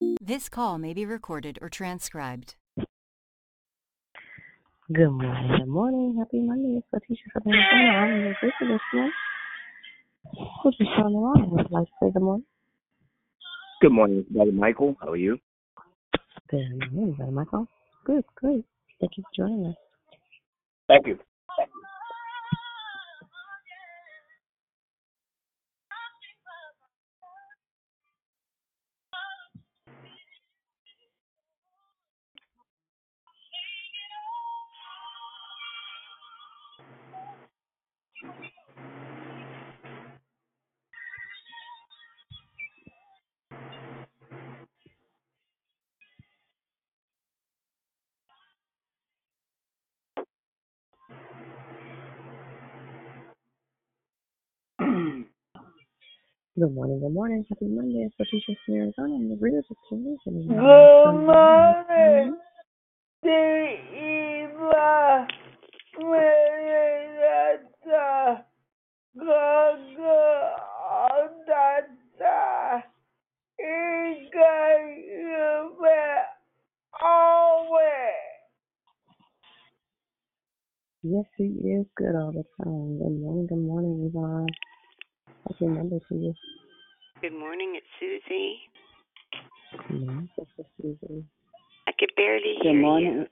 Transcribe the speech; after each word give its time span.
This 0.00 0.48
call 0.48 0.78
may 0.78 0.94
be 0.94 1.04
recorded 1.04 1.58
or 1.60 1.68
transcribed. 1.68 2.54
Good 4.92 5.10
morning. 5.10 5.58
Good 5.58 5.68
morning. 5.68 6.16
Happy 6.18 6.40
Monday. 6.40 6.78
It's 6.78 6.86
Letitia 6.92 7.24
from 7.32 7.42
Arizona. 7.52 7.98
I'm 7.98 8.20
your 8.20 8.36
visitor 8.40 8.72
this 8.74 8.80
morning. 8.94 9.12
Who's 10.62 10.76
just 10.78 10.90
on 10.98 11.12
the 11.12 11.18
line? 11.18 11.50
Would 11.50 11.66
you 11.68 11.76
like 11.76 11.86
to 11.86 11.92
say 12.00 12.10
good 12.12 12.22
morning? 12.22 12.44
Good 13.82 13.92
morning, 13.92 14.24
Brother 14.30 14.52
Michael. 14.52 14.96
How 15.00 15.08
are 15.08 15.16
you? 15.16 15.38
Good 16.48 16.92
morning, 16.92 17.14
Brother 17.14 17.32
Michael. 17.32 17.66
Good, 18.04 18.24
great. 18.36 18.64
Thank 19.00 19.12
you 19.16 19.24
for 19.24 19.46
joining 19.46 19.66
us. 19.66 19.76
Thank 20.86 21.06
you. 21.08 21.18
Good 56.58 56.74
morning. 56.74 56.98
Good 57.00 57.12
morning. 57.14 57.44
Happy 57.48 57.66
Monday. 57.66 58.04
It's 58.08 58.14
Letitia 58.18 58.56
from 58.66 58.74
Arizona. 58.74 59.14
I'm 59.14 59.28
the 59.28 59.36
reader 59.40 59.62
this 59.62 59.78
morning. 59.92 60.16
Good 60.24 61.24
morning, 61.24 62.36
Diva 63.22 65.28
Marinata 66.02 67.62
Gaga 69.16 70.56
Odata 71.06 72.82
Ika 73.60 74.56
Yume 75.14 76.22
Always. 77.00 78.26
Yes, 81.04 81.24
he 81.36 81.44
is 81.44 81.86
good 81.96 82.16
all 82.16 82.32
the 82.32 82.42
time. 82.64 82.98
Good 82.98 83.20
morning. 83.20 83.46
Good 83.48 83.58
morning, 83.58 84.10
Yvonne. 84.12 84.48
Happy 85.48 85.66
Monday 85.66 85.98
to 86.10 86.14
you. 86.14 86.34
Good 87.22 87.32
morning, 87.32 87.72
it's 87.76 87.86
Susie. 87.98 88.56
Good 89.88 90.00
morning, 90.00 90.28
Sister 90.38 90.68
Susie. 90.76 91.24
I 91.86 91.92
could 91.98 92.12
barely 92.16 92.56
hear 92.62 92.72
Good 92.74 92.82
morning. 92.82 93.12
you. 93.14 93.26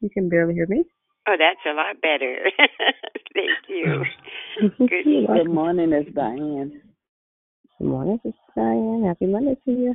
You 0.00 0.10
can 0.10 0.28
barely 0.28 0.54
hear 0.54 0.66
me. 0.68 0.84
Oh, 1.26 1.36
that's 1.38 1.60
a 1.66 1.72
lot 1.72 2.00
better. 2.02 2.36
Thank 3.34 3.48
you. 3.68 4.04
Good. 4.88 5.06
You're 5.06 5.38
Good 5.38 5.48
morning, 5.50 5.92
it's 5.94 6.14
Diane. 6.14 6.82
Good 7.78 7.88
morning, 7.88 8.18
Sister 8.22 8.38
Diane. 8.54 9.04
Happy 9.06 9.26
Monday 9.26 9.56
to 9.64 9.70
you. 9.70 9.94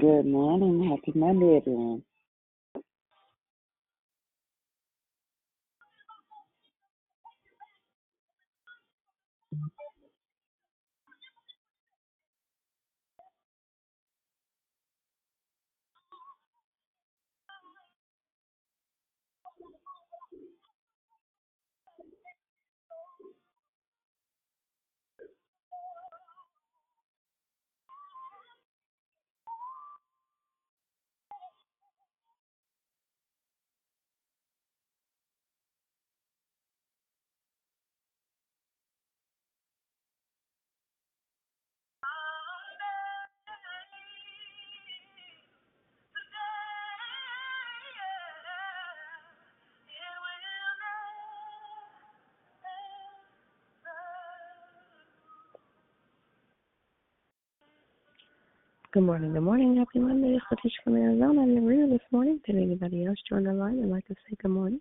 Good 0.00 0.26
morning. 0.26 0.90
Happy 0.90 1.18
Monday, 1.18 1.56
everyone. 1.56 2.02
Good 58.90 59.02
morning, 59.02 59.34
good 59.34 59.42
morning, 59.42 59.76
happy 59.76 59.98
Monday. 59.98 60.28
It's 60.36 60.44
Letitia 60.50 60.78
from 60.82 60.96
Arizona. 60.96 61.42
I'm 61.42 61.52
your 61.52 61.60
reader 61.62 61.88
this 61.88 62.00
morning. 62.10 62.40
Did 62.46 62.56
anybody 62.56 63.04
else 63.04 63.18
join 63.28 63.44
the 63.44 63.52
line 63.52 63.80
and 63.80 63.90
like 63.90 64.06
to 64.06 64.14
say 64.14 64.34
good 64.40 64.50
morning? 64.50 64.80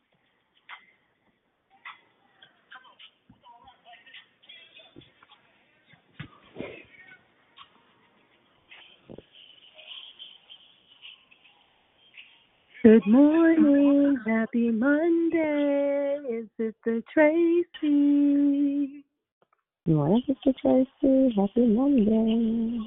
Good 12.81 13.05
morning, 13.07 14.17
happy 14.25 14.71
Monday. 14.71 16.19
It's 16.29 16.49
Sister 16.55 17.01
Tracy. 17.13 19.03
Good 19.85 19.95
morning, 19.95 20.21
Sister 20.25 20.53
Tracy. 20.61 21.35
Happy 21.35 21.67
Monday. 21.67 22.79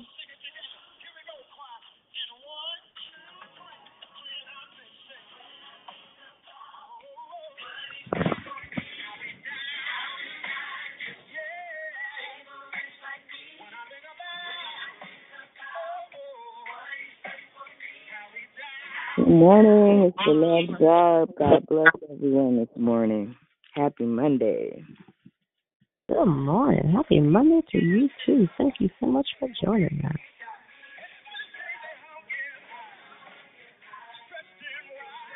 Morning, 19.31 20.07
it's 20.09 20.17
the 20.27 20.33
love 20.33 20.79
job. 20.81 21.29
God 21.39 21.67
bless 21.69 21.93
everyone 22.13 22.59
this 22.59 22.69
morning. 22.77 23.35
Happy 23.75 24.05
Monday. 24.05 24.85
Good 26.09 26.27
morning. 26.27 26.93
Happy 26.93 27.21
Monday 27.21 27.61
to 27.71 27.79
you 27.79 28.09
too. 28.27 28.49
Thank 28.59 28.75
you 28.81 28.91
so 28.99 29.07
much 29.07 29.27
for 29.39 29.49
joining 29.65 30.03
us. 30.05 30.17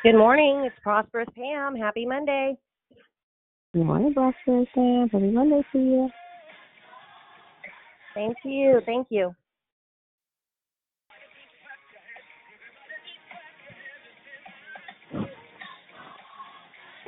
Good 0.03 0.17
morning. 0.17 0.63
It's 0.65 0.75
Prosperous 0.83 1.27
Pam. 1.35 1.75
Happy 1.75 2.05
Monday. 2.05 2.57
Good 3.73 3.85
morning, 3.85 4.13
Blackberry 4.13 4.69
Sam. 4.75 5.09
Happy 5.11 5.31
Monday 5.31 5.61
to 5.71 5.79
you. 5.79 6.09
Thank 8.13 8.37
you. 8.43 8.81
Thank 8.85 9.07
you. 9.09 9.33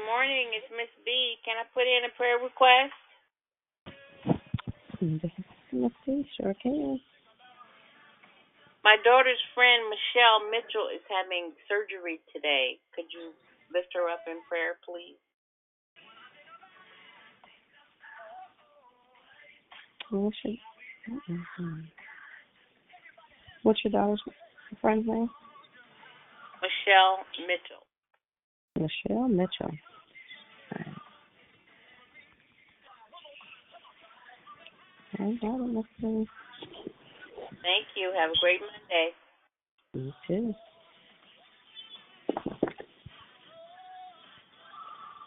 Morning, 0.07 0.55
it's 0.55 0.71
Miss 0.71 0.87
B. 1.03 1.35
Can 1.43 1.59
I 1.59 1.67
put 1.75 1.83
in 1.83 2.07
a 2.07 2.11
prayer 2.15 2.39
request? 2.39 2.95
Let's 5.75 5.99
see, 6.07 6.23
sure 6.39 6.55
can. 6.63 6.99
My 8.87 8.95
daughter's 9.03 9.43
friend 9.51 9.83
Michelle 9.91 10.47
Mitchell 10.47 10.87
is 10.95 11.03
having 11.11 11.51
surgery 11.67 12.23
today. 12.31 12.79
Could 12.95 13.11
you 13.11 13.35
lift 13.75 13.91
her 13.99 14.07
up 14.07 14.23
in 14.31 14.39
prayer, 14.47 14.79
please? 14.87 15.19
What's 20.09 20.37
your, 20.45 20.55
mhm. 21.59 21.83
What's 23.63 23.83
your 23.83 23.91
daughter's 23.91 24.23
friend's 24.79 25.05
name? 25.05 25.29
Michelle 26.63 27.27
Mitchell. 27.43 27.83
Michelle 28.79 29.27
Mitchell. 29.27 29.75
Thank 37.61 37.87
you. 37.95 38.13
Have 38.17 38.31
a 38.31 38.39
great 38.39 38.61
Monday. 38.61 39.13
You 39.93 40.13
too. 40.27 40.53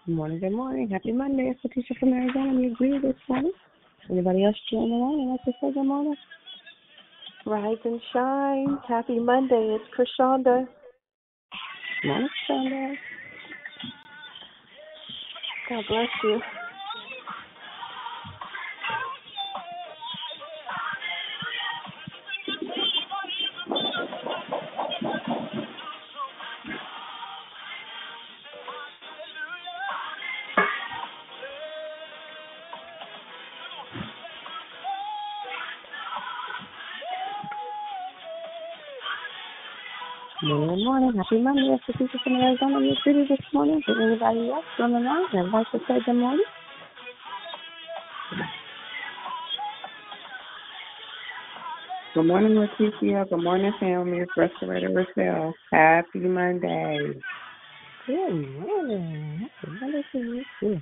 Good 0.07 0.15
morning, 0.15 0.41
good 0.41 0.53
morning. 0.53 0.89
Happy 0.91 1.13
Monday. 1.13 1.51
It's 1.51 1.61
Letitia 1.63 1.97
from 1.99 2.13
Arizona. 2.13 2.53
We 2.55 2.67
agree 2.69 2.99
this 2.99 3.15
morning. 3.29 3.53
Anybody 4.11 4.45
else 4.45 4.57
join 4.71 4.91
the 4.91 4.97
line? 4.97 5.29
I'd 5.29 5.33
like 5.33 5.45
to 5.45 5.53
say 5.61 5.73
good 5.73 5.87
morning. 5.87 6.17
Rise 7.47 7.79
and 7.85 8.01
shine. 8.13 8.79
Happy 8.89 9.19
Monday. 9.19 9.77
It's 9.77 9.85
Krishanda. 9.97 10.67
Morning, 12.05 12.29
Krishanda. 12.49 12.95
God 15.71 15.85
bless 15.89 16.09
you. 16.25 16.43
Morning, 40.81 41.13
morning. 41.13 41.23
Happy 41.29 41.43
Monday. 41.43 41.77
It's 41.77 41.85
the 41.87 41.93
teacher 41.93 42.19
from 42.25 42.37
Arizona. 42.37 42.81
You're 42.81 42.97
pretty 43.03 43.27
this 43.29 43.45
morning. 43.53 43.83
Is 43.87 43.97
anybody 44.01 44.49
else 44.49 44.65
on 44.79 44.93
the 44.93 45.01
line 45.01 45.27
that'd 45.31 45.53
like 45.53 45.67
to 45.73 45.79
say 45.87 45.99
good 46.07 46.15
morning? 46.15 46.45
Good 52.15 52.23
morning, 52.23 52.53
Leticia. 52.53 53.29
Good 53.29 53.43
morning, 53.43 53.73
family. 53.79 54.21
It's 54.21 54.33
Restorator 54.39 54.89
Rochelle. 54.95 55.53
Happy 55.71 56.21
Monday. 56.21 57.13
Good 58.07 58.17
morning. 58.17 59.51
Happy 59.61 59.79
Monday 59.81 60.03
to 60.13 60.19
you 60.19 60.45
too. 60.61 60.81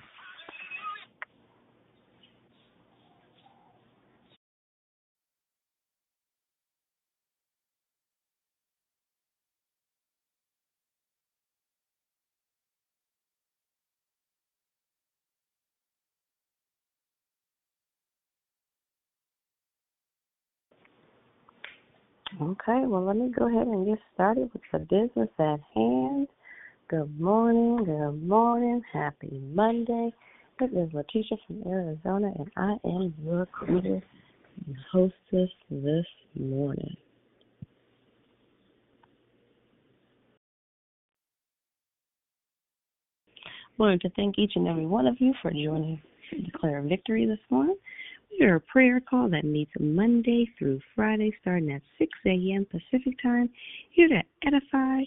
Okay, 22.40 22.82
well, 22.87 23.05
let 23.05 23.17
me 23.17 23.32
go 23.37 23.49
ahead 23.49 23.67
and 23.67 23.85
get 23.85 23.99
started 24.14 24.49
with 24.52 24.62
the 24.70 24.79
business 24.79 25.29
at 25.40 25.58
hand. 25.75 26.29
Good 26.88 27.20
morning, 27.20 27.85
good 27.85 28.29
morning, 28.29 28.81
happy 28.93 29.40
Monday. 29.52 30.12
This 30.61 30.70
is 30.70 30.88
Letitia 30.93 31.37
from 31.49 31.64
Arizona, 31.67 32.31
and 32.38 32.49
I 32.56 32.76
am 32.85 33.12
your 33.25 33.40
recruiter 33.40 34.00
and 34.67 34.76
hostess 34.93 35.50
this 35.69 36.06
morning. 36.38 36.96
I 43.43 43.43
Wanted 43.79 44.00
to 44.02 44.11
thank 44.11 44.38
each 44.38 44.52
and 44.55 44.69
every 44.69 44.87
one 44.87 45.08
of 45.08 45.17
you 45.20 45.35
for 45.43 45.50
joining 45.50 46.00
Declare 46.31 46.82
Victory 46.82 47.26
this 47.26 47.40
morning. 47.50 47.76
A 48.40 48.61
prayer 48.61 49.00
call 49.00 49.29
that 49.31 49.44
meets 49.44 49.73
Monday 49.79 50.49
through 50.58 50.81
Friday 50.94 51.32
starting 51.40 51.73
at 51.73 51.82
6 51.99 52.11
a.m. 52.25 52.67
Pacific 52.70 53.14
time, 53.23 53.50
here 53.90 54.08
to 54.08 54.23
edify, 54.46 55.02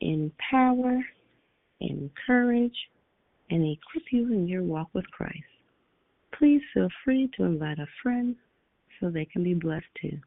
empower, 0.00 1.00
encourage, 1.80 2.76
and 3.50 3.64
equip 3.64 4.04
you 4.12 4.32
in 4.32 4.46
your 4.46 4.62
walk 4.62 4.88
with 4.92 5.10
Christ. 5.10 5.34
Please 6.38 6.60
feel 6.72 6.88
free 7.04 7.30
to 7.36 7.44
invite 7.44 7.78
a 7.78 7.86
friend 8.02 8.36
so 9.00 9.10
they 9.10 9.24
can 9.24 9.42
be 9.42 9.54
blessed 9.54 9.86
too. 10.00 10.18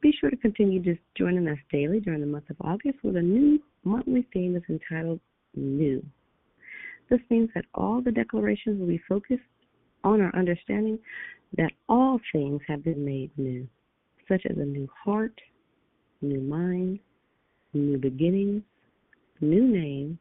Be 0.00 0.12
sure 0.18 0.30
to 0.30 0.36
continue 0.38 0.80
just 0.80 1.00
joining 1.16 1.46
us 1.46 1.58
daily 1.70 2.00
during 2.00 2.20
the 2.20 2.26
month 2.26 2.50
of 2.50 2.56
August 2.62 2.98
with 3.04 3.16
a 3.16 3.22
new 3.22 3.60
monthly 3.84 4.26
theme 4.32 4.54
that's 4.54 4.68
entitled 4.68 5.20
New. 5.54 6.04
This 7.10 7.20
means 7.28 7.50
that 7.54 7.66
all 7.74 8.00
the 8.00 8.12
declarations 8.12 8.80
will 8.80 8.88
be 8.88 9.02
focused 9.08 9.42
on 10.04 10.20
our 10.20 10.34
understanding 10.34 10.98
that 11.56 11.72
all 11.88 12.20
things 12.32 12.60
have 12.66 12.84
been 12.84 13.04
made 13.04 13.30
new, 13.36 13.66
such 14.28 14.42
as 14.48 14.56
a 14.56 14.64
new 14.64 14.88
heart, 15.04 15.34
new 16.22 16.40
mind, 16.40 16.98
new 17.72 17.98
beginnings, 17.98 18.62
new 19.40 19.66
name, 19.66 20.18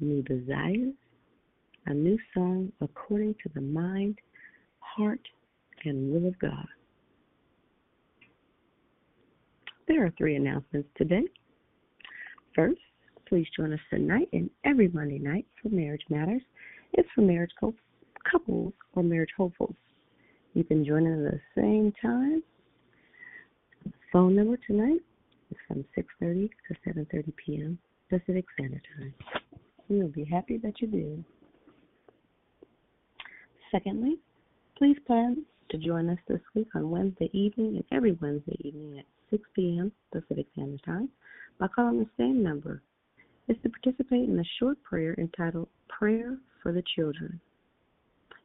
new 0.00 0.22
desires, 0.22 0.94
a 1.86 1.94
new 1.94 2.18
song 2.34 2.70
according 2.80 3.34
to 3.42 3.48
the 3.54 3.60
mind, 3.60 4.18
heart, 4.80 5.20
and 5.84 6.12
will 6.12 6.28
of 6.28 6.38
God. 6.38 6.66
There 9.88 10.04
are 10.04 10.12
three 10.16 10.36
announcements 10.36 10.88
today. 10.96 11.24
First, 12.54 12.80
please 13.28 13.46
join 13.56 13.72
us 13.72 13.80
tonight 13.90 14.28
and 14.32 14.48
every 14.64 14.88
Monday 14.88 15.18
night 15.18 15.46
for 15.60 15.70
Marriage 15.70 16.04
Matters. 16.08 16.42
It's 16.92 17.08
for 17.14 17.22
marriage 17.22 17.50
couples 17.58 17.80
or 18.94 19.02
marriage 19.02 19.30
hopefuls. 19.36 19.74
You 20.54 20.64
can 20.64 20.84
join 20.84 21.06
us 21.06 21.32
at 21.32 21.40
the 21.40 21.60
same 21.60 21.92
time. 22.00 22.42
Phone 24.12 24.36
number 24.36 24.58
tonight 24.66 25.00
is 25.50 25.56
from 25.66 25.84
6.30 25.96 26.50
to 26.68 26.90
7.30 26.90 27.32
p.m. 27.36 27.78
Pacific 28.10 28.44
Standard 28.54 28.82
Time. 28.98 29.14
We'll 29.88 30.08
be 30.08 30.24
happy 30.24 30.58
that 30.58 30.80
you 30.80 30.88
did. 30.88 31.24
Secondly, 33.70 34.18
please 34.76 34.96
plan 35.06 35.44
to 35.70 35.78
join 35.78 36.10
us 36.10 36.18
this 36.28 36.40
week 36.54 36.68
on 36.74 36.90
Wednesday 36.90 37.30
evening 37.32 37.76
and 37.76 37.84
every 37.90 38.12
Wednesday 38.20 38.56
evening 38.60 38.98
at 38.98 39.06
6 39.30 39.42
p.m. 39.54 39.90
Pacific 40.12 40.46
Standard 40.52 40.82
Time 40.84 41.08
by 41.58 41.68
calling 41.68 42.00
the 42.00 42.10
same 42.18 42.42
number. 42.42 42.82
It's 43.48 43.60
to 43.62 43.70
participate 43.70 44.28
in 44.28 44.38
a 44.38 44.44
short 44.58 44.82
prayer 44.82 45.14
entitled 45.18 45.68
Prayer 45.88 46.36
for 46.62 46.72
the 46.72 46.82
Children. 46.94 47.40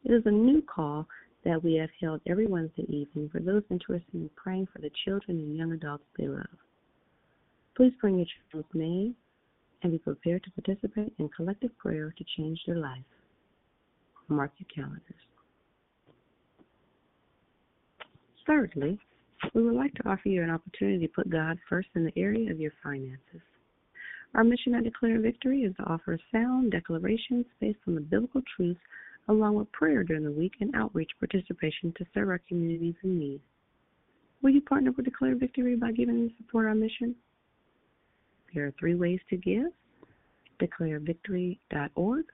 It 0.08 0.14
is 0.14 0.24
a 0.26 0.32
new 0.32 0.62
call 0.62 1.06
that 1.44 1.62
we 1.62 1.74
have 1.76 1.90
held 2.00 2.22
every 2.26 2.48
Wednesday 2.48 2.86
evening 2.88 3.28
for 3.30 3.42
those 3.42 3.64
interested 3.70 4.14
in 4.14 4.30
praying 4.38 4.70
for 4.72 4.80
the 4.80 4.90
children 5.04 5.38
and 5.38 5.58
young 5.58 5.74
adults 5.74 6.06
they 6.18 6.30
love. 6.30 6.48
Please 7.76 7.92
bring 8.00 8.16
your 8.16 8.28
child's 8.54 8.70
name 8.74 9.16
and 9.84 9.92
be 9.92 9.98
prepared 9.98 10.46
to 10.46 10.52
participate 10.52 11.12
in 11.20 11.28
collective 11.36 11.78
prayer 11.78 12.16
to 12.18 12.24
change 12.38 12.58
their 12.66 12.78
life. 12.78 13.04
Mark 14.30 14.54
your 14.60 14.68
calendars. 14.74 15.04
Thirdly, 18.48 18.98
we 19.54 19.62
would 19.62 19.76
like 19.76 19.94
to 19.96 20.08
offer 20.08 20.30
you 20.30 20.42
an 20.42 20.52
opportunity 20.52 21.06
to 21.06 21.14
put 21.14 21.30
God 21.30 21.60
first 21.68 21.90
in 21.96 22.06
the 22.06 22.18
area 22.18 22.50
of 22.50 22.62
your 22.62 22.72
finances. 22.82 23.42
Our 24.36 24.46
mission 24.46 24.74
at 24.74 24.86
Declare 24.86 25.20
Victory 25.20 25.64
is 25.64 25.76
to 25.76 25.84
offer 25.84 26.18
sound 26.32 26.72
declarations 26.72 27.46
based 27.60 27.80
on 27.90 27.96
the 27.96 28.02
biblical 28.02 28.42
truths 28.56 28.80
along 29.28 29.56
with 29.56 29.72
prayer 29.72 30.04
during 30.04 30.24
the 30.24 30.32
week 30.32 30.54
and 30.62 30.76
outreach 30.76 31.12
participation 31.20 31.94
to 31.98 32.06
serve 32.14 32.30
our 32.30 32.42
communities 32.48 32.96
in 33.04 33.20
need. 33.20 33.42
Will 34.42 34.52
you 34.52 34.62
partner 34.62 34.92
with 34.92 35.06
Declare 35.06 35.36
Victory 35.36 35.76
by 35.76 35.92
giving 35.92 36.16
and 36.16 36.32
support 36.38 36.68
our 36.68 36.76
mission? 36.76 37.16
There 38.54 38.66
are 38.66 38.74
three 38.80 38.96
ways 38.96 39.20
to 39.30 39.38
give 39.38 39.66
declarevictory.org, 40.60 42.26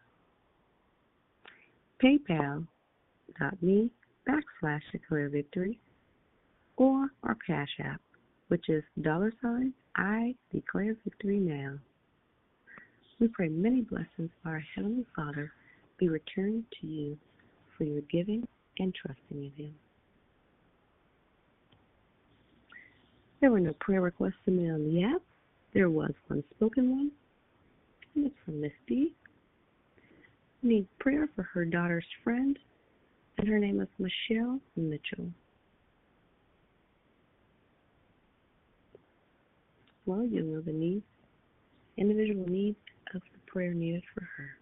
paypal.me 2.02 3.92
backslash 4.28 4.82
declare 4.92 5.30
victory, 5.30 5.80
or 6.78 7.10
our 7.24 7.38
Cash 7.46 7.80
App, 7.84 8.02
which 8.48 8.70
is 8.70 8.84
dollar 9.02 9.34
sign 9.42 9.74
I 9.96 10.36
declare 10.54 10.96
victory 11.04 11.40
now. 11.40 11.76
We 13.20 13.28
pray 13.28 13.50
many 13.50 13.82
blessings 13.82 14.32
by 14.44 14.52
our 14.52 14.64
Heavenly 14.76 15.06
Father 15.16 15.52
be 15.98 16.10
returned 16.10 16.64
to 16.82 16.88
you 16.88 17.18
for 17.78 17.84
your 17.84 18.02
giving 18.12 18.48
and 18.80 18.94
trusting 18.94 19.52
in 19.58 19.66
Him. 19.66 19.76
There 23.42 23.52
were 23.52 23.60
no 23.60 23.74
prayer 23.80 24.02
requests 24.02 24.34
submitted 24.46 24.72
on 24.72 24.84
the 24.84 25.04
app. 25.04 25.22
There 25.74 25.90
was 25.90 26.12
one 26.28 26.44
spoken 26.56 26.92
one, 26.92 27.12
and 28.16 28.28
it's 28.28 28.36
from 28.46 28.62
Miss 28.62 28.72
B. 28.88 29.14
Needs 30.62 30.88
prayer 31.00 31.28
for 31.36 31.44
her 31.44 31.66
daughter's 31.66 32.06
friend, 32.24 32.58
and 33.38 33.48
her 33.48 33.60
name 33.60 33.82
is 33.82 33.90
Michelle 34.00 34.62
Mitchell. 34.78 35.30
Well, 40.06 40.26
you 40.26 40.42
know 40.44 40.62
the 40.62 40.72
needs, 40.72 41.06
individual 41.98 42.46
needs 42.48 42.78
of 43.14 43.22
the 43.34 43.52
prayer 43.52 43.74
needed 43.74 44.04
for 44.14 44.22
her. 44.38 44.58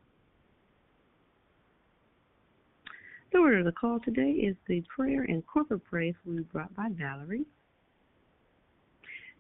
The 3.32 3.40
order 3.40 3.60
of 3.60 3.66
the 3.66 3.72
call 3.72 4.00
today 4.00 4.32
is 4.32 4.58
the 4.68 4.84
prayer 4.94 5.24
and 5.24 5.46
corporate 5.48 5.86
praise 5.86 6.16
will 6.26 6.36
be 6.36 6.44
brought 6.44 6.76
by 6.76 6.90
Valerie. 6.92 7.46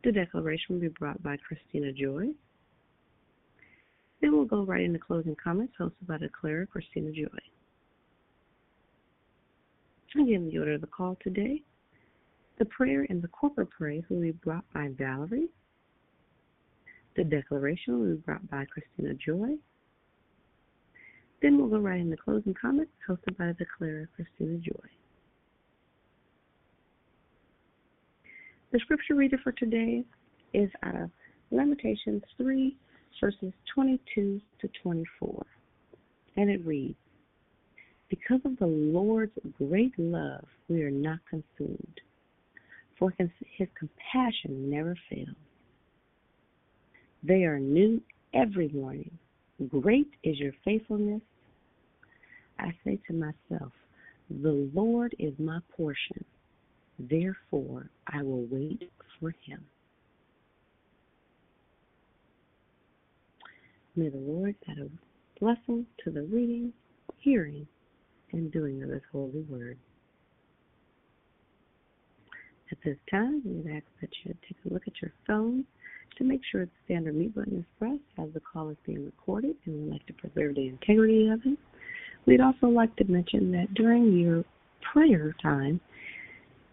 The 0.03 0.13
declaration 0.13 0.75
will 0.75 0.81
be 0.81 0.87
brought 0.87 1.21
by 1.21 1.37
Christina 1.37 1.91
Joy. 1.91 2.29
Then 4.21 4.31
we'll 4.31 4.45
go 4.45 4.63
right 4.63 4.81
into 4.81 4.99
closing 4.99 5.35
comments 5.35 5.73
hosted 5.79 6.07
by 6.07 6.17
Declare 6.17 6.67
Christina 6.67 7.11
Joy. 7.11 7.27
Again, 10.15 10.49
the 10.49 10.59
order 10.59 10.73
of 10.73 10.81
the 10.81 10.87
call 10.87 11.17
today. 11.21 11.61
The 12.59 12.65
prayer 12.65 13.05
and 13.09 13.21
the 13.21 13.27
corporate 13.29 13.71
praise 13.71 14.03
will 14.09 14.21
be 14.21 14.31
brought 14.31 14.65
by 14.73 14.89
Valerie. 14.97 15.49
The 17.15 17.23
declaration 17.23 17.99
will 17.99 18.15
be 18.15 18.21
brought 18.21 18.47
by 18.49 18.65
Christina 18.65 19.15
Joy. 19.15 19.55
Then 21.41 21.57
we'll 21.57 21.69
go 21.69 21.79
right 21.79 21.99
into 21.99 22.17
closing 22.17 22.53
comments 22.53 22.91
hosted 23.07 23.37
by 23.37 23.47
the 23.47 23.53
declarer 23.53 24.07
Christina 24.15 24.57
Joy. 24.57 24.89
The 28.71 28.79
scripture 28.79 29.15
reader 29.15 29.37
for 29.43 29.51
today 29.51 30.03
is 30.53 30.69
out 30.83 30.95
of 30.95 31.09
Lamentations 31.49 32.21
3, 32.37 32.75
verses 33.19 33.53
22 33.73 34.39
to 34.61 34.69
24. 34.81 35.45
And 36.37 36.49
it 36.49 36.65
reads 36.65 36.95
Because 38.09 38.39
of 38.45 38.57
the 38.59 38.67
Lord's 38.67 39.37
great 39.57 39.97
love, 39.97 40.45
we 40.69 40.83
are 40.83 40.91
not 40.91 41.19
consumed, 41.29 42.01
for 42.97 43.13
his 43.17 43.67
compassion 43.77 44.69
never 44.69 44.95
fails. 45.09 45.35
They 47.23 47.43
are 47.43 47.59
new 47.59 48.01
every 48.33 48.69
morning. 48.69 49.11
Great 49.67 50.09
is 50.23 50.39
your 50.39 50.53
faithfulness. 50.63 51.21
I 52.61 52.71
say 52.85 52.99
to 53.07 53.13
myself, 53.13 53.71
The 54.29 54.69
Lord 54.73 55.15
is 55.17 55.33
my 55.39 55.59
portion. 55.75 56.23
Therefore, 56.99 57.89
I 58.07 58.21
will 58.21 58.45
wait 58.45 58.89
for 59.19 59.31
him. 59.45 59.65
May 63.95 64.09
the 64.09 64.17
Lord 64.17 64.55
add 64.69 64.77
a 64.77 64.89
blessing 65.39 65.85
to 66.03 66.11
the 66.11 66.21
reading, 66.23 66.71
hearing, 67.17 67.67
and 68.31 68.51
doing 68.51 68.83
of 68.83 68.89
his 68.89 69.01
holy 69.11 69.41
word. 69.49 69.77
At 72.71 72.77
this 72.85 72.97
time, 73.09 73.41
we 73.43 73.51
would 73.51 73.75
ask 73.75 73.85
that 73.99 74.09
you 74.23 74.33
take 74.47 74.57
a 74.65 74.73
look 74.73 74.83
at 74.87 75.01
your 75.01 75.11
phone 75.27 75.65
to 76.17 76.23
make 76.23 76.41
sure 76.49 76.65
the 76.65 76.71
standard 76.85 77.15
mute 77.15 77.35
button 77.35 77.57
is 77.57 77.65
pressed 77.77 78.01
as 78.17 78.33
the 78.33 78.39
call 78.39 78.69
is 78.69 78.77
being 78.85 79.03
recorded, 79.03 79.55
and 79.65 79.83
we'd 79.83 79.91
like 79.91 80.05
to 80.05 80.13
preserve 80.13 80.55
the 80.55 80.67
integrity 80.67 81.27
of 81.27 81.41
it. 81.45 81.57
We'd 82.25 82.41
also 82.41 82.67
like 82.67 82.95
to 82.97 83.05
mention 83.05 83.51
that 83.53 83.73
during 83.73 84.17
your 84.17 84.43
prayer 84.93 85.35
time, 85.41 85.79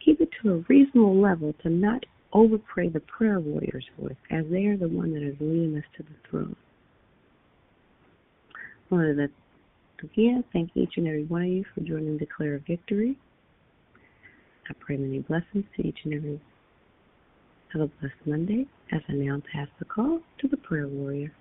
keep 0.05 0.21
it 0.21 0.29
to 0.43 0.55
a 0.55 0.65
reasonable 0.69 1.21
level 1.21 1.55
to 1.63 1.71
not 1.71 2.05
overpray 2.35 2.93
the 2.93 3.01
prayer 3.01 3.41
warrior's 3.41 3.87
voice, 3.99 4.17
as 4.31 4.45
they 4.51 4.67
are 4.67 4.77
the 4.77 4.89
one 4.89 5.13
that 5.15 5.23
is 5.23 5.37
leading 5.41 5.77
us 5.77 5.85
to 5.97 6.03
the 6.03 6.29
throne. 6.29 6.57
I 8.55 8.95
wanted 8.95 9.17
to 9.17 10.07
again 10.07 10.45
thank 10.53 10.71
each 10.75 10.95
and 10.97 11.07
every 11.07 11.25
one 11.25 11.43
of 11.43 11.49
you 11.49 11.65
for 11.75 11.81
joining 11.81 12.19
Declare 12.19 12.63
Victory. 12.67 13.17
I 14.69 14.75
pray 14.79 14.97
many 14.97 15.21
blessings 15.21 15.65
to 15.77 15.87
each 15.87 15.99
and 16.05 16.15
every. 16.15 16.41
Have 17.73 17.83
a 17.83 17.87
blessed 17.87 18.15
Monday 18.25 18.67
as 18.93 19.03
I 19.09 19.13
now 19.13 19.43
pass 19.53 19.69
the 19.79 19.85
call 19.85 20.21
to 20.41 20.49
the 20.49 20.57
prayer 20.57 20.89
warrior. 20.89 21.33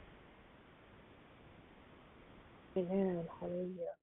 Amen. 2.77 3.25
Hallelujah. 3.39 3.93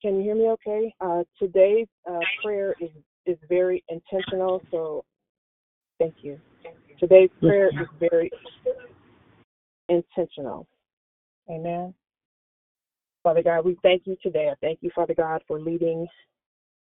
Can 0.00 0.16
you 0.16 0.22
hear 0.22 0.34
me 0.34 0.48
okay? 0.50 0.94
Uh, 1.00 1.24
today's 1.38 1.88
uh, 2.10 2.20
prayer 2.42 2.74
is, 2.80 2.88
is 3.26 3.36
very 3.50 3.84
intentional, 3.90 4.62
so 4.70 5.04
thank 5.98 6.14
you. 6.22 6.40
Today's 6.98 7.28
prayer 7.40 7.68
is 7.68 7.88
very 8.00 8.30
intentional. 9.90 10.66
Amen. 11.50 11.92
Father 13.22 13.42
God, 13.42 13.64
we 13.66 13.76
thank 13.82 14.02
you 14.06 14.16
today. 14.22 14.48
I 14.50 14.54
thank 14.62 14.78
you, 14.80 14.90
Father 14.94 15.14
God, 15.14 15.42
for 15.46 15.60
leading 15.60 16.06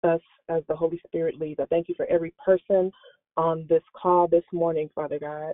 us 0.03 0.21
as 0.49 0.63
the 0.69 0.77
Holy 0.77 1.01
Spirit 1.07 1.39
leads. 1.39 1.61
I 1.61 1.67
thank 1.67 1.89
you 1.89 1.95
for 1.95 2.07
every 2.07 2.33
person 2.43 2.91
on 3.37 3.67
this 3.69 3.83
call 4.01 4.29
this 4.29 4.45
morning, 4.53 4.89
Father 4.95 5.19
God. 5.19 5.53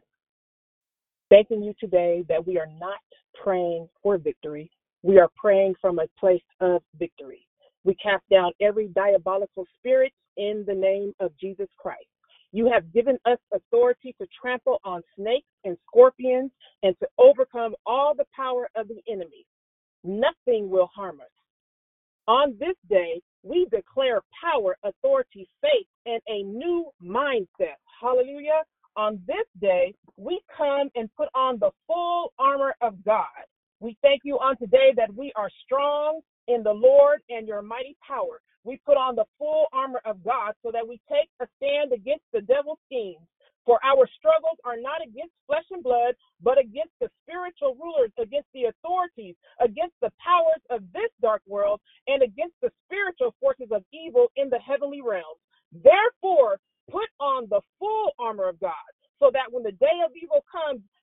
Thanking 1.30 1.62
you 1.62 1.74
today 1.80 2.24
that 2.28 2.46
we 2.46 2.58
are 2.58 2.68
not 2.78 3.00
praying 3.42 3.88
for 4.02 4.18
victory. 4.18 4.70
We 5.06 5.20
are 5.20 5.30
praying 5.36 5.76
from 5.80 6.00
a 6.00 6.08
place 6.18 6.42
of 6.60 6.82
victory. 6.98 7.46
We 7.84 7.94
cast 7.94 8.24
down 8.28 8.50
every 8.60 8.88
diabolical 8.88 9.64
spirit 9.78 10.12
in 10.36 10.64
the 10.66 10.74
name 10.74 11.12
of 11.20 11.30
Jesus 11.40 11.68
Christ. 11.78 12.08
You 12.50 12.68
have 12.72 12.92
given 12.92 13.16
us 13.24 13.38
authority 13.54 14.16
to 14.20 14.26
trample 14.42 14.80
on 14.84 15.02
snakes 15.16 15.46
and 15.64 15.76
scorpions 15.86 16.50
and 16.82 16.96
to 16.98 17.06
overcome 17.18 17.76
all 17.86 18.16
the 18.16 18.26
power 18.34 18.68
of 18.74 18.88
the 18.88 19.00
enemy. 19.08 19.46
Nothing 20.02 20.68
will 20.68 20.88
harm 20.92 21.20
us. 21.20 21.30
On 22.26 22.56
this 22.58 22.74
day, 22.90 23.22
we 23.44 23.68
declare 23.70 24.22
power, 24.42 24.76
authority, 24.82 25.48
faith, 25.62 25.86
and 26.06 26.20
a 26.28 26.42
new 26.42 26.90
mindset. 27.00 27.78
Hallelujah. 28.00 28.64
On 28.96 29.22
this 29.28 29.46
day, 29.60 29.94
we 30.16 30.40
come 30.56 30.90
and 30.96 31.08
put 31.16 31.28
on 31.36 31.60
the 31.60 31.70
full 31.86 32.32
armor 32.40 32.74
of 32.80 33.04
God. 33.04 33.35
We 33.86 33.96
thank 34.02 34.22
you 34.24 34.34
on 34.42 34.58
today 34.58 34.90
that 34.96 35.14
we 35.14 35.30
are 35.36 35.48
strong 35.62 36.18
in 36.48 36.64
the 36.64 36.74
Lord 36.74 37.22
and 37.30 37.46
your 37.46 37.62
mighty 37.62 37.94
power. 38.02 38.42
We 38.64 38.82
put 38.84 38.96
on 38.96 39.14
the 39.14 39.30
full 39.38 39.66
armor 39.72 40.02
of 40.04 40.24
God 40.24 40.58
so 40.64 40.72
that 40.74 40.82
we 40.82 40.98
take 41.06 41.30
a 41.38 41.46
stand 41.54 41.92
against 41.94 42.24
the 42.32 42.40
devil's 42.40 42.82
schemes. 42.90 43.22
For 43.64 43.78
our 43.86 44.10
struggles 44.18 44.58
are 44.66 44.74
not 44.74 45.06
against 45.06 45.38
flesh 45.46 45.70
and 45.70 45.84
blood, 45.84 46.18
but 46.42 46.58
against 46.58 46.98
the 47.00 47.06
spiritual 47.22 47.78
rulers, 47.78 48.10
against 48.18 48.50
the 48.54 48.74
authorities, 48.74 49.36
against 49.62 49.94
the 50.02 50.10
powers 50.18 50.62
of 50.68 50.82
this 50.90 51.14
dark 51.22 51.42
world, 51.46 51.78
and 52.10 52.26
against 52.26 52.58
the 52.62 52.74
spiritual 52.90 53.38
forces 53.38 53.70
of 53.70 53.86
evil 53.94 54.34
in 54.34 54.50
the 54.50 54.58
heavenly 54.58 54.98
realms. 54.98 55.38
Therefore, 55.70 56.58
put 56.90 57.06
on 57.20 57.46
the 57.50 57.62
full 57.78 58.10
armor 58.18 58.48
of 58.48 58.58
God, 58.58 58.90
so 59.22 59.30
that 59.30 59.46
when 59.54 59.62
the 59.62 59.78
day 59.78 60.02
of 60.04 60.10
evil 60.20 60.42
comes, 60.50 60.82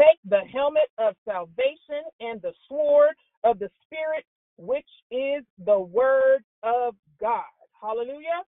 Take 0.00 0.18
the 0.28 0.40
helmet 0.52 0.90
of 0.98 1.14
salvation 1.24 2.02
and 2.20 2.40
the 2.40 2.52
sword 2.68 3.14
of 3.44 3.58
the 3.58 3.70
Spirit, 3.84 4.24
which 4.56 4.88
is 5.10 5.44
the 5.64 5.78
word 5.78 6.42
of 6.62 6.94
God. 7.20 7.42
Hallelujah. 7.80 8.42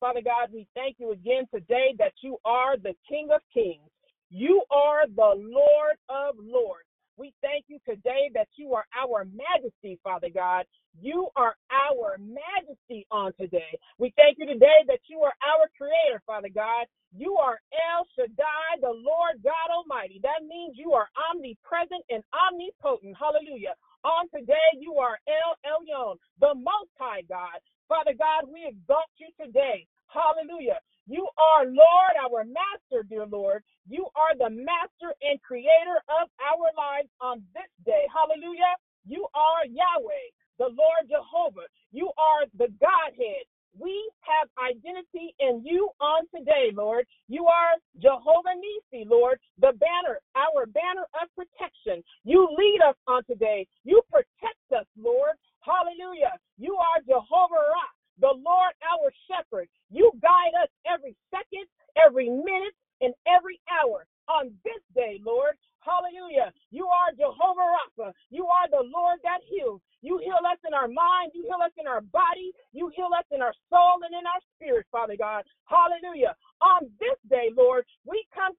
Father 0.00 0.20
God, 0.22 0.52
we 0.52 0.66
thank 0.74 0.96
you 0.98 1.12
again 1.12 1.44
today 1.52 1.94
that 1.98 2.12
you 2.20 2.36
are 2.44 2.76
the 2.76 2.94
King 3.08 3.28
of 3.34 3.40
Kings. 3.52 3.88
You 4.30 4.62
are 4.70 5.06
the 5.06 5.34
Lord 5.36 5.96
of 6.08 6.34
Lords. 6.38 6.84
We 7.18 7.34
thank 7.42 7.66
you 7.68 7.78
today 7.88 8.30
that 8.34 8.48
you 8.56 8.74
are 8.74 8.86
our 8.96 9.26
majesty, 9.26 10.00
Father 10.04 10.30
God. 10.34 10.66
You 11.00 11.28
are 11.36 11.54
our 11.70 12.18
majesty 12.18 13.06
on 13.10 13.32
today. 13.40 13.78
We 13.98 14.12
thank 14.16 14.38
you 14.38 14.46
today 14.46 14.84
that 14.88 15.00
you 15.08 15.20
are 15.20 15.34
our 15.44 15.68
creator, 15.78 16.22
Father 16.26 16.50
God. 16.54 16.86
You 17.16 17.36
are 17.36 17.60
El 17.72 18.06
Shaddai, 18.16 18.80
the 18.82 18.92
Lord 18.92 19.42
God 19.44 19.68
Almighty. 19.72 20.20
That 20.22 20.46
means 20.48 20.76
you 20.78 20.92
are 20.94 21.08
omnipresent 21.30 22.04
and 22.10 22.24
omnipotent. 22.34 23.16
Hallelujah. 23.18 23.74
On 24.04 24.28
today, 24.34 24.70
you 24.80 24.96
are 24.96 25.18
El 25.28 25.52
Elyon, 25.64 26.16
the 26.40 26.54
Most 26.56 26.92
High 26.98 27.22
God. 27.28 27.60
Father 27.88 28.14
God, 28.18 28.48
we 28.52 28.66
exalt 28.66 29.10
you 29.18 29.28
today. 29.40 29.86
Hallelujah. 30.08 30.80
You 31.06 31.28
are 31.36 31.66
Lord, 31.66 32.14
our 32.22 32.44
master, 32.44 33.04
dear 33.08 33.26
Lord. 33.26 33.62
You 33.88 34.06
are 34.16 34.36
the 34.38 34.50
master 34.50 35.12
and 35.22 35.40
creator 35.42 36.00
of 36.08 36.28
our 36.40 36.68
lives 36.76 37.08
on 37.20 37.42
this 37.54 37.68
day. 37.84 38.08
Hallelujah. 38.08 38.74
You 39.06 39.26
are 39.34 39.66
Yahweh, 39.68 40.28
the 40.58 40.72
Lord 40.72 41.04
Jehovah. 41.08 41.68
You 41.92 42.10
are 42.16 42.46
the 42.56 42.72
Godhead. 42.80 43.44
We 43.78 43.92
have 44.22 44.48
identity 44.56 45.34
in 45.40 45.62
you 45.64 45.90
on 46.00 46.22
today, 46.34 46.70
Lord. 46.72 47.06
You 47.28 47.46
are 47.46 47.74
Jehovah 48.00 48.54
Nisi, 48.54 49.04
Lord, 49.04 49.38
the 49.58 49.72
banner, 49.74 50.20
our 50.36 50.66
banner 50.66 51.06
of 51.20 51.28
protection. 51.34 52.02
You 52.22 52.48
lead 52.56 52.80
us 52.88 52.94
on 53.08 53.24
today. 53.24 53.66
You 53.82 54.00
protect 54.10 54.62
us, 54.74 54.86
Lord. 54.96 55.34
Hallelujah. 55.60 56.38
You 56.56 56.76
are 56.76 57.02
Jehovah 57.02 57.66
Ra, 57.66 57.88
the 58.20 58.32
Lord 58.34 58.72
our 58.84 59.12
shepherd. 59.28 59.68
You 59.90 60.12
guide 60.22 60.54
us 60.62 60.70
every 60.86 61.16
second, 61.30 61.66
every 61.96 62.30
minute, 62.30 62.74
and 63.02 63.14
every 63.26 63.60
hour 63.70 64.06
on 64.28 64.52
this 64.64 64.82
day, 64.94 65.20
Lord. 65.24 65.54
Hallelujah. 65.80 66.52
You 66.70 66.86
are 66.88 67.12
Jehovah 67.16 67.68
Rapha. 67.76 68.12
You 68.30 68.46
are 68.46 68.68
the 68.70 68.84
Lord 68.88 69.20
that 69.24 69.40
heals. 69.48 69.80
You 70.02 70.18
heal 70.18 70.40
us 70.46 70.58
in 70.66 70.74
our 70.74 70.88
mind. 70.88 71.32
You 71.34 71.44
heal 71.44 71.60
us 71.64 71.72
in 71.78 71.86
our 71.86 72.00
body. 72.00 72.52
You 72.72 72.90
heal 72.94 73.10
us 73.16 73.26
in 73.32 73.42
our 73.42 73.54
soul 73.70 74.00
and 74.04 74.12
in 74.14 74.24
our 74.26 74.42
spirit, 74.56 74.86
Father 74.92 75.16
God. 75.18 75.44
Hallelujah. 75.66 76.34
On 76.62 76.88
this 77.00 77.18
day, 77.30 77.50
Lord, 77.56 77.84
we 78.06 78.24
come 78.34 78.54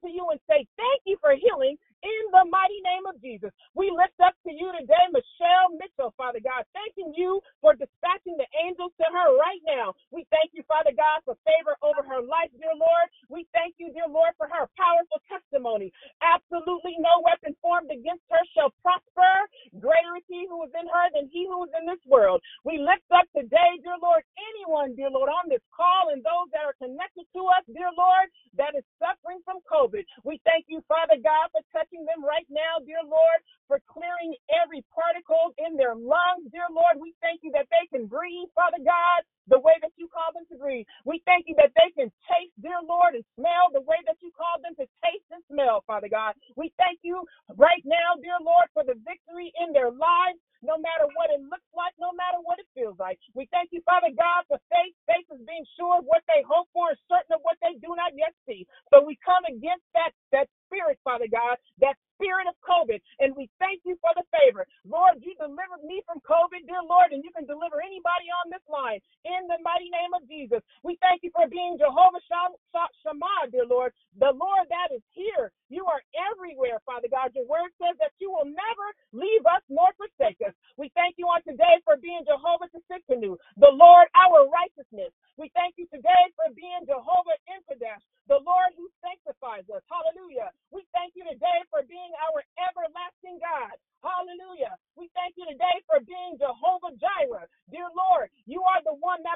joy 1.56 1.84
in 2.02 2.22
the 2.32 2.44
mighty 2.50 2.80
name 2.84 3.06
of 3.08 3.16
Jesus. 3.22 3.52
We 3.74 3.92
lift 3.94 4.16
up 4.24 4.34
to 4.44 4.52
you 4.52 4.72
today, 4.76 5.06
Michelle 5.12 5.72
Mitchell, 5.78 6.12
Father 6.18 6.40
God, 6.42 6.66
thanking 6.74 7.14
you 7.16 7.40
for 7.62 7.72
dispatching 7.78 8.36
the 8.36 8.48
angels 8.66 8.92
to 8.98 9.06
her 9.08 9.28
right 9.38 9.62
now. 9.68 9.94
We 10.10 10.26
thank 10.34 10.52
you, 10.52 10.64
Father 10.66 10.92
God, 10.96 11.22
for 11.24 11.38
favor 11.46 11.78
over 11.86 12.02
her 12.04 12.20
life, 12.24 12.50
dear 12.58 12.74
Lord. 12.74 13.06
We 13.30 13.46
thank 13.54 13.78
you, 13.78 13.92
dear 13.94 14.08
Lord, 14.10 14.34
for 14.36 14.50
her 14.50 14.66
powerful 14.74 15.20
testimony. 15.30 15.92
Absolutely 16.24 16.98
no 16.98 17.22
weapon 17.22 17.54
formed 17.62 17.92
against 17.94 18.26
her 18.34 18.42
shall 18.56 18.74
prosper. 18.82 19.34
Greater 19.78 20.18
is 20.18 20.26
he 20.26 20.48
who 20.50 20.64
is 20.66 20.74
in 20.74 20.88
her 20.90 21.06
than 21.14 21.30
he 21.30 21.46
who 21.46 21.62
is 21.68 21.72
in 21.78 21.86
this 21.86 22.02
world. 22.10 22.42
We 22.66 22.82
lift 22.82 23.06
up 23.14 23.30
today, 23.36 23.78
dear 23.86 23.98
Lord, 24.02 24.26
anyone, 24.34 24.96
dear 24.98 25.10
Lord, 25.12 25.30
on 25.30 25.46
this 25.48 25.62
call 25.70 26.10
and 26.10 26.24
those 26.24 26.50
that 26.56 26.66
are 26.66 26.74
connected 26.82 27.28
to 27.38 27.42
us, 27.54 27.64
dear 27.70 27.92
Lord, 27.94 28.28
that 28.58 28.74
is 28.74 28.82
suffering 28.98 29.38
from 29.46 29.62
COVID. 29.70 30.02
We 30.26 30.42
thank 30.42 30.66
you, 30.66 30.82
Father 30.90 31.20
God, 31.22 31.52
for 31.54 31.62
touching 31.70 31.85
them 31.92 32.24
right 32.24 32.46
now, 32.50 32.82
dear 32.84 33.02
Lord, 33.06 33.40
for 33.68 33.78
clearing 33.86 34.34
every 34.50 34.82
particle 34.90 35.54
in 35.58 35.76
their 35.78 35.94
lungs, 35.94 36.50
dear 36.50 36.66
Lord. 36.72 36.98
We 36.98 37.14
thank 37.22 37.42
you 37.44 37.52
that 37.54 37.68
they 37.70 37.86
can 37.92 38.06
breathe, 38.10 38.50
Father 38.54 38.82
God 38.82 39.20
the 39.48 39.60
way 39.60 39.74
that 39.82 39.92
you 39.96 40.08
call 40.12 40.32
them 40.34 40.46
to 40.52 40.56
breathe. 40.58 40.86
We 41.04 41.22
thank 41.26 41.46
you 41.48 41.56
that 41.60 41.72
they 41.76 41.90
can 41.96 42.10
taste, 42.28 42.56
dear 42.62 42.80
Lord, 42.84 43.16
and 43.16 43.24
smell 43.36 43.72
the 43.74 43.84
way 43.84 43.98
that 44.06 44.20
you 44.22 44.32
call 44.36 44.60
them 44.62 44.76
to 44.80 44.86
taste 45.04 45.28
and 45.32 45.42
smell, 45.50 45.84
Father 45.86 46.08
God. 46.10 46.34
We 46.56 46.72
thank 46.78 47.00
you 47.02 47.24
right 47.56 47.82
now, 47.84 48.18
dear 48.22 48.38
Lord, 48.42 48.68
for 48.74 48.84
the 48.84 48.98
victory 49.04 49.52
in 49.62 49.72
their 49.72 49.90
lives, 49.92 50.40
no 50.64 50.80
matter 50.80 51.06
what 51.18 51.28
it 51.30 51.44
looks 51.44 51.68
like, 51.76 51.92
no 52.00 52.10
matter 52.16 52.40
what 52.42 52.58
it 52.58 52.68
feels 52.72 52.96
like. 52.98 53.20
We 53.36 53.46
thank 53.52 53.70
you, 53.74 53.84
Father 53.84 54.10
God, 54.16 54.48
for 54.48 54.58
faith. 54.72 54.94
Faith 55.06 55.28
is 55.30 55.42
being 55.44 55.66
sure 55.76 56.00
of 56.00 56.08
what 56.08 56.24
they 56.30 56.40
hope 56.46 56.72
for 56.72 56.88
and 56.90 57.00
certain 57.06 57.36
of 57.36 57.44
what 57.44 57.60
they 57.60 57.76
do 57.84 57.92
not 57.94 58.16
yet 58.16 58.32
see. 58.48 58.64
So 58.90 59.04
we 59.04 59.20
come 59.22 59.44
against 59.46 59.84
that, 59.94 60.16
that 60.32 60.48
spirit, 60.66 60.98
Father 61.04 61.28
God, 61.30 61.60
that 61.84 62.00
spirit 62.16 62.48
of 62.50 62.56
COVID. 62.64 62.98
And 63.20 63.36
we 63.36 63.48
thank 63.60 63.84
you 63.84 63.96
for 64.02 64.12
the 64.16 64.26
favor. 64.32 64.66
Lord, 64.88 65.20
you 65.22 65.36
delivered 65.38 65.84
me 65.86 66.02
from 66.08 66.24
COVID, 66.24 66.64
dear 66.66 66.82
Lord, 66.84 67.12
and 67.12 67.22
you 67.24 67.32
can 67.36 67.46
deliver 67.46 67.80
anybody 67.84 68.28
on 68.44 68.50
this 68.50 68.64
line 68.68 69.00
in 69.28 69.46
the 69.48 69.60
mighty 69.62 69.92
name 69.92 70.12
of 70.16 70.24
Jesus. 70.28 70.64
We 70.82 70.98
thank 71.04 71.22
you 71.22 71.32
for 71.36 71.46
being 71.48 71.76
Jehovah 71.80 72.22
Shammah, 72.28 73.52
dear 73.52 73.66
Lord, 73.68 73.92
the 74.18 74.32
Lord 74.34 74.66
that 74.72 74.90
is 74.94 75.04
here. 75.12 75.52
You 75.70 75.86
are 75.86 76.02
everywhere, 76.32 76.80
Father 76.88 77.08
God. 77.12 77.32
Your 77.36 77.46
word 77.48 77.70
says 77.80 77.96
that 78.00 78.16
you 78.18 78.32
will 78.32 78.48
never 78.48 78.86
leave 79.12 79.44
us 79.46 79.62
nor 79.68 79.92
forsake 80.00 80.40
us. 80.44 80.54
We 80.78 80.90
thank 80.96 81.16
you 81.20 81.26
on 81.28 81.44
today 81.44 81.80
for 81.84 81.96
being 82.00 82.24
Jehovah 82.26 82.70
Tsidkenu, 82.72 83.36
the 83.60 83.72
Lord 83.74 84.08
our 84.16 84.48
righteousness. 84.48 85.12
We 85.38 85.50
thank 85.56 85.76
you 85.80 85.86
today 85.92 86.24
for 86.36 86.48
being 86.54 86.84
Jehovah 86.88 87.38
M'Kaddesh, 87.48 88.04
the 88.28 88.40
Lord 88.44 88.72
who 88.76 88.88
sanctifies 89.04 89.66
us. 89.72 89.82
Hallelujah. 89.88 90.52
We 90.72 90.84
thank 90.92 91.14
you 91.16 91.24
today 91.26 91.60
for 91.72 91.82
being 91.88 92.05
being 92.06 92.14
our 92.30 92.40
everlasting 92.70 93.42
God. 93.42 93.74
Hallelujah. 94.06 94.78
We 94.94 95.10
thank 95.18 95.34
you 95.34 95.50
today 95.50 95.82
for 95.90 95.98
being 96.06 96.38
Jehovah 96.38 96.94
Jireh. 97.02 97.50
Dear 97.74 97.90
Lord, 97.90 98.30
you 98.46 98.62
are 98.62 98.78
the 98.86 98.94
one 98.94 99.26
that 99.26 99.35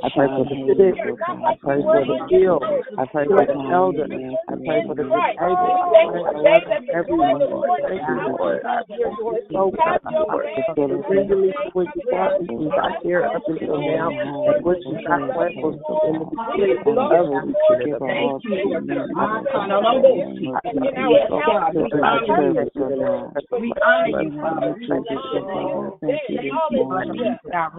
I 0.03 0.09
pray 0.13 0.25
for. 0.25 0.45
Receiving, 0.49 0.79
dear 0.79 0.99
I 1.39 1.59
pray 1.63 1.77
for 1.83 2.05
on 2.05 2.29
yesterday. 2.29 2.59
I 3.03 3.05
pray 3.13 3.37
for 3.37 3.45
the 3.45 3.55
new 3.55 3.71
elder. 3.71 4.07
creatures 4.07 4.47
I 4.49 4.55
pray 4.65 4.81
for 4.85 4.95
the 4.95 5.03
disabled. 5.03 5.23
I 5.39 5.47
pray 6.05 6.21
for 6.25 6.38
today 6.43 6.59
that 6.69 6.81
the 6.87 6.95
joy 7.07 7.35
of 7.35 7.39
everyone, 7.39 7.39
the 7.39 7.45
Lord. 7.47 7.67
Lord 7.67 7.79
is 7.85 7.89
Thank 7.89 8.01
you, 8.07 8.15
our 8.19 8.29
Lord. 8.39 8.61
strength, 8.61 8.87
dear 8.95 9.11
So 9.53 9.71
Have 9.85 10.01
God, 10.01 10.01
your 10.09 10.27
for 10.31 10.43
way 10.43 10.55
feeling 10.75 11.03
in 11.07 11.27
this 11.27 11.27
free. 11.27 11.27
day, 11.27 11.53
God. 12.11 12.33
We 12.39 12.71
here 13.03 13.25
up 13.25 13.43
until 13.47 13.81
now, 13.81 14.11
dear 14.11 14.25
and 14.45 14.55
Lord. 14.55 14.63
what 14.63 14.77
We 14.85 14.91
you 14.91 14.99
got 15.07 15.21
bless 15.33 15.51
planned 15.53 15.55
you, 15.55 15.79
in 16.05 16.19
the 16.19 16.25
beginning 16.25 16.77
and 16.85 16.99
exalt 17.01 17.11
others. 17.11 17.43
you, 17.43 17.53
Lord. 17.53 17.83
Give 17.83 17.99
her 17.99 18.13
Thank 18.13 18.37
you 18.43 18.51
that 18.51 18.61
for 18.61 18.69
she 18.69 18.69
your 18.69 18.81
needs, 18.81 19.11
Lord 19.15 19.45
God, 19.53 19.71
manifestation 19.73 19.91
in 19.91 19.93
the 19.93 19.99
name 19.99 20.47
of 20.47 20.61
in 20.71 20.87
Jesus. 20.95 20.97
our 20.97 21.19
health 21.37 21.65
To 21.73 21.83
and 21.83 21.91
do 21.91 21.99
our 22.03 22.19
the 22.19 22.27
service 22.27 22.55
purpose, 22.55 22.73
of 22.75 22.87
dear 22.87 22.97
Lord. 22.97 23.31
God. 23.33 23.43
We 23.59 23.73
honor 23.85 24.09
you, 24.09 24.31
In 24.31 24.35
the 24.35 24.43
name 24.43 24.57
Father, 24.57 24.71
of 24.71 24.79
Jesus, 24.79 25.05
oh 25.33 25.43
on 25.53 25.71
God, 25.73 25.93
thank 26.01 26.21
you 26.29 26.37
this 26.39 26.53
morning 26.71 27.15
Hallelujah. 27.15 27.71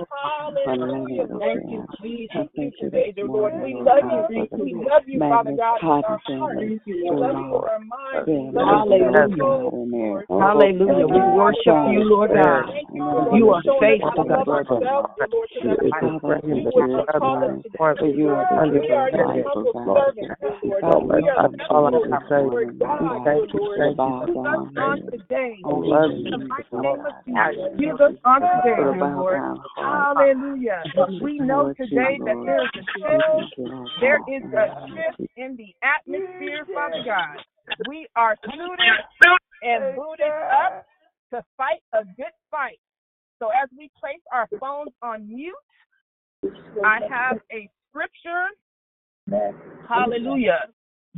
for 0.64 0.76
Hallelujah, 0.76 1.24
Leonard, 1.26 1.30
oh 1.32 1.40
Lord. 1.40 1.86
God. 1.88 1.96
We 2.02 2.28
I 2.32 2.34
thank 2.34 2.50
you 2.56 2.70
thank 2.70 2.74
you 2.80 2.90
today, 2.90 3.14
Lord. 3.22 3.54
We 3.62 3.74
love 3.74 4.04
you. 4.10 4.24
We 4.58 4.74
love 4.74 5.02
you, 5.06 5.20
Father 5.28 5.52
God, 5.56 5.80
with 5.82 5.82
Cotton 5.82 6.04
our 6.04 6.20
heart. 6.38 6.58
family. 6.58 6.80
We 6.86 7.10
love 7.10 7.36
you 7.36 7.56
our 7.56 7.78
minds. 7.78 8.49
We 8.52 8.64
family, 8.64 8.66
love 8.66 8.82
you 8.86 8.96
with 8.98 9.14
our 9.14 9.28
Hallelujah. 9.28 9.36
souls, 9.38 9.72
God, 9.72 9.74
in 9.74 9.90
Lord. 9.98 10.26
there. 10.28 10.40
Hallelujah. 10.40 11.06
We 11.06 11.20
worship 11.34 11.76
you, 11.86 12.04
Lord 12.04 12.30
God. 12.34 12.66
You, 12.92 13.02
the 13.04 13.22
Lord, 13.22 13.32
name 13.32 13.38
You 13.38 13.50
are 13.50 13.62
showing 13.64 13.90
us 13.90 13.98
Jesus, 13.98 14.02
how 14.02 14.10
to 14.10 14.24
faithful, 14.24 14.44
God. 14.44 14.48
ourselves, 14.50 15.08
dear 15.16 15.28
Lord, 15.32 15.48
so 15.54 15.60
that 15.64 15.78
can 16.00 16.20
Father, 16.20 16.34
I 16.36 16.40
thank 16.40 16.46
you 16.48 16.72
you 16.74 16.82
this 16.96 17.06
us 17.08 17.22
morning 17.22 17.62
to 17.62 17.70
do, 17.70 17.78
for 17.98 18.06
dear 18.06 18.06
you 18.06 18.28
Lord. 18.32 18.46
under 18.58 18.80
We 18.80 18.88
the 18.88 18.94
are 18.94 19.10
your 19.10 19.26
life, 19.26 19.46
oh 19.54 19.66
God. 19.72 19.96
servants, 19.96 20.36
dear 20.40 20.56
Lord. 20.62 20.84
So 20.92 21.00
much 21.00 21.24
We 21.24 21.28
are 21.28 21.42
I'm 21.44 21.56
calling 21.68 21.92
vessels 21.92 22.10
this 22.10 22.20
for 22.28 22.42
morning, 22.42 22.78
Lord 22.78 23.00
God, 23.02 23.24
God. 23.24 23.24
dear 23.24 23.46
Lord. 23.54 23.80
We 23.88 23.94
bow 23.94 24.22
Use 24.22 24.30
us 24.30 24.34
down 24.34 24.68
on 24.82 24.98
today. 25.10 25.56
I 25.64 25.68
love 25.68 26.10
In 26.12 26.24
you, 26.24 26.48
mighty 26.48 26.64
Lord 26.72 26.98
name 26.98 27.36
God. 27.36 27.54
Jesus. 27.78 28.00
Us 28.00 28.14
on 28.24 28.40
today, 28.40 28.76
With 28.78 28.88
a 28.88 28.92
dear 28.92 29.14
Lord. 29.16 29.42
Hallelujah. 29.76 30.84
We 31.22 31.38
know 31.38 31.72
today 31.76 32.18
that 32.24 32.36
there 32.46 32.64
is 32.64 32.70
a 32.76 32.80
shift. 32.80 33.24
thank 33.30 33.50
you, 33.58 33.66
Lord 33.68 33.90
There 34.00 34.16
God. 34.16 34.28
is 34.28 34.42
in 34.42 34.50
a 34.50 34.50
the 34.50 34.56
name 34.56 34.68
of 34.82 34.88
shift 34.88 35.18
in 35.36 35.56
the 35.56 35.74
atmosphere, 35.82 36.66
Father 36.74 37.02
God. 37.04 37.38
We 37.78 38.08
are 38.16 38.36
suited 38.44 38.80
and 39.62 39.96
booted 39.96 40.34
up 40.52 40.86
to 41.34 41.44
fight 41.56 41.82
a 41.94 42.04
good 42.16 42.34
fight. 42.50 42.80
So 43.40 43.48
as 43.48 43.68
we 43.76 43.90
place 44.00 44.22
our 44.32 44.48
phones 44.60 44.92
on 45.02 45.28
mute, 45.28 45.54
I 46.84 47.00
have 47.08 47.38
a 47.52 47.68
scripture. 47.90 48.48
Hallelujah. 49.88 50.60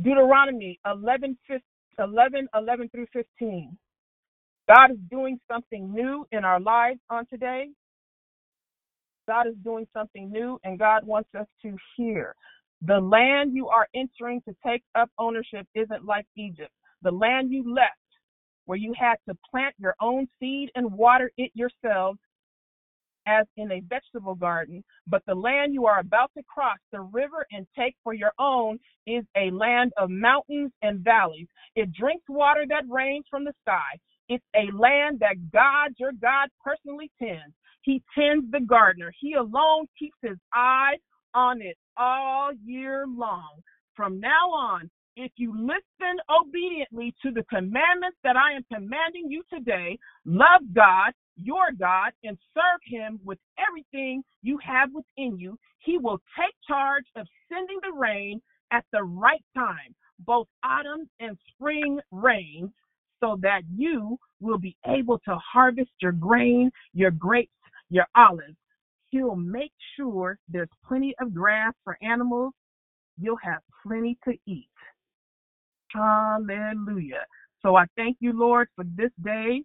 Deuteronomy 0.01 0.79
11, 0.85 1.37
11, 1.99 2.47
11 2.55 2.89
through 2.89 3.07
15. 3.13 3.77
God 4.69 4.91
is 4.91 4.97
doing 5.09 5.39
something 5.51 5.93
new 5.93 6.25
in 6.31 6.45
our 6.45 6.59
lives 6.59 6.99
on 7.09 7.25
today. 7.27 7.69
God 9.27 9.47
is 9.47 9.55
doing 9.63 9.87
something 9.93 10.31
new, 10.31 10.59
and 10.63 10.79
God 10.79 11.05
wants 11.05 11.29
us 11.39 11.47
to 11.63 11.75
hear. 11.97 12.35
The 12.85 12.99
land 12.99 13.53
you 13.55 13.69
are 13.69 13.87
entering 13.95 14.41
to 14.47 14.55
take 14.65 14.83
up 14.95 15.09
ownership 15.19 15.67
isn't 15.75 16.05
like 16.05 16.25
Egypt. 16.37 16.71
The 17.01 17.11
land 17.11 17.51
you 17.51 17.73
left, 17.73 17.91
where 18.65 18.77
you 18.77 18.93
had 18.97 19.15
to 19.29 19.37
plant 19.49 19.75
your 19.79 19.95
own 20.01 20.27
seed 20.39 20.69
and 20.75 20.91
water 20.93 21.31
it 21.37 21.51
yourselves, 21.55 22.19
as 23.27 23.45
in 23.57 23.71
a 23.71 23.81
vegetable 23.81 24.35
garden, 24.35 24.83
but 25.07 25.23
the 25.27 25.35
land 25.35 25.73
you 25.73 25.85
are 25.85 25.99
about 25.99 26.31
to 26.37 26.43
cross 26.43 26.77
the 26.91 27.01
river 27.01 27.45
and 27.51 27.67
take 27.77 27.95
for 28.03 28.13
your 28.13 28.33
own 28.39 28.79
is 29.07 29.23
a 29.37 29.51
land 29.51 29.93
of 29.97 30.09
mountains 30.09 30.71
and 30.81 30.99
valleys. 30.99 31.47
It 31.75 31.93
drinks 31.93 32.25
water 32.29 32.65
that 32.69 32.83
rains 32.89 33.25
from 33.29 33.45
the 33.45 33.53
sky. 33.63 33.97
It's 34.29 34.45
a 34.55 34.75
land 34.77 35.19
that 35.21 35.51
God, 35.53 35.91
your 35.97 36.13
God, 36.13 36.49
personally 36.63 37.11
tends. 37.21 37.55
He 37.83 38.03
tends 38.17 38.51
the 38.51 38.61
gardener. 38.61 39.13
He 39.19 39.33
alone 39.35 39.87
keeps 39.97 40.17
his 40.21 40.37
eye 40.53 40.95
on 41.33 41.61
it 41.61 41.77
all 41.97 42.51
year 42.65 43.05
long. 43.07 43.61
From 43.95 44.19
now 44.19 44.49
on, 44.51 44.89
if 45.15 45.31
you 45.35 45.53
listen 45.55 46.17
obediently 46.29 47.13
to 47.21 47.31
the 47.31 47.43
commandments 47.43 48.17
that 48.23 48.35
I 48.35 48.53
am 48.53 48.65
commanding 48.73 49.29
you 49.29 49.43
today, 49.53 49.97
love 50.25 50.61
God, 50.73 51.13
your 51.37 51.71
God, 51.79 52.11
and 52.23 52.37
serve 52.53 52.81
Him 52.85 53.19
with 53.23 53.37
everything 53.67 54.23
you 54.41 54.57
have 54.63 54.89
within 54.93 55.37
you, 55.37 55.57
He 55.79 55.97
will 55.97 56.19
take 56.39 56.55
charge 56.67 57.05
of 57.15 57.27
sending 57.51 57.79
the 57.83 57.93
rain 57.95 58.41
at 58.71 58.85
the 58.91 59.03
right 59.03 59.43
time, 59.55 59.93
both 60.19 60.47
autumn 60.63 61.07
and 61.19 61.37
spring 61.49 61.99
rains, 62.11 62.71
so 63.19 63.37
that 63.41 63.61
you 63.73 64.17
will 64.41 64.57
be 64.57 64.75
able 64.87 65.19
to 65.19 65.35
harvest 65.35 65.91
your 66.01 66.11
grain, 66.11 66.71
your 66.93 67.11
grapes, 67.11 67.51
your 67.89 68.07
olives. 68.15 68.57
He'll 69.13 69.35
make 69.35 69.71
sure 69.95 70.39
there's 70.49 70.69
plenty 70.87 71.13
of 71.21 71.35
grass 71.35 71.73
for 71.83 71.99
animals. 72.01 72.51
You'll 73.21 73.37
have 73.43 73.59
plenty 73.85 74.17
to 74.27 74.33
eat. 74.47 74.67
Hallelujah. 75.91 77.23
So 77.61 77.75
I 77.75 77.85
thank 77.95 78.17
you, 78.21 78.33
Lord, 78.33 78.69
for 78.75 78.83
this 78.95 79.11
day. 79.23 79.61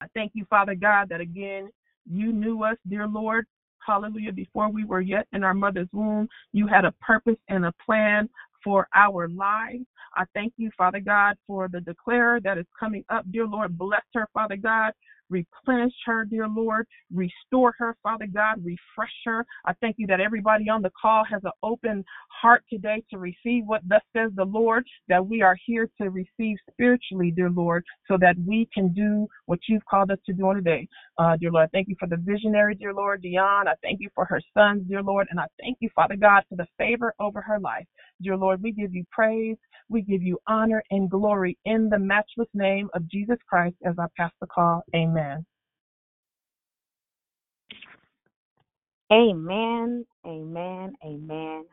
I 0.00 0.06
thank 0.12 0.32
you, 0.34 0.44
Father 0.50 0.74
God, 0.74 1.08
that 1.10 1.20
again, 1.20 1.68
you 2.10 2.32
knew 2.32 2.64
us, 2.64 2.76
dear 2.88 3.06
Lord. 3.06 3.46
Hallelujah. 3.86 4.32
Before 4.32 4.68
we 4.72 4.84
were 4.84 5.00
yet 5.00 5.28
in 5.32 5.44
our 5.44 5.54
mother's 5.54 5.88
womb, 5.92 6.28
you 6.52 6.66
had 6.66 6.84
a 6.84 6.92
purpose 7.00 7.38
and 7.48 7.64
a 7.64 7.72
plan 7.86 8.28
for 8.64 8.88
our 8.96 9.28
lives. 9.28 9.84
I 10.16 10.24
thank 10.34 10.52
you, 10.56 10.70
Father 10.76 11.00
God, 11.00 11.36
for 11.46 11.68
the 11.68 11.80
declarer 11.80 12.40
that 12.40 12.58
is 12.58 12.66
coming 12.78 13.04
up. 13.08 13.24
Dear 13.30 13.46
Lord, 13.46 13.78
bless 13.78 14.02
her, 14.14 14.26
Father 14.34 14.56
God. 14.56 14.92
Replenish 15.34 15.94
her, 16.06 16.24
dear 16.24 16.46
Lord. 16.48 16.86
Restore 17.12 17.74
her, 17.78 17.96
Father 18.04 18.28
God. 18.32 18.64
Refresh 18.64 19.12
her. 19.24 19.44
I 19.66 19.72
thank 19.80 19.96
you 19.98 20.06
that 20.06 20.20
everybody 20.20 20.68
on 20.70 20.80
the 20.80 20.92
call 21.00 21.24
has 21.24 21.42
an 21.44 21.50
open 21.64 22.04
heart 22.28 22.62
today 22.70 23.02
to 23.10 23.18
receive 23.18 23.64
what 23.66 23.82
thus 23.88 24.02
says 24.16 24.30
the 24.36 24.44
Lord, 24.44 24.84
that 25.08 25.26
we 25.26 25.42
are 25.42 25.56
here 25.66 25.90
to 26.00 26.10
receive 26.10 26.56
spiritually, 26.70 27.32
dear 27.34 27.50
Lord, 27.50 27.84
so 28.08 28.16
that 28.20 28.36
we 28.46 28.68
can 28.72 28.92
do 28.94 29.26
what 29.46 29.58
you've 29.68 29.84
called 29.86 30.12
us 30.12 30.18
to 30.26 30.32
do 30.32 30.46
on 30.46 30.54
today. 30.56 30.86
Uh, 31.18 31.36
dear 31.36 31.50
Lord, 31.50 31.64
I 31.64 31.70
thank 31.72 31.88
you 31.88 31.96
for 31.98 32.08
the 32.08 32.16
visionary, 32.16 32.76
dear 32.76 32.94
Lord, 32.94 33.22
Dion. 33.22 33.66
I 33.66 33.74
thank 33.82 34.00
you 34.00 34.10
for 34.14 34.24
her 34.26 34.40
sons, 34.56 34.84
dear 34.88 35.02
Lord, 35.02 35.26
and 35.30 35.40
I 35.40 35.46
thank 35.60 35.78
you, 35.80 35.90
Father 35.96 36.16
God, 36.16 36.44
for 36.48 36.56
the 36.56 36.66
favor 36.78 37.12
over 37.20 37.40
her 37.40 37.58
life. 37.58 37.86
Dear 38.22 38.36
Lord, 38.36 38.62
we 38.62 38.72
give 38.72 38.94
you 38.94 39.04
praise, 39.10 39.56
we 39.88 40.02
give 40.02 40.22
you 40.22 40.38
honor 40.46 40.82
and 40.90 41.10
glory 41.10 41.58
in 41.64 41.88
the 41.90 41.98
matchless 41.98 42.48
name 42.54 42.88
of 42.94 43.08
Jesus 43.08 43.38
Christ 43.48 43.76
as 43.84 43.94
I 43.98 44.06
pass 44.16 44.32
the 44.40 44.46
call. 44.46 44.82
Amen. 44.94 45.44
Amen, 49.12 50.04
amen, 50.26 50.94
amen. 51.04 51.64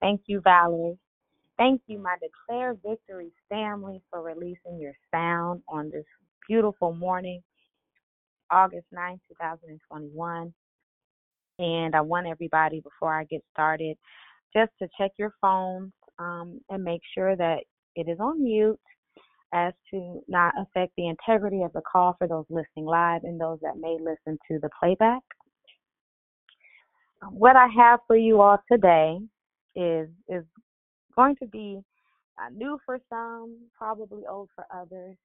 Thank 0.00 0.22
you, 0.26 0.40
Valerie. 0.40 0.98
Thank 1.58 1.82
you, 1.88 1.98
my 1.98 2.16
Declare 2.22 2.76
Victory 2.86 3.32
family, 3.48 4.00
for 4.10 4.22
releasing 4.22 4.78
your 4.80 4.94
sound 5.12 5.62
on 5.68 5.90
this 5.90 6.04
beautiful 6.48 6.94
morning, 6.94 7.42
August 8.50 8.86
9, 8.92 9.20
2021. 9.28 10.54
And 11.58 11.96
I 11.96 12.00
want 12.00 12.28
everybody, 12.28 12.80
before 12.80 13.12
I 13.12 13.24
get 13.24 13.42
started, 13.52 13.96
just 14.54 14.72
to 14.80 14.88
check 14.98 15.12
your 15.18 15.34
phones 15.40 15.92
um, 16.18 16.60
and 16.70 16.82
make 16.82 17.02
sure 17.14 17.36
that 17.36 17.58
it 17.96 18.08
is 18.08 18.18
on 18.20 18.42
mute 18.42 18.78
as 19.52 19.72
to 19.90 20.22
not 20.28 20.52
affect 20.60 20.92
the 20.96 21.08
integrity 21.08 21.62
of 21.62 21.72
the 21.72 21.80
call 21.90 22.14
for 22.18 22.28
those 22.28 22.44
listening 22.50 22.84
live 22.84 23.24
and 23.24 23.40
those 23.40 23.58
that 23.62 23.78
may 23.78 23.96
listen 23.98 24.38
to 24.50 24.58
the 24.60 24.68
playback. 24.78 25.22
What 27.30 27.56
I 27.56 27.66
have 27.76 28.00
for 28.06 28.16
you 28.16 28.40
all 28.40 28.58
today 28.70 29.18
is 29.74 30.08
is 30.28 30.44
going 31.16 31.36
to 31.36 31.46
be 31.46 31.80
uh, 32.38 32.50
new 32.54 32.78
for 32.86 33.00
some, 33.08 33.56
probably 33.76 34.22
old 34.28 34.50
for 34.54 34.64
others, 34.72 35.16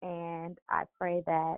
and 0.00 0.56
I 0.70 0.84
pray 0.98 1.22
that 1.26 1.56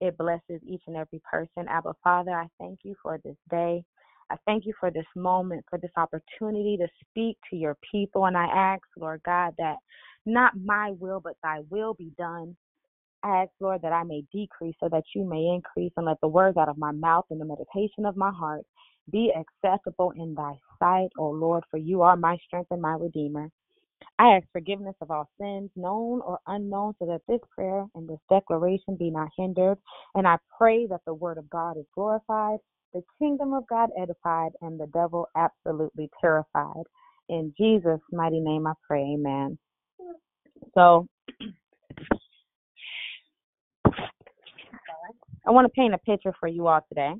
it 0.00 0.16
blesses 0.16 0.60
each 0.66 0.82
and 0.86 0.96
every 0.96 1.20
person. 1.30 1.68
Abba 1.68 1.94
Father, 2.02 2.32
I 2.32 2.48
thank 2.58 2.80
you 2.82 2.94
for 3.02 3.18
this 3.24 3.36
day. 3.50 3.84
I 4.30 4.36
thank 4.46 4.66
you 4.66 4.72
for 4.80 4.90
this 4.90 5.06
moment, 5.14 5.64
for 5.70 5.78
this 5.78 5.90
opportunity 5.96 6.76
to 6.78 6.88
speak 7.00 7.38
to 7.50 7.56
your 7.56 7.76
people. 7.90 8.26
And 8.26 8.36
I 8.36 8.46
ask, 8.46 8.82
Lord 8.96 9.20
God, 9.24 9.54
that 9.58 9.76
not 10.24 10.52
my 10.62 10.92
will, 10.98 11.20
but 11.20 11.36
thy 11.42 11.60
will 11.70 11.94
be 11.94 12.12
done. 12.18 12.56
I 13.22 13.42
ask, 13.42 13.50
Lord, 13.60 13.82
that 13.82 13.92
I 13.92 14.02
may 14.04 14.24
decrease 14.32 14.74
so 14.80 14.88
that 14.90 15.04
you 15.14 15.24
may 15.24 15.46
increase, 15.54 15.92
and 15.96 16.06
let 16.06 16.20
the 16.20 16.28
words 16.28 16.56
out 16.56 16.68
of 16.68 16.78
my 16.78 16.92
mouth 16.92 17.24
and 17.30 17.40
the 17.40 17.44
meditation 17.44 18.04
of 18.04 18.16
my 18.16 18.30
heart 18.30 18.64
be 19.10 19.32
acceptable 19.32 20.12
in 20.16 20.34
thy 20.34 20.54
sight, 20.78 21.08
O 21.18 21.30
Lord, 21.30 21.64
for 21.70 21.78
you 21.78 22.02
are 22.02 22.16
my 22.16 22.36
strength 22.46 22.68
and 22.70 22.82
my 22.82 22.94
redeemer. 22.94 23.50
I 24.18 24.36
ask 24.36 24.46
forgiveness 24.52 24.94
of 25.00 25.10
all 25.10 25.28
sins, 25.38 25.70
known 25.76 26.20
or 26.20 26.38
unknown, 26.46 26.94
so 26.98 27.06
that 27.06 27.22
this 27.28 27.40
prayer 27.54 27.84
and 27.94 28.08
this 28.08 28.18
declaration 28.30 28.96
be 28.96 29.10
not 29.10 29.28
hindered. 29.36 29.78
And 30.14 30.26
I 30.26 30.38
pray 30.56 30.86
that 30.86 31.00
the 31.06 31.14
word 31.14 31.38
of 31.38 31.50
God 31.50 31.76
is 31.76 31.84
glorified, 31.94 32.58
the 32.96 33.02
kingdom 33.18 33.52
of 33.52 33.66
God 33.68 33.90
edified, 34.00 34.52
and 34.62 34.80
the 34.80 34.86
devil 34.86 35.28
absolutely 35.36 36.08
terrified. 36.18 36.84
In 37.28 37.52
Jesus' 37.58 38.00
mighty 38.10 38.40
name 38.40 38.66
I 38.66 38.72
pray, 38.86 39.02
amen. 39.02 39.58
So, 40.74 41.06
I 45.46 45.50
want 45.50 45.66
to 45.66 45.72
paint 45.78 45.92
a 45.92 45.98
picture 45.98 46.32
for 46.40 46.48
you 46.48 46.68
all 46.68 46.80
today. 46.88 47.12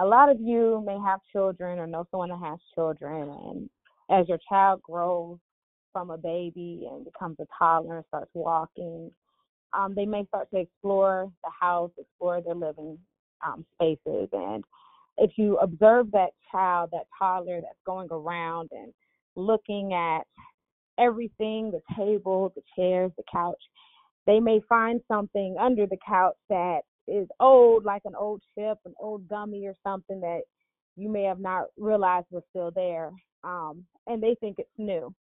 A 0.00 0.04
lot 0.04 0.28
of 0.28 0.40
you 0.40 0.82
may 0.84 0.98
have 0.98 1.20
children 1.30 1.78
or 1.78 1.86
know 1.86 2.04
someone 2.10 2.30
that 2.30 2.40
has 2.40 2.58
children, 2.74 3.28
and 3.28 3.70
as 4.10 4.28
your 4.28 4.38
child 4.48 4.82
grows 4.82 5.38
from 5.92 6.10
a 6.10 6.18
baby 6.18 6.88
and 6.90 7.04
becomes 7.04 7.36
a 7.38 7.46
toddler 7.56 7.98
and 7.98 8.06
starts 8.08 8.30
walking, 8.34 9.12
um, 9.72 9.94
they 9.94 10.04
may 10.04 10.26
start 10.26 10.48
to 10.52 10.58
explore 10.58 11.30
the 11.44 11.50
house, 11.60 11.92
explore 11.96 12.40
their 12.40 12.56
living 12.56 12.98
um, 13.42 13.64
spaces. 13.74 14.28
And 14.32 14.64
if 15.18 15.32
you 15.36 15.58
observe 15.58 16.10
that 16.12 16.30
child, 16.50 16.90
that 16.92 17.06
toddler 17.18 17.60
that's 17.60 17.74
going 17.84 18.08
around 18.10 18.70
and 18.72 18.92
looking 19.36 19.92
at 19.92 20.22
everything 20.98 21.70
the 21.70 21.80
table, 21.96 22.52
the 22.54 22.62
chairs, 22.76 23.10
the 23.16 23.24
couch 23.30 23.60
they 24.26 24.40
may 24.40 24.60
find 24.68 25.00
something 25.08 25.56
under 25.60 25.86
the 25.86 25.96
couch 26.06 26.36
that 26.48 26.80
is 27.08 27.26
old, 27.40 27.84
like 27.84 28.02
an 28.04 28.14
old 28.16 28.42
chip, 28.54 28.78
an 28.84 28.94
old 29.00 29.28
gummy, 29.28 29.66
or 29.66 29.74
something 29.82 30.20
that 30.20 30.42
you 30.96 31.08
may 31.08 31.24
have 31.24 31.40
not 31.40 31.66
realized 31.76 32.26
was 32.30 32.44
still 32.50 32.70
there. 32.70 33.10
Um, 33.42 33.84
and 34.06 34.22
they 34.22 34.36
think 34.40 34.58
it's 34.58 34.68
new. 34.78 35.12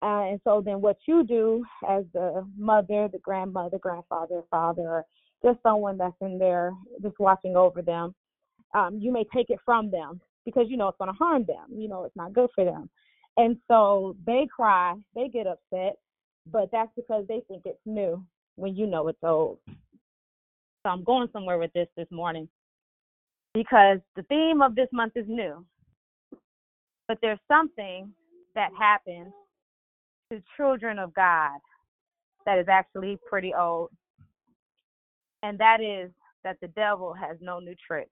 Uh, 0.00 0.30
and 0.30 0.40
so 0.44 0.62
then 0.64 0.80
what 0.80 0.96
you 1.06 1.24
do 1.24 1.64
as 1.88 2.04
the 2.12 2.46
mother, 2.56 3.08
the 3.10 3.18
grandmother, 3.18 3.78
grandfather, 3.78 4.42
father, 4.48 5.04
just 5.44 5.58
someone 5.62 5.98
that's 5.98 6.16
in 6.20 6.38
there 6.38 6.72
just 7.02 7.18
watching 7.18 7.56
over 7.56 7.82
them, 7.82 8.14
um, 8.74 8.98
you 9.00 9.12
may 9.12 9.24
take 9.34 9.50
it 9.50 9.58
from 9.64 9.90
them 9.90 10.20
because 10.44 10.66
you 10.68 10.76
know 10.76 10.88
it's 10.88 10.98
going 10.98 11.12
to 11.12 11.18
harm 11.18 11.44
them. 11.46 11.66
You 11.70 11.88
know 11.88 12.04
it's 12.04 12.16
not 12.16 12.32
good 12.32 12.50
for 12.54 12.64
them. 12.64 12.90
And 13.36 13.56
so 13.68 14.16
they 14.26 14.48
cry, 14.54 14.94
they 15.14 15.28
get 15.28 15.46
upset, 15.46 15.96
but 16.50 16.70
that's 16.72 16.90
because 16.96 17.24
they 17.28 17.40
think 17.48 17.62
it's 17.64 17.78
new 17.86 18.24
when 18.56 18.74
you 18.74 18.86
know 18.86 19.06
it's 19.08 19.22
old. 19.22 19.58
So 20.82 20.90
I'm 20.90 21.04
going 21.04 21.28
somewhere 21.32 21.58
with 21.58 21.72
this 21.72 21.88
this 21.96 22.08
morning 22.10 22.48
because 23.54 23.98
the 24.16 24.22
theme 24.24 24.62
of 24.62 24.74
this 24.74 24.88
month 24.92 25.12
is 25.16 25.26
new. 25.28 25.64
But 27.06 27.18
there's 27.22 27.38
something 27.48 28.12
that 28.54 28.70
happens 28.78 29.32
to 30.30 30.42
children 30.56 30.98
of 30.98 31.14
God 31.14 31.58
that 32.44 32.58
is 32.58 32.66
actually 32.68 33.18
pretty 33.28 33.52
old. 33.54 33.90
And 35.42 35.58
that 35.58 35.80
is 35.80 36.10
that 36.44 36.58
the 36.60 36.68
devil 36.68 37.12
has 37.12 37.36
no 37.40 37.60
new 37.60 37.74
tricks. 37.86 38.10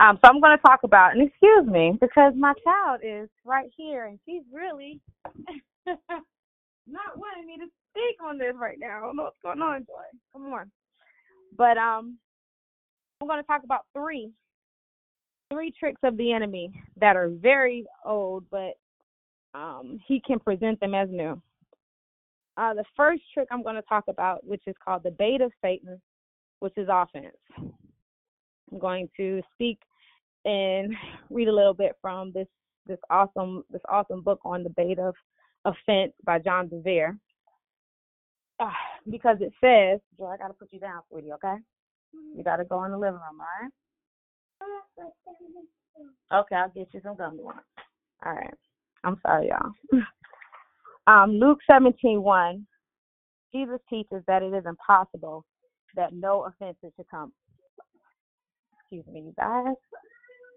Um, 0.00 0.18
so 0.22 0.28
I'm 0.28 0.40
going 0.40 0.56
to 0.56 0.62
talk 0.62 0.80
about, 0.84 1.12
and 1.12 1.26
excuse 1.26 1.66
me, 1.66 1.98
because 2.00 2.32
my 2.36 2.52
child 2.62 3.00
is 3.02 3.28
right 3.44 3.70
here 3.76 4.06
and 4.06 4.18
she's 4.24 4.42
really 4.52 5.00
not 5.86 7.16
wanting 7.16 7.46
me 7.46 7.56
to 7.56 7.66
speak 7.90 8.22
on 8.24 8.38
this 8.38 8.54
right 8.54 8.78
now. 8.78 8.98
I 8.98 9.00
don't 9.00 9.16
know 9.16 9.24
what's 9.24 9.36
going 9.42 9.60
on, 9.60 9.84
Joy. 9.86 10.18
Come 10.32 10.52
on. 10.52 10.70
But 11.56 11.78
um, 11.78 12.18
I'm 13.20 13.26
going 13.26 13.42
to 13.42 13.46
talk 13.46 13.64
about 13.64 13.86
three, 13.92 14.30
three 15.52 15.72
tricks 15.72 16.00
of 16.04 16.16
the 16.16 16.32
enemy 16.32 16.72
that 17.00 17.16
are 17.16 17.28
very 17.28 17.84
old, 18.04 18.44
but 18.50 18.74
um, 19.54 19.98
he 20.06 20.20
can 20.24 20.38
present 20.38 20.78
them 20.78 20.94
as 20.94 21.08
new. 21.10 21.40
Uh, 22.58 22.74
the 22.74 22.84
first 22.96 23.22
trick 23.32 23.46
I'm 23.52 23.62
going 23.62 23.76
to 23.76 23.82
talk 23.82 24.04
about, 24.08 24.44
which 24.44 24.62
is 24.66 24.74
called 24.84 25.04
the 25.04 25.12
bait 25.12 25.40
of 25.40 25.52
Satan, 25.62 26.00
which 26.58 26.72
is 26.76 26.88
offense. 26.90 27.36
I'm 27.56 28.78
going 28.80 29.08
to 29.16 29.40
speak 29.54 29.78
and 30.44 30.92
read 31.30 31.46
a 31.48 31.54
little 31.54 31.74
bit 31.74 31.92
from 32.02 32.32
this 32.32 32.48
this 32.86 32.98
awesome 33.10 33.62
this 33.70 33.82
awesome 33.88 34.22
book 34.22 34.40
on 34.44 34.64
the 34.64 34.70
bait 34.70 34.98
of 34.98 35.14
offense 35.64 36.12
by 36.24 36.38
John 36.40 36.68
Bevere. 36.68 37.16
Uh, 38.58 38.70
because 39.08 39.36
it 39.40 39.52
says, 39.60 40.00
Joe, 40.18 40.26
I 40.26 40.36
gotta 40.36 40.54
put 40.54 40.72
you 40.72 40.80
down, 40.80 41.02
sweetie, 41.10 41.32
okay? 41.34 41.54
You 42.34 42.42
gotta 42.42 42.64
go 42.64 42.82
in 42.84 42.90
the 42.90 42.98
living 42.98 43.20
room, 43.20 43.40
all 43.40 43.46
right? 43.62 43.70
Okay, 46.32 46.56
I'll 46.56 46.70
get 46.70 46.88
you 46.92 47.00
some 47.04 47.16
gummy 47.16 47.38
worms. 47.40 47.60
All 48.26 48.32
right. 48.32 48.54
I'm 49.04 49.16
sorry, 49.24 49.48
y'all. 49.48 50.02
Um, 51.08 51.38
Luke 51.40 51.60
17, 51.70 52.22
1, 52.22 52.66
Jesus 53.54 53.80
teaches 53.88 54.22
that 54.26 54.42
it 54.42 54.52
is 54.52 54.64
impossible 54.66 55.42
that 55.96 56.12
no 56.12 56.44
offenses 56.44 56.92
should 56.96 57.08
come. 57.10 57.32
Excuse 58.78 59.06
me, 59.10 59.20
you 59.20 59.34
guys. 59.38 59.74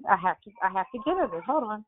I 0.09 0.17
have 0.17 0.41
to 0.41 0.51
I 0.63 0.69
have 0.71 0.87
to 0.93 1.01
get 1.05 1.17
her 1.17 1.27
this. 1.27 1.43
Hold 1.47 1.63
on. 1.63 1.85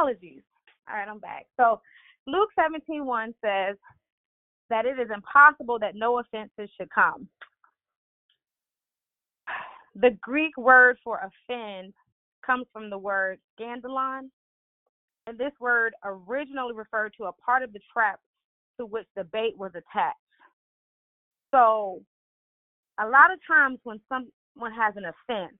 Apologies. 0.00 0.40
All 0.88 0.96
right, 0.96 1.08
I'm 1.08 1.18
back. 1.18 1.46
So 1.58 1.80
Luke 2.26 2.48
17, 2.58 3.04
1 3.04 3.34
says 3.44 3.76
that 4.70 4.86
it 4.86 4.98
is 4.98 5.08
impossible 5.14 5.78
that 5.78 5.94
no 5.94 6.20
offenses 6.20 6.70
should 6.78 6.88
come. 6.90 7.28
The 9.94 10.16
Greek 10.22 10.56
word 10.56 10.96
for 11.04 11.18
offend 11.18 11.92
comes 12.46 12.66
from 12.72 12.88
the 12.88 12.96
word 12.96 13.40
scandalon, 13.58 14.30
and 15.26 15.36
this 15.36 15.52
word 15.60 15.92
originally 16.02 16.74
referred 16.74 17.12
to 17.18 17.24
a 17.24 17.32
part 17.32 17.62
of 17.62 17.72
the 17.74 17.80
trap 17.92 18.20
to 18.78 18.86
which 18.86 19.06
the 19.16 19.24
bait 19.24 19.58
was 19.58 19.72
attached. 19.72 20.16
So, 21.50 22.00
a 22.98 23.06
lot 23.06 23.32
of 23.32 23.38
times 23.46 23.80
when 23.82 24.00
someone 24.08 24.72
has 24.72 24.94
an 24.96 25.04
offense, 25.04 25.58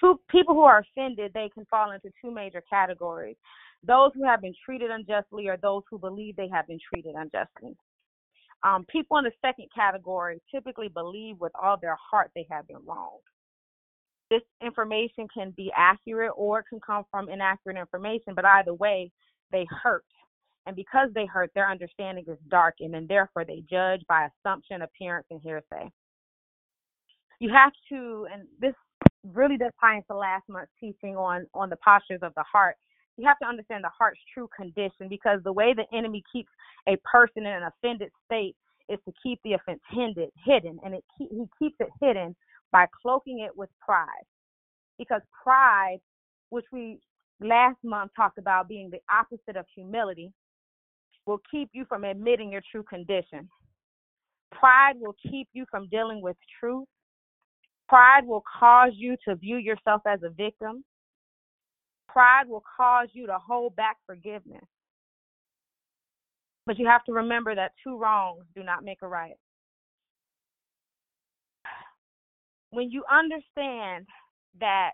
two 0.00 0.20
people 0.30 0.54
who 0.54 0.62
are 0.62 0.80
offended, 0.80 1.32
they 1.34 1.50
can 1.52 1.64
fall 1.66 1.92
into 1.92 2.10
two 2.20 2.30
major 2.30 2.62
categories. 2.68 3.36
Those 3.86 4.10
who 4.14 4.24
have 4.24 4.40
been 4.40 4.54
treated 4.64 4.90
unjustly 4.90 5.48
or 5.48 5.56
those 5.56 5.82
who 5.90 5.98
believe 5.98 6.36
they 6.36 6.48
have 6.48 6.66
been 6.66 6.80
treated 6.92 7.14
unjustly. 7.14 7.76
Um, 8.62 8.84
people 8.88 9.18
in 9.18 9.24
the 9.24 9.32
second 9.40 9.66
category 9.74 10.40
typically 10.52 10.88
believe 10.88 11.36
with 11.38 11.52
all 11.60 11.76
their 11.80 11.96
heart 12.10 12.30
they 12.34 12.46
have 12.50 12.66
been 12.66 12.84
wronged. 12.86 13.22
This 14.30 14.42
information 14.64 15.28
can 15.32 15.52
be 15.56 15.70
accurate 15.76 16.32
or 16.36 16.60
it 16.60 16.66
can 16.68 16.80
come 16.80 17.04
from 17.10 17.28
inaccurate 17.28 17.78
information, 17.78 18.34
but 18.34 18.44
either 18.44 18.74
way, 18.74 19.12
they 19.52 19.66
hurt. 19.82 20.04
And 20.66 20.74
because 20.74 21.10
they 21.14 21.26
hurt, 21.26 21.52
their 21.54 21.70
understanding 21.70 22.24
is 22.26 22.38
darkened, 22.48 22.96
and 22.96 23.06
therefore 23.06 23.44
they 23.44 23.62
judge 23.70 24.02
by 24.08 24.26
assumption, 24.26 24.82
appearance, 24.82 25.26
and 25.30 25.40
hearsay. 25.40 25.92
You 27.38 27.50
have 27.52 27.72
to, 27.90 28.26
and 28.32 28.48
this 28.58 28.74
really 29.32 29.56
does 29.56 29.72
tie 29.80 29.96
into 29.96 30.14
last 30.14 30.44
month's 30.48 30.72
teaching 30.80 31.16
on 31.16 31.46
on 31.54 31.70
the 31.70 31.76
postures 31.84 32.20
of 32.22 32.32
the 32.34 32.44
heart. 32.50 32.76
You 33.16 33.26
have 33.26 33.38
to 33.38 33.46
understand 33.46 33.82
the 33.82 33.90
heart's 33.96 34.20
true 34.32 34.48
condition 34.54 35.08
because 35.08 35.40
the 35.42 35.52
way 35.52 35.72
the 35.74 35.86
enemy 35.96 36.22
keeps 36.32 36.50
a 36.86 36.96
person 37.10 37.46
in 37.46 37.52
an 37.52 37.62
offended 37.62 38.10
state 38.24 38.54
is 38.88 38.98
to 39.06 39.12
keep 39.22 39.40
the 39.42 39.54
offense 39.54 39.80
hidden, 39.90 40.28
hidden, 40.44 40.78
and 40.84 40.94
keep, 41.16 41.30
he 41.30 41.44
keeps 41.58 41.76
it 41.80 41.88
hidden 42.00 42.36
by 42.72 42.86
cloaking 43.02 43.40
it 43.40 43.56
with 43.56 43.70
pride. 43.80 44.06
Because 44.98 45.22
pride, 45.42 45.98
which 46.50 46.66
we 46.72 47.00
last 47.40 47.78
month 47.82 48.12
talked 48.16 48.38
about 48.38 48.68
being 48.68 48.90
the 48.90 49.00
opposite 49.10 49.56
of 49.56 49.66
humility, 49.74 50.32
will 51.26 51.40
keep 51.50 51.68
you 51.72 51.84
from 51.88 52.04
admitting 52.04 52.52
your 52.52 52.62
true 52.70 52.84
condition. 52.84 53.48
Pride 54.52 54.94
will 55.00 55.16
keep 55.30 55.48
you 55.52 55.64
from 55.70 55.88
dealing 55.88 56.22
with 56.22 56.36
truth. 56.60 56.86
Pride 57.88 58.26
will 58.26 58.42
cause 58.58 58.92
you 58.94 59.16
to 59.26 59.36
view 59.36 59.56
yourself 59.56 60.02
as 60.06 60.22
a 60.22 60.30
victim. 60.30 60.84
Pride 62.08 62.48
will 62.48 62.64
cause 62.76 63.08
you 63.12 63.26
to 63.26 63.38
hold 63.38 63.76
back 63.76 63.96
forgiveness. 64.06 64.64
But 66.64 66.78
you 66.78 66.86
have 66.86 67.04
to 67.04 67.12
remember 67.12 67.54
that 67.54 67.72
two 67.84 67.96
wrongs 67.96 68.44
do 68.56 68.64
not 68.64 68.84
make 68.84 68.98
a 69.02 69.08
right. 69.08 69.36
When 72.70 72.90
you 72.90 73.04
understand 73.10 74.06
that 74.60 74.92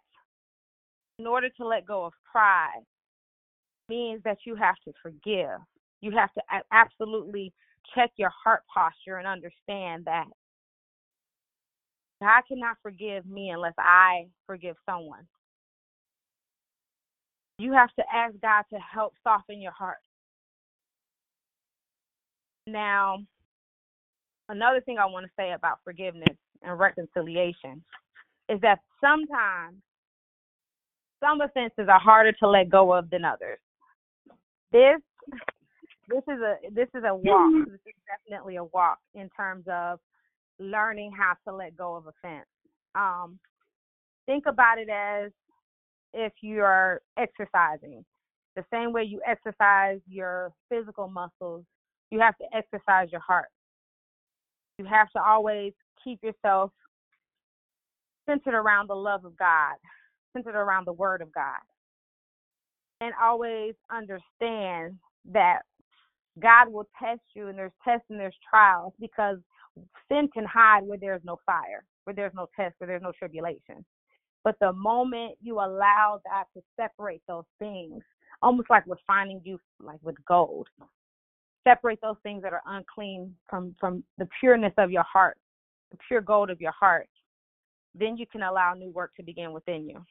in 1.18 1.26
order 1.26 1.48
to 1.56 1.66
let 1.66 1.86
go 1.86 2.04
of 2.04 2.12
pride 2.30 2.82
means 3.88 4.22
that 4.24 4.38
you 4.44 4.54
have 4.54 4.76
to 4.84 4.92
forgive, 5.02 5.58
you 6.02 6.10
have 6.10 6.32
to 6.34 6.42
absolutely 6.72 7.52
check 7.94 8.10
your 8.16 8.30
heart 8.30 8.62
posture 8.72 9.16
and 9.16 9.26
understand 9.26 10.04
that 10.04 10.26
God 12.22 12.42
cannot 12.46 12.76
forgive 12.84 13.26
me 13.26 13.50
unless 13.50 13.74
I 13.76 14.26
forgive 14.46 14.76
someone. 14.88 15.26
You 17.58 17.72
have 17.72 17.92
to 17.98 18.04
ask 18.14 18.34
God 18.40 18.62
to 18.72 18.78
help 18.78 19.14
soften 19.24 19.60
your 19.60 19.72
heart. 19.72 19.98
Now, 22.68 23.18
another 24.48 24.80
thing 24.80 24.98
I 24.98 25.06
want 25.06 25.26
to 25.26 25.32
say 25.36 25.50
about 25.50 25.80
forgiveness 25.82 26.36
and 26.62 26.78
reconciliation 26.78 27.82
is 28.48 28.60
that 28.60 28.78
sometimes 29.00 29.78
some 31.18 31.40
offenses 31.40 31.88
are 31.88 31.98
harder 31.98 32.32
to 32.38 32.48
let 32.48 32.70
go 32.70 32.92
of 32.92 33.10
than 33.10 33.24
others. 33.24 33.58
This 34.70 35.00
this 36.08 36.22
is 36.28 36.40
a 36.40 36.54
this 36.70 36.88
is 36.94 37.02
a 37.04 37.14
walk. 37.14 37.66
This 37.66 37.80
is 37.86 37.94
definitely 38.06 38.56
a 38.56 38.64
walk 38.64 38.98
in 39.14 39.28
terms 39.36 39.64
of 39.66 39.98
learning 40.62 41.12
how 41.16 41.34
to 41.46 41.56
let 41.56 41.76
go 41.76 41.96
of 41.96 42.06
offense. 42.06 42.46
Um, 42.94 43.38
think 44.26 44.44
about 44.46 44.78
it 44.78 44.88
as 44.88 45.30
if 46.14 46.32
you're 46.40 47.00
exercising. 47.18 48.04
The 48.56 48.64
same 48.72 48.92
way 48.92 49.04
you 49.04 49.20
exercise 49.26 50.00
your 50.06 50.52
physical 50.68 51.08
muscles, 51.08 51.64
you 52.10 52.20
have 52.20 52.36
to 52.38 52.44
exercise 52.54 53.08
your 53.10 53.22
heart. 53.22 53.48
You 54.78 54.84
have 54.84 55.10
to 55.12 55.22
always 55.22 55.72
keep 56.02 56.22
yourself 56.22 56.70
centered 58.28 58.54
around 58.54 58.88
the 58.88 58.94
love 58.94 59.24
of 59.24 59.36
God, 59.36 59.74
centered 60.32 60.54
around 60.54 60.86
the 60.86 60.92
Word 60.92 61.22
of 61.22 61.32
God, 61.32 61.60
and 63.00 63.12
always 63.20 63.74
understand 63.90 64.98
that 65.32 65.60
God 66.40 66.72
will 66.72 66.88
test 66.98 67.20
you, 67.34 67.48
and 67.48 67.58
there's 67.58 67.72
tests 67.84 68.06
and 68.10 68.18
there's 68.18 68.36
trials 68.48 68.92
because 69.00 69.38
sin 70.08 70.28
can 70.32 70.44
hide 70.44 70.84
where 70.84 70.98
there's 70.98 71.22
no 71.24 71.38
fire, 71.44 71.84
where 72.04 72.14
there's 72.14 72.34
no 72.34 72.48
test, 72.54 72.74
where 72.78 72.88
there's 72.88 73.02
no 73.02 73.12
tribulation. 73.18 73.84
But 74.44 74.56
the 74.60 74.72
moment 74.72 75.36
you 75.40 75.54
allow 75.54 76.20
God 76.28 76.44
to 76.54 76.62
separate 76.76 77.22
those 77.28 77.44
things, 77.58 78.02
almost 78.42 78.70
like 78.70 78.84
refining 78.86 79.40
you 79.44 79.58
like 79.80 80.00
with 80.02 80.16
gold, 80.26 80.66
separate 81.64 82.00
those 82.02 82.16
things 82.22 82.42
that 82.42 82.52
are 82.52 82.62
unclean 82.66 83.34
from 83.48 83.74
from 83.78 84.02
the 84.18 84.28
pureness 84.40 84.72
of 84.78 84.90
your 84.90 85.04
heart, 85.04 85.38
the 85.90 85.98
pure 86.08 86.20
gold 86.20 86.50
of 86.50 86.60
your 86.60 86.72
heart, 86.72 87.08
then 87.94 88.16
you 88.16 88.26
can 88.26 88.42
allow 88.42 88.74
new 88.74 88.90
work 88.90 89.14
to 89.16 89.22
begin 89.22 89.52
within 89.52 89.88
you. 89.88 90.04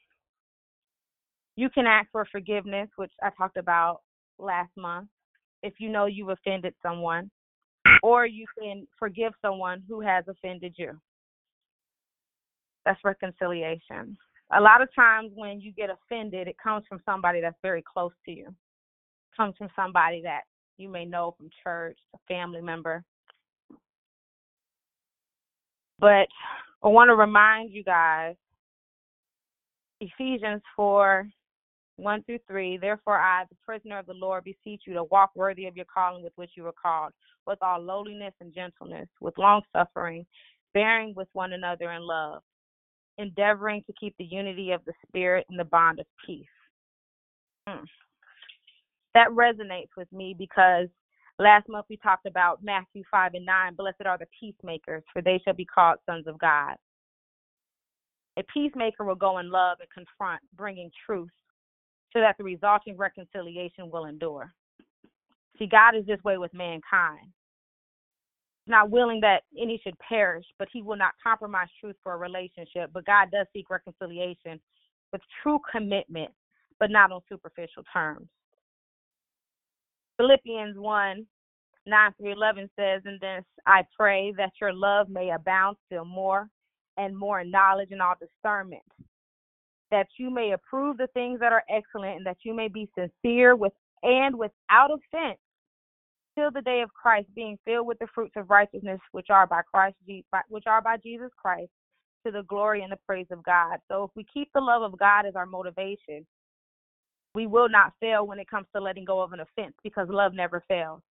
You 1.56 1.68
can 1.68 1.86
ask 1.86 2.10
for 2.10 2.26
forgiveness, 2.32 2.88
which 2.96 3.12
I 3.22 3.28
talked 3.36 3.58
about 3.58 4.00
last 4.38 4.70
month, 4.76 5.08
if 5.62 5.74
you 5.78 5.90
know 5.90 6.06
you've 6.06 6.30
offended 6.30 6.74
someone 6.82 7.30
or 8.02 8.26
you 8.26 8.46
can 8.58 8.86
forgive 8.98 9.32
someone 9.42 9.82
who 9.88 10.00
has 10.00 10.24
offended 10.28 10.74
you. 10.76 10.98
That's 12.84 13.00
reconciliation. 13.04 14.16
A 14.54 14.60
lot 14.60 14.82
of 14.82 14.88
times 14.94 15.30
when 15.34 15.60
you 15.60 15.72
get 15.72 15.88
offended, 15.90 16.48
it 16.48 16.56
comes 16.62 16.84
from 16.88 17.00
somebody 17.06 17.40
that's 17.40 17.56
very 17.62 17.82
close 17.82 18.12
to 18.26 18.32
you. 18.32 18.48
It 18.48 19.36
comes 19.36 19.54
from 19.56 19.68
somebody 19.74 20.20
that 20.22 20.42
you 20.76 20.88
may 20.88 21.04
know 21.04 21.34
from 21.36 21.48
church, 21.62 21.98
a 22.14 22.18
family 22.28 22.60
member. 22.60 23.04
But 25.98 26.26
I 26.82 26.88
want 26.88 27.08
to 27.08 27.14
remind 27.14 27.72
you 27.72 27.84
guys 27.84 28.34
Ephesians 30.00 30.62
4 30.74 31.28
1 32.02 32.24
through 32.24 32.38
3. 32.46 32.78
Therefore, 32.78 33.18
I, 33.18 33.44
the 33.48 33.56
prisoner 33.64 33.98
of 33.98 34.06
the 34.06 34.14
Lord, 34.14 34.44
beseech 34.44 34.82
you 34.86 34.94
to 34.94 35.04
walk 35.04 35.30
worthy 35.34 35.66
of 35.66 35.76
your 35.76 35.86
calling 35.92 36.22
with 36.22 36.32
which 36.36 36.50
you 36.56 36.64
were 36.64 36.74
called, 36.80 37.12
with 37.46 37.58
all 37.62 37.80
lowliness 37.80 38.34
and 38.40 38.54
gentleness, 38.54 39.08
with 39.20 39.38
long 39.38 39.62
suffering, 39.72 40.26
bearing 40.74 41.14
with 41.16 41.28
one 41.32 41.52
another 41.52 41.92
in 41.92 42.02
love, 42.02 42.42
endeavoring 43.18 43.82
to 43.86 43.92
keep 43.98 44.14
the 44.18 44.24
unity 44.24 44.72
of 44.72 44.84
the 44.84 44.92
Spirit 45.06 45.46
in 45.50 45.56
the 45.56 45.64
bond 45.64 46.00
of 46.00 46.06
peace. 46.26 46.46
Hmm. 47.68 47.84
That 49.14 49.28
resonates 49.28 49.90
with 49.96 50.10
me 50.12 50.34
because 50.36 50.88
last 51.38 51.68
month 51.68 51.86
we 51.88 51.98
talked 51.98 52.26
about 52.26 52.64
Matthew 52.64 53.02
5 53.10 53.34
and 53.34 53.46
9. 53.46 53.74
Blessed 53.76 54.06
are 54.06 54.18
the 54.18 54.26
peacemakers, 54.38 55.02
for 55.12 55.22
they 55.22 55.40
shall 55.44 55.54
be 55.54 55.66
called 55.66 55.98
sons 56.06 56.26
of 56.26 56.38
God. 56.38 56.74
A 58.38 58.42
peacemaker 58.44 59.04
will 59.04 59.14
go 59.14 59.38
in 59.38 59.50
love 59.50 59.78
and 59.80 59.90
confront, 59.90 60.40
bringing 60.56 60.90
truth 61.04 61.28
so 62.12 62.20
that 62.20 62.36
the 62.38 62.44
resulting 62.44 62.96
reconciliation 62.96 63.90
will 63.90 64.06
endure. 64.06 64.52
See, 65.58 65.66
God 65.66 65.96
is 65.96 66.06
this 66.06 66.22
way 66.24 66.38
with 66.38 66.52
mankind. 66.54 67.28
not 68.66 68.90
willing 68.90 69.20
that 69.20 69.42
any 69.60 69.80
should 69.82 69.98
perish, 69.98 70.44
but 70.58 70.68
he 70.72 70.82
will 70.82 70.96
not 70.96 71.14
compromise 71.22 71.68
truth 71.80 71.96
for 72.02 72.14
a 72.14 72.16
relationship. 72.16 72.90
But 72.92 73.04
God 73.06 73.30
does 73.32 73.46
seek 73.52 73.68
reconciliation 73.70 74.60
with 75.12 75.20
true 75.42 75.58
commitment, 75.70 76.30
but 76.78 76.90
not 76.90 77.10
on 77.10 77.20
superficial 77.28 77.82
terms. 77.92 78.28
Philippians 80.16 80.78
1 80.78 81.26
9 81.84 82.12
through 82.16 82.32
11 82.32 82.70
says, 82.78 83.02
In 83.04 83.18
this 83.20 83.44
I 83.66 83.82
pray 83.96 84.32
that 84.36 84.52
your 84.60 84.72
love 84.72 85.08
may 85.08 85.30
abound 85.30 85.76
still 85.86 86.04
more 86.04 86.48
and 86.96 87.16
more 87.16 87.40
in 87.40 87.50
knowledge 87.50 87.88
and 87.90 88.00
all 88.00 88.14
discernment, 88.20 88.82
that 89.92 90.08
you 90.18 90.30
may 90.30 90.52
approve 90.52 90.96
the 90.96 91.06
things 91.14 91.38
that 91.38 91.52
are 91.52 91.62
excellent, 91.70 92.16
and 92.16 92.26
that 92.26 92.38
you 92.42 92.52
may 92.54 92.66
be 92.66 92.90
sincere 92.98 93.54
with 93.54 93.72
and 94.02 94.36
without 94.36 94.90
offense 94.90 95.38
till 96.36 96.50
the 96.50 96.62
day 96.62 96.80
of 96.80 96.92
Christ, 96.94 97.28
being 97.36 97.58
filled 97.64 97.86
with 97.86 97.98
the 97.98 98.08
fruits 98.12 98.34
of 98.36 98.50
righteousness 98.50 98.98
which 99.12 99.28
are 99.30 99.46
by 99.46 99.60
Christ, 99.70 99.96
which 100.48 100.64
are 100.66 100.82
by 100.82 100.96
Jesus 100.96 101.30
Christ, 101.36 101.70
to 102.26 102.32
the 102.32 102.42
glory 102.44 102.82
and 102.82 102.90
the 102.90 102.98
praise 103.06 103.26
of 103.30 103.44
God. 103.44 103.78
So 103.88 104.04
if 104.04 104.10
we 104.16 104.24
keep 104.32 104.48
the 104.54 104.60
love 104.60 104.82
of 104.82 104.98
God 104.98 105.26
as 105.26 105.36
our 105.36 105.46
motivation, 105.46 106.26
we 107.34 107.46
will 107.46 107.68
not 107.68 107.92
fail 108.00 108.26
when 108.26 108.38
it 108.38 108.48
comes 108.50 108.66
to 108.74 108.82
letting 108.82 109.04
go 109.04 109.20
of 109.20 109.32
an 109.32 109.40
offense 109.40 109.74
because 109.84 110.08
love 110.08 110.32
never 110.32 110.64
fails. 110.68 111.02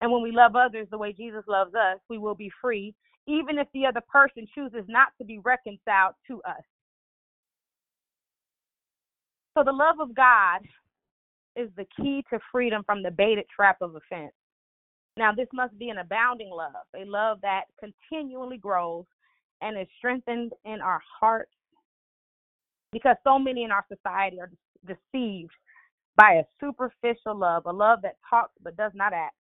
And 0.00 0.10
when 0.10 0.22
we 0.22 0.32
love 0.32 0.56
others 0.56 0.88
the 0.90 0.98
way 0.98 1.12
Jesus 1.12 1.44
loves 1.46 1.74
us, 1.74 1.98
we 2.10 2.18
will 2.18 2.34
be 2.34 2.50
free, 2.60 2.92
even 3.26 3.58
if 3.58 3.68
the 3.72 3.86
other 3.86 4.02
person 4.10 4.46
chooses 4.54 4.84
not 4.88 5.08
to 5.18 5.24
be 5.24 5.38
reconciled 5.38 6.14
to 6.26 6.42
us. 6.42 6.62
So 9.56 9.64
the 9.64 9.72
love 9.72 10.00
of 10.00 10.14
God 10.14 10.60
is 11.56 11.70
the 11.76 11.86
key 11.96 12.22
to 12.30 12.38
freedom 12.52 12.82
from 12.84 13.02
the 13.02 13.10
baited 13.10 13.46
trap 13.48 13.78
of 13.80 13.94
offense. 13.94 14.34
Now, 15.16 15.32
this 15.32 15.48
must 15.54 15.78
be 15.78 15.88
an 15.88 15.96
abounding 15.96 16.50
love, 16.50 16.84
a 16.94 17.06
love 17.06 17.38
that 17.40 17.62
continually 17.80 18.58
grows 18.58 19.06
and 19.62 19.78
is 19.78 19.86
strengthened 19.96 20.52
in 20.66 20.82
our 20.82 21.00
hearts 21.20 21.52
because 22.92 23.16
so 23.24 23.38
many 23.38 23.64
in 23.64 23.70
our 23.70 23.84
society 23.88 24.38
are 24.40 24.50
deceived 24.86 25.52
by 26.16 26.32
a 26.32 26.44
superficial 26.60 27.34
love, 27.34 27.64
a 27.64 27.72
love 27.72 28.00
that 28.02 28.16
talks 28.28 28.52
but 28.62 28.76
does 28.76 28.92
not 28.94 29.14
act. 29.14 29.34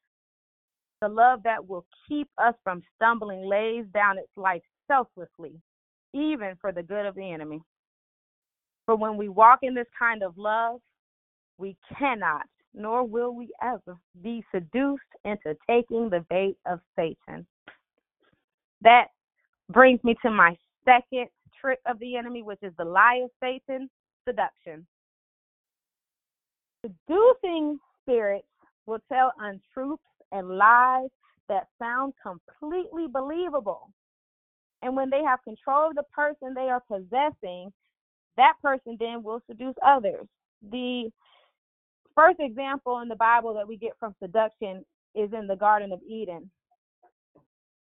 The 1.02 1.10
love 1.10 1.42
that 1.44 1.68
will 1.68 1.86
keep 2.08 2.30
us 2.38 2.54
from 2.64 2.84
stumbling 2.96 3.50
lays 3.50 3.86
down 3.96 4.20
its 4.20 4.32
life 4.38 4.62
selflessly, 4.88 5.60
even 6.14 6.56
for 6.62 6.72
the 6.72 6.84
good 6.84 7.08
of 7.08 7.16
the 7.16 7.32
enemy. 7.32 7.62
For 8.86 8.96
when 8.96 9.18
we 9.18 9.30
walk 9.30 9.60
in 9.62 9.74
this 9.74 9.88
kind 9.98 10.24
of 10.24 10.38
love, 10.38 10.82
we 11.58 11.78
cannot, 11.98 12.46
nor 12.74 13.04
will 13.04 13.34
we 13.34 13.50
ever, 13.62 13.98
be 14.22 14.44
seduced 14.54 15.02
into 15.24 15.56
taking 15.70 16.10
the 16.10 16.26
bait 16.30 16.58
of 16.66 16.80
Satan. 16.96 17.46
That 18.82 19.08
brings 19.70 20.04
me 20.04 20.16
to 20.24 20.30
my 20.30 20.58
second 20.84 21.28
trick 21.60 21.80
of 21.86 22.00
the 22.00 22.18
enemy, 22.18 22.44
which 22.44 22.62
is 22.62 22.74
the 22.78 22.84
lie 22.84 23.22
of 23.24 23.30
Satan, 23.42 23.90
seduction. 24.28 24.86
Seducing 26.86 27.80
spirits 28.02 28.48
will 28.86 29.00
tell 29.10 29.32
untruths 29.40 30.04
and 30.34 30.50
lies 30.58 31.10
that 31.48 31.68
sound 31.80 32.14
completely 32.22 33.08
believable. 33.08 33.90
And 34.82 34.96
when 34.98 35.10
they 35.10 35.24
have 35.24 35.44
control 35.44 35.90
of 35.90 35.96
the 35.96 36.04
person 36.14 36.54
they 36.54 36.70
are 36.70 36.82
possessing, 36.82 37.72
that 38.38 38.54
person 38.62 38.98
then 39.00 39.24
will 39.24 39.42
seduce 39.48 39.76
others. 39.86 40.26
The 40.72 41.10
first 42.16 42.40
example 42.40 43.00
in 43.00 43.10
the 43.10 43.16
Bible 43.16 43.54
that 43.56 43.68
we 43.68 43.78
get 43.78 43.94
from 44.00 44.16
seduction 44.22 44.84
is 45.16 45.32
in 45.34 45.48
the 45.48 45.56
Garden 45.56 45.92
of 45.92 46.00
Eden. 46.08 46.50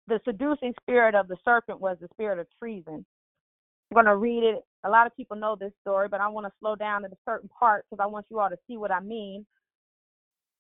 The 0.07 0.21
seducing 0.25 0.75
spirit 0.81 1.15
of 1.15 1.29
the 1.29 1.37
serpent 1.45 1.81
was 1.81 1.97
the 2.01 2.09
spirit 2.13 2.39
of 2.39 2.47
treason. 2.59 3.05
I'm 3.91 3.95
going 3.95 4.07
to 4.07 4.17
read 4.17 4.45
it. 4.45 4.61
A 4.85 4.91
lot 4.91 5.07
of 5.07 5.17
people 5.17 5.37
know 5.37 5.57
this 5.57 5.73
story, 5.83 6.09
but 6.09 6.21
I 6.21 6.29
want 6.29 6.47
to 6.47 6.53
slow 6.61 6.75
down 6.75 7.05
at 7.05 7.13
a 7.13 7.17
certain 7.25 7.51
part 7.59 7.85
because 7.85 8.03
I 8.03 8.07
want 8.07 8.27
you 8.31 8.39
all 8.39 8.49
to 8.49 8.57
see 8.67 8.77
what 8.77 8.91
I 8.91 9.01
mean. 9.01 9.45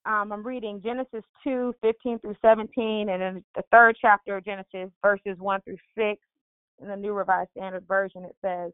Um, 0.06 0.32
I'm 0.32 0.46
reading 0.46 0.80
Genesis 0.82 1.24
2 1.44 1.74
15 1.82 2.20
through 2.20 2.36
17, 2.42 3.08
and 3.10 3.22
in 3.22 3.44
the 3.54 3.62
third 3.70 3.96
chapter 4.00 4.36
of 4.38 4.44
Genesis, 4.44 4.90
verses 5.02 5.36
1 5.38 5.60
through 5.62 5.76
6. 5.96 6.20
In 6.82 6.88
the 6.88 6.96
New 6.96 7.12
Revised 7.12 7.50
Standard 7.56 7.86
Version, 7.86 8.24
it 8.24 8.34
says, 8.42 8.72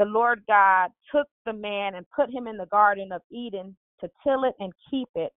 The 0.00 0.06
Lord 0.06 0.42
God 0.48 0.92
took 1.14 1.26
the 1.44 1.52
man 1.52 1.94
and 1.94 2.06
put 2.16 2.30
him 2.30 2.46
in 2.46 2.56
the 2.56 2.64
Garden 2.64 3.12
of 3.12 3.20
Eden 3.30 3.76
to 4.00 4.08
till 4.24 4.44
it 4.44 4.54
and 4.58 4.72
keep 4.90 5.10
it. 5.14 5.30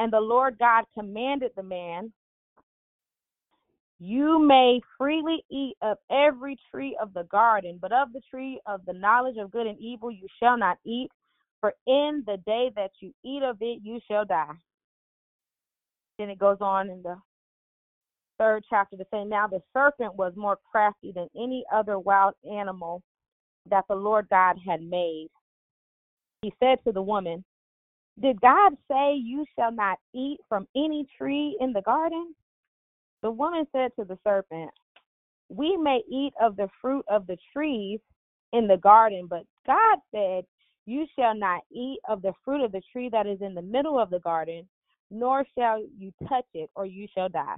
And 0.00 0.12
the 0.12 0.18
Lord 0.20 0.58
God 0.58 0.82
commanded 0.98 1.52
the 1.54 1.62
man, 1.62 2.12
you 4.00 4.44
may 4.44 4.80
freely 4.98 5.44
eat 5.48 5.76
of 5.80 5.96
every 6.10 6.58
tree 6.72 6.98
of 7.00 7.14
the 7.14 7.22
garden, 7.30 7.78
but 7.80 7.92
of 7.92 8.12
the 8.12 8.20
tree 8.28 8.60
of 8.66 8.84
the 8.84 8.94
knowledge 8.94 9.36
of 9.38 9.52
good 9.52 9.68
and 9.68 9.78
evil 9.78 10.10
you 10.10 10.26
shall 10.42 10.58
not 10.58 10.78
eat, 10.84 11.10
for 11.60 11.72
in 11.86 12.24
the 12.26 12.38
day 12.44 12.72
that 12.74 12.90
you 12.98 13.12
eat 13.24 13.44
of 13.44 13.58
it 13.60 13.78
you 13.84 14.00
shall 14.10 14.24
die. 14.24 14.56
Then 16.18 16.30
it 16.30 16.38
goes 16.40 16.58
on 16.60 16.90
in 16.90 17.00
the 17.02 17.16
third 18.38 18.64
chapter 18.68 18.96
to 18.96 19.04
say, 19.12 19.22
Now 19.22 19.46
the 19.46 19.62
serpent 19.72 20.16
was 20.16 20.32
more 20.34 20.58
crafty 20.68 21.12
than 21.12 21.28
any 21.36 21.64
other 21.72 22.00
wild 22.00 22.34
animal 22.44 23.04
that 23.70 23.84
the 23.88 23.94
Lord 23.94 24.26
God 24.30 24.56
had 24.64 24.82
made. 24.82 25.28
He 26.42 26.52
said 26.60 26.78
to 26.84 26.92
the 26.92 27.02
woman, 27.02 27.44
Did 28.20 28.40
God 28.40 28.72
say 28.90 29.14
you 29.14 29.44
shall 29.56 29.72
not 29.72 29.98
eat 30.14 30.38
from 30.48 30.66
any 30.76 31.06
tree 31.16 31.56
in 31.60 31.72
the 31.72 31.82
garden? 31.82 32.34
The 33.22 33.30
woman 33.30 33.66
said 33.72 33.90
to 33.98 34.04
the 34.04 34.18
serpent, 34.22 34.70
We 35.48 35.76
may 35.76 36.02
eat 36.10 36.32
of 36.40 36.56
the 36.56 36.68
fruit 36.80 37.04
of 37.08 37.26
the 37.26 37.36
trees 37.52 38.00
in 38.52 38.68
the 38.68 38.76
garden, 38.76 39.26
but 39.28 39.44
God 39.66 39.98
said, 40.14 40.44
You 40.86 41.06
shall 41.18 41.34
not 41.34 41.62
eat 41.72 41.98
of 42.08 42.22
the 42.22 42.32
fruit 42.44 42.64
of 42.64 42.72
the 42.72 42.82
tree 42.92 43.08
that 43.10 43.26
is 43.26 43.40
in 43.40 43.54
the 43.54 43.62
middle 43.62 43.98
of 43.98 44.10
the 44.10 44.20
garden, 44.20 44.68
nor 45.10 45.44
shall 45.56 45.82
you 45.98 46.12
touch 46.28 46.46
it, 46.54 46.70
or 46.74 46.86
you 46.86 47.08
shall 47.14 47.28
die. 47.28 47.56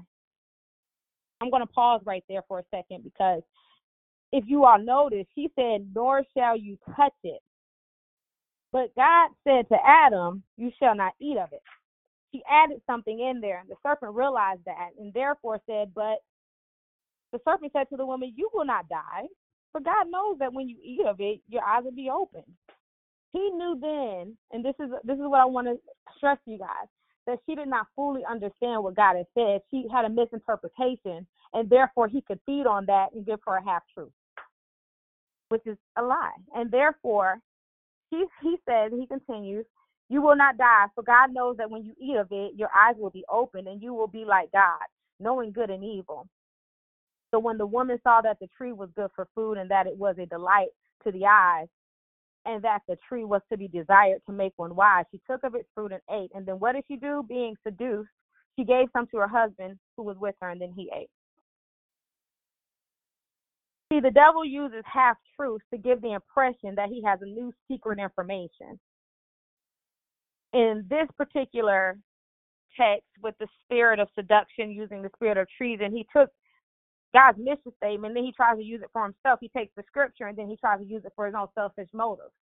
I'm 1.40 1.50
going 1.50 1.66
to 1.66 1.72
pause 1.72 2.02
right 2.04 2.24
there 2.28 2.42
for 2.48 2.58
a 2.58 2.64
second 2.70 3.04
because 3.04 3.42
if 4.32 4.44
you 4.46 4.64
all 4.64 4.78
notice, 4.80 5.26
he 5.34 5.50
said, 5.56 5.88
Nor 5.94 6.24
shall 6.36 6.56
you 6.58 6.78
touch 6.96 7.14
it. 7.24 7.40
But 8.72 8.94
God 8.96 9.30
said 9.44 9.68
to 9.70 9.78
Adam, 9.86 10.42
You 10.56 10.70
shall 10.80 10.94
not 10.96 11.14
eat 11.20 11.38
of 11.38 11.52
it 11.52 11.60
He 12.32 12.42
added 12.50 12.82
something 12.86 13.20
in 13.20 13.40
there. 13.40 13.60
And 13.60 13.70
the 13.70 13.76
serpent 13.84 14.14
realized 14.14 14.62
that 14.66 14.90
and 14.98 15.14
therefore 15.14 15.60
said, 15.66 15.92
But 15.94 16.18
the 17.32 17.40
serpent 17.44 17.72
said 17.72 17.88
to 17.90 17.96
the 17.96 18.06
woman, 18.06 18.34
You 18.36 18.50
will 18.54 18.66
not 18.66 18.88
die. 18.88 19.26
For 19.72 19.80
God 19.80 20.06
knows 20.10 20.38
that 20.40 20.52
when 20.52 20.68
you 20.68 20.78
eat 20.82 21.06
of 21.06 21.20
it, 21.20 21.40
your 21.48 21.64
eyes 21.64 21.84
will 21.84 21.92
be 21.92 22.10
open. 22.10 22.44
He 23.32 23.50
knew 23.50 23.78
then, 23.80 24.36
and 24.52 24.64
this 24.64 24.74
is 24.80 24.90
this 25.04 25.16
is 25.16 25.24
what 25.26 25.40
I 25.40 25.46
want 25.46 25.68
to 25.68 25.78
stress 26.16 26.38
to 26.46 26.52
you 26.52 26.58
guys, 26.58 26.88
that 27.26 27.38
she 27.46 27.54
did 27.56 27.68
not 27.68 27.88
fully 27.96 28.22
understand 28.30 28.84
what 28.84 28.96
God 28.96 29.16
had 29.16 29.26
said. 29.34 29.62
She 29.70 29.86
had 29.92 30.06
a 30.06 30.10
misinterpretation, 30.10 31.26
and 31.54 31.70
therefore 31.70 32.08
he 32.08 32.22
could 32.22 32.40
feed 32.46 32.66
on 32.66 32.86
that 32.86 33.08
and 33.14 33.26
give 33.26 33.40
her 33.46 33.56
a 33.56 33.64
half 33.64 33.82
truth, 33.94 34.12
which 35.50 35.66
is 35.66 35.76
a 35.96 36.02
lie. 36.02 36.32
And 36.54 36.70
therefore, 36.70 37.38
he 38.10 38.24
he 38.42 38.56
said, 38.66 38.92
he 38.92 39.06
continues, 39.06 39.66
you 40.08 40.22
will 40.22 40.36
not 40.36 40.56
die, 40.56 40.86
for 40.94 41.04
God 41.04 41.32
knows 41.32 41.56
that 41.58 41.70
when 41.70 41.84
you 41.84 41.94
eat 42.00 42.16
of 42.16 42.28
it, 42.30 42.54
your 42.56 42.70
eyes 42.74 42.96
will 42.98 43.10
be 43.10 43.24
opened 43.30 43.68
and 43.68 43.80
you 43.80 43.94
will 43.94 44.08
be 44.08 44.24
like 44.24 44.50
God, 44.52 44.80
knowing 45.20 45.52
good 45.52 45.70
and 45.70 45.84
evil. 45.84 46.26
So 47.30 47.38
when 47.38 47.58
the 47.58 47.66
woman 47.66 48.00
saw 48.02 48.20
that 48.22 48.38
the 48.40 48.48
tree 48.56 48.72
was 48.72 48.88
good 48.96 49.10
for 49.14 49.28
food 49.34 49.58
and 49.58 49.70
that 49.70 49.86
it 49.86 49.96
was 49.96 50.16
a 50.18 50.26
delight 50.26 50.70
to 51.04 51.12
the 51.12 51.26
eyes, 51.26 51.68
and 52.46 52.62
that 52.64 52.80
the 52.88 52.96
tree 53.06 53.24
was 53.24 53.42
to 53.50 53.58
be 53.58 53.68
desired 53.68 54.20
to 54.26 54.32
make 54.32 54.54
one 54.56 54.74
wise, 54.74 55.04
she 55.10 55.20
took 55.30 55.44
of 55.44 55.54
its 55.54 55.68
fruit 55.74 55.92
and 55.92 56.00
ate. 56.10 56.30
And 56.34 56.46
then 56.46 56.58
what 56.58 56.72
did 56.72 56.84
she 56.88 56.96
do? 56.96 57.22
Being 57.28 57.54
seduced, 57.62 58.08
she 58.58 58.64
gave 58.64 58.88
some 58.92 59.06
to 59.08 59.18
her 59.18 59.28
husband 59.28 59.78
who 59.96 60.04
was 60.04 60.16
with 60.18 60.34
her, 60.40 60.48
and 60.48 60.60
then 60.60 60.72
he 60.74 60.90
ate. 60.96 61.10
See, 63.92 64.00
the 64.00 64.10
devil 64.10 64.44
uses 64.44 64.84
half 64.86 65.16
truths 65.36 65.64
to 65.72 65.78
give 65.78 66.00
the 66.00 66.12
impression 66.12 66.76
that 66.76 66.88
he 66.90 67.02
has 67.04 67.20
a 67.22 67.26
new 67.26 67.52
secret 67.68 67.98
information 67.98 68.78
in 70.52 70.84
this 70.88 71.06
particular 71.16 71.98
text 72.78 73.06
with 73.22 73.34
the 73.38 73.46
spirit 73.64 73.98
of 73.98 74.08
seduction 74.14 74.70
using 74.70 75.02
the 75.02 75.10
spirit 75.16 75.38
of 75.38 75.46
treason, 75.56 75.92
he 75.92 76.06
took 76.14 76.30
God's 77.14 77.38
mission 77.38 77.72
statement, 77.76 78.14
then 78.14 78.24
he 78.24 78.32
tries 78.32 78.56
to 78.56 78.64
use 78.64 78.82
it 78.82 78.90
for 78.92 79.04
himself. 79.04 79.40
He 79.40 79.48
takes 79.48 79.72
the 79.76 79.82
scripture 79.86 80.26
and 80.26 80.38
then 80.38 80.48
he 80.48 80.56
tries 80.56 80.80
to 80.80 80.86
use 80.86 81.02
it 81.04 81.12
for 81.16 81.26
his 81.26 81.34
own 81.36 81.48
selfish 81.54 81.88
motives. 81.92 82.32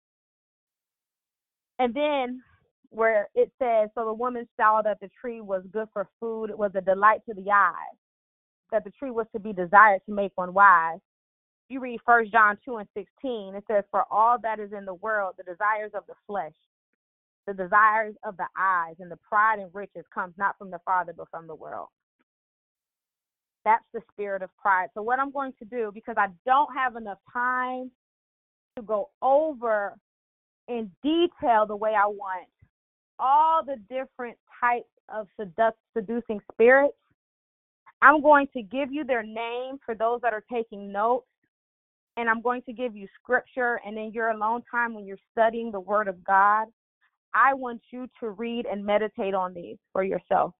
And 1.78 1.94
then 1.94 2.42
where 2.90 3.28
it 3.34 3.50
says, 3.58 3.90
So 3.94 4.04
the 4.04 4.14
woman 4.14 4.48
saw 4.56 4.82
that 4.82 4.98
the 5.00 5.10
tree 5.20 5.40
was 5.40 5.62
good 5.72 5.88
for 5.92 6.08
food, 6.20 6.50
it 6.50 6.58
was 6.58 6.72
a 6.74 6.80
delight 6.80 7.20
to 7.28 7.34
the 7.34 7.50
eyes, 7.50 7.96
that 8.72 8.84
the 8.84 8.90
tree 8.92 9.10
was 9.10 9.26
to 9.34 9.40
be 9.40 9.52
desired 9.52 10.00
to 10.06 10.14
make 10.14 10.32
one 10.36 10.54
wise. 10.54 10.98
You 11.68 11.80
read 11.80 12.00
First 12.06 12.32
John 12.32 12.56
2 12.64 12.76
and 12.76 12.88
16, 12.94 13.54
it 13.54 13.64
says, 13.68 13.84
For 13.90 14.04
all 14.10 14.38
that 14.42 14.58
is 14.58 14.72
in 14.72 14.84
the 14.84 14.94
world, 14.94 15.34
the 15.36 15.42
desires 15.42 15.90
of 15.94 16.04
the 16.06 16.14
flesh, 16.26 16.54
the 17.46 17.54
desires 17.54 18.14
of 18.24 18.36
the 18.36 18.46
eyes 18.58 18.96
and 19.00 19.10
the 19.10 19.18
pride 19.28 19.58
and 19.58 19.70
riches 19.74 20.04
comes 20.12 20.34
not 20.38 20.56
from 20.58 20.70
the 20.70 20.80
Father 20.84 21.12
but 21.16 21.28
from 21.30 21.46
the 21.46 21.54
world. 21.54 21.88
That's 23.64 23.84
the 23.92 24.00
spirit 24.12 24.42
of 24.42 24.50
pride. 24.56 24.88
So, 24.94 25.02
what 25.02 25.18
I'm 25.18 25.30
going 25.30 25.52
to 25.58 25.64
do, 25.64 25.90
because 25.92 26.14
I 26.16 26.28
don't 26.46 26.72
have 26.74 26.96
enough 26.96 27.18
time 27.32 27.90
to 28.76 28.82
go 28.82 29.10
over 29.20 29.94
in 30.68 30.90
detail 31.02 31.66
the 31.66 31.76
way 31.76 31.94
I 31.94 32.06
want 32.06 32.48
all 33.18 33.64
the 33.64 33.76
different 33.88 34.36
types 34.60 34.88
of 35.08 35.26
seducing 35.94 36.40
spirits, 36.52 36.94
I'm 38.00 38.22
going 38.22 38.46
to 38.54 38.62
give 38.62 38.92
you 38.92 39.04
their 39.04 39.22
name 39.22 39.78
for 39.84 39.94
those 39.94 40.20
that 40.22 40.32
are 40.32 40.44
taking 40.52 40.92
notes. 40.92 41.26
And 42.18 42.28
I'm 42.28 42.42
going 42.42 42.62
to 42.62 42.72
give 42.72 42.96
you 42.96 43.06
scripture. 43.22 43.80
And 43.86 43.96
in 43.96 44.12
your 44.12 44.30
alone 44.30 44.62
time, 44.68 44.92
when 44.92 45.06
you're 45.06 45.16
studying 45.30 45.70
the 45.70 45.78
Word 45.78 46.08
of 46.08 46.22
God, 46.24 46.66
I 47.32 47.54
want 47.54 47.80
you 47.92 48.08
to 48.20 48.30
read 48.30 48.66
and 48.66 48.84
meditate 48.84 49.34
on 49.34 49.54
these 49.54 49.76
for 49.92 50.02
yourself. 50.02 50.52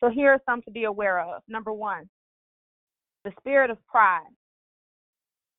So 0.00 0.10
here 0.10 0.32
are 0.32 0.42
some 0.44 0.60
to 0.62 0.70
be 0.70 0.84
aware 0.84 1.20
of. 1.20 1.42
Number 1.48 1.72
one, 1.72 2.10
the 3.24 3.32
spirit 3.38 3.70
of 3.70 3.78
pride. 3.86 4.28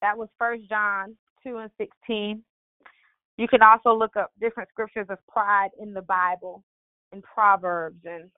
That 0.01 0.17
was 0.17 0.29
First 0.37 0.69
John 0.69 1.15
2 1.43 1.57
and 1.57 1.71
16. 1.77 2.43
You 3.37 3.47
can 3.47 3.63
also 3.63 3.97
look 3.97 4.15
up 4.15 4.31
different 4.39 4.69
scriptures 4.69 5.07
of 5.09 5.17
pride 5.27 5.69
in 5.81 5.93
the 5.93 6.01
Bible, 6.03 6.63
in 7.11 7.23
Proverbs, 7.23 8.01
and 8.05 8.29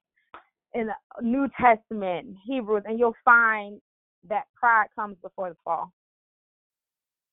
in 0.74 0.88
the 0.88 0.94
New 1.22 1.50
Testament, 1.60 2.36
Hebrews, 2.46 2.84
and 2.86 3.00
you'll 3.00 3.16
find 3.26 3.82
that 4.30 4.44
pride 4.56 4.88
comes 4.96 5.18
before 5.22 5.50
the 5.50 5.58
fall. 5.64 5.92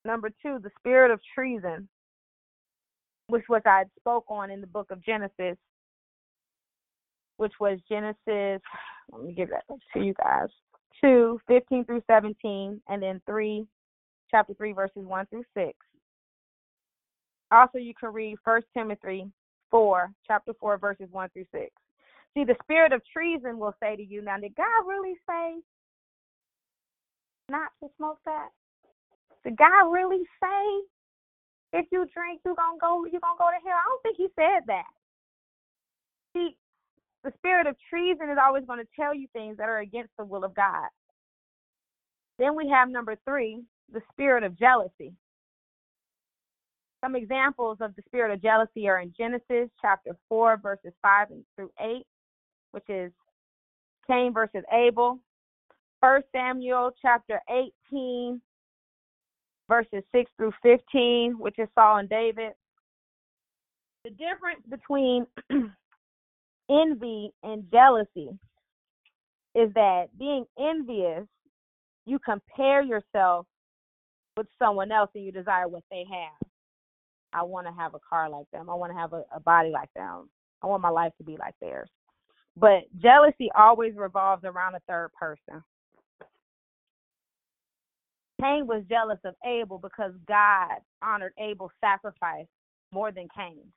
Number 0.04 0.30
two, 0.30 0.58
the 0.62 0.70
spirit 0.78 1.10
of 1.10 1.20
treason, 1.34 1.88
which 3.28 3.44
was 3.48 3.62
I 3.64 3.84
spoke 3.98 4.24
on 4.28 4.50
in 4.50 4.60
the 4.60 4.66
book 4.66 4.90
of 4.90 5.04
Genesis, 5.04 5.56
which 7.36 7.52
was 7.60 7.78
Genesis, 7.88 8.16
let 9.12 9.22
me 9.22 9.32
give 9.32 9.50
that 9.50 9.64
to 9.68 10.00
you 10.00 10.14
guys, 10.14 10.48
2, 11.02 11.40
15 11.46 11.84
through 11.84 12.02
17, 12.08 12.80
and 12.88 13.02
then 13.02 13.20
3, 13.26 13.64
chapter 14.30 14.54
3, 14.54 14.72
verses 14.72 15.04
1 15.04 15.26
through 15.26 15.44
6. 15.54 15.72
Also, 17.50 17.78
you 17.78 17.92
can 17.98 18.12
read 18.12 18.36
1 18.44 18.62
Timothy 18.74 19.30
4, 19.70 20.10
chapter 20.26 20.52
4, 20.58 20.78
verses 20.78 21.08
1 21.10 21.28
through 21.30 21.46
6. 21.52 21.70
See, 22.34 22.44
the 22.44 22.56
spirit 22.62 22.92
of 22.92 23.02
treason 23.12 23.58
will 23.58 23.74
say 23.80 23.94
to 23.94 24.02
you, 24.02 24.22
now, 24.22 24.38
did 24.38 24.54
God 24.56 24.86
really 24.86 25.14
say 25.28 25.56
not 27.50 27.68
to 27.82 27.90
smoke 27.98 28.18
that? 28.24 28.48
Did 29.44 29.56
God 29.56 29.90
really 29.92 30.24
say 30.42 31.78
if 31.78 31.86
you 31.90 32.06
drink, 32.14 32.40
you're 32.44 32.54
gonna 32.54 32.78
go 32.80 33.04
you're 33.06 33.20
gonna 33.20 33.38
go 33.38 33.48
to 33.50 33.68
hell? 33.68 33.78
I 33.78 33.88
don't 33.88 34.02
think 34.02 34.16
he 34.16 34.28
said 34.36 34.62
that. 34.66 34.90
See, 36.34 36.56
the 37.24 37.32
spirit 37.38 37.66
of 37.66 37.76
treason 37.88 38.30
is 38.30 38.38
always 38.42 38.64
going 38.66 38.80
to 38.80 38.88
tell 38.98 39.14
you 39.14 39.28
things 39.32 39.56
that 39.58 39.68
are 39.68 39.78
against 39.78 40.12
the 40.18 40.24
will 40.24 40.44
of 40.44 40.54
God. 40.54 40.88
Then 42.38 42.56
we 42.56 42.68
have 42.68 42.88
number 42.88 43.16
three, 43.24 43.62
the 43.92 44.02
spirit 44.12 44.42
of 44.42 44.58
jealousy. 44.58 45.12
Some 47.04 47.16
examples 47.16 47.78
of 47.80 47.94
the 47.96 48.02
spirit 48.06 48.32
of 48.32 48.42
jealousy 48.42 48.88
are 48.88 49.00
in 49.00 49.12
Genesis 49.16 49.68
chapter 49.80 50.16
4, 50.28 50.58
verses 50.62 50.92
5 51.02 51.28
through 51.56 51.70
8, 51.80 52.04
which 52.72 52.88
is 52.88 53.12
Cain 54.08 54.32
versus 54.32 54.64
Abel. 54.72 55.18
1 56.00 56.22
Samuel 56.32 56.92
chapter 57.00 57.40
18, 57.92 58.40
verses 59.72 60.04
6 60.12 60.30
through 60.36 60.52
15, 60.62 61.36
which 61.38 61.58
is 61.58 61.68
Saul 61.74 61.96
and 61.98 62.08
David. 62.08 62.52
The 64.04 64.10
difference 64.10 64.60
between 64.68 65.26
envy 66.70 67.32
and 67.42 67.64
jealousy 67.72 68.28
is 69.54 69.72
that 69.74 70.08
being 70.18 70.44
envious, 70.58 71.26
you 72.04 72.18
compare 72.18 72.82
yourself 72.82 73.46
with 74.36 74.46
someone 74.58 74.92
else 74.92 75.10
and 75.14 75.24
you 75.24 75.32
desire 75.32 75.68
what 75.68 75.84
they 75.90 76.04
have. 76.10 76.48
I 77.32 77.42
want 77.42 77.66
to 77.66 77.72
have 77.72 77.94
a 77.94 78.00
car 78.06 78.28
like 78.28 78.50
them. 78.52 78.68
I 78.68 78.74
want 78.74 78.92
to 78.92 78.98
have 78.98 79.14
a, 79.14 79.24
a 79.34 79.40
body 79.40 79.70
like 79.70 79.92
them. 79.96 80.28
I 80.62 80.66
want 80.66 80.82
my 80.82 80.90
life 80.90 81.12
to 81.16 81.24
be 81.24 81.38
like 81.38 81.54
theirs. 81.62 81.88
But 82.58 82.82
jealousy 83.00 83.48
always 83.56 83.94
revolves 83.96 84.44
around 84.44 84.74
a 84.74 84.80
third 84.86 85.12
person. 85.18 85.62
Cain 88.42 88.66
was 88.66 88.82
jealous 88.88 89.18
of 89.24 89.34
Abel 89.44 89.78
because 89.78 90.12
God 90.26 90.78
honored 91.02 91.32
Abel's 91.38 91.70
sacrifice 91.80 92.46
more 92.90 93.12
than 93.12 93.28
Cain's. 93.36 93.72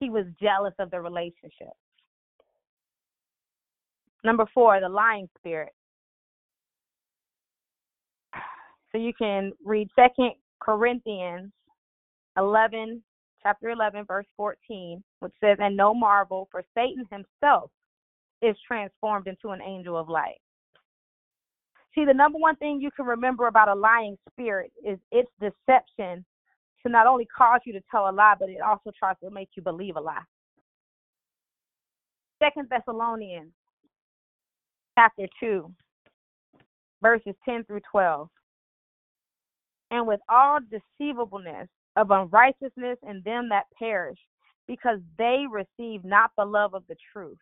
He 0.00 0.08
was 0.08 0.24
jealous 0.40 0.74
of 0.78 0.90
the 0.90 1.00
relationship. 1.00 1.74
Number 4.24 4.46
four, 4.54 4.80
the 4.80 4.88
lying 4.88 5.28
spirit. 5.38 5.72
So 8.90 8.98
you 8.98 9.14
can 9.14 9.52
read 9.64 9.88
Second 9.96 10.32
Corinthians 10.60 11.50
11, 12.36 13.02
chapter 13.42 13.70
11, 13.70 14.04
verse 14.04 14.26
14, 14.36 15.02
which 15.20 15.32
says, 15.42 15.56
And 15.60 15.74
no 15.74 15.94
marvel, 15.94 16.46
for 16.50 16.62
Satan 16.76 17.06
himself 17.10 17.70
is 18.42 18.54
transformed 18.68 19.28
into 19.28 19.48
an 19.48 19.62
angel 19.62 19.96
of 19.96 20.10
light. 20.10 20.42
See, 21.94 22.04
the 22.04 22.14
number 22.14 22.38
one 22.38 22.56
thing 22.56 22.80
you 22.80 22.90
can 22.90 23.04
remember 23.04 23.46
about 23.46 23.68
a 23.68 23.74
lying 23.74 24.16
spirit 24.30 24.72
is 24.84 24.98
its 25.10 25.30
deception 25.40 26.24
to 26.84 26.90
not 26.90 27.06
only 27.06 27.26
cause 27.26 27.60
you 27.64 27.72
to 27.74 27.82
tell 27.90 28.08
a 28.08 28.12
lie, 28.12 28.34
but 28.38 28.48
it 28.48 28.60
also 28.60 28.90
tries 28.98 29.16
to 29.22 29.30
make 29.30 29.50
you 29.54 29.62
believe 29.62 29.96
a 29.96 30.00
lie. 30.00 30.22
Second 32.42 32.68
Thessalonians 32.70 33.52
chapter 34.98 35.26
2, 35.38 35.72
verses 37.02 37.34
10 37.44 37.64
through 37.64 37.80
12. 37.90 38.28
And 39.90 40.06
with 40.06 40.20
all 40.28 40.58
deceivableness 40.70 41.68
of 41.96 42.10
unrighteousness 42.10 42.98
in 43.06 43.22
them 43.24 43.48
that 43.50 43.64
perish, 43.78 44.18
because 44.66 44.98
they 45.18 45.44
receive 45.50 46.04
not 46.04 46.30
the 46.38 46.44
love 46.44 46.74
of 46.74 46.84
the 46.88 46.96
truth, 47.12 47.38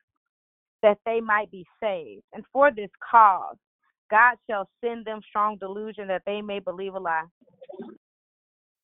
that 0.82 0.98
they 1.06 1.20
might 1.20 1.50
be 1.50 1.64
saved. 1.80 2.24
And 2.34 2.44
for 2.52 2.70
this 2.70 2.90
cause, 3.10 3.56
God 4.10 4.36
shall 4.48 4.68
send 4.82 5.04
them 5.04 5.20
strong 5.28 5.56
delusion 5.56 6.08
that 6.08 6.22
they 6.26 6.40
may 6.42 6.58
believe 6.58 6.94
a 6.94 6.98
lie, 6.98 7.24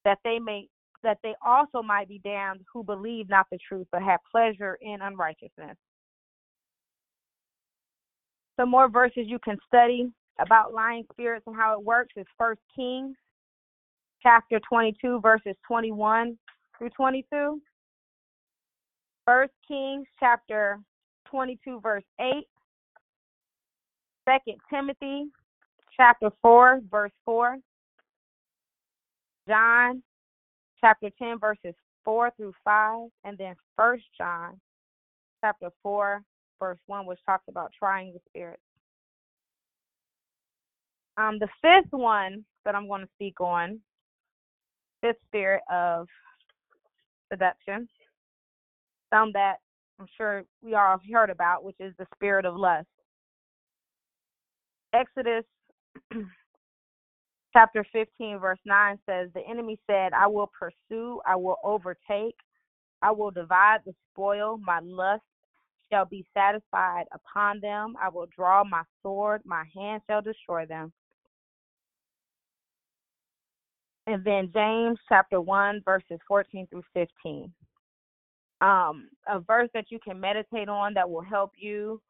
that 0.04 0.18
they 0.24 0.38
may 0.38 0.68
that 1.02 1.18
they 1.22 1.34
also 1.44 1.82
might 1.82 2.08
be 2.08 2.20
damned 2.24 2.60
who 2.72 2.82
believe 2.82 3.28
not 3.28 3.46
the 3.50 3.58
truth, 3.68 3.86
but 3.92 4.02
have 4.02 4.18
pleasure 4.30 4.76
in 4.80 5.00
unrighteousness. 5.02 5.76
Some 8.58 8.70
more 8.70 8.88
verses 8.88 9.26
you 9.26 9.38
can 9.38 9.56
study 9.66 10.10
about 10.40 10.72
lying 10.72 11.04
spirits 11.12 11.44
and 11.46 11.54
how 11.54 11.78
it 11.78 11.84
works 11.84 12.14
is 12.16 12.26
First 12.38 12.60
Kings 12.74 13.14
chapter 14.22 14.58
22, 14.68 15.20
verses 15.20 15.54
21 15.68 16.36
through 16.78 16.90
22. 16.90 17.60
First 19.24 19.52
Kings 19.68 20.06
chapter 20.18 20.80
22, 21.30 21.80
verse 21.80 22.04
8. 22.20 22.46
Second 24.28 24.58
Timothy 24.68 25.26
chapter 25.96 26.30
4, 26.42 26.80
verse 26.90 27.12
4. 27.24 27.56
John 29.48 30.02
chapter 30.80 31.10
10, 31.18 31.38
verses 31.38 31.74
4 32.04 32.32
through 32.36 32.52
5. 32.64 33.08
And 33.24 33.38
then 33.38 33.54
First 33.76 34.04
John 34.18 34.60
chapter 35.42 35.70
4, 35.82 36.22
verse 36.58 36.78
1, 36.86 37.06
which 37.06 37.20
talks 37.24 37.44
about 37.48 37.70
trying 37.78 38.12
the 38.12 38.20
spirits. 38.28 38.62
Um, 41.16 41.38
the 41.38 41.48
fifth 41.62 41.92
one 41.92 42.44
that 42.64 42.74
I'm 42.74 42.88
going 42.88 43.00
to 43.00 43.08
speak 43.14 43.40
on 43.40 43.80
fifth 45.00 45.16
spirit 45.28 45.62
of 45.70 46.08
seduction, 47.32 47.88
some 49.12 49.32
that 49.32 49.56
I'm 49.98 50.06
sure 50.16 50.44
we 50.62 50.74
all 50.74 50.90
have 50.90 51.00
heard 51.10 51.30
about, 51.30 51.64
which 51.64 51.76
is 51.80 51.94
the 51.98 52.06
spirit 52.14 52.44
of 52.44 52.56
lust. 52.56 52.86
Exodus 54.94 55.44
chapter 57.52 57.86
15, 57.92 58.38
verse 58.38 58.58
9 58.64 58.98
says, 59.08 59.28
The 59.34 59.42
enemy 59.48 59.78
said, 59.86 60.12
I 60.12 60.26
will 60.26 60.50
pursue, 60.58 61.20
I 61.26 61.36
will 61.36 61.58
overtake, 61.64 62.36
I 63.02 63.10
will 63.12 63.30
divide 63.30 63.78
the 63.84 63.92
spoil, 64.12 64.58
my 64.58 64.80
lust 64.82 65.22
shall 65.92 66.04
be 66.04 66.26
satisfied 66.34 67.04
upon 67.12 67.60
them. 67.60 67.94
I 68.02 68.08
will 68.08 68.26
draw 68.34 68.64
my 68.64 68.82
sword, 69.02 69.42
my 69.44 69.64
hand 69.74 70.02
shall 70.08 70.22
destroy 70.22 70.66
them. 70.66 70.92
and 74.06 74.24
then 74.24 74.50
James 74.54 74.98
chapter 75.08 75.40
1, 75.40 75.82
verses 75.84 76.18
14 76.28 76.66
through 76.68 76.84
15. 76.94 77.52
Um, 78.60 79.08
a 79.28 79.40
verse 79.40 79.68
that 79.74 79.86
you 79.90 79.98
can 79.98 80.18
meditate 80.18 80.68
on 80.68 80.94
that 80.94 81.08
will 81.10 81.22
help 81.22 81.52
you 81.56 82.00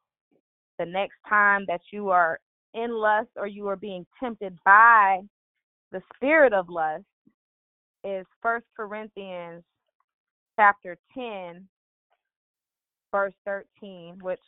the 0.79 0.85
next 0.85 1.15
time 1.27 1.65
that 1.67 1.81
you 1.91 2.09
are 2.09 2.39
in 2.73 2.93
lust 2.93 3.29
or 3.35 3.47
you 3.47 3.67
are 3.67 3.75
being 3.75 4.05
tempted 4.19 4.57
by 4.65 5.21
the 5.91 6.01
spirit 6.15 6.53
of 6.53 6.69
lust 6.69 7.05
is 8.03 8.25
First 8.41 8.65
Corinthians 8.75 9.63
chapter 10.57 10.97
10, 11.13 11.67
verse 13.11 13.33
13, 13.45 14.19
which 14.21 14.39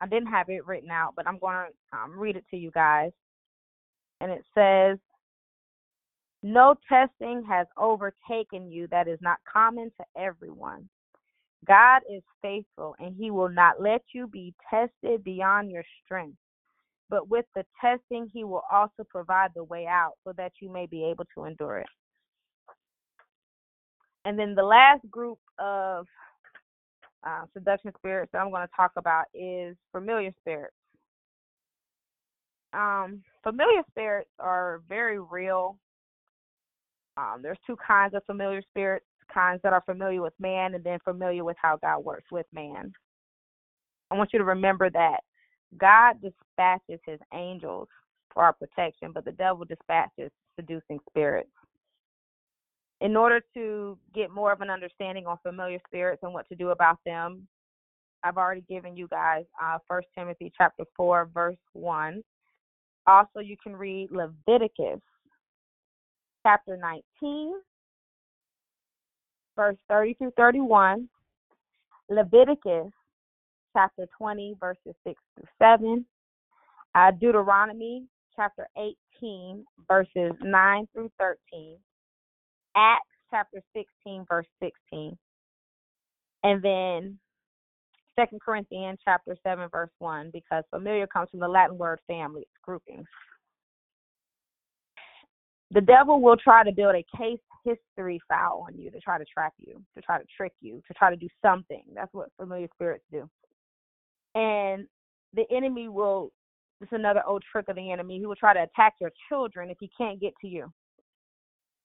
I 0.00 0.06
didn't 0.06 0.28
have 0.28 0.48
it 0.48 0.66
written 0.66 0.90
out, 0.90 1.14
but 1.16 1.26
I'm 1.26 1.38
going 1.38 1.66
to 1.92 1.98
um, 1.98 2.18
read 2.18 2.36
it 2.36 2.44
to 2.50 2.56
you 2.56 2.70
guys. 2.70 3.12
And 4.20 4.30
it 4.30 4.44
says, 4.54 4.98
No 6.42 6.74
testing 6.88 7.44
has 7.48 7.66
overtaken 7.78 8.70
you 8.70 8.86
that 8.90 9.08
is 9.08 9.18
not 9.22 9.38
common 9.50 9.90
to 9.98 10.20
everyone. 10.20 10.88
God 11.66 12.02
is 12.10 12.22
faithful, 12.42 12.94
and 12.98 13.16
He 13.16 13.30
will 13.30 13.48
not 13.48 13.80
let 13.80 14.02
you 14.12 14.26
be 14.26 14.54
tested 14.70 15.24
beyond 15.24 15.70
your 15.70 15.84
strength. 16.04 16.36
But 17.10 17.28
with 17.28 17.44
the 17.54 17.64
testing, 17.80 18.30
He 18.32 18.44
will 18.44 18.62
also 18.72 19.04
provide 19.08 19.50
the 19.54 19.64
way 19.64 19.86
out 19.86 20.12
so 20.24 20.32
that 20.36 20.52
you 20.60 20.70
may 20.70 20.86
be 20.86 21.04
able 21.04 21.24
to 21.34 21.44
endure 21.44 21.78
it. 21.78 21.86
And 24.24 24.38
then 24.38 24.54
the 24.54 24.62
last 24.62 25.08
group 25.10 25.38
of 25.58 26.06
uh, 27.26 27.44
seduction 27.52 27.92
spirits 27.98 28.30
that 28.32 28.38
I'm 28.38 28.50
going 28.50 28.66
to 28.66 28.72
talk 28.74 28.92
about 28.96 29.24
is 29.34 29.76
familiar 29.92 30.32
spirits. 30.40 30.74
Um, 32.72 33.22
familiar 33.42 33.82
spirits 33.90 34.30
are 34.38 34.82
very 34.88 35.20
real. 35.20 35.78
Um, 37.16 37.40
there's 37.42 37.58
two 37.66 37.76
kinds 37.86 38.14
of 38.14 38.24
familiar 38.24 38.62
spirits 38.70 39.06
kinds 39.32 39.60
that 39.62 39.72
are 39.72 39.82
familiar 39.86 40.22
with 40.22 40.34
man 40.38 40.74
and 40.74 40.84
then 40.84 40.98
familiar 41.04 41.44
with 41.44 41.56
how 41.60 41.76
God 41.76 42.04
works 42.04 42.30
with 42.30 42.46
man. 42.52 42.92
I 44.10 44.16
want 44.16 44.30
you 44.32 44.38
to 44.38 44.44
remember 44.44 44.90
that 44.90 45.20
God 45.78 46.20
dispatches 46.20 47.00
his 47.06 47.20
angels 47.32 47.88
for 48.32 48.42
our 48.42 48.52
protection, 48.52 49.12
but 49.12 49.24
the 49.24 49.32
devil 49.32 49.64
dispatches 49.64 50.30
seducing 50.56 50.98
spirits. 51.08 51.50
In 53.00 53.16
order 53.16 53.40
to 53.54 53.98
get 54.14 54.30
more 54.30 54.52
of 54.52 54.60
an 54.60 54.70
understanding 54.70 55.26
on 55.26 55.38
familiar 55.42 55.78
spirits 55.86 56.22
and 56.22 56.32
what 56.32 56.48
to 56.48 56.54
do 56.54 56.70
about 56.70 56.98
them, 57.04 57.46
I've 58.22 58.38
already 58.38 58.64
given 58.68 58.96
you 58.96 59.06
guys 59.08 59.44
uh, 59.62 59.78
1 59.88 60.02
Timothy 60.16 60.52
chapter 60.56 60.84
4, 60.96 61.30
verse 61.34 61.56
1. 61.74 62.22
Also, 63.06 63.40
you 63.40 63.56
can 63.62 63.76
read 63.76 64.08
Leviticus 64.10 65.00
chapter 66.42 66.76
19, 66.76 67.52
verse 69.56 69.76
30 69.88 70.14
through 70.14 70.32
31, 70.36 71.08
Leviticus 72.08 72.90
chapter 73.74 74.06
20, 74.16 74.56
verses 74.58 74.94
6 75.06 75.20
through 75.34 75.48
7, 75.60 76.06
uh, 76.94 77.10
Deuteronomy 77.20 78.04
chapter 78.34 78.68
18, 79.22 79.64
verses 79.88 80.32
9 80.42 80.88
through 80.94 81.10
13, 81.18 81.76
Acts 82.76 83.02
chapter 83.30 83.60
16, 83.76 84.24
verse 84.28 84.46
16, 84.62 85.18
and 86.44 86.62
then 86.62 87.18
Second 88.16 88.40
Corinthians 88.40 88.98
chapter 89.04 89.36
7, 89.42 89.68
verse 89.70 89.90
1, 89.98 90.30
because 90.32 90.64
familiar 90.70 91.06
comes 91.06 91.28
from 91.30 91.40
the 91.40 91.48
Latin 91.48 91.76
word 91.76 91.98
family, 92.06 92.42
it's 92.42 92.50
groupings. 92.62 93.06
The 95.72 95.80
devil 95.80 96.20
will 96.22 96.36
try 96.36 96.62
to 96.62 96.70
build 96.70 96.94
a 96.94 97.04
case 97.16 97.40
history 97.64 98.20
file 98.28 98.64
on 98.68 98.78
you 98.78 98.90
to 98.90 99.00
try 99.00 99.18
to 99.18 99.24
trap 99.24 99.54
you, 99.58 99.82
to 99.96 100.02
try 100.02 100.18
to 100.18 100.24
trick 100.36 100.52
you, 100.60 100.80
to 100.86 100.94
try 100.94 101.10
to 101.10 101.16
do 101.16 101.28
something. 101.42 101.82
That's 101.94 102.12
what 102.12 102.28
familiar 102.38 102.68
spirits 102.74 103.04
do. 103.10 103.28
And 104.34 104.86
the 105.32 105.44
enemy 105.50 105.88
will 105.88 106.32
it's 106.80 106.92
another 106.92 107.22
old 107.26 107.42
trick 107.50 107.68
of 107.68 107.76
the 107.76 107.90
enemy, 107.90 108.18
he 108.18 108.26
will 108.26 108.36
try 108.36 108.52
to 108.52 108.62
attack 108.62 108.94
your 109.00 109.12
children 109.28 109.70
if 109.70 109.78
he 109.80 109.90
can't 109.96 110.20
get 110.20 110.34
to 110.40 110.48
you. 110.48 110.70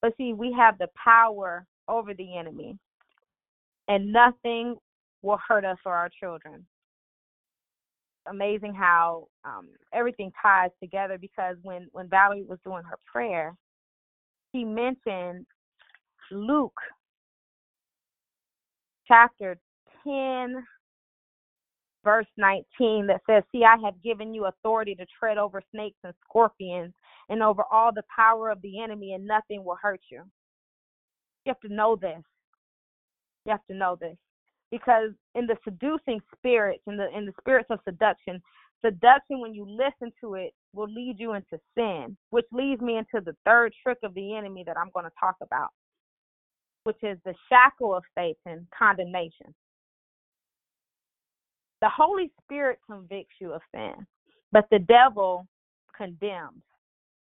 But 0.02 0.14
see, 0.18 0.34
we 0.34 0.52
have 0.54 0.78
the 0.78 0.90
power 1.02 1.66
over 1.88 2.14
the 2.14 2.38
enemy, 2.38 2.78
and 3.88 4.12
nothing 4.12 4.76
will 5.22 5.40
hurt 5.48 5.64
us 5.64 5.78
or 5.86 5.94
our 5.94 6.10
children. 6.20 6.66
Amazing 8.28 8.74
how 8.74 9.28
um, 9.46 9.70
everything 9.94 10.32
ties 10.42 10.72
together 10.82 11.18
because 11.18 11.56
when 11.64 11.88
when 11.92 12.10
Valerie 12.10 12.44
was 12.44 12.60
doing 12.66 12.84
her 12.84 12.98
prayer, 13.12 13.56
she 14.54 14.64
mentioned 14.64 15.46
Luke 16.32 16.80
chapter 19.08 19.58
10, 20.04 20.64
verse 22.04 22.28
19, 22.38 23.08
that 23.08 23.22
says, 23.30 23.44
See, 23.52 23.64
I 23.64 23.78
have 23.84 24.02
given 24.04 24.34
you 24.34 24.46
authority 24.46 24.96
to 24.96 25.06
tread 25.18 25.38
over 25.38 25.62
snakes 25.72 25.98
and 26.04 26.14
scorpions 26.28 26.94
and 27.30 27.44
over 27.44 27.64
all 27.72 27.92
the 27.94 28.04
power 28.14 28.50
of 28.50 28.62
the 28.62 28.82
enemy, 28.82 29.14
and 29.14 29.26
nothing 29.26 29.64
will 29.64 29.78
hurt 29.82 30.02
you. 30.12 30.24
You 31.46 31.54
have 31.54 31.60
to 31.62 31.74
know 31.74 31.96
this. 31.96 32.22
You 33.46 33.52
have 33.52 33.66
to 33.70 33.76
know 33.76 33.98
this. 34.00 34.18
Because 34.72 35.12
in 35.36 35.48
the 35.48 35.58
seducing 35.64 36.20
spirits, 36.36 36.84
in 36.88 36.98
the 36.98 37.08
in 37.16 37.26
the 37.26 37.34
spirits 37.40 37.70
of 37.72 37.80
seduction, 37.86 38.42
seduction 38.86 39.40
when 39.40 39.54
you 39.54 39.66
listen 39.66 40.12
to 40.22 40.36
it 40.36 40.54
will 40.74 40.92
lead 40.92 41.16
you 41.18 41.34
into 41.34 41.60
sin, 41.76 42.16
which 42.30 42.46
leads 42.52 42.82
me 42.82 42.98
into 42.98 43.24
the 43.26 43.36
third 43.46 43.74
trick 43.82 43.98
of 44.04 44.14
the 44.14 44.36
enemy 44.36 44.64
that 44.68 44.78
I'm 44.78 44.92
going 44.94 45.06
to 45.06 45.12
talk 45.20 45.36
about 45.42 45.70
which 46.84 46.98
is 47.04 47.18
the 47.26 47.36
shackle 47.50 47.96
of 47.96 48.04
Satan, 48.18 48.68
condemnation. 48.78 49.54
The 51.82 51.90
Holy 51.90 52.32
Spirit 52.44 52.80
convicts 52.86 53.36
you 53.40 53.54
of 53.54 53.62
sin, 53.74 54.06
but 54.52 54.66
the 54.70 54.80
devil 54.80 55.48
condemns. 55.96 56.64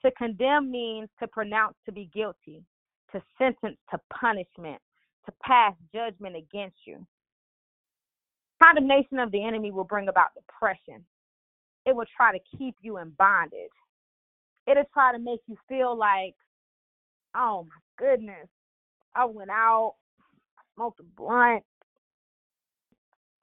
To 0.03 0.11
condemn 0.11 0.71
means 0.71 1.09
to 1.19 1.27
pronounce 1.27 1.75
to 1.85 1.91
be 1.91 2.09
guilty, 2.13 2.63
to 3.11 3.21
sentence 3.37 3.77
to 3.91 3.99
punishment, 4.13 4.81
to 5.25 5.33
pass 5.43 5.73
judgment 5.93 6.35
against 6.35 6.77
you. 6.85 7.05
Condemnation 8.63 9.19
of 9.19 9.31
the 9.31 9.43
enemy 9.43 9.71
will 9.71 9.83
bring 9.83 10.07
about 10.07 10.29
depression. 10.35 11.05
It 11.85 11.95
will 11.95 12.05
try 12.15 12.31
to 12.31 12.57
keep 12.57 12.75
you 12.81 12.97
in 12.97 13.11
bondage. 13.17 13.69
It'll 14.67 14.83
try 14.93 15.11
to 15.11 15.19
make 15.19 15.41
you 15.47 15.57
feel 15.67 15.97
like, 15.97 16.35
oh 17.35 17.67
my 17.67 18.05
goodness, 18.05 18.47
I 19.15 19.25
went 19.25 19.49
out, 19.49 19.95
smoked 20.75 20.99
a 20.99 21.03
blunt, 21.03 21.63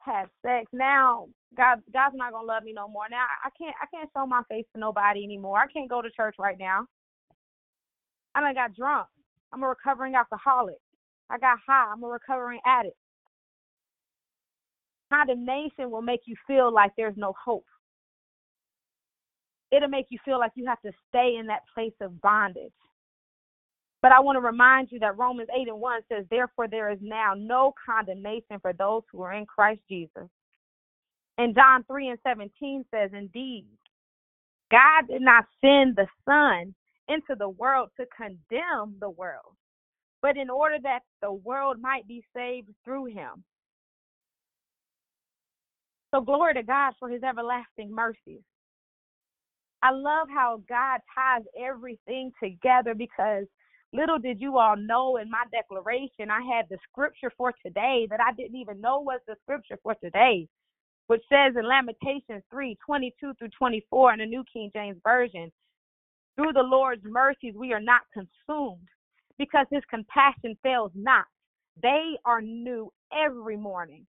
had 0.06 0.26
sex. 0.44 0.66
Now 0.72 1.26
God 1.56 1.82
God's 1.92 2.16
not 2.16 2.32
gonna 2.32 2.46
love 2.46 2.62
me 2.64 2.72
no 2.72 2.88
more. 2.88 3.04
Now 3.10 3.26
I 3.44 3.50
can't 3.58 3.74
I 3.82 3.86
can't 3.94 4.10
show 4.16 4.26
my 4.26 4.42
face 4.48 4.64
to 4.74 4.80
nobody 4.80 5.24
anymore. 5.24 5.58
I 5.58 5.66
can't 5.66 5.90
go 5.90 6.00
to 6.00 6.10
church 6.10 6.36
right 6.38 6.58
now. 6.58 6.86
I 8.34 8.40
done 8.40 8.54
got 8.54 8.74
drunk. 8.74 9.08
I'm 9.52 9.62
a 9.62 9.68
recovering 9.68 10.14
alcoholic. 10.14 10.76
I 11.30 11.38
got 11.38 11.58
high. 11.66 11.92
I'm 11.92 12.02
a 12.04 12.08
recovering 12.08 12.60
addict. 12.66 12.96
Condemnation 15.12 15.90
will 15.90 16.02
make 16.02 16.20
you 16.26 16.36
feel 16.46 16.72
like 16.72 16.92
there's 16.96 17.16
no 17.16 17.34
hope. 17.42 17.64
It'll 19.72 19.88
make 19.88 20.06
you 20.10 20.18
feel 20.24 20.38
like 20.38 20.52
you 20.54 20.66
have 20.66 20.80
to 20.82 20.92
stay 21.08 21.36
in 21.38 21.46
that 21.46 21.62
place 21.74 21.94
of 22.00 22.20
bondage. 22.20 22.72
But 24.06 24.12
I 24.12 24.20
want 24.20 24.36
to 24.36 24.40
remind 24.40 24.92
you 24.92 25.00
that 25.00 25.18
Romans 25.18 25.48
8 25.52 25.66
and 25.66 25.80
1 25.80 26.00
says, 26.08 26.26
Therefore, 26.30 26.68
there 26.68 26.92
is 26.92 26.98
now 27.02 27.34
no 27.36 27.74
condemnation 27.84 28.60
for 28.62 28.72
those 28.72 29.02
who 29.10 29.20
are 29.22 29.32
in 29.32 29.46
Christ 29.46 29.80
Jesus. 29.90 30.28
And 31.38 31.56
John 31.56 31.82
3 31.88 32.10
and 32.10 32.18
17 32.24 32.84
says, 32.94 33.10
Indeed, 33.12 33.66
God 34.70 35.08
did 35.10 35.22
not 35.22 35.46
send 35.60 35.96
the 35.96 36.06
Son 36.24 36.72
into 37.08 37.34
the 37.36 37.48
world 37.48 37.88
to 37.98 38.06
condemn 38.16 38.94
the 39.00 39.10
world, 39.10 39.56
but 40.22 40.36
in 40.36 40.50
order 40.50 40.76
that 40.84 41.00
the 41.20 41.32
world 41.32 41.78
might 41.80 42.06
be 42.06 42.24
saved 42.32 42.68
through 42.84 43.06
him. 43.06 43.42
So, 46.14 46.20
glory 46.20 46.54
to 46.54 46.62
God 46.62 46.92
for 47.00 47.08
his 47.08 47.24
everlasting 47.24 47.90
mercies. 47.92 48.42
I 49.82 49.90
love 49.90 50.28
how 50.32 50.62
God 50.68 51.00
ties 51.12 51.42
everything 51.58 52.30
together 52.40 52.94
because 52.94 53.46
Little 53.92 54.18
did 54.18 54.40
you 54.40 54.58
all 54.58 54.76
know 54.76 55.16
in 55.16 55.30
my 55.30 55.44
declaration, 55.52 56.30
I 56.30 56.42
had 56.42 56.66
the 56.68 56.78
scripture 56.90 57.32
for 57.36 57.52
today 57.64 58.06
that 58.10 58.20
I 58.20 58.32
didn't 58.32 58.56
even 58.56 58.80
know 58.80 59.00
was 59.00 59.20
the 59.26 59.36
scripture 59.42 59.78
for 59.82 59.94
today, 59.94 60.48
which 61.06 61.22
says 61.28 61.54
in 61.56 61.66
Lamentations 61.66 62.42
3 62.50 62.76
22 62.84 63.34
through 63.38 63.48
24 63.56 64.12
in 64.14 64.18
the 64.18 64.26
New 64.26 64.44
King 64.52 64.70
James 64.74 64.98
Version, 65.04 65.50
through 66.36 66.52
the 66.52 66.62
Lord's 66.62 67.04
mercies 67.04 67.54
we 67.56 67.72
are 67.72 67.80
not 67.80 68.02
consumed 68.12 68.88
because 69.38 69.66
his 69.70 69.82
compassion 69.88 70.56
fails 70.62 70.92
not. 70.94 71.24
They 71.82 72.16
are 72.24 72.42
new 72.42 72.92
every 73.12 73.56
morning. 73.56 74.06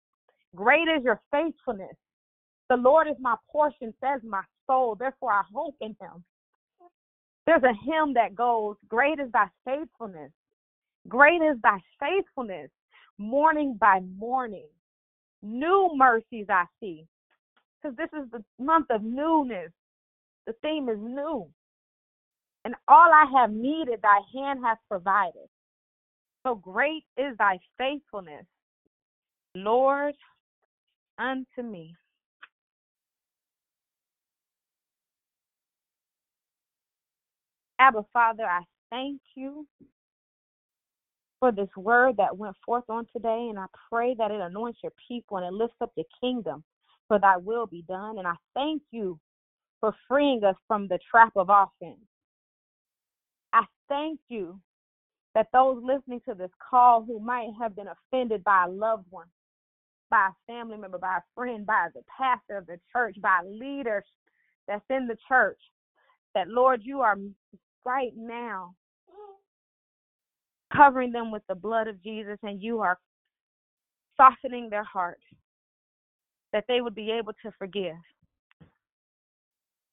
Great 0.55 0.89
is 0.89 1.05
your 1.05 1.21
faithfulness. 1.33 1.97
The 2.71 2.77
Lord 2.77 3.09
is 3.09 3.17
my 3.21 3.35
portion, 3.51 3.93
says 4.01 4.21
my 4.23 4.43
soul. 4.67 4.97
Therefore, 4.99 5.33
I 5.33 5.43
hope 5.53 5.75
in 5.81 5.97
him. 6.01 6.25
There's 7.47 7.63
a 7.63 7.75
hymn 7.85 8.15
that 8.15 8.35
goes, 8.35 8.77
Great 8.89 9.19
is 9.21 9.31
thy 9.33 9.47
faithfulness. 9.65 10.31
Great 11.09 11.43
is 11.43 11.59
thy 11.63 11.79
faithfulness, 12.01 12.71
morning 13.19 13.77
by 13.79 14.01
morning. 14.19 14.69
New 15.43 15.91
mercies 15.95 16.47
I 16.49 16.65
see. 16.81 17.07
Because 17.83 17.97
this 17.97 18.09
is 18.19 18.31
the 18.31 18.43
month 18.59 18.87
of 18.91 19.03
newness. 19.03 19.71
The 20.47 20.55
theme 20.63 20.89
is 20.89 20.99
new. 20.99 21.47
And 22.65 22.75
all 22.89 23.11
I 23.13 23.27
have 23.39 23.51
needed, 23.51 24.01
thy 24.03 24.21
hand 24.35 24.61
has 24.65 24.79
provided. 24.89 25.49
So 26.47 26.55
great 26.55 27.05
is 27.17 27.37
thy 27.39 27.59
faithfulness, 27.79 28.47
Lord, 29.55 30.15
unto 31.19 31.63
me. 31.63 31.95
Abba, 37.85 38.03
Father, 38.15 38.45
I 38.45 38.63
thank 38.91 39.21
you 39.35 39.67
for 41.39 41.53
this 41.53 41.69
word 41.77 42.17
that 42.17 42.37
went 42.39 42.57
forth 42.65 42.85
on 42.89 43.07
today, 43.13 43.49
and 43.51 43.59
I 43.59 43.67
pray 43.91 44.15
that 44.15 44.31
it 44.31 44.41
anoints 44.41 44.79
your 44.83 44.93
people 45.07 45.37
and 45.37 45.47
it 45.47 45.53
lifts 45.53 45.77
up 45.83 45.93
your 45.95 46.07
kingdom, 46.19 46.65
for 47.09 47.19
thy 47.19 47.37
will 47.37 47.67
be 47.67 47.85
done. 47.87 48.17
And 48.17 48.27
I 48.27 48.37
thank 48.55 48.81
you 48.91 49.21
for 49.81 49.95
freeing 50.09 50.43
us 50.45 50.57
from 50.67 50.89
the 50.89 50.99
trap 51.11 51.33
of 51.37 51.51
offense. 51.51 52.01
I 53.53 53.65
thank 53.91 54.19
you 54.29 54.59
that 55.35 55.49
those 55.53 55.83
listening 55.85 56.23
to 56.27 56.35
this 56.35 56.51
call 56.71 57.05
who 57.05 57.21
might 57.21 57.51
have 57.61 57.77
been 57.77 57.89
offended 57.89 58.43
by 58.45 58.65
a 58.65 58.71
loved 58.71 59.05
one, 59.11 59.27
by 60.11 60.29
a 60.31 60.53
family 60.53 60.79
member, 60.79 60.97
by 60.97 61.19
a 61.19 61.23
friend, 61.35 61.67
by 61.67 61.89
the 61.95 62.01
pastor 62.19 62.57
of 62.57 62.67
the 62.67 62.79
church, 62.93 63.17
by 63.21 63.41
leaders 63.45 64.05
that's 64.67 64.85
in 64.89 65.07
the 65.07 65.19
church, 65.29 65.59
that 66.35 66.49
Lord, 66.49 66.81
you 66.83 67.03
are 67.03 67.19
right 67.85 68.13
now 68.17 68.75
covering 70.75 71.13
them 71.13 71.31
with 71.31 71.43
the 71.49 71.55
blood 71.55 71.89
of 71.89 72.03
Jesus 72.03 72.39
and 72.43 72.63
you 72.63 72.81
are 72.81 72.99
softening 74.17 74.69
their 74.71 74.85
heart 74.85 75.19
that 76.53 76.65
they 76.69 76.81
would 76.81 76.95
be 76.95 77.11
able 77.11 77.33
to 77.45 77.51
forgive. 77.59 77.97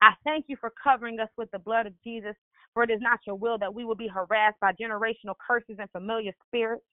I 0.01 0.13
thank 0.23 0.45
you 0.47 0.57
for 0.59 0.71
covering 0.83 1.19
us 1.19 1.29
with 1.37 1.49
the 1.51 1.59
blood 1.59 1.85
of 1.85 1.93
Jesus, 2.03 2.35
for 2.73 2.83
it 2.83 2.89
is 2.89 2.99
not 3.01 3.19
your 3.25 3.35
will 3.35 3.57
that 3.59 3.73
we 3.73 3.85
will 3.85 3.95
be 3.95 4.07
harassed 4.07 4.59
by 4.59 4.71
generational 4.73 5.35
curses 5.45 5.77
and 5.79 5.89
familiar 5.91 6.31
spirits. 6.47 6.83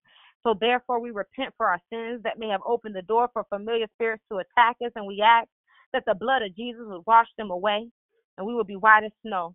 So 0.42 0.54
therefore, 0.60 1.00
we 1.00 1.10
repent 1.10 1.54
for 1.56 1.66
our 1.66 1.80
sins 1.92 2.22
that 2.24 2.38
may 2.38 2.48
have 2.48 2.60
opened 2.66 2.94
the 2.94 3.02
door 3.02 3.28
for 3.32 3.44
familiar 3.48 3.86
spirits 3.94 4.22
to 4.30 4.38
attack 4.38 4.76
us, 4.84 4.92
and 4.94 5.06
we 5.06 5.22
ask 5.24 5.48
that 5.92 6.04
the 6.06 6.14
blood 6.14 6.42
of 6.42 6.54
Jesus 6.54 6.82
would 6.86 7.02
wash 7.06 7.28
them 7.38 7.50
away, 7.50 7.88
and 8.36 8.46
we 8.46 8.54
will 8.54 8.64
be 8.64 8.76
white 8.76 9.04
as 9.04 9.12
snow. 9.26 9.54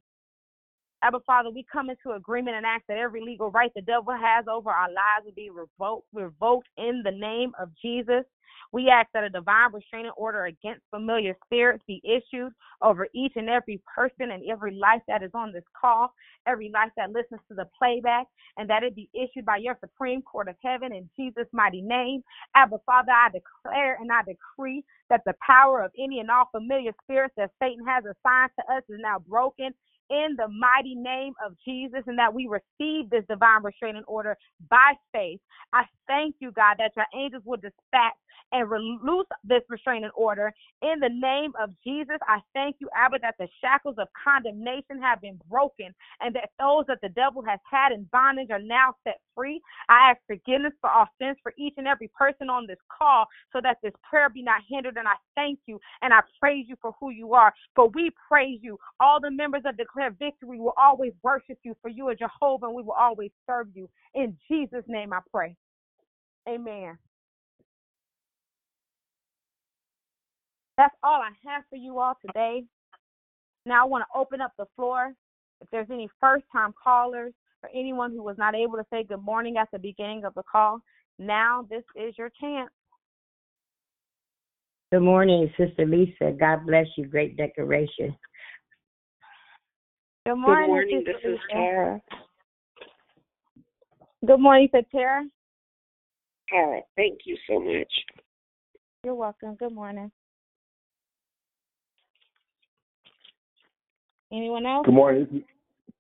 Abba 1.03 1.19
Father, 1.25 1.49
we 1.49 1.65
come 1.69 1.89
into 1.89 2.15
agreement 2.15 2.55
and 2.55 2.65
ask 2.65 2.83
that 2.87 2.97
every 2.97 3.21
legal 3.21 3.51
right 3.51 3.71
the 3.75 3.81
devil 3.81 4.13
has 4.13 4.45
over 4.47 4.69
our 4.69 4.87
lives 4.87 5.25
will 5.25 5.33
be 5.33 5.49
revoked, 5.49 6.07
revoked 6.13 6.69
in 6.77 7.01
the 7.03 7.11
name 7.11 7.51
of 7.59 7.69
Jesus. 7.81 8.23
We 8.71 8.89
ask 8.89 9.09
that 9.13 9.25
a 9.25 9.29
divine 9.29 9.73
restraining 9.73 10.13
order 10.15 10.45
against 10.45 10.81
familiar 10.89 11.35
spirits 11.45 11.83
be 11.85 12.01
issued 12.05 12.53
over 12.81 13.07
each 13.13 13.33
and 13.35 13.49
every 13.49 13.81
person 13.93 14.31
and 14.31 14.43
every 14.49 14.75
life 14.75 15.01
that 15.09 15.21
is 15.21 15.31
on 15.33 15.51
this 15.51 15.63
call, 15.79 16.13
every 16.47 16.71
life 16.73 16.91
that 16.95 17.11
listens 17.11 17.41
to 17.49 17.53
the 17.53 17.67
playback, 17.77 18.25
and 18.57 18.69
that 18.69 18.83
it 18.83 18.95
be 18.95 19.09
issued 19.13 19.45
by 19.45 19.57
your 19.57 19.77
Supreme 19.81 20.21
Court 20.21 20.47
of 20.47 20.55
Heaven 20.63 20.93
in 20.93 21.09
Jesus' 21.17 21.51
mighty 21.51 21.81
name. 21.81 22.23
Abba 22.55 22.77
Father, 22.85 23.11
I 23.11 23.29
declare 23.29 23.97
and 23.99 24.09
I 24.11 24.21
decree 24.23 24.83
that 25.09 25.21
the 25.25 25.35
power 25.45 25.83
of 25.83 25.91
any 25.99 26.19
and 26.19 26.31
all 26.31 26.49
familiar 26.51 26.93
spirits 27.03 27.33
that 27.37 27.51
Satan 27.61 27.85
has 27.85 28.05
assigned 28.05 28.51
to 28.57 28.73
us 28.73 28.83
is 28.89 28.99
now 29.01 29.19
broken 29.19 29.73
in 30.09 30.35
the 30.37 30.47
mighty 30.47 30.95
name 30.95 31.33
of 31.45 31.55
Jesus 31.65 32.01
and 32.07 32.17
that 32.19 32.33
we 32.33 32.47
receive 32.47 33.09
this 33.09 33.23
divine 33.29 33.63
restraining 33.63 34.03
order 34.07 34.37
by 34.69 34.93
faith. 35.13 35.39
I 35.73 35.83
thank 36.07 36.35
you, 36.39 36.51
God, 36.51 36.75
that 36.79 36.91
your 36.95 37.05
angels 37.15 37.43
will 37.45 37.57
dispatch 37.57 38.13
and 38.51 38.69
release 38.69 39.27
this 39.43 39.61
restraining 39.69 40.11
order 40.15 40.53
in 40.81 40.99
the 40.99 41.09
name 41.09 41.53
of 41.61 41.71
Jesus. 41.83 42.17
I 42.27 42.39
thank 42.53 42.77
you, 42.79 42.89
Abba, 42.95 43.19
that 43.21 43.35
the 43.39 43.47
shackles 43.61 43.95
of 43.97 44.07
condemnation 44.23 45.01
have 45.01 45.21
been 45.21 45.39
broken 45.49 45.93
and 46.21 46.35
that 46.35 46.49
those 46.59 46.85
that 46.87 46.99
the 47.01 47.09
devil 47.09 47.43
has 47.47 47.59
had 47.69 47.91
in 47.91 48.07
bondage 48.11 48.49
are 48.51 48.61
now 48.61 48.95
set 49.03 49.19
free. 49.35 49.61
I 49.89 50.11
ask 50.11 50.19
forgiveness 50.27 50.73
for 50.81 50.89
our 50.89 51.07
sins 51.19 51.37
for 51.43 51.53
each 51.57 51.73
and 51.77 51.87
every 51.87 52.09
person 52.17 52.49
on 52.49 52.67
this 52.67 52.77
call 52.95 53.25
so 53.51 53.59
that 53.61 53.77
this 53.83 53.93
prayer 54.09 54.29
be 54.29 54.43
not 54.43 54.61
hindered. 54.69 54.97
And 54.97 55.07
I 55.07 55.15
thank 55.35 55.59
you 55.65 55.79
and 56.01 56.13
I 56.13 56.19
praise 56.39 56.65
you 56.67 56.75
for 56.81 56.93
who 56.99 57.09
you 57.09 57.33
are. 57.33 57.53
For 57.75 57.89
we 57.89 58.11
praise 58.29 58.59
you. 58.61 58.77
All 58.99 59.19
the 59.21 59.31
members 59.31 59.63
of 59.65 59.77
Declare 59.77 60.15
Victory 60.19 60.59
will 60.59 60.73
always 60.77 61.13
worship 61.23 61.57
you, 61.63 61.75
for 61.81 61.89
you 61.89 62.07
are 62.07 62.15
Jehovah, 62.15 62.67
and 62.67 62.75
we 62.75 62.83
will 62.83 62.95
always 62.99 63.31
serve 63.47 63.67
you. 63.73 63.89
In 64.13 64.37
Jesus' 64.49 64.85
name 64.87 65.13
I 65.13 65.19
pray. 65.31 65.55
Amen. 66.47 66.97
That's 70.77 70.95
all 71.03 71.21
I 71.21 71.31
have 71.49 71.63
for 71.69 71.75
you 71.75 71.99
all 71.99 72.15
today. 72.25 72.63
Now 73.65 73.83
I 73.83 73.87
want 73.87 74.03
to 74.03 74.19
open 74.19 74.41
up 74.41 74.53
the 74.57 74.65
floor. 74.75 75.13
If 75.61 75.69
there's 75.71 75.87
any 75.91 76.09
first 76.19 76.43
time 76.51 76.73
callers 76.81 77.33
or 77.63 77.69
anyone 77.73 78.11
who 78.11 78.21
was 78.21 78.37
not 78.37 78.55
able 78.55 78.77
to 78.77 78.85
say 78.91 79.03
good 79.03 79.23
morning 79.23 79.57
at 79.57 79.69
the 79.71 79.79
beginning 79.79 80.25
of 80.25 80.33
the 80.33 80.43
call, 80.43 80.79
now 81.17 81.65
this 81.69 81.83
is 81.95 82.13
your 82.17 82.29
chance. 82.39 82.69
Good 84.91 85.01
morning, 85.01 85.51
Sister 85.57 85.85
Lisa. 85.85 86.35
God 86.39 86.67
bless 86.67 86.85
you. 86.97 87.05
Great 87.05 87.35
decoration. 87.35 88.15
Good 90.25 90.35
morning. 90.35 90.65
Good 90.65 90.67
morning. 90.67 91.03
Sister 91.05 91.19
This 91.23 91.33
is 91.33 91.39
Tara. 91.51 92.01
Good 94.25 94.39
morning, 94.39 94.69
Sister 94.71 94.87
Tara. 94.91 95.23
Tara, 96.49 96.81
thank 96.95 97.19
you 97.25 97.37
so 97.49 97.59
much. 97.59 97.91
You're 99.03 99.15
welcome. 99.15 99.55
Good 99.55 99.73
morning. 99.73 100.11
Anyone 104.31 104.65
else? 104.65 104.85
Good 104.85 104.95
morning. 104.95 105.43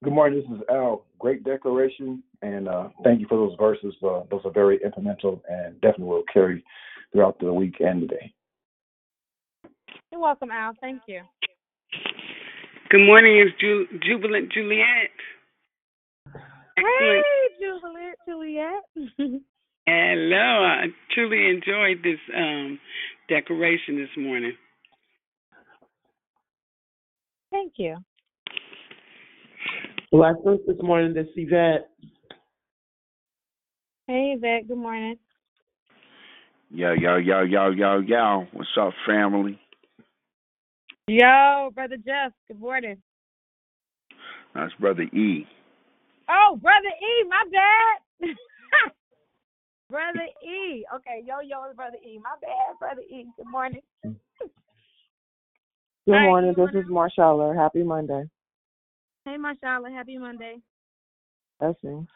This 0.03 0.07
is, 0.07 0.11
good 0.11 0.13
morning. 0.13 0.43
This 0.49 0.57
is 0.57 0.63
Al. 0.69 1.05
Great 1.19 1.43
declaration, 1.43 2.23
and 2.41 2.67
uh, 2.67 2.89
thank 3.03 3.19
you 3.21 3.27
for 3.27 3.37
those 3.37 3.55
verses. 3.57 3.93
Uh, 4.03 4.23
those 4.29 4.41
are 4.45 4.51
very 4.51 4.79
implemental 4.83 5.41
and 5.49 5.79
definitely 5.81 6.05
will 6.05 6.23
carry 6.31 6.63
throughout 7.11 7.39
the 7.39 7.53
week 7.53 7.75
and 7.79 8.03
the 8.03 8.07
day. 8.07 8.33
You're 10.11 10.21
welcome, 10.21 10.51
Al. 10.51 10.73
Thank 10.81 11.01
you. 11.07 11.21
Good 12.89 13.05
morning, 13.05 13.37
it's 13.39 13.59
Ju- 13.59 13.87
Jubilant 14.05 14.51
Juliet. 14.51 15.11
Excellent. 16.77 17.25
Hey, 17.25 17.49
Juliet, 17.59 18.17
Juliet. 18.27 19.41
Hello. 19.85 20.37
I 20.37 20.85
truly 21.13 21.49
enjoyed 21.49 22.03
this 22.03 22.19
um, 22.35 22.79
decoration 23.29 23.97
this 23.97 24.09
morning. 24.17 24.53
Thank 27.51 27.73
you. 27.77 27.97
Blessings 30.13 30.59
this 30.67 30.77
morning, 30.83 31.15
this 31.15 31.25
Yvette. 31.35 31.89
Hey, 34.05 34.35
Yvette. 34.37 34.67
Good 34.67 34.77
morning. 34.77 35.17
Yo, 36.69 36.93
yo, 36.93 37.15
yo, 37.15 37.41
yo, 37.41 37.71
yo, 37.71 37.97
yo. 37.97 38.45
What's 38.53 38.69
up, 38.79 38.93
family? 39.07 39.59
Yo, 41.07 41.71
brother 41.73 41.97
Jeff. 41.97 42.31
Good 42.47 42.59
morning. 42.59 43.01
That's 44.53 44.71
Brother 44.79 45.01
E. 45.01 45.47
Oh, 46.29 46.59
brother 46.61 46.89
E. 46.89 47.27
My 47.27 47.43
bad. 47.51 48.29
brother 49.89 50.27
E. 50.47 50.85
Okay, 50.95 51.23
yo, 51.25 51.39
yo, 51.43 51.73
brother 51.75 51.97
E. 52.05 52.19
My 52.23 52.35
bad, 52.39 52.77
brother 52.79 53.01
E. 53.01 53.25
Good 53.35 53.47
morning. 53.47 53.81
Good 54.03 54.13
All 56.09 56.19
right, 56.19 56.25
morning. 56.25 56.53
you 56.55 56.67
This 56.67 56.83
is 56.83 56.91
Marshala. 56.91 57.55
Happy 57.55 57.81
Monday. 57.81 58.29
Hey, 59.25 59.37
Mashallah. 59.37 59.89
Happy 59.89 60.17
Monday. 60.17 60.57
Blessings. 61.59 62.07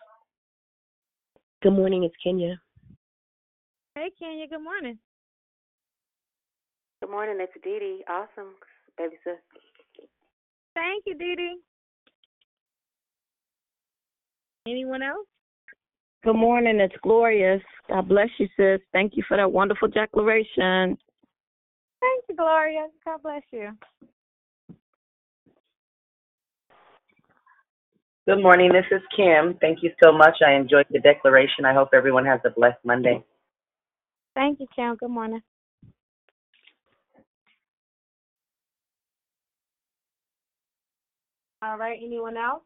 Good 1.63 1.71
morning. 1.71 2.03
It's 2.03 2.15
Kenya. 2.21 2.59
Hey, 3.95 4.11
Kenya. 4.19 4.45
Good 4.47 4.63
morning. 4.63 4.99
Good 7.01 7.09
morning. 7.09 7.37
It's 7.39 7.53
Dee 7.63 7.79
Dee. 7.79 8.03
Awesome, 8.09 8.55
baby 8.97 9.15
sis. 9.23 9.35
Thank 10.75 11.03
you, 11.05 11.15
Dee 11.17 11.35
Dee. 11.35 11.57
Anyone 14.67 15.01
else? 15.01 15.27
Good 16.25 16.35
morning. 16.35 16.81
It's 16.81 16.95
Glorious. 17.03 17.61
God 17.87 18.09
bless 18.09 18.29
you, 18.37 18.49
sis. 18.57 18.81
Thank 18.91 19.13
you 19.15 19.23
for 19.29 19.37
that 19.37 19.49
wonderful 19.49 19.87
declaration. 19.87 20.97
Thank 22.01 22.23
you, 22.27 22.35
Gloria. 22.35 22.87
God 23.05 23.23
bless 23.23 23.43
you. 23.53 23.71
Good 28.27 28.43
morning. 28.43 28.73
This 28.73 28.83
is 28.91 29.01
Kim. 29.15 29.57
Thank 29.61 29.79
you 29.81 29.91
so 30.03 30.11
much. 30.11 30.39
I 30.45 30.55
enjoyed 30.55 30.85
the 30.91 30.99
declaration. 30.99 31.63
I 31.63 31.73
hope 31.73 31.91
everyone 31.93 32.25
has 32.25 32.41
a 32.43 32.49
blessed 32.49 32.83
Monday. 32.83 33.23
Thank 34.35 34.59
you, 34.59 34.67
Kim. 34.75 34.97
Good 34.97 35.09
morning. 35.09 35.41
All 41.61 41.77
right. 41.77 41.97
Anyone 42.03 42.35
else? 42.35 42.63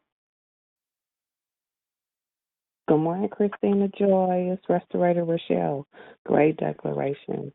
Good 2.88 2.97
morning, 2.97 3.30
Christina 3.30 3.88
Joy. 3.89 4.49
It's 4.51 4.64
Restorator 4.68 5.26
Rochelle. 5.26 5.86
Great 6.26 6.57
declaration. 6.57 7.53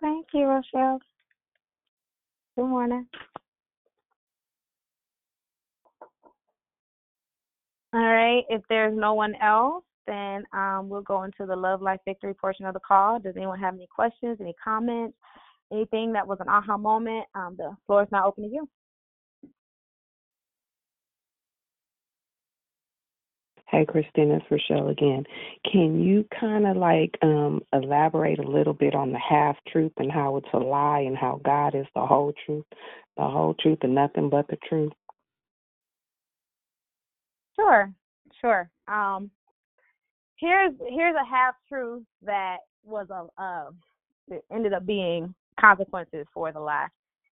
Thank 0.00 0.26
you, 0.32 0.46
Rochelle. 0.46 1.00
Good 2.56 2.66
morning. 2.66 3.06
All 7.94 8.00
right. 8.00 8.44
If 8.48 8.62
there's 8.68 8.96
no 8.96 9.14
one 9.14 9.34
else, 9.36 9.84
then 10.06 10.44
um, 10.52 10.88
we'll 10.88 11.02
go 11.02 11.22
into 11.22 11.46
the 11.46 11.56
Love 11.56 11.82
Life 11.82 12.00
Victory 12.04 12.34
portion 12.34 12.66
of 12.66 12.74
the 12.74 12.80
call. 12.80 13.18
Does 13.18 13.34
anyone 13.36 13.58
have 13.60 13.74
any 13.74 13.86
questions, 13.94 14.38
any 14.40 14.54
comments, 14.62 15.16
anything 15.72 16.12
that 16.12 16.26
was 16.26 16.38
an 16.40 16.48
aha 16.48 16.76
moment? 16.76 17.26
Um, 17.34 17.54
the 17.56 17.76
floor 17.86 18.02
is 18.02 18.08
now 18.12 18.26
open 18.26 18.44
to 18.44 18.50
you. 18.50 18.68
Hey, 23.70 23.84
Christina, 23.86 24.36
it's 24.36 24.46
Rochelle 24.50 24.88
again. 24.88 25.24
Can 25.70 26.02
you 26.02 26.26
kind 26.40 26.66
of 26.66 26.78
like 26.78 27.18
um, 27.20 27.60
elaborate 27.74 28.38
a 28.38 28.50
little 28.50 28.72
bit 28.72 28.94
on 28.94 29.12
the 29.12 29.18
half 29.18 29.56
truth 29.70 29.92
and 29.98 30.10
how 30.10 30.38
it's 30.38 30.48
a 30.54 30.58
lie 30.58 31.00
and 31.00 31.16
how 31.16 31.38
God 31.44 31.74
is 31.74 31.86
the 31.94 32.00
whole 32.00 32.32
truth, 32.46 32.64
the 33.18 33.24
whole 33.24 33.54
truth 33.60 33.78
and 33.82 33.94
nothing 33.94 34.30
but 34.30 34.48
the 34.48 34.56
truth? 34.66 34.92
Sure, 37.58 37.92
sure. 38.40 38.70
Um, 38.86 39.30
here's 40.36 40.72
here's 40.88 41.16
a 41.16 41.28
half 41.28 41.54
truth 41.68 42.04
that 42.22 42.58
was 42.84 43.08
a 43.10 43.26
uh, 43.42 43.70
it 44.28 44.44
ended 44.52 44.72
up 44.72 44.86
being 44.86 45.34
consequences 45.58 46.26
for 46.32 46.52
the 46.52 46.60
lie 46.60 46.86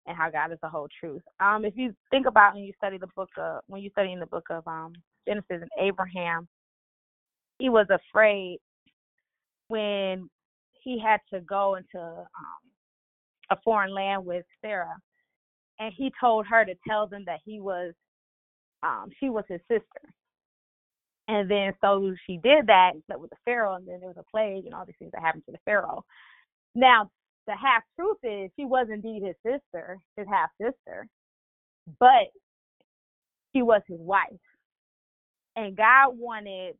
and 0.07 0.17
how 0.17 0.29
God 0.29 0.51
is 0.51 0.57
the 0.61 0.69
whole 0.69 0.87
truth. 0.99 1.21
Um, 1.39 1.63
if 1.63 1.73
you 1.77 1.95
think 2.11 2.25
about 2.25 2.55
when 2.55 2.63
you 2.63 2.73
study 2.77 2.97
the 2.97 3.07
book 3.15 3.29
of 3.37 3.61
when 3.67 3.81
you 3.81 3.89
study 3.91 4.11
in 4.11 4.19
the 4.19 4.25
book 4.25 4.45
of 4.49 4.67
um 4.67 4.93
Genesis 5.27 5.61
and 5.61 5.69
Abraham, 5.79 6.47
he 7.59 7.69
was 7.69 7.87
afraid 7.89 8.57
when 9.67 10.29
he 10.81 10.99
had 10.99 11.19
to 11.31 11.41
go 11.41 11.75
into 11.75 11.99
um, 11.99 12.25
a 13.51 13.57
foreign 13.63 13.93
land 13.93 14.25
with 14.25 14.45
Sarah, 14.61 14.97
and 15.79 15.93
he 15.95 16.11
told 16.19 16.45
her 16.47 16.65
to 16.65 16.73
tell 16.87 17.07
them 17.07 17.23
that 17.25 17.39
he 17.45 17.59
was 17.59 17.93
um 18.83 19.09
she 19.19 19.29
was 19.29 19.45
his 19.47 19.61
sister. 19.69 20.13
And 21.27 21.49
then 21.49 21.73
so 21.81 22.13
she 22.25 22.37
did 22.37 22.67
that 22.67 22.91
and 22.93 23.03
slept 23.05 23.21
with 23.21 23.29
the 23.29 23.37
Pharaoh, 23.45 23.75
and 23.75 23.87
then 23.87 23.99
there 23.99 24.09
was 24.09 24.17
a 24.17 24.31
plague 24.31 24.65
and 24.65 24.73
all 24.73 24.85
these 24.85 24.95
things 24.97 25.11
that 25.13 25.21
happened 25.21 25.43
to 25.45 25.51
the 25.51 25.59
Pharaoh. 25.65 26.03
Now, 26.75 27.11
the 27.47 27.53
half 27.55 27.83
truth 27.95 28.17
is 28.23 28.51
she 28.55 28.65
was 28.65 28.87
indeed 28.91 29.23
his 29.23 29.35
sister, 29.45 29.99
his 30.17 30.27
half 30.27 30.49
sister, 30.61 31.07
but 31.99 32.29
she 33.53 33.61
was 33.61 33.81
his 33.87 33.99
wife. 33.99 34.23
And 35.55 35.75
God 35.75 36.17
wanted 36.17 36.75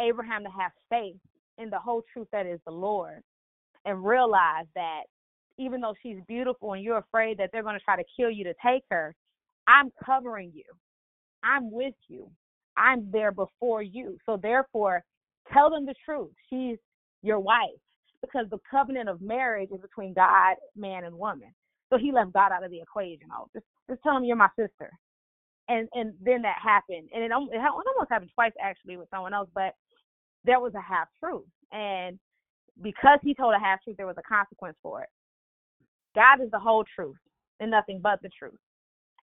Abraham 0.00 0.44
to 0.44 0.50
have 0.50 0.72
faith 0.90 1.16
in 1.58 1.70
the 1.70 1.78
whole 1.78 2.02
truth 2.12 2.28
that 2.32 2.46
is 2.46 2.60
the 2.66 2.72
Lord 2.72 3.22
and 3.84 4.04
realize 4.04 4.66
that 4.74 5.02
even 5.58 5.80
though 5.80 5.94
she's 6.02 6.18
beautiful 6.28 6.74
and 6.74 6.82
you're 6.82 6.98
afraid 6.98 7.38
that 7.38 7.50
they're 7.52 7.62
going 7.62 7.78
to 7.78 7.84
try 7.84 7.96
to 7.96 8.04
kill 8.16 8.30
you 8.30 8.44
to 8.44 8.54
take 8.64 8.84
her, 8.90 9.14
I'm 9.68 9.92
covering 10.04 10.52
you. 10.54 10.64
I'm 11.44 11.70
with 11.70 11.94
you. 12.08 12.30
I'm 12.76 13.10
there 13.12 13.32
before 13.32 13.82
you. 13.82 14.18
So 14.26 14.38
therefore, 14.42 15.04
tell 15.52 15.70
them 15.70 15.86
the 15.86 15.94
truth. 16.04 16.30
She's 16.50 16.78
your 17.22 17.40
wife 17.40 17.68
because 18.22 18.46
the 18.50 18.58
covenant 18.70 19.08
of 19.08 19.20
marriage 19.20 19.70
is 19.72 19.80
between 19.80 20.14
God, 20.14 20.56
man, 20.76 21.04
and 21.04 21.16
woman. 21.16 21.52
So 21.90 21.98
he 21.98 22.12
left 22.12 22.32
God 22.32 22.52
out 22.52 22.64
of 22.64 22.70
the 22.70 22.80
equation. 22.80 23.28
Oh, 23.32 23.48
just 23.52 23.66
just 23.90 24.02
tell 24.02 24.16
him 24.16 24.24
you're 24.24 24.36
my 24.36 24.50
sister. 24.58 24.90
And 25.68 25.88
and 25.94 26.14
then 26.22 26.42
that 26.42 26.56
happened, 26.62 27.10
and 27.14 27.22
it, 27.22 27.26
it 27.26 27.30
almost 27.32 28.10
happened 28.10 28.30
twice 28.34 28.52
actually 28.62 28.96
with 28.96 29.10
someone 29.10 29.34
else, 29.34 29.50
but 29.54 29.74
there 30.44 30.60
was 30.60 30.74
a 30.74 30.80
half 30.80 31.08
truth, 31.20 31.44
and 31.72 32.18
because 32.82 33.18
he 33.22 33.34
told 33.34 33.54
a 33.54 33.58
half 33.58 33.82
truth, 33.84 33.96
there 33.96 34.06
was 34.06 34.16
a 34.18 34.22
consequence 34.22 34.76
for 34.82 35.02
it. 35.02 35.08
God 36.14 36.42
is 36.42 36.50
the 36.50 36.58
whole 36.58 36.84
truth 36.94 37.16
and 37.60 37.70
nothing 37.70 38.00
but 38.02 38.20
the 38.22 38.30
truth. 38.38 38.58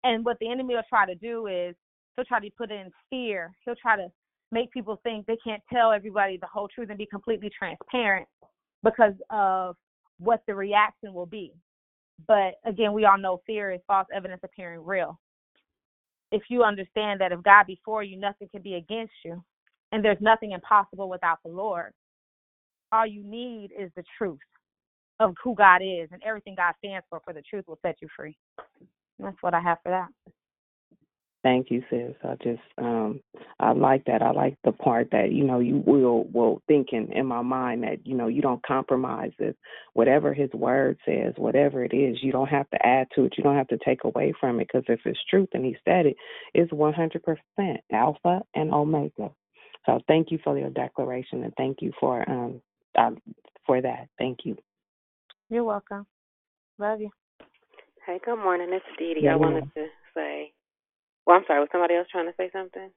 And 0.04 0.26
what 0.26 0.38
the 0.40 0.50
enemy 0.50 0.76
will 0.76 0.84
try 0.90 1.06
to 1.06 1.16
do 1.16 1.48
is 1.48 1.76
he'll 2.16 2.26
try 2.26 2.40
to 2.40 2.50
put 2.58 2.72
in 2.72 2.92
fear. 3.10 3.52
He'll 3.66 3.76
try 3.76 3.96
to 3.96 4.08
make 4.52 4.72
people 4.72 5.00
think 5.04 5.26
they 5.26 5.38
can't 5.44 5.62
tell 5.72 5.92
everybody 5.92 6.38
the 6.38 6.48
whole 6.48 6.68
truth 6.68 6.90
and 6.90 6.98
be 6.98 7.06
completely 7.06 7.50
transparent 7.58 8.28
because 8.84 9.14
of 9.30 9.76
what 10.20 10.42
the 10.48 10.56
reaction 10.56 11.14
will 11.14 11.26
be. 11.26 11.54
But 12.28 12.56
again, 12.66 12.94
we 12.94 13.06
all 13.06 13.18
know 13.18 13.42
fear 13.46 13.72
is 13.72 13.82
false 13.88 14.08
evidence 14.14 14.42
appearing 14.44 14.84
real. 14.84 15.20
If 16.32 16.44
you 16.50 16.64
understand 16.64 17.20
that 17.22 17.32
if 17.32 17.42
God 17.44 17.68
be 17.68 17.80
for 17.84 18.04
you, 18.04 18.18
nothing 18.18 18.48
can 18.52 18.62
be 18.62 18.76
against 18.76 19.14
you, 19.26 19.44
and 19.92 20.04
there's 20.04 20.22
nothing 20.22 20.52
impossible 20.52 21.10
without 21.10 21.40
the 21.44 21.52
Lord, 21.52 21.94
all 22.92 23.06
you 23.06 23.24
need 23.24 23.72
is 23.78 23.92
the 23.96 24.04
truth 24.18 24.40
of 25.20 25.36
who 25.44 25.56
God 25.56 25.82
is 25.84 26.10
and 26.12 26.22
everything 26.24 26.56
God 26.56 26.74
stands 26.80 27.06
for, 27.10 27.22
for 27.24 27.34
the 27.34 27.42
truth 27.42 27.66
will 27.68 27.80
set 27.82 27.98
you 28.02 28.08
free. 28.16 28.38
That's 29.22 29.42
what 29.42 29.54
I 29.54 29.62
have 29.62 29.78
for 29.84 29.90
that. 29.92 30.10
Thank 31.44 31.72
you, 31.72 31.82
sis. 31.90 32.14
I 32.24 32.36
just 32.44 32.62
um 32.78 33.20
I 33.60 33.72
like 33.72 34.06
that. 34.06 34.22
I 34.22 34.32
like 34.32 34.58
the 34.64 34.72
part 34.72 35.10
that, 35.12 35.32
you 35.32 35.44
know, 35.44 35.60
you 35.60 35.82
will 35.86 36.26
will 36.26 36.62
thinking 36.68 37.12
in 37.14 37.26
my 37.26 37.42
mind 37.42 37.84
that, 37.84 38.06
you 38.06 38.16
know, 38.16 38.28
you 38.28 38.44
don't 38.44 38.64
compromise 38.64 39.32
it. 39.40 39.58
Whatever 39.94 40.36
his 40.36 40.52
word 40.54 40.98
says, 41.04 41.34
whatever 41.38 41.84
it 41.84 41.96
is, 41.96 42.18
you 42.22 42.32
don't 42.32 42.48
have 42.48 42.70
to 42.70 42.86
add 42.86 43.08
to 43.16 43.26
it. 43.26 43.34
You 43.38 43.44
don't 43.44 43.58
have 43.58 43.70
to 43.70 43.80
take 43.84 44.04
away 44.04 44.34
from 44.40 44.60
it 44.60 44.68
because 44.72 44.86
if 44.88 45.00
it's 45.06 45.20
truth 45.32 45.50
and 45.54 45.66
he 45.66 45.76
said 45.84 46.06
it, 46.06 46.16
it's 46.54 46.72
100% 46.72 47.78
alpha 47.92 48.42
and 48.54 48.72
omega. 48.72 49.32
So 49.88 50.00
thank 50.08 50.30
you 50.30 50.38
for 50.44 50.60
your 50.60 50.70
declaration 50.70 51.44
and 51.44 51.54
thank 51.58 51.78
you 51.82 51.92
for 52.00 52.30
um 52.30 52.62
uh, 52.96 53.12
for 53.66 53.82
that. 53.82 54.10
Thank 54.20 54.40
you. 54.44 54.58
You're 55.50 55.64
welcome. 55.64 56.06
Love 56.78 57.02
you. 57.02 57.10
Hey, 58.06 58.20
good 58.26 58.38
morning. 58.38 58.70
It's 58.72 58.86
Dee 58.98 59.14
Dee. 59.14 59.22
Yeah, 59.26 59.34
I 59.34 59.36
wanted 59.36 59.66
to 59.76 59.86
say, 60.16 60.54
well, 61.26 61.38
I'm 61.38 61.44
sorry, 61.46 61.60
was 61.60 61.70
somebody 61.72 61.94
else 61.94 62.08
trying 62.12 62.26
to 62.26 62.34
say 62.36 62.50
something? 62.52 62.90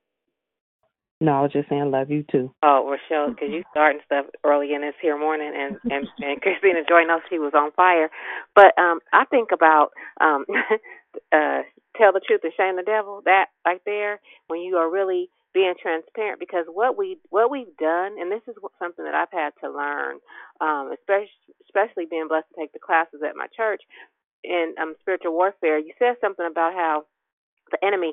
No, 1.20 1.32
I 1.32 1.42
was 1.42 1.52
just 1.52 1.68
saying 1.68 1.90
love 1.90 2.10
you 2.10 2.24
too. 2.30 2.54
Oh, 2.62 2.88
Rochelle, 2.88 3.28
because 3.28 3.50
you 3.50 3.62
starting 3.70 4.00
stuff 4.04 4.26
early 4.44 4.72
in 4.72 4.80
this 4.80 4.94
here 5.00 5.18
morning, 5.18 5.52
and 5.54 5.76
and 5.90 6.08
and 6.20 6.40
Christina 6.42 6.80
Joy 6.88 7.04
knows 7.04 7.20
she 7.28 7.38
was 7.38 7.52
on 7.54 7.70
fire. 7.72 8.10
But 8.54 8.76
um, 8.78 9.00
I 9.12 9.24
think 9.26 9.50
about 9.52 9.90
um, 10.20 10.44
uh, 11.32 11.62
tell 11.96 12.12
the 12.12 12.20
truth 12.26 12.40
and 12.42 12.52
shame 12.56 12.76
the 12.76 12.82
devil. 12.82 13.20
That 13.24 13.46
right 13.64 13.80
there, 13.84 14.20
when 14.48 14.60
you 14.60 14.76
are 14.76 14.90
really 14.90 15.28
being 15.52 15.74
transparent, 15.80 16.40
because 16.40 16.64
what 16.66 16.98
we 16.98 17.18
what 17.30 17.50
we've 17.50 17.76
done, 17.78 18.16
and 18.18 18.32
this 18.32 18.42
is 18.48 18.56
something 18.78 19.04
that 19.04 19.14
I've 19.14 19.32
had 19.32 19.52
to 19.62 19.70
learn, 19.70 20.16
um, 20.60 20.90
especially 20.92 21.30
especially 21.64 22.06
being 22.10 22.26
blessed 22.28 22.48
to 22.54 22.60
take 22.60 22.72
the 22.72 22.80
classes 22.80 23.20
at 23.26 23.36
my 23.36 23.46
church 23.56 23.82
in 24.44 24.74
um, 24.80 24.94
spiritual 25.00 25.32
warfare. 25.34 25.78
You 25.78 25.92
said 25.98 26.16
something 26.20 26.46
about 26.46 26.74
how 26.74 27.04
the 27.72 27.78
enemy 27.84 28.12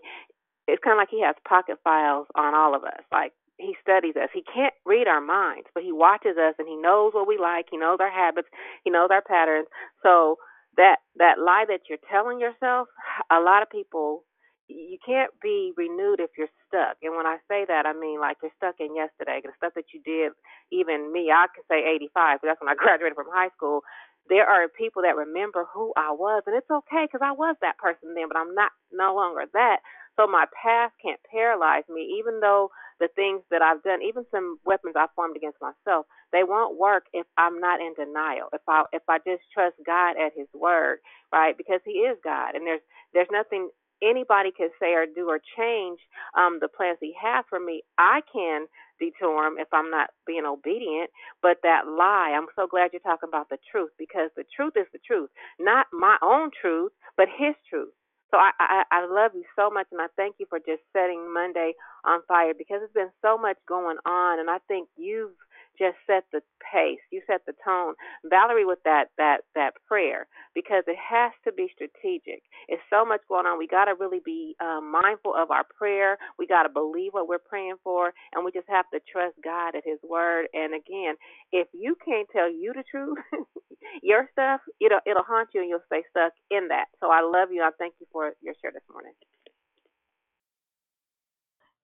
it's 0.68 0.84
kind 0.84 0.96
of 0.96 1.02
like 1.02 1.12
he 1.12 1.22
has 1.24 1.36
pocket 1.48 1.78
files 1.84 2.28
on 2.36 2.56
all 2.56 2.76
of 2.76 2.84
us. 2.84 3.04
Like 3.12 3.34
he 3.58 3.76
studies 3.82 4.16
us. 4.16 4.30
He 4.34 4.44
can't 4.44 4.74
read 4.86 5.08
our 5.08 5.22
minds, 5.22 5.68
but 5.74 5.84
he 5.84 5.92
watches 5.92 6.38
us 6.38 6.56
and 6.60 6.68
he 6.68 6.76
knows 6.76 7.14
what 7.14 7.28
we 7.28 7.38
like. 7.38 7.68
He 7.72 7.78
knows 7.78 7.98
our 8.00 8.12
habits. 8.12 8.48
He 8.84 8.90
knows 8.92 9.10
our 9.12 9.22
patterns. 9.22 9.68
So 10.04 10.38
that 10.78 10.98
that 11.18 11.40
lie 11.40 11.66
that 11.68 11.82
you're 11.90 12.02
telling 12.10 12.40
yourself, 12.40 12.88
a 13.32 13.40
lot 13.40 13.62
of 13.62 13.70
people 13.70 14.24
you 14.72 14.98
can't 15.06 15.32
be 15.44 15.74
renewed 15.76 16.22
if 16.24 16.32
you're 16.38 16.48
stuck. 16.68 16.96
And 17.04 17.14
when 17.18 17.28
I 17.28 17.38
say 17.52 17.66
that, 17.68 17.86
I 17.86 17.92
mean 17.92 18.22
like 18.22 18.38
you're 18.42 18.56
stuck 18.56 18.76
in 18.80 18.96
yesterday. 18.96 19.42
The 19.44 19.52
stuff 19.58 19.74
that 19.76 19.92
you 19.94 20.00
did, 20.06 20.32
even 20.72 21.12
me, 21.12 21.28
I 21.30 21.48
can 21.54 21.68
say 21.68 21.84
85, 21.84 22.40
but 22.42 22.48
that's 22.48 22.62
when 22.62 22.72
I 22.72 22.76
graduated 22.80 23.16
from 23.16 23.28
high 23.34 23.52
school. 23.58 23.82
There 24.30 24.48
are 24.48 24.68
people 24.70 25.04
that 25.04 25.16
remember 25.18 25.66
who 25.74 25.94
I 25.98 26.12
was, 26.12 26.44
and 26.48 26.56
it's 26.56 26.70
okay 26.72 27.06
because 27.06 27.22
I 27.24 27.32
was 27.34 27.56
that 27.62 27.78
person 27.78 28.14
then, 28.16 28.28
but 28.30 28.38
I'm 28.38 28.56
not 28.56 28.72
no 28.92 29.16
longer 29.16 29.46
that. 29.54 29.80
So 30.18 30.28
my 30.28 30.46
past 30.62 30.94
can't 31.04 31.20
paralyze 31.32 31.84
me, 31.90 32.18
even 32.20 32.40
though 32.42 32.70
the 33.00 33.10
things 33.16 33.42
that 33.52 33.62
I've 33.62 33.84
done, 33.84 34.02
even 34.04 34.26
some 34.32 34.60
weapons 34.66 34.96
I 34.98 35.08
formed 35.16 35.38
against 35.38 35.60
myself, 35.62 36.06
they 36.32 36.44
won't 36.44 36.78
work 36.80 37.06
if 37.14 37.26
I'm 37.38 37.60
not 37.60 37.82
in 37.82 37.94
denial. 37.96 38.48
If 38.54 38.62
I 38.68 38.84
if 38.94 39.04
I 39.10 39.20
just 39.20 39.44
trust 39.54 39.76
God 39.86 40.16
at 40.18 40.34
His 40.38 40.48
word, 40.54 41.00
right? 41.34 41.58
Because 41.58 41.82
He 41.86 42.04
is 42.08 42.18
God, 42.24 42.56
and 42.56 42.66
there's 42.68 42.82
there's 43.14 43.32
nothing 43.32 43.70
anybody 44.04 44.52
can 44.56 44.70
say 44.80 44.94
or 44.94 45.06
do 45.06 45.30
or 45.30 45.40
change 45.58 46.00
um, 46.38 46.60
the 46.62 46.68
plans 46.68 46.98
He 47.02 47.14
has 47.22 47.46
for 47.50 47.60
me. 47.60 47.84
I 47.98 48.22
can 48.32 48.68
detour 49.00 49.48
him 49.48 49.56
if 49.60 49.68
I'm 49.74 49.90
not 49.92 50.10
being 50.28 50.46
obedient. 50.46 51.10
But 51.42 51.58
that 51.64 51.88
lie, 51.88 52.34
I'm 52.38 52.48
so 52.56 52.68
glad 52.68 52.92
you're 52.94 53.02
talking 53.02 53.30
about 53.30 53.50
the 53.50 53.58
truth 53.72 53.92
because 54.00 54.30
the 54.36 54.46
truth 54.56 54.74
is 54.76 54.88
the 54.94 55.00
truth, 55.06 55.30
not 55.60 55.88
my 55.94 56.18
own 56.24 56.52
truth, 56.62 56.92
but 57.18 57.28
His 57.38 57.56
truth. 57.70 57.94
So 58.32 58.38
I, 58.38 58.52
I 58.60 58.84
I 58.92 59.06
love 59.06 59.32
you 59.36 59.44
so 59.56 59.70
much, 59.70 59.88
and 59.92 60.02
I 60.02 60.08
thank 60.18 60.36
you 60.40 60.46
for 60.50 60.60
just 60.60 60.82
setting 60.94 61.34
Monday 61.34 61.74
on 62.06 62.22
fire 62.28 62.54
because 62.58 62.80
there's 62.82 62.94
been 63.08 63.14
so 63.22 63.38
much 63.38 63.58
going 63.68 63.98
on, 64.06 64.40
and 64.40 64.50
I 64.50 64.58
think 64.68 64.90
you've 64.98 65.36
just 65.82 65.98
set 66.08 66.26
the 66.34 66.42
pace. 66.62 67.02
You 67.12 67.24
set 67.28 67.42
the 67.48 67.56
tone, 67.66 67.96
Valerie, 68.30 68.66
with 68.70 68.80
that 68.86 69.10
that 69.18 69.42
that 69.56 69.74
prayer 69.90 70.28
because 70.56 70.86
it 70.88 70.98
has 71.02 71.34
to 71.46 71.54
be 71.54 71.70
strategic. 71.74 72.44
It's 72.70 72.84
so 72.94 73.06
much 73.06 73.22
going 73.30 73.48
on. 73.48 73.58
We 73.60 73.68
got 73.68 73.88
to 73.88 73.96
really 74.00 74.22
be 74.26 74.56
um, 74.62 74.94
mindful 74.94 75.34
of 75.36 75.52
our 75.52 75.66
prayer. 75.66 76.18
We 76.40 76.48
got 76.48 76.64
to 76.66 76.70
believe 76.70 77.14
what 77.14 77.30
we're 77.30 77.40
praying 77.44 77.78
for, 77.84 78.14
and 78.34 78.46
we 78.46 78.54
just 78.54 78.70
have 78.70 78.86
to 78.94 79.02
trust 79.12 79.36
God 79.44 79.76
at 79.76 79.84
His 79.86 80.00
word. 80.06 80.48
And 80.54 80.76
again, 80.76 81.16
if 81.54 81.68
you 81.74 81.98
can't 82.06 82.30
tell 82.32 82.52
you 82.52 82.74
the 82.76 82.86
truth, 82.92 83.20
your 84.04 84.30
stuff 84.34 84.62
it'll 84.82 85.02
it'll 85.08 85.26
haunt 85.28 85.50
you, 85.56 85.62
and 85.62 85.70
you'll 85.72 85.88
stay 85.88 86.04
stuck 86.12 86.34
in 86.52 86.70
that. 86.70 86.88
So 87.02 87.12
I 87.12 87.22
love 87.26 87.50
you. 87.52 87.64
I 87.64 87.72
thank 87.80 87.96
you 88.00 88.08
for 88.14 88.34
your 88.42 88.56
share 88.62 88.72
this 88.74 88.86
morning. 88.92 89.14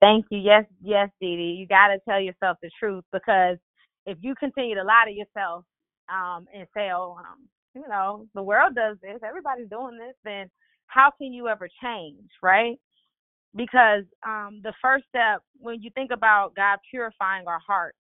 Thank 0.01 0.27
you. 0.31 0.39
Yes, 0.39 0.65
yes, 0.83 1.09
Dee 1.21 1.37
Dee. 1.37 1.57
You 1.59 1.67
got 1.67 1.89
to 1.89 1.99
tell 2.07 2.21
yourself 2.21 2.57
the 2.61 2.71
truth 2.79 3.05
because 3.13 3.57
if 4.07 4.17
you 4.21 4.33
continue 4.35 4.73
to 4.75 4.83
lie 4.83 5.03
to 5.05 5.11
yourself 5.11 5.63
um, 6.09 6.47
and 6.55 6.67
say, 6.75 6.89
oh, 6.91 7.17
um, 7.19 7.47
you 7.75 7.87
know, 7.87 8.25
the 8.33 8.41
world 8.41 8.73
does 8.73 8.97
this, 9.03 9.19
everybody's 9.23 9.69
doing 9.69 9.99
this, 9.99 10.15
then 10.23 10.49
how 10.87 11.11
can 11.15 11.31
you 11.31 11.47
ever 11.47 11.69
change, 11.83 12.29
right? 12.41 12.79
because 13.57 14.03
um, 14.25 14.61
the 14.63 14.73
first 14.81 15.05
step 15.09 15.41
when 15.59 15.81
you 15.81 15.89
think 15.95 16.11
about 16.13 16.55
God 16.55 16.77
purifying 16.89 17.47
our 17.47 17.59
hearts, 17.65 17.97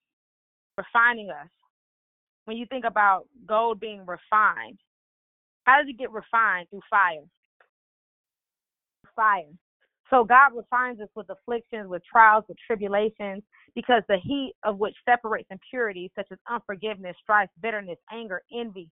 refining 0.77 1.29
us, 1.29 1.49
when 2.45 2.57
you 2.57 2.65
think 2.67 2.85
about 2.85 3.25
gold 3.45 3.79
being 3.79 4.01
refined, 4.01 4.79
how 5.65 5.79
does 5.79 5.89
it 5.89 5.97
get 5.97 6.11
refined? 6.11 6.69
Through 6.69 6.81
fire. 6.89 7.25
Fire. 9.15 9.43
So 10.09 10.23
God 10.23 10.51
refines 10.55 11.01
us 11.01 11.09
with 11.15 11.27
afflictions, 11.29 11.89
with 11.89 12.01
trials, 12.09 12.45
with 12.47 12.57
tribulations, 12.65 13.43
because 13.75 14.03
the 14.07 14.17
heat 14.23 14.53
of 14.63 14.79
which 14.79 14.95
separates 15.05 15.49
impurities 15.51 16.11
such 16.15 16.27
as 16.31 16.37
unforgiveness, 16.49 17.15
strife, 17.21 17.49
bitterness, 17.61 17.97
anger, 18.11 18.41
envy, 18.57 18.89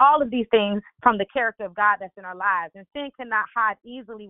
all 0.00 0.22
of 0.22 0.30
these 0.30 0.46
things 0.50 0.82
from 1.02 1.18
the 1.18 1.26
character 1.32 1.64
of 1.64 1.74
God 1.74 1.98
that's 2.00 2.16
in 2.16 2.24
our 2.24 2.34
lives. 2.34 2.72
And 2.74 2.86
sin 2.94 3.10
cannot 3.18 3.44
hide 3.54 3.76
easily 3.84 4.28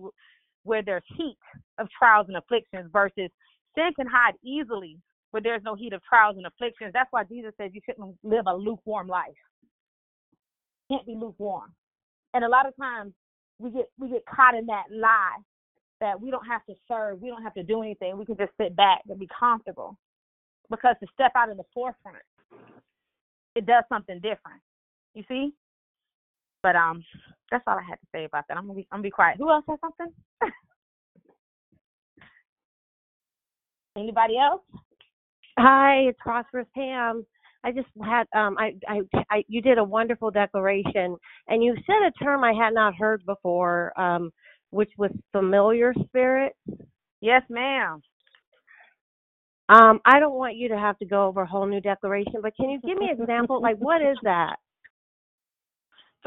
where 0.63 0.83
there's 0.83 1.03
heat 1.17 1.37
of 1.77 1.87
trials 1.97 2.27
and 2.27 2.37
afflictions 2.37 2.89
versus 2.91 3.29
sin 3.75 3.91
can 3.95 4.07
hide 4.07 4.35
easily 4.43 4.97
where 5.31 5.41
there's 5.41 5.63
no 5.63 5.75
heat 5.75 5.93
of 5.93 6.01
trials 6.03 6.37
and 6.37 6.45
afflictions. 6.45 6.91
That's 6.93 7.11
why 7.11 7.23
Jesus 7.23 7.53
says 7.57 7.71
you 7.73 7.81
shouldn't 7.85 8.15
live 8.23 8.45
a 8.47 8.55
lukewarm 8.55 9.07
life. 9.07 9.33
Can't 10.91 11.05
be 11.05 11.15
lukewarm. 11.15 11.73
And 12.33 12.43
a 12.43 12.49
lot 12.49 12.67
of 12.67 12.75
times 12.75 13.13
we 13.59 13.71
get 13.71 13.85
we 13.97 14.09
get 14.09 14.25
caught 14.25 14.55
in 14.55 14.65
that 14.67 14.83
lie 14.91 15.37
that 16.03 16.19
we 16.19 16.29
don't 16.29 16.45
have 16.45 16.65
to 16.65 16.73
serve, 16.85 17.21
we 17.21 17.29
don't 17.29 17.43
have 17.43 17.53
to 17.53 17.63
do 17.63 17.81
anything, 17.81 18.17
we 18.17 18.25
can 18.25 18.35
just 18.35 18.51
sit 18.59 18.75
back 18.75 18.99
and 19.07 19.17
be 19.17 19.29
comfortable. 19.39 19.97
Because 20.69 20.97
to 21.01 21.07
step 21.13 21.31
out 21.37 21.49
in 21.49 21.55
the 21.55 21.63
forefront, 21.73 22.17
it 23.55 23.65
does 23.65 23.85
something 23.87 24.15
different. 24.15 24.59
You 25.13 25.23
see? 25.29 25.53
But 26.61 26.75
um, 26.75 27.05
that's 27.51 27.63
all 27.67 27.77
I 27.77 27.83
had 27.87 27.95
to 27.95 28.07
say 28.13 28.25
about 28.25 28.43
that. 28.49 28.57
I'm 28.57 28.67
gonna 28.67 28.75
be 28.75 28.87
I'm 28.91 28.97
gonna 28.97 29.03
be 29.03 29.11
quiet. 29.11 29.37
Who 29.37 29.49
else 29.49 29.63
has 29.69 29.79
something? 29.79 30.11
Anybody 33.97 34.37
else? 34.37 34.61
Hi, 35.57 36.07
it's 36.09 36.19
Prosperous 36.21 36.67
Pam. 36.75 37.25
I 37.63 37.71
just 37.71 37.87
had 38.03 38.25
um 38.35 38.57
I, 38.57 38.73
I 38.89 39.01
I 39.29 39.43
you 39.47 39.61
did 39.61 39.77
a 39.77 39.83
wonderful 39.83 40.31
declaration 40.31 41.15
and 41.47 41.63
you 41.63 41.75
said 41.85 42.05
a 42.05 42.23
term 42.23 42.43
I 42.43 42.51
had 42.51 42.73
not 42.73 42.95
heard 42.95 43.25
before 43.25 43.97
um 43.97 44.31
which 44.73 44.91
was 44.97 45.11
familiar 45.31 45.93
spirit. 46.07 46.55
Yes, 47.21 47.43
ma'am. 47.49 48.01
Um 49.69 49.99
I 50.05 50.19
don't 50.19 50.35
want 50.35 50.55
you 50.55 50.69
to 50.69 50.77
have 50.77 50.97
to 50.99 51.05
go 51.05 51.27
over 51.27 51.41
a 51.41 51.47
whole 51.47 51.65
new 51.65 51.81
declaration, 51.81 52.41
but 52.41 52.55
can 52.55 52.69
you 52.69 52.79
give 52.85 52.97
me 52.97 53.09
an 53.09 53.21
example 53.21 53.61
like 53.61 53.77
what 53.77 54.01
is 54.01 54.17
that? 54.23 54.57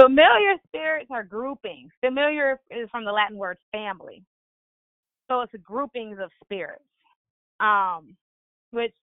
Familiar 0.00 0.54
spirits 0.66 1.08
are 1.10 1.24
groupings. 1.24 1.90
Familiar 2.04 2.60
is 2.70 2.88
from 2.90 3.04
the 3.04 3.12
Latin 3.12 3.36
word 3.36 3.58
family. 3.72 4.22
So 5.28 5.40
it's 5.40 5.52
groupings 5.62 6.18
of 6.22 6.30
spirits. 6.44 6.82
Um 7.60 8.16
which 8.70 8.94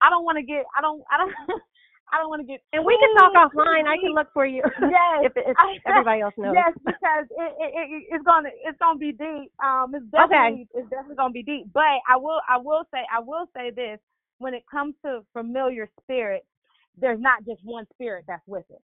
I 0.00 0.10
don't 0.10 0.24
want 0.24 0.38
to 0.38 0.42
get 0.44 0.64
I 0.76 0.80
don't 0.80 1.02
I 1.10 1.18
don't 1.18 1.34
I 2.12 2.18
don't 2.18 2.28
want 2.28 2.40
to 2.42 2.46
get 2.46 2.60
And 2.72 2.84
we 2.84 2.96
can 2.98 3.10
talk 3.16 3.32
offline. 3.32 3.86
I 3.86 3.96
can 3.98 4.14
look 4.14 4.28
for 4.32 4.46
you. 4.46 4.62
Yes, 4.80 5.30
if, 5.30 5.32
if 5.36 5.56
everybody 5.86 6.20
else 6.20 6.34
knows. 6.36 6.54
Yes, 6.54 6.72
because 6.84 7.26
it, 7.30 7.52
it, 7.58 7.70
it 7.74 8.04
it's 8.10 8.24
gonna 8.24 8.50
it's 8.64 8.78
gonna 8.78 8.98
be 8.98 9.12
deep. 9.12 9.50
Um, 9.62 9.92
it's 9.94 10.06
definitely 10.12 10.68
it's 10.74 10.88
definitely 10.90 11.16
gonna 11.16 11.32
be 11.32 11.42
deep. 11.42 11.66
But 11.72 12.04
I 12.08 12.16
will 12.16 12.40
I 12.48 12.58
will 12.58 12.84
say 12.92 13.00
I 13.12 13.20
will 13.20 13.48
say 13.56 13.70
this: 13.70 13.98
when 14.38 14.54
it 14.54 14.64
comes 14.70 14.94
to 15.04 15.24
familiar 15.32 15.88
spirits, 16.02 16.46
there's 17.00 17.20
not 17.20 17.44
just 17.44 17.64
one 17.64 17.86
spirit 17.94 18.24
that's 18.28 18.46
with 18.46 18.64
it. 18.70 18.82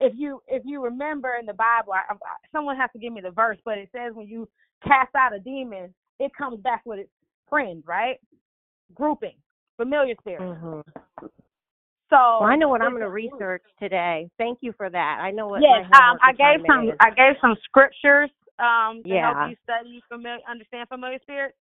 If 0.00 0.14
you 0.16 0.42
if 0.48 0.62
you 0.64 0.82
remember 0.82 1.34
in 1.38 1.46
the 1.46 1.54
Bible, 1.54 1.92
I, 1.92 2.12
I, 2.12 2.16
someone 2.52 2.76
has 2.76 2.90
to 2.92 2.98
give 2.98 3.12
me 3.12 3.20
the 3.20 3.30
verse, 3.30 3.58
but 3.64 3.78
it 3.78 3.88
says 3.92 4.14
when 4.14 4.28
you 4.28 4.48
cast 4.82 5.14
out 5.14 5.34
a 5.34 5.38
demon, 5.38 5.92
it 6.18 6.32
comes 6.36 6.60
back 6.60 6.82
with 6.84 7.00
its 7.00 7.10
friends, 7.48 7.84
right? 7.86 8.16
Grouping, 8.94 9.36
familiar 9.76 10.14
spirits. 10.20 10.44
Mhm. 10.44 10.82
So 12.10 12.16
Well, 12.16 12.48
I 12.48 12.56
know 12.56 12.68
what 12.68 12.80
I'm 12.82 12.90
going 12.90 13.02
to 13.02 13.10
research 13.10 13.62
today. 13.78 14.28
Thank 14.38 14.58
you 14.62 14.72
for 14.76 14.88
that. 14.88 15.18
I 15.20 15.30
know 15.30 15.48
what 15.48 15.62
Yes, 15.62 15.84
um, 15.94 16.18
I 16.22 16.32
gave 16.32 16.60
some 16.66 16.88
is. 16.88 16.94
I 17.00 17.10
gave 17.10 17.36
some 17.40 17.56
scriptures 17.64 18.30
um 18.58 19.02
to 19.04 19.08
Yeah. 19.14 19.34
help 19.34 19.50
you 19.50 19.56
study 19.62 20.02
familiar 20.10 20.40
understand 20.48 20.88
familiar 20.88 21.18
spirits. 21.22 21.56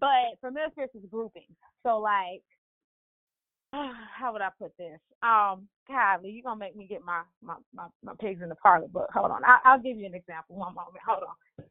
But 0.00 0.38
familiar 0.40 0.70
spirits 0.70 0.94
is 0.94 1.04
grouping. 1.10 1.46
So 1.82 1.98
like 1.98 2.42
how 3.72 4.32
would 4.32 4.42
I 4.42 4.48
put 4.58 4.76
this? 4.78 4.98
Um, 5.22 5.68
Kylie, 5.88 6.32
you're 6.34 6.42
gonna 6.42 6.58
make 6.58 6.76
me 6.76 6.86
get 6.86 7.04
my 7.04 7.22
my 7.42 7.56
my, 7.74 7.86
my 8.02 8.12
pigs 8.20 8.42
in 8.42 8.48
the 8.48 8.54
parlor, 8.56 8.88
but 8.92 9.06
hold 9.12 9.30
on. 9.30 9.44
I, 9.44 9.58
I'll 9.64 9.80
give 9.80 9.96
you 9.96 10.06
an 10.06 10.14
example. 10.14 10.56
One 10.56 10.74
moment. 10.74 10.96
Hold 11.06 11.24
on. 11.24 11.64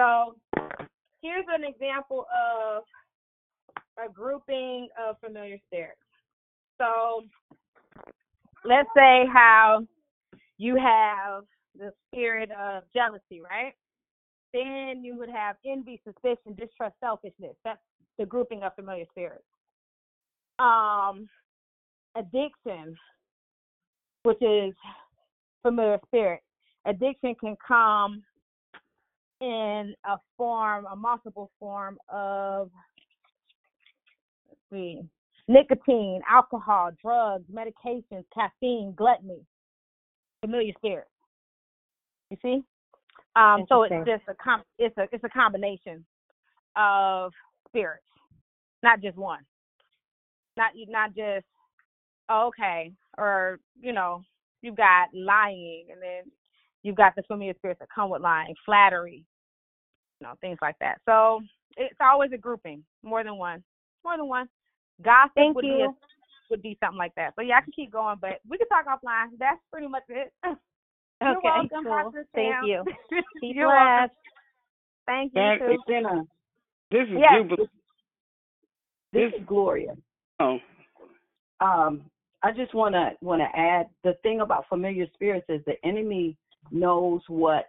So 0.00 0.34
here's 1.20 1.44
an 1.54 1.62
example 1.62 2.24
of 2.34 2.84
a 4.02 4.10
grouping 4.10 4.88
of 4.98 5.16
familiar 5.22 5.58
spirits. 5.66 6.00
So 6.78 7.24
let's 8.64 8.88
say 8.96 9.26
how 9.30 9.86
you 10.56 10.76
have 10.76 11.42
the 11.78 11.92
spirit 12.06 12.50
of 12.52 12.84
jealousy, 12.94 13.42
right? 13.42 13.74
Then 14.54 15.04
you 15.04 15.18
would 15.18 15.28
have 15.28 15.56
envy, 15.66 16.00
suspicion, 16.02 16.54
distrust, 16.58 16.94
selfishness. 17.00 17.56
That's 17.62 17.78
the 18.18 18.24
grouping 18.24 18.62
of 18.62 18.74
familiar 18.74 19.04
spirits. 19.10 19.44
Um, 20.58 21.28
addiction, 22.16 22.96
which 24.22 24.40
is 24.40 24.72
familiar 25.60 26.00
spirit. 26.06 26.40
Addiction 26.86 27.34
can 27.34 27.54
come 27.68 28.22
in 29.40 29.94
a 30.04 30.16
form, 30.36 30.86
a 30.90 30.96
multiple 30.96 31.50
form 31.58 31.98
of 32.08 32.70
let's 34.48 34.60
see, 34.70 35.00
nicotine, 35.48 36.20
alcohol, 36.30 36.90
drugs, 37.02 37.44
medications, 37.52 38.24
caffeine, 38.34 38.94
gluttony, 38.96 39.40
familiar 40.42 40.72
spirits. 40.78 41.10
You 42.30 42.36
see? 42.42 42.62
Um, 43.36 43.64
so 43.68 43.82
it's 43.84 43.94
just 44.06 44.22
a 44.28 44.34
com- 44.42 44.64
it's 44.78 44.96
a 44.98 45.06
it's 45.12 45.24
a 45.24 45.28
combination 45.28 46.04
of 46.76 47.32
spirits, 47.68 48.04
not 48.82 49.00
just 49.00 49.16
one. 49.16 49.40
Not 50.56 50.72
not 50.88 51.14
just 51.14 51.46
oh, 52.28 52.48
okay, 52.48 52.92
or 53.18 53.60
you 53.80 53.92
know, 53.92 54.22
you've 54.62 54.76
got 54.76 55.08
lying, 55.14 55.86
and 55.92 56.02
then 56.02 56.32
you've 56.82 56.96
got 56.96 57.14
the 57.16 57.22
familiar 57.22 57.54
spirits 57.56 57.80
that 57.80 57.88
come 57.94 58.10
with 58.10 58.22
lying, 58.22 58.54
flattery, 58.64 59.24
you 60.20 60.26
know, 60.26 60.34
things 60.40 60.58
like 60.62 60.76
that. 60.80 60.98
So 61.06 61.40
it's 61.76 61.96
always 62.00 62.30
a 62.32 62.38
grouping, 62.38 62.84
more 63.02 63.24
than 63.24 63.36
one, 63.36 63.62
more 64.04 64.16
than 64.16 64.28
one. 64.28 64.48
Gossip 65.02 65.32
Thank 65.34 65.56
would 65.56 65.62
be 65.62 65.82
a, 65.82 65.88
would 66.50 66.62
be 66.62 66.76
something 66.82 66.98
like 66.98 67.14
that. 67.16 67.32
So 67.36 67.42
yeah, 67.42 67.58
I 67.58 67.60
can 67.62 67.72
keep 67.72 67.92
going, 67.92 68.16
but 68.20 68.40
we 68.48 68.58
can 68.58 68.68
talk 68.68 68.86
offline. 68.86 69.28
That's 69.38 69.60
pretty 69.72 69.88
much 69.88 70.02
it. 70.08 70.32
You're 71.22 71.36
Okay, 71.36 71.48
welcome, 71.70 71.84
cool. 71.84 72.12
Thank 72.34 72.56
you. 72.64 72.84
Keep 73.40 73.56
You're 73.56 73.68
welcome. 73.68 73.94
blessed. 73.96 74.12
Thank 75.06 75.32
you 75.34 75.40
But 75.40 75.58
too. 75.58 75.82
Jenna, 75.88 76.24
this 76.90 77.02
is 77.10 77.20
Yes. 77.20 77.34
Jubilee. 77.36 77.68
This 79.12 79.32
is 79.38 79.46
Gloria. 79.46 79.96
Oh, 80.40 80.58
Um, 81.60 82.02
I 82.42 82.52
just 82.52 82.74
want 82.74 82.94
to 82.94 83.10
want 83.20 83.42
to 83.42 83.58
add 83.58 83.90
the 84.02 84.14
thing 84.22 84.40
about 84.40 84.66
familiar 84.68 85.06
spirits 85.12 85.44
is 85.50 85.60
the 85.66 85.74
enemy 85.84 86.38
knows 86.70 87.20
what 87.28 87.66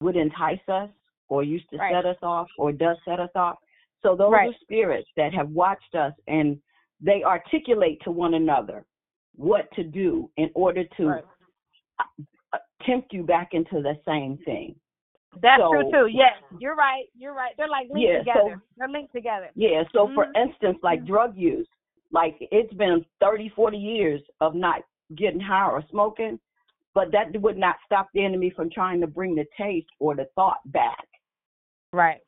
would 0.00 0.14
entice 0.14 0.60
us 0.68 0.90
or 1.28 1.42
used 1.42 1.68
to 1.70 1.76
Right. 1.78 1.92
set 1.92 2.06
us 2.06 2.18
off 2.22 2.48
or 2.58 2.72
does 2.72 2.96
set 3.04 3.20
us 3.20 3.30
off. 3.34 3.58
So 4.02 4.14
those 4.14 4.32
Right. 4.32 4.50
are 4.50 4.58
spirits 4.60 5.08
that 5.16 5.32
have 5.34 5.50
watched 5.50 5.94
us 5.94 6.12
and 6.26 6.60
they 7.00 7.22
articulate 7.24 8.00
to 8.02 8.10
one 8.10 8.34
another 8.34 8.84
what 9.36 9.70
to 9.72 9.84
do 9.84 10.30
in 10.36 10.50
order 10.54 10.84
to 10.96 11.06
Right. 11.08 11.24
tempt 12.82 13.12
you 13.12 13.22
back 13.24 13.52
into 13.54 13.82
the 13.82 13.98
same 14.04 14.38
thing. 14.38 14.78
That's 15.42 15.60
So- 15.60 15.70
true 15.72 15.90
too. 15.90 16.06
Yes, 16.06 16.40
you're 16.58 16.74
right. 16.76 17.06
You're 17.14 17.34
right. 17.34 17.54
They're 17.56 17.68
like 17.68 17.88
linked 17.90 18.00
Yeah, 18.00 18.18
so- 18.34 18.44
together. 18.48 18.62
They're 18.76 18.88
linked 18.88 19.12
together. 19.12 19.50
Yeah, 19.54 19.84
so 19.92 20.08
for 20.14 20.26
Mhm. 20.26 20.36
instance, 20.48 20.78
like 20.82 21.04
drug 21.04 21.36
use, 21.36 21.68
like 22.12 22.36
it's 22.40 22.72
been 22.74 23.04
30, 23.20 23.48
40 23.50 23.76
years 23.76 24.22
of 24.40 24.54
not 24.54 24.82
getting 25.14 25.40
high 25.40 25.68
or 25.70 25.82
smoking, 25.90 26.38
but 26.94 27.10
that 27.10 27.36
would 27.40 27.58
not 27.58 27.76
stop 27.84 28.08
the 28.12 28.24
enemy 28.24 28.48
from 28.50 28.70
trying 28.70 29.00
to 29.02 29.06
bring 29.06 29.34
the 29.34 29.46
taste 29.56 29.90
or 29.98 30.14
the 30.14 30.24
thought 30.36 30.60
back 30.66 31.06
Right. 31.96 32.20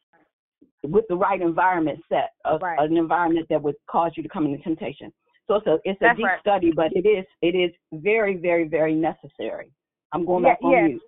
with 0.82 1.04
the 1.08 1.16
right 1.16 1.40
environment 1.42 1.98
set, 2.08 2.30
of 2.44 2.62
Right. 2.62 2.78
an 2.78 2.96
environment 2.96 3.46
that 3.50 3.60
would 3.60 3.74
cause 3.90 4.12
you 4.16 4.22
to 4.22 4.28
come 4.28 4.46
into 4.46 4.62
temptation. 4.62 5.12
So 5.46 5.56
it's 5.56 5.66
a 5.66 5.78
it's 5.84 6.00
a 6.02 6.14
deep 6.14 6.24
right. 6.24 6.40
study, 6.40 6.70
but 6.74 6.92
it 6.92 7.06
is 7.06 7.26
it 7.42 7.54
is 7.54 7.70
very 7.92 8.36
very 8.36 8.66
very 8.66 8.94
necessary. 8.94 9.72
I'm 10.12 10.24
going 10.24 10.44
Yeah, 10.44 10.52
back 10.52 10.58
on 10.62 10.72
yes. 10.72 10.88
mute. 10.90 11.02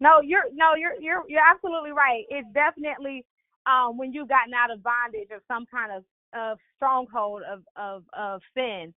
No, 0.00 0.20
you're 0.20 0.44
no, 0.54 0.74
you're 0.76 0.98
you're 1.00 1.24
you're 1.28 1.46
absolutely 1.46 1.92
right. 1.92 2.24
It's 2.30 2.48
definitely 2.54 3.26
um 3.66 3.98
when 3.98 4.12
you've 4.12 4.28
gotten 4.28 4.54
out 4.54 4.70
of 4.70 4.82
bondage 4.82 5.28
or 5.30 5.40
some 5.46 5.66
kind 5.66 5.92
of 5.92 6.04
of 6.32 6.58
stronghold 6.76 7.42
of 7.42 7.64
of 7.76 8.04
of 8.14 8.40
sin, 8.54 8.94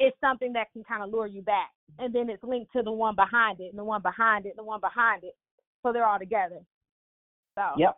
it's 0.00 0.16
something 0.20 0.52
that 0.54 0.72
can 0.72 0.82
kind 0.84 1.02
of 1.04 1.10
lure 1.10 1.26
you 1.26 1.42
back, 1.42 1.70
and 1.98 2.12
then 2.14 2.30
it's 2.30 2.42
linked 2.42 2.72
to 2.72 2.82
the 2.82 2.90
one 2.90 3.14
behind 3.14 3.60
it, 3.60 3.68
and 3.70 3.78
the 3.78 3.84
one 3.84 4.02
behind 4.02 4.46
it, 4.46 4.50
and 4.50 4.58
the 4.58 4.64
one 4.64 4.80
behind 4.80 5.22
it, 5.22 5.36
so 5.82 5.92
they're 5.92 6.06
all 6.06 6.18
together. 6.18 6.60
So 7.56 7.74
Yep. 7.76 7.96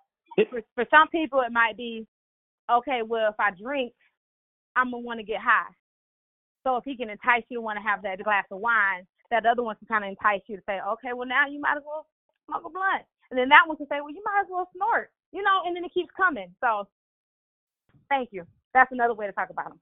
For 0.50 0.62
for 0.74 0.84
some 0.90 1.08
people 1.08 1.40
it 1.40 1.52
might 1.52 1.76
be, 1.76 2.06
okay, 2.70 3.00
well 3.06 3.30
if 3.30 3.36
I 3.38 3.50
drink, 3.50 3.92
I'm 4.76 4.90
gonna 4.90 5.04
want 5.04 5.20
to 5.20 5.26
get 5.26 5.40
high. 5.40 5.70
So 6.64 6.76
if 6.76 6.84
he 6.84 6.96
can 6.96 7.10
entice 7.10 7.44
you 7.48 7.58
to 7.58 7.62
want 7.62 7.78
to 7.78 7.82
have 7.82 8.02
that 8.02 8.22
glass 8.22 8.44
of 8.50 8.60
wine, 8.60 9.06
that 9.30 9.46
other 9.46 9.62
one 9.62 9.76
can 9.76 9.88
kind 9.88 10.04
of 10.04 10.10
entice 10.10 10.42
you 10.46 10.56
to 10.56 10.62
say, 10.66 10.78
okay, 10.94 11.12
well 11.14 11.28
now 11.28 11.46
you 11.48 11.60
might 11.60 11.76
as 11.76 11.82
well 11.86 12.06
smoke 12.46 12.62
a 12.66 12.70
blunt, 12.70 13.04
and 13.30 13.38
then 13.38 13.48
that 13.48 13.66
one 13.66 13.76
can 13.76 13.86
say, 13.88 14.00
well 14.00 14.12
you 14.12 14.22
might 14.24 14.42
as 14.42 14.48
well 14.50 14.68
snort, 14.76 15.10
you 15.32 15.42
know, 15.42 15.62
and 15.66 15.76
then 15.76 15.84
it 15.84 15.94
keeps 15.94 16.10
coming. 16.16 16.54
So 16.62 16.88
thank 18.08 18.30
you. 18.32 18.44
That's 18.74 18.92
another 18.92 19.14
way 19.14 19.26
to 19.26 19.32
talk 19.32 19.50
about 19.50 19.68
them. 19.70 19.80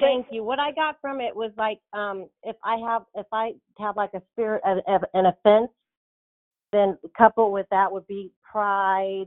Thank 0.00 0.28
you. 0.30 0.42
What 0.42 0.58
I 0.58 0.72
got 0.72 0.96
from 1.02 1.20
it 1.20 1.36
was 1.36 1.52
like, 1.58 1.78
um, 1.92 2.28
if 2.42 2.56
I 2.64 2.76
have, 2.78 3.02
if 3.14 3.26
I 3.32 3.52
have 3.78 3.96
like 3.96 4.10
a 4.14 4.22
spirit 4.32 4.62
of, 4.64 4.78
of 4.88 5.04
an 5.12 5.26
offense, 5.26 5.70
then 6.72 6.96
coupled 7.16 7.52
with 7.52 7.66
that 7.70 7.92
would 7.92 8.06
be 8.06 8.32
pride. 8.50 9.26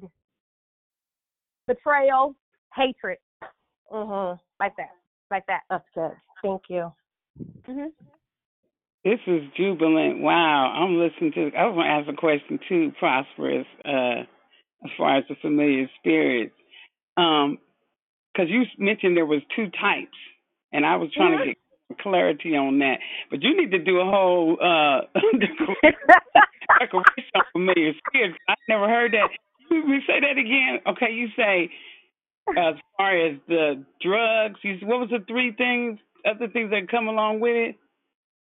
Betrayal, 1.68 2.36
hatred, 2.76 3.18
Mhm. 3.92 4.40
like 4.60 4.76
that, 4.78 4.92
like 5.32 5.46
that. 5.48 5.62
That's 5.70 5.90
good. 5.96 6.12
Thank 6.42 6.70
you. 6.70 6.94
Mhm. 7.68 7.92
This 9.04 9.20
is 9.28 9.50
jubilant. 9.56 10.20
Wow, 10.20 10.72
I'm 10.72 10.98
listening 10.98 11.34
to. 11.34 11.52
I 11.58 11.66
was 11.66 11.76
going 11.76 11.86
to 11.88 11.92
ask 11.92 12.08
a 12.08 12.14
question 12.14 12.60
too, 12.68 12.92
prosperous, 13.00 13.68
uh, 13.84 14.24
as 14.86 14.92
far 14.98 15.18
as 15.18 15.28
the 15.28 15.36
familiar 15.36 15.90
spirits, 16.00 16.56
um, 17.18 17.58
because 18.34 18.50
you 18.50 18.66
mentioned 18.78 19.16
there 19.18 19.26
was 19.26 19.42
two 19.56 19.70
types, 19.70 20.18
and 20.72 20.86
I 20.86 20.96
was 20.96 21.12
trying 21.14 21.38
to 21.38 21.46
get 21.46 21.58
clarity 22.00 22.56
on 22.56 22.80
that. 22.80 23.00
But 23.30 23.44
you 23.44 23.56
need 23.56 23.72
to 23.72 23.80
do 23.80 24.00
a 24.00 24.06
whole 24.06 24.58
uh, 24.62 25.02
decoration 26.80 27.32
on 27.36 27.44
familiar 27.52 27.94
spirits. 28.08 28.38
I 28.48 28.56
never 28.70 28.88
heard 28.88 29.14
that. 29.14 29.30
You, 29.70 30.00
say 30.08 30.20
that 30.20 30.38
again? 30.38 30.80
Okay, 30.88 31.14
you 31.14 31.28
say 31.36 31.70
as 32.50 32.76
far 32.98 33.18
as 33.18 33.38
the 33.48 33.84
drugs. 34.02 34.60
You 34.64 34.78
what 34.86 35.00
was 35.00 35.10
the 35.10 35.24
three 35.28 35.54
things? 35.54 36.00
Other 36.26 36.48
things 36.48 36.72
that 36.72 36.90
come 36.90 37.08
along 37.08 37.40
with 37.40 37.56
it? 37.56 37.76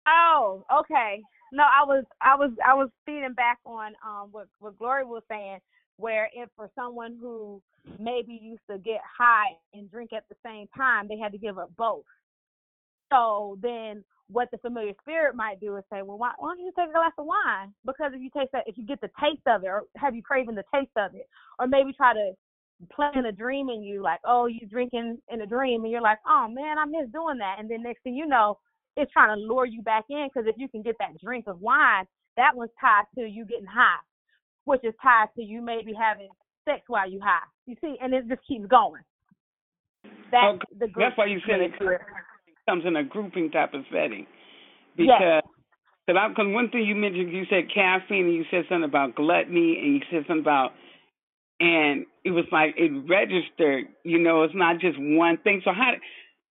Oh, 0.08 0.66
okay. 0.82 1.22
No, 1.54 1.64
I 1.64 1.86
was 1.86 2.04
I 2.22 2.36
was 2.36 2.52
I 2.66 2.74
was 2.74 2.90
feeding 3.06 3.34
back 3.34 3.60
on 3.66 3.94
um 4.06 4.30
what 4.32 4.48
what 4.60 4.78
Glory 4.78 5.06
was 5.06 5.24
saying, 5.30 5.60
where 5.98 6.30
if 6.34 6.50
for 6.56 6.70
someone 6.76 7.18
who 7.20 7.62
maybe 8.00 8.40
used 8.42 8.64
to 8.70 8.78
get 8.78 9.02
high 9.18 9.52
and 9.74 9.90
drink 9.90 10.12
at 10.14 10.24
the 10.30 10.36
same 10.44 10.68
time, 10.76 11.08
they 11.08 11.18
had 11.18 11.32
to 11.32 11.38
give 11.38 11.58
up 11.58 11.72
both. 11.78 12.04
So 13.14 13.60
then 13.62 14.04
what 14.28 14.50
the 14.52 14.58
familiar 14.58 14.94
spirit 15.02 15.36
might 15.36 15.60
do 15.60 15.78
is 15.78 15.84
say, 15.92 16.02
well, 16.02 16.18
why, 16.18 16.32
why 16.40 16.56
don't 16.56 16.66
you 16.66 16.72
take 16.78 16.90
a 16.90 16.94
glass 16.94 17.12
of 17.18 17.26
wine? 17.26 17.74
Because 17.86 18.12
if 18.16 18.22
you 18.22 18.30
taste 18.36 18.52
that, 18.54 18.64
if 18.66 18.78
you 18.78 18.86
get 18.86 19.02
the 19.02 19.10
taste 19.22 19.46
of 19.46 19.64
it, 19.64 19.68
or 19.68 19.84
have 19.98 20.16
you 20.16 20.24
craving 20.24 20.56
the 20.56 20.64
taste 20.74 20.96
of 20.98 21.14
it, 21.14 21.28
or 21.60 21.68
maybe 21.68 21.94
try 21.94 22.14
to 22.14 22.32
plant 22.92 23.28
a 23.28 23.32
dream 23.32 23.70
in 23.70 23.84
you, 23.84 24.02
like, 24.02 24.20
oh, 24.26 24.48
you 24.48 24.66
drinking 24.68 25.20
in 25.32 25.42
a 25.42 25.46
dream, 25.46 25.84
and 25.84 25.92
you're 25.92 26.02
like, 26.02 26.18
oh 26.28 26.48
man, 26.50 26.78
I 26.80 26.86
miss 26.86 27.12
doing 27.14 27.38
that, 27.38 27.58
and 27.60 27.70
then 27.70 27.84
next 27.84 28.02
thing 28.04 28.16
you 28.16 28.26
know, 28.26 28.58
it's 28.98 29.12
trying 29.12 29.36
to 29.36 29.42
lure 29.42 29.66
you 29.66 29.82
back 29.84 30.06
in 30.10 30.28
because 30.34 30.48
if 30.48 30.56
you 30.58 30.68
can 30.68 30.82
get 30.82 30.96
that 31.00 31.20
drink 31.24 31.46
of 31.48 31.62
wine, 31.62 32.06
that 32.38 32.56
one's 32.56 32.72
tied 32.82 33.06
to 33.16 33.28
you 33.28 33.46
getting 33.46 33.66
high, 33.66 34.02
which 34.66 34.82
is 34.84 34.94
tied 35.02 35.28
to 35.36 35.44
you 35.44 35.62
maybe 35.62 35.94
having 35.94 36.30
sex 36.66 36.82
while 36.88 37.10
you 37.10 37.20
high. 37.22 37.46
You 37.68 37.76
see, 37.82 37.96
and 38.02 38.14
it 38.14 38.28
just 38.28 38.42
keeps 38.48 38.68
going. 38.68 39.02
That's 40.32 40.56
Okay, 40.56 40.66
the 40.80 40.88
That's 40.98 41.18
why 41.18 41.26
you 41.28 41.40
said 41.48 41.62
it. 41.62 41.72
Comes 42.68 42.84
in 42.86 42.96
a 42.96 43.04
grouping 43.04 43.52
type 43.52 43.74
of 43.74 43.84
setting. 43.92 44.26
Yes. 44.98 45.20
Because 45.20 45.44
cause 46.08 46.16
I, 46.20 46.34
cause 46.34 46.48
one 46.48 46.70
thing 46.70 46.86
you 46.86 46.96
mentioned, 46.96 47.32
you 47.32 47.46
said 47.50 47.74
caffeine, 47.74 48.26
and 48.26 48.34
you 48.34 48.46
said 48.52 48.66
something 48.70 48.88
about 48.88 49.16
gluttony, 49.16 49.80
and 49.82 49.96
you 49.96 50.02
said 50.12 50.26
something 50.28 50.44
about, 50.44 50.72
and 51.60 52.06
it 52.24 52.32
was 52.32 52.46
like 52.52 52.76
it 52.78 52.92
registered. 53.10 53.86
You 54.04 54.20
know, 54.20 54.44
it's 54.44 54.56
not 54.56 54.80
just 54.80 54.98
one 55.00 55.38
thing. 55.44 55.62
So 55.64 55.72
how? 55.74 55.94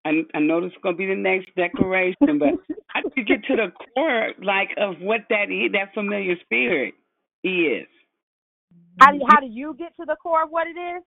I, 0.05 0.23
I 0.35 0.41
know 0.41 0.61
this 0.61 0.73
is 0.73 0.79
gonna 0.83 0.97
be 0.97 1.07
the 1.07 1.15
next 1.15 1.55
declaration, 1.55 2.39
but 2.39 2.59
how 2.89 3.03
do 3.03 3.11
you 3.17 3.25
get 3.25 3.45
to 3.45 3.57
the 3.57 3.71
core, 3.95 4.33
like, 4.43 4.71
of 4.77 4.97
what 5.01 5.21
that 5.31 5.51
is, 5.51 5.73
that 5.73 5.95
familiar 5.95 6.35
spirit 6.45 6.95
is? 7.45 7.87
How 9.01 9.13
do 9.13 9.21
how 9.29 9.41
do 9.41 9.47
you 9.47 9.75
get 9.79 9.95
to 9.97 10.05
the 10.07 10.17
core 10.17 10.45
of 10.45 10.51
what 10.51 10.67
it 10.67 10.79
is? 10.79 11.03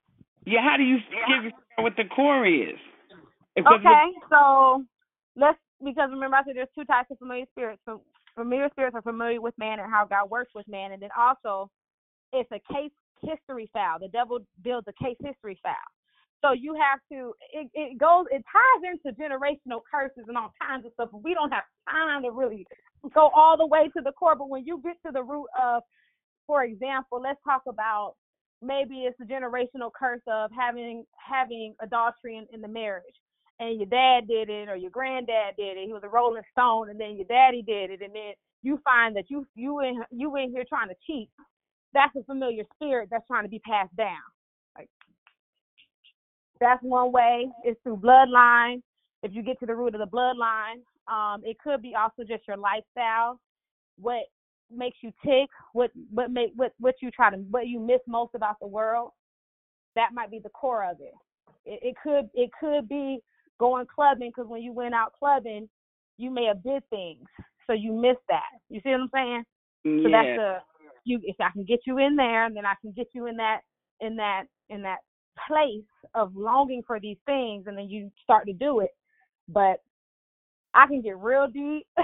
Yeah, 0.45 0.61
how 0.61 0.77
do 0.77 0.83
you 0.83 0.97
figure 1.09 1.51
out 1.77 1.83
what 1.83 1.95
the 1.97 2.05
core 2.05 2.45
is? 2.45 2.77
Because 3.55 3.79
Okay, 3.79 4.05
so 4.29 4.83
let's 5.35 5.59
because 5.83 6.09
remember 6.11 6.37
I 6.37 6.43
said 6.43 6.55
there's 6.55 6.69
two 6.75 6.85
types 6.85 7.11
of 7.11 7.19
familiar 7.19 7.45
spirits. 7.51 7.81
Fam- 7.85 8.01
Familiar 8.35 8.67
spirits 8.71 8.95
are 8.95 9.01
familiar 9.01 9.39
with 9.39 9.53
man 9.57 9.79
and 9.79 9.89
how 9.89 10.05
God 10.05 10.29
works 10.29 10.51
with 10.53 10.67
man, 10.67 10.91
and 10.91 11.01
then 11.01 11.09
also 11.17 11.69
it's 12.33 12.51
a 12.51 12.59
case 12.73 12.91
history 13.21 13.69
file. 13.71 13.97
The 13.99 14.09
devil 14.09 14.39
builds 14.61 14.87
a 14.87 15.03
case 15.03 15.15
history 15.23 15.57
file. 15.63 15.73
So 16.43 16.51
you 16.51 16.75
have 16.75 16.99
to 17.11 17.33
it, 17.53 17.69
it 17.73 17.97
goes 17.97 18.25
it 18.31 18.43
ties 18.51 18.91
into 18.91 19.17
generational 19.17 19.81
curses 19.89 20.25
and 20.27 20.37
all 20.37 20.51
kinds 20.61 20.85
of 20.85 20.91
stuff. 20.93 21.09
We 21.13 21.33
don't 21.33 21.51
have 21.51 21.63
time 21.89 22.23
to 22.23 22.31
really 22.31 22.67
go 23.13 23.29
all 23.35 23.57
the 23.57 23.65
way 23.65 23.89
to 23.95 24.01
the 24.03 24.11
core, 24.11 24.35
but 24.35 24.49
when 24.49 24.65
you 24.65 24.81
get 24.83 24.97
to 25.05 25.11
the 25.11 25.23
root 25.23 25.47
of, 25.61 25.83
for 26.45 26.63
example, 26.63 27.21
let's 27.21 27.39
talk 27.43 27.63
about 27.67 28.15
maybe 28.61 29.05
it's 29.05 29.19
a 29.21 29.25
generational 29.25 29.91
curse 29.97 30.21
of 30.27 30.51
having 30.57 31.05
having 31.17 31.73
adultery 31.81 32.37
in, 32.37 32.45
in 32.53 32.61
the 32.61 32.67
marriage 32.67 33.15
and 33.59 33.77
your 33.77 33.87
dad 33.87 34.27
did 34.27 34.49
it 34.49 34.69
or 34.69 34.75
your 34.75 34.91
granddad 34.91 35.55
did 35.57 35.77
it. 35.77 35.85
He 35.85 35.93
was 35.93 36.03
a 36.03 36.09
rolling 36.09 36.43
stone 36.51 36.89
and 36.89 36.99
then 36.99 37.15
your 37.15 37.25
daddy 37.25 37.61
did 37.61 37.91
it 37.91 38.01
and 38.01 38.13
then 38.13 38.33
you 38.61 38.79
find 38.83 39.15
that 39.15 39.25
you 39.29 39.45
you 39.55 39.79
in 39.81 40.03
you 40.11 40.35
in 40.35 40.51
here 40.51 40.65
trying 40.67 40.89
to 40.89 40.95
cheat. 41.05 41.29
That's 41.93 42.15
a 42.15 42.23
familiar 42.23 42.63
spirit 42.75 43.09
that's 43.11 43.27
trying 43.27 43.43
to 43.43 43.49
be 43.49 43.59
passed 43.59 43.95
down. 43.95 44.17
Like 44.77 44.89
that's 46.59 46.81
one 46.83 47.11
way. 47.11 47.47
It's 47.63 47.79
through 47.83 47.97
bloodline. 47.97 48.81
If 49.23 49.33
you 49.33 49.41
get 49.41 49.59
to 49.59 49.65
the 49.65 49.75
root 49.75 49.95
of 49.95 50.01
the 50.01 50.07
bloodline, 50.07 50.81
um, 51.07 51.41
it 51.45 51.57
could 51.63 51.81
be 51.81 51.93
also 51.95 52.23
just 52.27 52.47
your 52.47 52.57
lifestyle, 52.57 53.39
what 53.97 54.23
makes 54.75 54.97
you 55.01 55.11
tick, 55.23 55.49
what 55.73 55.91
what 56.11 56.31
make 56.31 56.51
what 56.55 56.73
what 56.79 56.95
you 57.01 57.11
try 57.11 57.29
to 57.29 57.37
what 57.37 57.67
you 57.67 57.79
miss 57.79 58.01
most 58.07 58.31
about 58.35 58.55
the 58.59 58.67
world. 58.67 59.11
That 59.95 60.09
might 60.13 60.31
be 60.31 60.39
the 60.39 60.49
core 60.49 60.83
of 60.89 60.97
it. 60.99 61.13
It, 61.65 61.79
it 61.81 61.95
could 62.03 62.29
it 62.33 62.49
could 62.59 62.89
be 62.89 63.19
going 63.59 63.85
clubbing 63.93 64.31
because 64.35 64.49
when 64.49 64.61
you 64.61 64.73
went 64.73 64.93
out 64.93 65.13
clubbing, 65.17 65.69
you 66.17 66.31
may 66.31 66.45
have 66.45 66.63
did 66.63 66.87
things, 66.89 67.25
so 67.67 67.73
you 67.73 67.93
missed 67.93 68.25
that. 68.29 68.59
You 68.69 68.79
see 68.83 68.89
what 68.89 69.01
I'm 69.01 69.09
saying? 69.13 69.43
So 70.03 70.09
that's 70.09 70.37
a 70.37 70.61
you. 71.03 71.19
If 71.23 71.35
I 71.39 71.49
can 71.51 71.63
get 71.65 71.81
you 71.85 71.97
in 71.99 72.15
there, 72.15 72.45
and 72.45 72.55
then 72.55 72.65
I 72.65 72.73
can 72.81 72.91
get 72.91 73.07
you 73.13 73.27
in 73.27 73.37
that 73.37 73.61
in 74.01 74.15
that 74.17 74.43
in 74.69 74.81
that 74.83 74.99
place 75.47 75.83
of 76.13 76.35
longing 76.35 76.83
for 76.85 76.99
these 76.99 77.17
things, 77.25 77.65
and 77.67 77.77
then 77.77 77.89
you 77.89 78.11
start 78.23 78.45
to 78.47 78.53
do 78.53 78.79
it. 78.79 78.91
But 79.47 79.81
I 80.73 80.87
can 80.87 81.01
get 81.01 81.17
real 81.17 81.47
deep 81.47 81.85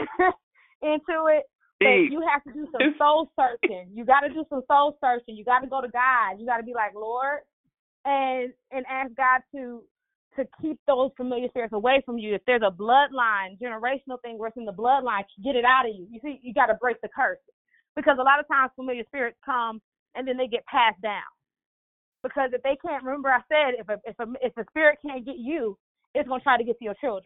into 0.81 1.27
it. 1.29 1.43
But 1.79 2.11
you 2.11 2.21
have 2.31 2.43
to 2.43 2.53
do 2.53 2.67
some 2.71 2.95
soul 2.99 3.31
searching. 3.39 3.89
You 3.93 4.05
got 4.05 4.19
to 4.19 4.29
do 4.29 4.45
some 4.49 4.61
soul 4.67 4.97
searching. 5.01 5.35
You 5.35 5.43
got 5.43 5.61
to 5.61 5.67
go 5.67 5.81
to 5.81 5.87
God. 5.87 6.39
You 6.39 6.45
got 6.45 6.57
to 6.57 6.63
be 6.63 6.73
like 6.73 6.93
Lord, 6.93 7.39
and 8.05 8.53
and 8.71 8.85
ask 8.89 9.11
God 9.15 9.41
to 9.55 9.83
to 10.35 10.45
keep 10.61 10.79
those 10.87 11.11
familiar 11.17 11.49
spirits 11.49 11.73
away 11.73 12.01
from 12.05 12.17
you. 12.17 12.35
If 12.35 12.41
there's 12.45 12.61
a 12.65 12.71
bloodline, 12.71 13.59
generational 13.61 14.21
thing 14.21 14.37
where 14.37 14.47
it's 14.47 14.57
in 14.57 14.65
the 14.65 14.73
bloodline, 14.73 15.23
get 15.43 15.55
it 15.55 15.65
out 15.65 15.87
of 15.87 15.95
you. 15.95 16.07
You 16.09 16.19
see, 16.23 16.39
you 16.41 16.53
got 16.53 16.67
to 16.67 16.75
break 16.75 17.01
the 17.01 17.09
curse 17.13 17.39
because 17.95 18.17
a 18.19 18.23
lot 18.23 18.39
of 18.39 18.47
times 18.47 18.71
familiar 18.75 19.03
spirits 19.07 19.37
come 19.45 19.81
and 20.15 20.27
then 20.27 20.37
they 20.37 20.47
get 20.47 20.65
passed 20.65 21.01
down. 21.01 21.27
Because 22.23 22.51
if 22.53 22.61
they 22.63 22.77
can't 22.85 23.03
remember, 23.03 23.29
I 23.29 23.41
said 23.49 23.79
if 23.79 23.89
a 23.89 23.97
if 24.05 24.15
a 24.19 24.31
if 24.41 24.55
a 24.57 24.65
spirit 24.69 24.99
can't 25.05 25.25
get 25.25 25.37
you, 25.37 25.77
it's 26.13 26.27
gonna 26.29 26.41
try 26.41 26.57
to 26.57 26.63
get 26.63 26.77
to 26.77 26.85
your 26.85 26.93
children. 27.01 27.25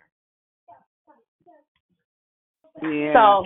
Yeah. 2.81 3.13
So, 3.13 3.43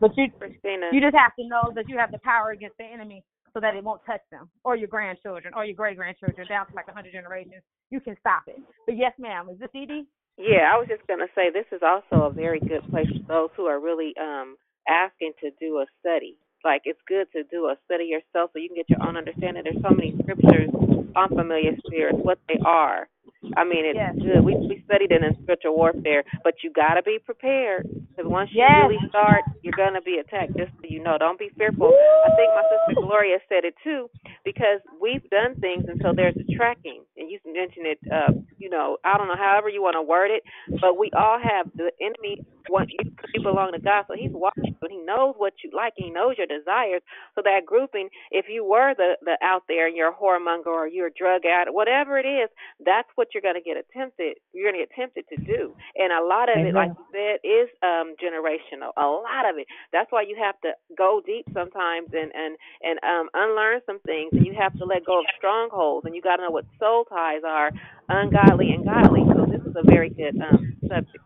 but 0.00 0.10
you 0.16 0.26
Christina. 0.38 0.90
you 0.92 1.00
just 1.00 1.16
have 1.16 1.34
to 1.38 1.46
know 1.46 1.72
that 1.74 1.88
you 1.88 1.98
have 1.98 2.10
the 2.10 2.18
power 2.18 2.50
against 2.50 2.78
the 2.78 2.84
enemy 2.84 3.24
so 3.54 3.60
that 3.60 3.74
it 3.74 3.84
won't 3.84 4.00
touch 4.06 4.22
them 4.30 4.48
or 4.64 4.76
your 4.76 4.88
grandchildren 4.88 5.52
or 5.54 5.64
your 5.64 5.76
great 5.76 5.96
grandchildren 5.96 6.46
down 6.48 6.66
to 6.66 6.74
like 6.74 6.88
a 6.88 6.92
hundred 6.92 7.12
generations. 7.12 7.62
You 7.90 8.00
can 8.00 8.16
stop 8.20 8.44
it. 8.46 8.60
But 8.86 8.96
yes, 8.96 9.12
ma'am. 9.18 9.48
Is 9.50 9.58
this 9.58 9.70
Edie? 9.74 10.06
Yeah, 10.38 10.72
I 10.72 10.78
was 10.78 10.88
just 10.88 11.06
gonna 11.06 11.28
say 11.34 11.50
this 11.50 11.68
is 11.72 11.82
also 11.82 12.24
a 12.26 12.32
very 12.32 12.60
good 12.60 12.82
place 12.90 13.08
for 13.08 13.28
those 13.28 13.50
who 13.56 13.66
are 13.66 13.80
really 13.80 14.14
um 14.20 14.56
asking 14.88 15.32
to 15.40 15.50
do 15.60 15.78
a 15.78 15.86
study. 16.00 16.38
Like 16.64 16.82
it's 16.84 17.00
good 17.06 17.26
to 17.32 17.42
do 17.44 17.66
a 17.66 17.76
study 17.84 18.04
yourself 18.04 18.50
so 18.52 18.58
you 18.58 18.68
can 18.68 18.76
get 18.76 18.88
your 18.88 19.02
own 19.06 19.16
understanding. 19.16 19.64
There's 19.64 19.82
so 19.82 19.94
many 19.94 20.16
scriptures 20.22 20.70
on 21.14 21.28
familiar 21.28 21.72
spirits, 21.86 22.18
what 22.22 22.38
they 22.48 22.58
are, 22.64 23.08
I 23.56 23.64
mean, 23.64 23.86
it's 23.86 24.00
Yes. 24.00 24.16
good. 24.22 24.42
We 24.44 24.58
we 24.68 24.80
studied 24.84 25.12
it 25.12 25.22
in 25.22 25.34
spiritual 25.42 25.76
warfare, 25.76 26.24
but 26.44 26.56
you 26.64 26.70
got 26.72 26.94
to 26.94 27.02
be 27.02 27.18
prepared 27.18 27.84
because 28.16 28.30
once 28.30 28.50
you 28.56 28.64
Yes. 28.64 28.72
really 28.72 29.00
start, 29.08 29.44
you're 29.62 29.74
gonna 29.76 30.02
be 30.02 30.18
attacked. 30.18 30.56
Just 30.56 30.72
so 30.82 30.88
you 30.88 31.02
know, 31.02 31.18
don't 31.18 31.38
be 31.38 31.50
fearful. 31.58 31.94
I 32.24 32.30
think 32.30 32.54
my 32.54 32.64
sister 32.68 32.94
Gloria 32.98 33.38
said 33.48 33.64
it 33.64 33.74
too 33.84 34.10
because 34.44 34.80
we've 35.00 35.24
done 35.30 35.56
things 35.60 35.84
until 35.88 36.14
there's 36.14 36.36
a 36.40 36.46
tracking, 36.54 37.04
and 37.16 37.30
you 37.30 37.38
mentioned 37.46 37.86
it. 37.86 38.00
Uh, 38.12 38.32
you 38.58 38.70
know, 38.70 38.98
I 39.04 39.18
don't 39.18 39.28
know, 39.28 39.38
however 39.38 39.68
you 39.70 39.82
want 39.82 39.96
to 39.96 40.02
word 40.02 40.30
it, 40.30 40.42
but 40.80 40.98
we 40.98 41.10
all 41.16 41.38
have 41.40 41.66
the 41.78 41.92
enemy. 42.00 42.38
What 42.68 42.86
you, 42.92 43.00
you 43.34 43.40
belong 43.42 43.72
to 43.72 43.80
God, 43.80 44.04
so 44.08 44.14
He's 44.14 44.30
watching, 44.34 44.76
but 44.80 44.90
He 44.92 44.98
knows 44.98 45.34
what 45.38 45.54
you 45.64 45.70
like, 45.74 45.94
and 45.98 46.06
He 46.06 46.12
knows 46.12 46.36
your 46.38 46.46
desires. 46.46 47.02
So 47.34 47.42
that 47.44 47.66
grouping, 47.66 48.08
if 48.30 48.46
you 48.48 48.64
were 48.64 48.94
the 48.96 49.16
the 49.22 49.38
out 49.42 49.64
there 49.68 49.88
and 49.88 49.96
you're 49.96 50.12
a 50.12 50.14
whoremonger 50.16 50.68
or 50.68 50.88
you're 50.88 51.08
a 51.08 51.14
drug 51.18 51.42
addict, 51.46 51.74
whatever 51.74 52.18
it 52.18 52.26
is, 52.26 52.50
that's 52.84 53.08
what 53.16 53.28
you're 53.34 53.42
going 53.42 53.58
to 53.58 53.64
get 53.64 53.76
attempted. 53.76 54.38
You're 54.52 54.70
going 54.70 54.80
to 54.80 54.84
get 54.86 54.94
tempted 54.96 55.24
to 55.28 55.36
do, 55.44 55.74
and 55.96 56.12
a 56.12 56.24
lot 56.24 56.48
of 56.48 56.64
it, 56.64 56.74
like 56.74 56.90
Amen. 56.90 56.96
you 56.98 57.06
said, 57.12 57.34
is 57.44 57.68
um 57.82 58.14
generational. 58.20 58.92
A 58.96 59.06
lot 59.06 59.48
of 59.48 59.58
it. 59.58 59.66
That's 59.92 60.10
why 60.10 60.22
you 60.22 60.36
have 60.40 60.58
to 60.62 60.72
go 60.96 61.20
deep 61.24 61.46
sometimes 61.52 62.08
and 62.12 62.32
and 62.34 62.56
and 62.82 62.96
um 63.02 63.28
unlearn 63.34 63.80
some 63.86 64.00
things, 64.06 64.32
and 64.32 64.44
you 64.46 64.54
have 64.58 64.76
to 64.78 64.84
let 64.84 65.04
go 65.04 65.20
of 65.20 65.26
strongholds, 65.38 66.06
and 66.06 66.14
you 66.14 66.22
got 66.22 66.36
to 66.36 66.42
know 66.44 66.50
what 66.50 66.66
soul 66.78 67.04
ties 67.04 67.42
are, 67.46 67.70
ungodly 68.08 68.72
and 68.72 68.84
godly. 68.84 69.22
So 69.34 69.46
this 69.50 69.62
is 69.62 69.74
a 69.76 69.84
very 69.86 70.10
good 70.10 70.36
um 70.40 70.76
subject. 70.88 71.24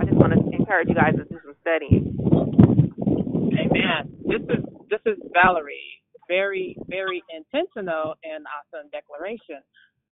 I 0.00 0.04
just 0.04 0.18
want 0.18 0.32
to 0.32 0.40
encourage 0.56 0.88
you 0.88 0.94
guys 0.94 1.14
to 1.16 1.24
do 1.24 1.38
some 1.44 1.56
studying. 1.60 2.16
Amen. 3.58 4.12
This 4.24 4.42
is 4.48 4.64
this 4.90 5.00
is 5.06 5.18
Valerie. 5.32 6.02
Very 6.28 6.76
very 6.88 7.22
intentional 7.34 8.14
and 8.24 8.44
awesome 8.50 8.90
declaration. 8.90 9.62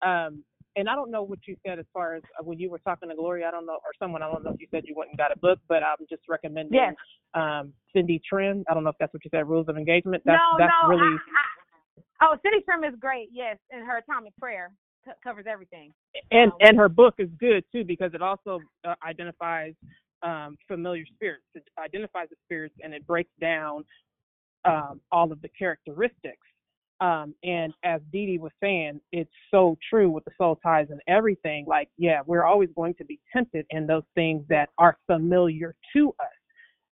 Um, 0.01 0.43
and 0.75 0.89
I 0.89 0.95
don't 0.95 1.11
know 1.11 1.23
what 1.23 1.39
you 1.47 1.55
said 1.65 1.79
as 1.79 1.85
far 1.93 2.15
as 2.15 2.23
uh, 2.39 2.43
when 2.43 2.59
you 2.59 2.69
were 2.69 2.79
talking 2.79 3.09
to 3.09 3.15
Gloria. 3.15 3.47
I 3.47 3.51
don't 3.51 3.65
know, 3.65 3.73
or 3.73 3.91
someone. 3.99 4.21
I 4.21 4.31
don't 4.31 4.43
know 4.43 4.51
if 4.51 4.59
you 4.59 4.67
said 4.71 4.83
you 4.85 4.95
went 4.95 5.09
and 5.09 5.17
got 5.17 5.31
a 5.31 5.39
book, 5.39 5.59
but 5.67 5.83
I'm 5.83 6.05
just 6.09 6.23
recommending 6.29 6.73
Yes. 6.73 6.95
um, 7.33 7.73
Cindy 7.93 8.21
Trimm. 8.31 8.63
I 8.69 8.73
don't 8.73 8.83
know 8.83 8.89
if 8.89 8.95
that's 8.99 9.13
what 9.13 9.23
you 9.25 9.29
said. 9.33 9.47
Rules 9.47 9.67
of 9.67 9.77
Engagement. 9.77 10.23
That's 10.25 10.39
no, 10.39 10.57
that's 10.57 10.73
no. 10.83 10.89
really 10.89 11.17
I, 12.21 12.23
I, 12.23 12.33
oh, 12.33 12.37
Cindy 12.43 12.63
Trimm 12.67 12.87
is 12.87 12.97
great. 12.99 13.29
Yes, 13.31 13.57
and 13.71 13.85
her 13.85 13.97
Atomic 13.97 14.33
Prayer 14.39 14.71
co- 15.05 15.13
covers 15.23 15.45
everything. 15.49 15.93
and 16.31 16.51
Um, 16.51 16.57
and 16.61 16.77
her 16.77 16.89
book 16.89 17.15
is 17.17 17.29
good 17.39 17.63
too 17.71 17.83
because 17.83 18.13
it 18.13 18.21
also 18.21 18.59
uh, 18.85 18.95
identifies 19.05 19.73
um, 20.23 20.57
familiar 20.67 21.05
spirits. 21.15 21.43
It 21.55 21.63
identifies 21.79 22.29
the 22.29 22.35
spirits 22.45 22.75
and 22.83 22.93
it 22.93 23.05
breaks 23.07 23.31
down 23.39 23.83
um, 24.65 25.01
all 25.11 25.31
of 25.31 25.41
the 25.41 25.49
characteristics. 25.49 26.47
Um, 27.01 27.35
and 27.43 27.73
as 27.83 28.01
Dee 28.13 28.27
Dee 28.27 28.37
was 28.39 28.53
saying, 28.61 29.01
it's 29.11 29.31
so 29.51 29.77
true 29.89 30.11
with 30.11 30.25
the 30.25 30.31
soul 30.37 30.57
ties 30.63 30.87
and 30.91 31.01
everything. 31.07 31.65
Like, 31.67 31.89
yeah, 31.97 32.21
we're 32.25 32.45
always 32.45 32.69
going 32.75 32.93
to 32.95 33.05
be 33.05 33.19
tempted 33.33 33.65
in 33.71 33.87
those 33.87 34.03
things 34.15 34.45
that 34.49 34.69
are 34.77 34.97
familiar 35.07 35.75
to 35.95 36.09
us. 36.19 36.27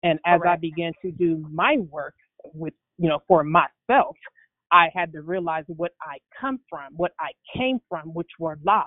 And 0.02 0.18
as 0.26 0.40
I 0.48 0.56
began 0.56 0.92
to 1.02 1.12
do 1.12 1.46
my 1.52 1.78
work 1.90 2.14
with, 2.54 2.74
you 2.98 3.08
know, 3.10 3.20
for 3.28 3.44
myself, 3.44 4.16
I 4.72 4.88
had 4.94 5.12
to 5.12 5.22
realize 5.22 5.64
what 5.68 5.92
I 6.02 6.18
come 6.40 6.60
from, 6.70 6.94
what 6.96 7.12
I 7.20 7.30
came 7.56 7.80
from, 7.88 8.14
which 8.14 8.30
were 8.40 8.58
lies. 8.64 8.86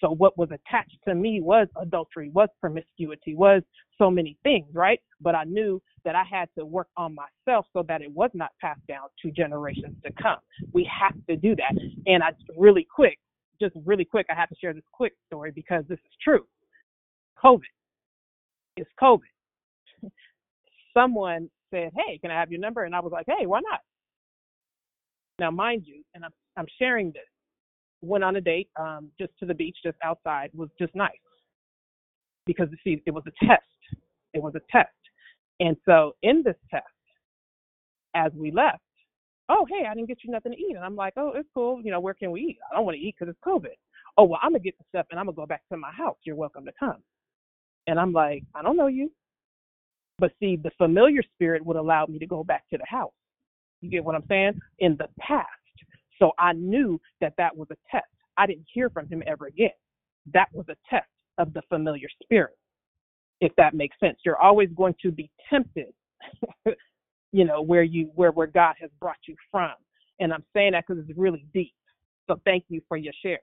So 0.00 0.10
what 0.10 0.38
was 0.38 0.50
attached 0.52 0.98
to 1.08 1.14
me 1.14 1.40
was 1.40 1.68
adultery, 1.80 2.30
was 2.30 2.48
promiscuity, 2.60 3.34
was 3.34 3.62
so 3.98 4.10
many 4.10 4.36
things, 4.44 4.66
right? 4.74 5.00
But 5.20 5.34
I 5.34 5.44
knew 5.44 5.82
that 6.08 6.16
I 6.16 6.24
had 6.24 6.48
to 6.56 6.64
work 6.64 6.88
on 6.96 7.14
myself 7.14 7.66
so 7.74 7.84
that 7.86 8.00
it 8.00 8.10
was 8.10 8.30
not 8.32 8.52
passed 8.62 8.80
down 8.88 9.08
to 9.20 9.30
generations 9.30 9.94
to 10.06 10.12
come. 10.22 10.38
We 10.72 10.90
have 10.98 11.12
to 11.26 11.36
do 11.36 11.54
that. 11.54 11.78
And 12.06 12.22
I 12.22 12.30
really 12.56 12.88
quick, 12.90 13.18
just 13.60 13.74
really 13.84 14.06
quick, 14.06 14.24
I 14.30 14.34
have 14.34 14.48
to 14.48 14.54
share 14.58 14.72
this 14.72 14.84
quick 14.90 15.12
story 15.26 15.52
because 15.54 15.84
this 15.86 15.98
is 15.98 16.12
true. 16.24 16.46
COVID. 17.44 17.60
It's 18.78 18.88
COVID. 18.98 19.20
Someone 20.94 21.50
said, 21.70 21.90
Hey, 21.94 22.16
can 22.16 22.30
I 22.30 22.40
have 22.40 22.50
your 22.50 22.60
number? 22.60 22.84
And 22.84 22.94
I 22.94 23.00
was 23.00 23.12
like, 23.12 23.26
Hey, 23.26 23.44
why 23.44 23.60
not? 23.60 23.80
Now, 25.38 25.50
mind 25.50 25.82
you, 25.84 26.02
and 26.14 26.24
I'm, 26.24 26.32
I'm 26.56 26.66
sharing 26.78 27.08
this, 27.08 27.28
went 28.00 28.24
on 28.24 28.36
a 28.36 28.40
date 28.40 28.70
um, 28.80 29.10
just 29.20 29.32
to 29.40 29.44
the 29.44 29.52
beach, 29.54 29.76
just 29.84 29.98
outside, 30.02 30.48
was 30.54 30.70
just 30.78 30.94
nice. 30.94 31.10
Because, 32.46 32.68
see, 32.82 33.02
it 33.04 33.10
was 33.10 33.24
a 33.26 33.46
test. 33.46 33.60
It 34.32 34.42
was 34.42 34.54
a 34.54 34.60
test. 34.72 34.88
And 35.60 35.76
so 35.84 36.12
in 36.22 36.42
this 36.44 36.56
test, 36.70 36.84
as 38.14 38.32
we 38.34 38.50
left, 38.50 38.82
oh, 39.48 39.66
hey, 39.68 39.86
I 39.86 39.94
didn't 39.94 40.08
get 40.08 40.18
you 40.24 40.30
nothing 40.30 40.52
to 40.52 40.58
eat. 40.58 40.76
And 40.76 40.84
I'm 40.84 40.96
like, 40.96 41.14
oh, 41.16 41.32
it's 41.34 41.48
cool. 41.54 41.80
You 41.82 41.90
know, 41.90 42.00
where 42.00 42.14
can 42.14 42.30
we 42.30 42.40
eat? 42.42 42.58
I 42.70 42.76
don't 42.76 42.84
want 42.84 42.96
to 42.96 43.02
eat 43.02 43.14
because 43.18 43.32
it's 43.32 43.44
COVID. 43.46 43.76
Oh, 44.16 44.24
well, 44.24 44.40
I'm 44.42 44.52
going 44.52 44.62
to 44.62 44.64
get 44.64 44.76
the 44.78 44.84
stuff 44.88 45.06
and 45.10 45.18
I'm 45.18 45.26
going 45.26 45.34
to 45.34 45.40
go 45.42 45.46
back 45.46 45.62
to 45.70 45.76
my 45.76 45.92
house. 45.92 46.16
You're 46.24 46.36
welcome 46.36 46.64
to 46.64 46.72
come. 46.78 47.02
And 47.86 47.98
I'm 47.98 48.12
like, 48.12 48.42
I 48.54 48.62
don't 48.62 48.76
know 48.76 48.88
you. 48.88 49.10
But 50.18 50.32
see, 50.40 50.56
the 50.56 50.70
familiar 50.76 51.22
spirit 51.34 51.64
would 51.64 51.76
allow 51.76 52.06
me 52.06 52.18
to 52.18 52.26
go 52.26 52.42
back 52.42 52.64
to 52.70 52.78
the 52.78 52.86
house. 52.86 53.12
You 53.80 53.90
get 53.90 54.04
what 54.04 54.16
I'm 54.16 54.24
saying? 54.28 54.60
In 54.80 54.96
the 54.96 55.08
past. 55.20 55.46
So 56.18 56.32
I 56.38 56.52
knew 56.52 57.00
that 57.20 57.34
that 57.38 57.56
was 57.56 57.68
a 57.70 57.76
test. 57.90 58.06
I 58.36 58.46
didn't 58.46 58.66
hear 58.72 58.90
from 58.90 59.08
him 59.08 59.22
ever 59.26 59.46
again. 59.46 59.70
That 60.34 60.48
was 60.52 60.66
a 60.68 60.76
test 60.90 61.08
of 61.38 61.52
the 61.54 61.62
familiar 61.68 62.08
spirit, 62.22 62.56
if 63.40 63.54
that 63.56 63.74
makes 63.74 63.98
sense. 64.00 64.18
You're 64.24 64.40
always 64.40 64.68
going 64.76 64.94
to 65.02 65.10
be 65.10 65.30
tempted, 65.48 65.92
you 67.32 67.44
know, 67.44 67.62
where 67.62 67.82
you 67.82 68.10
where 68.14 68.32
where 68.32 68.46
God 68.46 68.74
has 68.80 68.90
brought 69.00 69.18
you 69.26 69.36
from. 69.50 69.72
And 70.20 70.32
I'm 70.32 70.44
saying 70.52 70.72
that 70.72 70.84
because 70.86 71.02
it's 71.06 71.18
really 71.18 71.46
deep. 71.54 71.74
So 72.26 72.40
thank 72.44 72.64
you 72.68 72.80
for 72.88 72.96
your 72.96 73.12
share. 73.22 73.40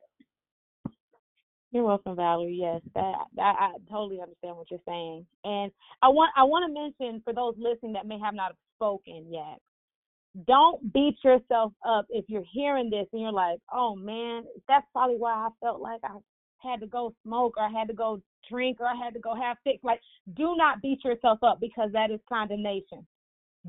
You're 1.71 1.83
welcome, 1.83 2.15
Valerie. 2.15 2.59
Yes, 2.61 2.81
that, 2.93 3.15
that 3.35 3.55
I 3.59 3.71
totally 3.89 4.21
understand 4.21 4.55
what 4.55 4.71
you're 4.71 4.79
saying, 4.87 5.25
and 5.43 5.71
I 6.01 6.07
want 6.07 6.31
I 6.37 6.43
want 6.43 6.65
to 6.67 6.73
mention 6.73 7.21
for 7.23 7.33
those 7.33 7.55
listening 7.57 7.93
that 7.93 8.07
may 8.07 8.19
have 8.19 8.33
not 8.33 8.55
spoken 8.77 9.25
yet. 9.29 9.59
Don't 10.47 10.93
beat 10.93 11.17
yourself 11.23 11.73
up 11.85 12.05
if 12.09 12.25
you're 12.27 12.45
hearing 12.49 12.89
this 12.89 13.07
and 13.11 13.21
you're 13.21 13.31
like, 13.31 13.59
"Oh 13.73 13.95
man, 13.95 14.43
that's 14.69 14.85
probably 14.93 15.17
why 15.17 15.33
I 15.33 15.49
felt 15.61 15.81
like 15.81 15.99
I 16.03 16.15
had 16.69 16.79
to 16.81 16.87
go 16.87 17.13
smoke 17.23 17.55
or 17.57 17.63
I 17.63 17.69
had 17.69 17.87
to 17.87 17.93
go 17.93 18.21
drink 18.49 18.79
or 18.79 18.87
I 18.87 18.95
had 18.95 19.13
to 19.13 19.19
go 19.19 19.35
have 19.35 19.57
sex." 19.63 19.77
Like, 19.83 20.01
do 20.35 20.55
not 20.57 20.81
beat 20.81 21.03
yourself 21.03 21.39
up 21.43 21.59
because 21.59 21.91
that 21.93 22.11
is 22.11 22.19
condemnation. 22.27 23.05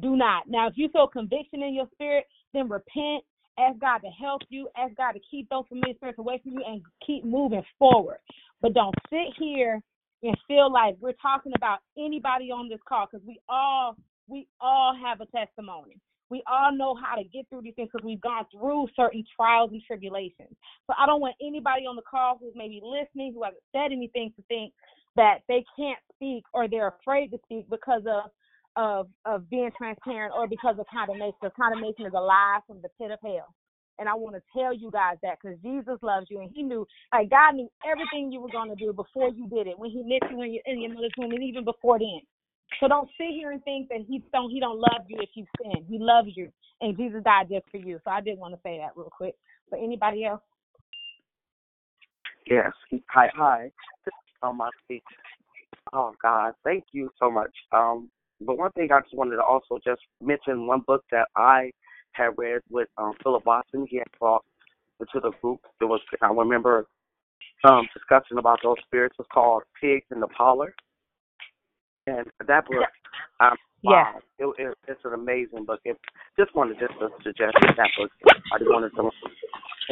Do 0.01 0.16
not. 0.16 0.48
Now, 0.48 0.66
if 0.68 0.74
you 0.77 0.89
feel 0.89 1.06
conviction 1.06 1.62
in 1.62 1.74
your 1.74 1.89
spirit, 1.94 2.27
then 2.52 2.68
repent 2.68 3.24
ask 3.59 3.78
God 3.78 3.98
to 3.98 4.09
help 4.09 4.43
you, 4.48 4.68
ask 4.77 4.94
God 4.97 5.12
to 5.12 5.20
keep 5.31 5.48
those 5.48 5.64
familiar 5.68 5.94
spirits 5.94 6.18
away 6.18 6.40
from 6.43 6.52
you 6.52 6.62
and 6.66 6.82
keep 7.06 7.24
moving 7.24 7.62
forward. 7.78 8.18
But 8.60 8.74
don't 8.74 8.94
sit 9.10 9.35
here 9.39 9.81
and 10.23 10.36
feel 10.48 10.73
like 10.73 10.97
we're 11.01 11.12
talking 11.20 11.52
about 11.56 11.78
anybody 11.98 12.51
on 12.51 12.68
this 12.68 12.81
call 12.89 13.06
because 13.10 13.27
we 13.27 13.39
all 13.48 13.97
we 14.28 14.48
all 14.60 14.94
have 14.94 15.20
a 15.20 15.27
testimony. 15.27 15.98
We 16.31 16.43
all 16.51 16.74
know 16.77 16.94
how 16.97 17.16
to 17.16 17.24
get 17.24 17.47
through 17.48 17.62
these 17.62 17.74
things 17.74 17.90
because 17.93 18.05
we've 18.05 18.20
gone 18.20 18.47
through 18.53 18.89
certain 18.97 19.24
trials 19.36 19.70
and 19.73 19.82
tribulations. 19.86 20.55
So 20.86 20.94
I 20.98 21.07
don't 21.07 21.20
want 21.20 21.36
anybody 21.40 21.86
on 21.86 21.97
the 21.97 22.03
call 22.03 22.39
who's 22.40 22.55
maybe 22.57 22.81
listening, 22.82 23.32
who 23.35 23.44
hasn't 23.44 23.62
said 23.73 23.93
anything, 23.93 24.32
to 24.36 24.43
think 24.48 24.73
that 25.16 25.40
they 25.48 25.65
can't 25.78 26.01
speak 26.15 26.44
or 26.55 26.69
they're 26.69 26.94
afraid 27.01 27.31
to 27.32 27.39
speak 27.44 27.70
because 27.70 28.03
of 28.07 28.31
of 28.77 29.09
of 29.24 29.48
being 29.51 29.70
transparent 29.78 30.35
or 30.36 30.48
because 30.48 30.77
of 30.78 30.86
condemnation. 30.93 31.35
Because 31.40 31.57
condemnation 31.57 32.07
is 32.07 32.12
a 32.16 32.20
lie 32.20 32.61
from 32.66 32.82
the 32.82 32.89
pit 33.01 33.11
of 33.11 33.19
hell. 33.23 33.55
And 33.98 34.09
I 34.09 34.15
want 34.15 34.36
to 34.36 34.43
tell 34.53 34.74
you 34.74 34.90
guys 34.90 35.16
that 35.23 35.39
because 35.40 35.59
Jesus 35.62 35.98
loves 36.03 36.27
you 36.31 36.40
and 36.40 36.51
He 36.55 36.62
knew, 36.62 36.86
like 37.15 37.31
God 37.31 37.55
knew 37.55 37.69
everything 37.86 38.32
you 38.32 38.40
were 38.40 38.51
going 38.53 38.69
to 38.69 38.77
do 38.77 38.93
before 38.93 39.31
you 39.31 39.48
did 39.48 39.66
it. 39.69 39.78
When 39.78 39.90
He 39.90 40.03
knit 40.03 40.23
you 40.31 40.43
in 40.43 40.53
your, 40.53 40.62
in 40.66 40.82
your 40.82 40.94
mother's 40.94 41.12
womb, 41.19 41.32
and 41.32 41.43
even 41.44 41.65
before 41.65 41.98
then. 41.98 42.20
So 42.81 42.89
don't 42.89 43.09
sit 43.19 43.31
here 43.31 43.53
and 43.53 43.63
think 43.65 43.89
that 43.89 44.01
He 44.07 44.23
don't 44.33 44.51
He 44.51 44.61
don't 44.61 44.79
love 44.79 45.07
you 45.09 45.19
if 45.21 45.31
you 45.35 45.47
sin. 45.61 45.85
He 45.89 45.99
loves 45.99 46.29
you, 46.35 46.51
and 46.81 46.97
Jesus 46.97 47.23
died 47.25 47.49
just 47.51 47.67
for 47.71 47.79
you. 47.79 47.99
So 48.05 48.11
I 48.11 48.21
did 48.21 48.39
want 48.39 48.55
to 48.55 48.61
say 48.63 48.79
that 48.79 48.97
real 48.97 49.11
quick. 49.11 49.35
But 49.71 49.81
anybody 49.83 50.25
else? 50.25 50.43
Yes. 52.47 52.73
Hi, 53.11 53.29
hi. 53.35 53.71
On 54.43 54.57
my 54.57 54.71
speech. 54.85 55.03
Oh 55.93 56.15
God, 56.23 56.53
thank 56.65 56.85
you 56.93 57.11
so 57.19 57.31
much. 57.31 57.53
Um, 57.73 58.11
but 58.41 58.59
one 58.59 58.73
thing 58.73 58.89
I 58.93 59.01
just 59.01 59.15
wanted 59.15 59.37
to 59.37 59.43
also 59.43 59.79
just 59.85 60.03
mention 60.23 60.67
one 60.67 60.81
book 60.87 61.05
that 61.11 61.29
I 61.37 61.71
had 62.13 62.31
read 62.37 62.61
with 62.71 62.89
um, 62.99 63.13
Philip 63.23 63.45
Watson. 63.47 63.87
He 63.89 63.97
had 63.97 64.09
brought 64.19 64.45
into 65.01 65.21
the 65.21 65.33
group. 65.41 65.61
It 65.81 65.85
was 65.85 66.01
I 66.23 66.29
remember 66.29 66.87
um, 67.65 67.87
discussing 67.95 68.39
about 68.39 68.61
those 68.63 68.77
spirits. 68.87 69.17
was 69.19 69.27
called 69.33 69.63
Pigs 69.81 70.07
in 70.11 70.21
the 70.21 70.29
Parlor, 70.29 70.75
and 72.07 72.27
that 72.47 72.66
book, 72.66 72.85
um, 73.41 73.57
wow, 73.83 74.15
it, 74.39 74.47
it, 74.59 74.78
it's 74.89 75.01
an 75.05 75.15
amazing 75.15 75.65
book. 75.65 75.81
It, 75.85 75.97
just 76.39 76.55
wanted 76.55 76.78
just 76.78 76.95
to 77.01 77.09
suggest 77.23 77.55
that 77.61 77.91
book. 77.99 78.11
I 78.53 78.59
just 78.59 78.70
wanted 78.70 78.91
to 78.97 79.11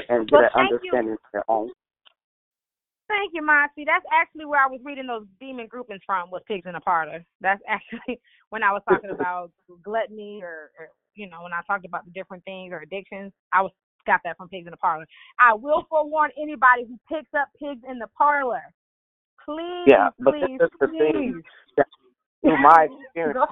and 0.09 0.29
get 0.29 0.33
Well, 0.33 0.43
an 0.43 0.51
you. 0.55 0.75
understanding 0.75 1.13
of 1.15 1.19
their 1.33 1.45
own. 1.49 1.71
Thank 3.07 3.33
you, 3.35 3.45
Moxie. 3.45 3.85
That's 3.85 4.05
actually 4.11 4.47
where 4.47 4.63
I 4.65 4.67
was 4.67 4.81
reading 4.83 5.07
those 5.07 5.27
demon 5.39 5.67
groupings 5.69 6.01
from 6.07 6.31
was 6.31 6.43
pigs 6.49 6.67
in 6.67 6.75
a 6.75 6.81
parlor. 6.81 7.25
That's 7.41 7.63
actually 7.69 8.21
when 8.51 8.63
I 8.63 8.73
was 8.73 8.83
talking 8.89 9.11
about 9.15 9.51
gluttony 9.83 10.41
or, 10.43 10.71
or 10.79 10.89
you 11.15 11.29
know, 11.29 11.43
when 11.43 11.53
I 11.53 11.61
talked 11.67 11.85
about 11.85 12.05
the 12.07 12.13
different 12.13 12.45
things 12.45 12.73
or 12.73 12.81
addictions. 12.81 13.33
I 13.53 13.63
was 13.63 13.73
got 14.07 14.21
that 14.25 14.37
from 14.37 14.49
Pigs 14.49 14.67
in 14.67 14.71
the 14.71 14.77
Parlor. 14.77 15.07
I 15.41 15.55
will 15.55 15.87
forewarn 15.89 16.31
anybody 16.41 16.85
who 16.87 16.99
picks 17.09 17.33
up 17.35 17.49
Pigs 17.59 17.81
in 17.89 17.99
the 17.99 18.09
Parlor. 18.17 18.63
Please, 19.45 19.87
Yeah, 19.89 20.09
but 20.19 20.35
please, 20.35 20.59
this 20.59 20.69
is 20.69 20.79
the 20.81 20.87
please. 20.89 21.13
thing. 21.13 21.43
That, 21.77 21.87
through 22.45 22.63
my 22.63 22.89
experience, 23.07 23.51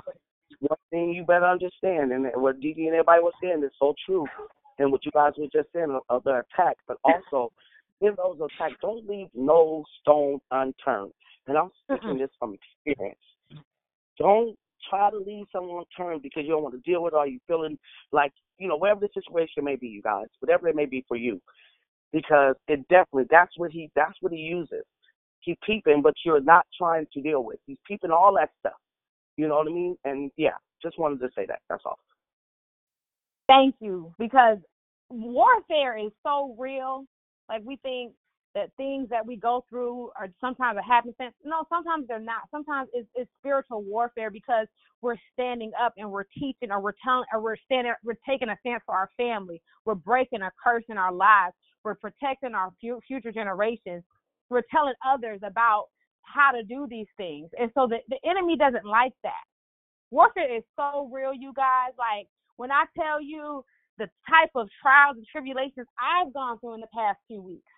one 0.60 0.78
thing 0.90 1.10
you 1.10 1.24
better 1.24 1.46
understand, 1.46 2.12
and 2.12 2.26
what 2.34 2.60
Didi 2.60 2.86
and 2.86 2.94
everybody 2.94 3.22
was 3.22 3.32
saying 3.42 3.62
is 3.64 3.72
so 3.78 3.94
true, 4.06 4.26
and 4.78 4.92
what 4.92 5.04
you 5.04 5.10
guys 5.12 5.32
were 5.38 5.46
just 5.52 5.72
saying 5.72 5.98
of 6.08 6.24
the 6.24 6.42
attack, 6.42 6.76
but 6.86 6.98
also 7.04 7.50
in 8.00 8.14
those 8.16 8.36
attacks, 8.36 8.74
don't 8.80 9.08
leave 9.08 9.28
no 9.34 9.84
stone 10.00 10.40
unturned. 10.50 11.12
And 11.46 11.56
I'm 11.56 11.70
speaking 11.84 12.18
this 12.18 12.30
from 12.38 12.54
experience. 12.54 13.18
Don't 14.18 14.56
try 14.88 15.10
to 15.10 15.18
leave 15.18 15.46
someone 15.52 15.84
unturned 15.98 16.22
because 16.22 16.42
you 16.44 16.50
don't 16.50 16.62
want 16.62 16.74
to 16.74 16.90
deal 16.90 17.02
with 17.02 17.14
it 17.14 17.16
or 17.16 17.26
you 17.26 17.38
feeling 17.46 17.78
like, 18.10 18.32
you 18.58 18.68
know, 18.68 18.76
whatever 18.76 19.00
the 19.00 19.08
situation 19.14 19.64
may 19.64 19.76
be, 19.76 19.88
you 19.88 20.02
guys, 20.02 20.26
whatever 20.40 20.68
it 20.68 20.76
may 20.76 20.86
be 20.86 21.04
for 21.08 21.16
you. 21.16 21.40
Because 22.12 22.56
it 22.68 22.86
definitely 22.88 23.24
that's 23.30 23.52
what 23.56 23.70
he 23.70 23.90
that's 23.96 24.16
what 24.20 24.32
he 24.32 24.38
uses. 24.38 24.84
He's 25.42 25.56
peeping, 25.66 26.02
but 26.02 26.14
you're 26.24 26.40
not 26.40 26.66
trying 26.76 27.06
to 27.12 27.20
deal 27.20 27.44
with. 27.44 27.58
He's 27.66 27.78
peeping 27.86 28.10
all 28.10 28.34
that 28.36 28.50
stuff. 28.60 28.78
You 29.36 29.48
know 29.48 29.56
what 29.56 29.68
I 29.68 29.72
mean? 29.72 29.96
And 30.04 30.30
yeah, 30.36 30.56
just 30.82 30.98
wanted 30.98 31.20
to 31.20 31.28
say 31.34 31.46
that. 31.46 31.60
That's 31.68 31.82
all. 31.84 31.98
Thank 33.48 33.74
you. 33.80 34.12
Because 34.18 34.58
warfare 35.10 35.98
is 35.98 36.12
so 36.24 36.54
real. 36.58 37.04
Like 37.48 37.62
we 37.64 37.76
think 37.76 38.12
that 38.54 38.70
things 38.76 39.08
that 39.08 39.26
we 39.26 39.36
go 39.36 39.64
through 39.68 40.10
are 40.18 40.28
sometimes 40.40 40.78
a 40.78 40.82
happenstance. 40.82 41.34
No, 41.44 41.64
sometimes 41.68 42.06
they're 42.06 42.20
not. 42.20 42.42
Sometimes 42.50 42.88
it's, 42.92 43.08
it's 43.14 43.30
spiritual 43.40 43.82
warfare 43.82 44.30
because 44.30 44.66
we're 45.00 45.16
standing 45.32 45.72
up 45.82 45.94
and 45.96 46.10
we're 46.10 46.24
teaching 46.38 46.70
or 46.70 46.80
we're 46.80 46.92
telling 47.04 47.24
or 47.32 47.40
we're 47.40 47.56
standing 47.64 47.92
we're 48.04 48.18
taking 48.28 48.48
a 48.50 48.56
stance 48.60 48.82
for 48.86 48.94
our 48.94 49.08
family. 49.16 49.60
We're 49.86 49.94
breaking 49.94 50.42
a 50.42 50.50
curse 50.62 50.84
in 50.88 50.98
our 50.98 51.12
lives. 51.12 51.54
We're 51.84 51.94
protecting 51.96 52.54
our 52.54 52.72
future 52.80 53.32
generations. 53.32 54.04
We're 54.52 54.62
telling 54.70 54.94
others 55.06 55.40
about 55.42 55.86
how 56.22 56.52
to 56.52 56.62
do 56.62 56.86
these 56.88 57.08
things. 57.16 57.50
And 57.58 57.70
so 57.74 57.86
the, 57.88 57.98
the 58.08 58.18
enemy 58.28 58.56
doesn't 58.56 58.84
like 58.86 59.12
that. 59.22 59.44
Warfare 60.10 60.54
is 60.56 60.62
so 60.76 61.10
real, 61.12 61.34
you 61.34 61.52
guys. 61.54 61.92
Like 61.98 62.28
when 62.56 62.70
I 62.70 62.84
tell 62.98 63.20
you 63.22 63.64
the 63.98 64.08
type 64.28 64.50
of 64.54 64.68
trials 64.80 65.16
and 65.16 65.26
tribulations 65.30 65.86
I've 65.98 66.32
gone 66.32 66.58
through 66.60 66.74
in 66.74 66.80
the 66.80 66.94
past 66.94 67.18
few 67.26 67.42
weeks, 67.42 67.72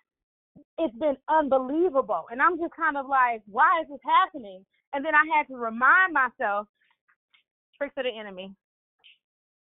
it's 0.77 0.95
been 0.97 1.17
unbelievable. 1.29 2.25
And 2.31 2.41
I'm 2.41 2.57
just 2.57 2.75
kind 2.75 2.97
of 2.97 3.07
like, 3.07 3.41
why 3.47 3.81
is 3.81 3.87
this 3.89 3.99
happening? 4.05 4.65
And 4.93 5.03
then 5.03 5.13
I 5.15 5.23
had 5.35 5.47
to 5.47 5.57
remind 5.57 6.13
myself, 6.13 6.67
tricks 7.77 7.95
of 7.97 8.05
the 8.05 8.17
enemy. 8.17 8.53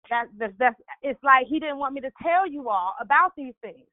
That, 0.10 0.26
that 0.40 0.52
that's 0.60 0.76
it's 1.02 1.24
like 1.24 1.48
he 1.48 1.60
didn't 1.60 1.78
want 1.78 1.94
me 1.94 2.02
to 2.02 2.12
tell 2.22 2.46
you 2.50 2.70
all 2.70 2.96
about 3.00 3.32
these 3.38 3.54
things. 3.62 3.88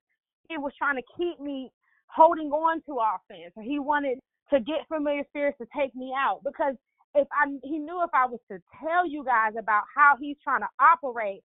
He 0.48 0.58
was 0.58 0.72
trying 0.76 0.96
to 0.96 1.02
keep 1.16 1.38
me 1.40 1.70
holding 2.09 2.51
on 2.51 2.82
to 2.86 2.98
our 2.98 3.16
offense, 3.16 3.52
or 3.56 3.62
he 3.62 3.78
wanted 3.78 4.18
to 4.51 4.60
get 4.60 4.89
familiar 4.89 5.24
spirits 5.28 5.59
to 5.59 5.66
take 5.76 5.94
me 5.94 6.12
out 6.16 6.40
because 6.44 6.74
if 7.14 7.26
I 7.32 7.48
he 7.62 7.78
knew 7.78 8.02
if 8.02 8.10
I 8.12 8.26
was 8.26 8.40
to 8.51 8.59
tell 8.80 9.06
you 9.06 9.24
guys 9.24 9.52
about 9.59 9.82
how 9.94 10.14
he's 10.20 10.36
trying 10.43 10.60
to 10.60 10.68
operate, 10.80 11.43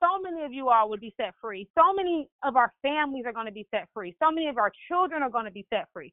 so 0.00 0.20
many 0.22 0.44
of 0.44 0.52
you 0.52 0.68
all 0.68 0.88
would 0.90 1.00
be 1.00 1.14
set 1.16 1.34
free. 1.40 1.68
So 1.74 1.92
many 1.94 2.28
of 2.42 2.56
our 2.56 2.72
families 2.82 3.24
are 3.26 3.32
going 3.32 3.46
to 3.46 3.52
be 3.52 3.66
set 3.70 3.88
free. 3.94 4.14
So 4.22 4.30
many 4.30 4.48
of 4.48 4.58
our 4.58 4.72
children 4.88 5.22
are 5.22 5.30
going 5.30 5.46
to 5.46 5.50
be 5.50 5.66
set 5.72 5.88
free. 5.92 6.12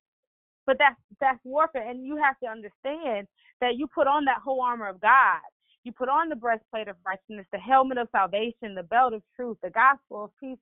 But 0.65 0.77
that's 0.80 0.95
that's 1.19 1.39
warfare, 1.43 1.89
and 1.89 2.06
you 2.06 2.18
have 2.18 2.39
to 2.43 2.49
understand 2.49 3.27
that 3.60 3.76
you 3.76 3.88
put 3.88 4.07
on 4.07 4.26
that 4.26 4.41
whole 4.43 4.61
armor 4.61 4.88
of 4.88 5.02
God. 5.02 5.41
You 5.84 5.91
put 5.91 6.10
on 6.10 6.30
the 6.30 6.35
breastplate 6.35 6.88
of 6.88 6.95
righteousness, 7.06 7.48
the 7.52 7.57
helmet 7.57 7.98
of 7.98 8.07
salvation, 8.11 8.76
the 8.76 8.84
belt 8.84 9.14
of 9.14 9.23
truth, 9.35 9.57
the 9.64 9.72
gospel 9.72 10.26
of 10.26 10.31
peace, 10.39 10.60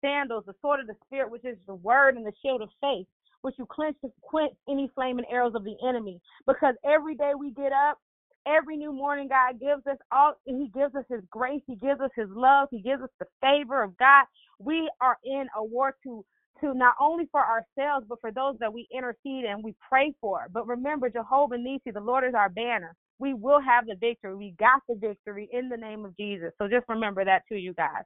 sandals, 0.00 0.44
the 0.46 0.54
sword 0.60 0.80
of 0.80 0.86
the 0.86 0.96
spirit, 1.06 1.30
which 1.30 1.44
is 1.44 1.56
the 1.66 1.74
word, 1.74 2.16
and 2.16 2.26
the 2.26 2.32
shield 2.42 2.62
of 2.62 2.70
faith, 2.80 3.06
which 3.42 3.54
you 3.58 3.66
clench 3.66 3.96
to 4.02 4.10
quench 4.22 4.54
any 4.68 4.90
flaming 4.94 5.26
arrows 5.30 5.54
of 5.54 5.64
the 5.64 5.76
enemy. 5.86 6.20
Because 6.46 6.74
every 6.84 7.14
day 7.14 7.32
we 7.38 7.52
get 7.52 7.72
up, 7.72 7.98
every 8.46 8.76
new 8.76 8.92
morning 8.92 9.28
God 9.28 9.60
gives 9.60 9.86
us 9.86 9.98
all 10.12 10.34
He 10.44 10.70
gives 10.74 10.94
us 10.94 11.04
His 11.10 11.22
grace, 11.30 11.62
He 11.66 11.76
gives 11.76 12.00
us 12.00 12.10
His 12.16 12.28
love, 12.30 12.68
He 12.70 12.82
gives 12.82 13.02
us 13.02 13.10
the 13.20 13.26
favor 13.40 13.82
of 13.82 13.96
God. 13.98 14.24
We 14.58 14.90
are 15.00 15.18
in 15.24 15.46
a 15.56 15.64
war 15.64 15.96
to 16.04 16.24
to 16.60 16.74
not 16.74 16.94
only 17.00 17.28
for 17.30 17.40
ourselves, 17.40 18.06
but 18.08 18.20
for 18.20 18.32
those 18.32 18.56
that 18.60 18.72
we 18.72 18.88
intercede 18.92 19.44
and 19.44 19.62
we 19.62 19.74
pray 19.88 20.12
for. 20.20 20.48
But 20.52 20.66
remember, 20.66 21.08
Jehovah 21.08 21.56
Nissi, 21.56 21.92
the 21.92 22.00
Lord 22.00 22.24
is 22.24 22.34
our 22.34 22.48
banner. 22.48 22.94
We 23.18 23.34
will 23.34 23.60
have 23.60 23.86
the 23.86 23.96
victory. 23.96 24.34
We 24.34 24.54
got 24.58 24.82
the 24.88 24.96
victory 24.96 25.48
in 25.52 25.68
the 25.68 25.76
name 25.76 26.04
of 26.04 26.16
Jesus. 26.16 26.50
So 26.58 26.68
just 26.68 26.88
remember 26.88 27.24
that 27.24 27.42
too, 27.48 27.56
you 27.56 27.74
guys. 27.74 28.04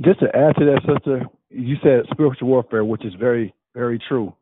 Just 0.00 0.20
to 0.20 0.26
add 0.26 0.54
to 0.56 0.64
that, 0.64 0.80
sister, 0.86 1.26
you 1.50 1.76
said 1.82 2.04
spiritual 2.10 2.48
warfare, 2.48 2.84
which 2.84 3.04
is 3.04 3.14
very, 3.18 3.54
very 3.74 3.98
true. 4.08 4.34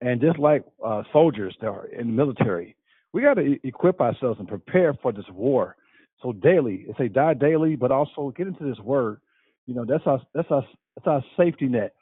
And 0.00 0.20
just 0.20 0.38
like 0.38 0.64
uh, 0.84 1.02
soldiers 1.12 1.54
that 1.60 1.68
are 1.68 1.86
in 1.86 2.08
the 2.08 2.12
military, 2.12 2.76
we 3.12 3.22
got 3.22 3.34
to 3.34 3.58
equip 3.66 4.00
ourselves 4.00 4.40
and 4.40 4.48
prepare 4.48 4.94
for 4.94 5.12
this 5.12 5.24
war. 5.32 5.76
So 6.22 6.32
daily, 6.32 6.86
it's 6.88 6.98
a 7.00 7.08
die 7.08 7.34
daily, 7.34 7.76
but 7.76 7.90
also 7.92 8.32
get 8.36 8.46
into 8.46 8.64
this 8.64 8.78
word. 8.78 9.20
You 9.66 9.74
know, 9.74 9.84
that's 9.84 10.06
our 10.06 10.20
that's 10.34 10.50
our 10.50 10.64
that's 10.96 11.06
our 11.06 11.22
safety 11.36 11.66
net 11.66 11.94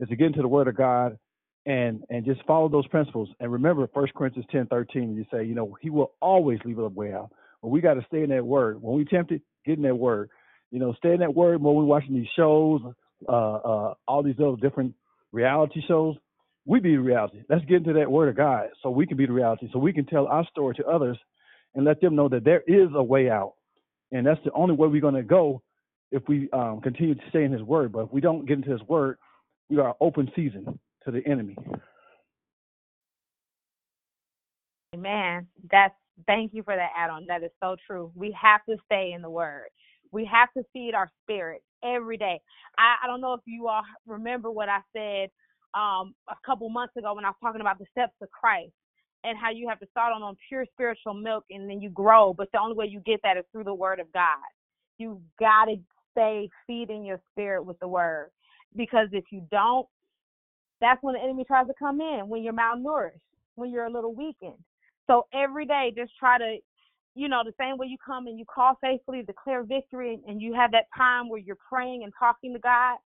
is 0.00 0.08
to 0.08 0.16
get 0.16 0.26
into 0.26 0.42
the 0.42 0.48
word 0.48 0.68
of 0.68 0.76
God 0.76 1.18
and 1.66 2.04
and 2.10 2.24
just 2.24 2.44
follow 2.44 2.68
those 2.68 2.86
principles. 2.88 3.28
And 3.40 3.50
remember 3.50 3.88
First 3.94 4.14
Corinthians 4.14 4.46
ten 4.50 4.66
thirteen, 4.66 5.16
you 5.16 5.24
say, 5.32 5.44
you 5.44 5.54
know, 5.54 5.76
he 5.80 5.90
will 5.90 6.12
always 6.20 6.58
leave 6.64 6.78
a 6.78 6.88
way 6.88 7.12
out. 7.12 7.30
But 7.62 7.68
we 7.68 7.80
got 7.80 7.94
to 7.94 8.04
stay 8.08 8.22
in 8.22 8.30
that 8.30 8.44
word. 8.44 8.80
When 8.82 8.96
we 8.96 9.04
tempted, 9.04 9.42
get 9.64 9.78
in 9.78 9.82
that 9.82 9.94
word. 9.96 10.30
You 10.70 10.78
know, 10.78 10.92
stay 10.94 11.12
in 11.12 11.20
that 11.20 11.34
word 11.34 11.62
when 11.62 11.74
we're 11.74 11.84
watching 11.84 12.14
these 12.14 12.28
shows, 12.36 12.80
uh, 13.28 13.32
uh, 13.32 13.94
all 14.06 14.22
these 14.22 14.36
other 14.38 14.56
different 14.56 14.94
reality 15.32 15.80
shows. 15.86 16.16
We 16.66 16.80
be 16.80 16.98
reality. 16.98 17.42
Let's 17.48 17.64
get 17.64 17.78
into 17.78 17.94
that 17.94 18.10
word 18.10 18.28
of 18.28 18.36
God 18.36 18.68
so 18.82 18.90
we 18.90 19.06
can 19.06 19.16
be 19.16 19.26
the 19.26 19.32
reality, 19.32 19.70
so 19.72 19.78
we 19.78 19.92
can 19.92 20.04
tell 20.04 20.26
our 20.26 20.46
story 20.48 20.74
to 20.74 20.86
others 20.86 21.16
and 21.74 21.84
let 21.84 22.00
them 22.00 22.14
know 22.14 22.28
that 22.28 22.44
there 22.44 22.62
is 22.66 22.88
a 22.94 23.02
way 23.02 23.30
out. 23.30 23.54
And 24.12 24.26
that's 24.26 24.40
the 24.44 24.52
only 24.52 24.74
way 24.74 24.88
we're 24.88 25.00
going 25.00 25.14
to 25.14 25.22
go 25.22 25.62
if 26.10 26.22
we 26.28 26.50
um, 26.52 26.80
continue 26.82 27.14
to 27.14 27.20
stay 27.30 27.44
in 27.44 27.52
his 27.52 27.62
word. 27.62 27.92
But 27.92 28.04
if 28.04 28.12
we 28.12 28.20
don't 28.20 28.46
get 28.46 28.58
into 28.58 28.70
his 28.70 28.82
word, 28.82 29.18
we 29.70 29.78
are 29.78 29.94
open 30.00 30.30
season 30.34 30.78
to 31.04 31.10
the 31.10 31.26
enemy. 31.26 31.56
Amen. 34.94 35.46
That's 35.70 35.94
thank 36.26 36.52
you 36.52 36.62
for 36.62 36.74
that 36.74 36.90
add 36.96 37.10
on. 37.10 37.26
That 37.28 37.42
is 37.42 37.50
so 37.62 37.76
true. 37.86 38.10
We 38.14 38.36
have 38.40 38.64
to 38.68 38.76
stay 38.86 39.12
in 39.14 39.22
the 39.22 39.30
word. 39.30 39.68
We 40.12 40.24
have 40.26 40.52
to 40.56 40.62
feed 40.72 40.94
our 40.94 41.10
spirit 41.22 41.62
every 41.84 42.16
day. 42.16 42.40
I, 42.78 42.96
I 43.04 43.06
don't 43.06 43.20
know 43.20 43.34
if 43.34 43.40
you 43.46 43.68
all 43.68 43.82
remember 44.06 44.50
what 44.50 44.68
I 44.68 44.80
said 44.94 45.30
um, 45.74 46.14
a 46.28 46.36
couple 46.44 46.68
months 46.68 46.96
ago 46.96 47.14
when 47.14 47.24
I 47.24 47.28
was 47.28 47.36
talking 47.42 47.60
about 47.60 47.78
the 47.78 47.86
steps 47.92 48.14
of 48.22 48.30
Christ 48.30 48.72
and 49.24 49.36
how 49.38 49.50
you 49.50 49.68
have 49.68 49.80
to 49.80 49.86
start 49.90 50.12
on, 50.14 50.22
on 50.22 50.36
pure 50.48 50.64
spiritual 50.72 51.14
milk 51.14 51.44
and 51.50 51.68
then 51.68 51.80
you 51.80 51.90
grow. 51.90 52.32
But 52.32 52.48
the 52.52 52.60
only 52.60 52.76
way 52.76 52.86
you 52.86 53.00
get 53.00 53.20
that 53.24 53.36
is 53.36 53.44
through 53.52 53.64
the 53.64 53.74
word 53.74 54.00
of 54.00 54.12
God. 54.12 54.38
You 54.98 55.20
got 55.38 55.66
to 55.66 55.76
stay 56.12 56.48
feeding 56.66 57.04
your 57.04 57.20
spirit 57.32 57.64
with 57.64 57.78
the 57.80 57.88
word 57.88 58.30
because 58.76 59.08
if 59.12 59.24
you 59.30 59.46
don't, 59.50 59.86
that's 60.80 61.02
when 61.02 61.14
the 61.14 61.20
enemy 61.20 61.44
tries 61.44 61.66
to 61.66 61.74
come 61.78 62.00
in 62.00 62.28
when 62.28 62.42
you're 62.42 62.52
malnourished, 62.52 63.20
when 63.56 63.70
you're 63.70 63.86
a 63.86 63.92
little 63.92 64.14
weakened. 64.14 64.58
So 65.08 65.26
every 65.32 65.66
day, 65.66 65.92
just 65.96 66.12
try 66.18 66.38
to, 66.38 66.58
you 67.18 67.28
know, 67.28 67.42
the 67.44 67.52
same 67.58 67.76
way 67.76 67.88
you 67.88 67.96
come 68.04 68.28
and 68.28 68.38
you 68.38 68.44
call 68.44 68.78
faithfully, 68.80 69.22
declare 69.22 69.64
victory, 69.64 70.20
and 70.28 70.40
you 70.40 70.54
have 70.54 70.70
that 70.70 70.84
time 70.96 71.28
where 71.28 71.40
you're 71.40 71.58
praying 71.68 72.04
and 72.04 72.12
talking 72.16 72.52
to 72.52 72.60
God. 72.60 72.96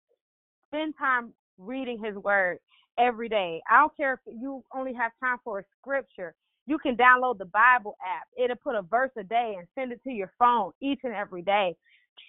Spend 0.69 0.95
time 0.99 1.33
reading 1.57 1.99
His 2.05 2.15
Word 2.17 2.59
every 2.99 3.31
day. 3.31 3.63
I 3.71 3.79
don't 3.79 3.97
care 3.97 4.13
if 4.13 4.35
you 4.39 4.63
only 4.75 4.93
have 4.93 5.13
time 5.19 5.39
for 5.43 5.61
a 5.61 5.65
scripture. 5.81 6.35
You 6.67 6.79
can 6.79 6.95
download 6.95 7.39
the 7.39 7.47
Bible 7.47 7.97
app. 8.07 8.29
It'll 8.37 8.57
put 8.57 8.75
a 8.75 8.83
verse 8.83 9.13
a 9.19 9.25
day 9.25 9.55
and 9.59 9.67
send 9.75 9.93
it 9.93 10.01
to 10.05 10.11
your 10.11 10.31
phone 10.39 10.73
each 10.83 11.01
and 11.05 11.15
every 11.15 11.41
day. 11.41 11.75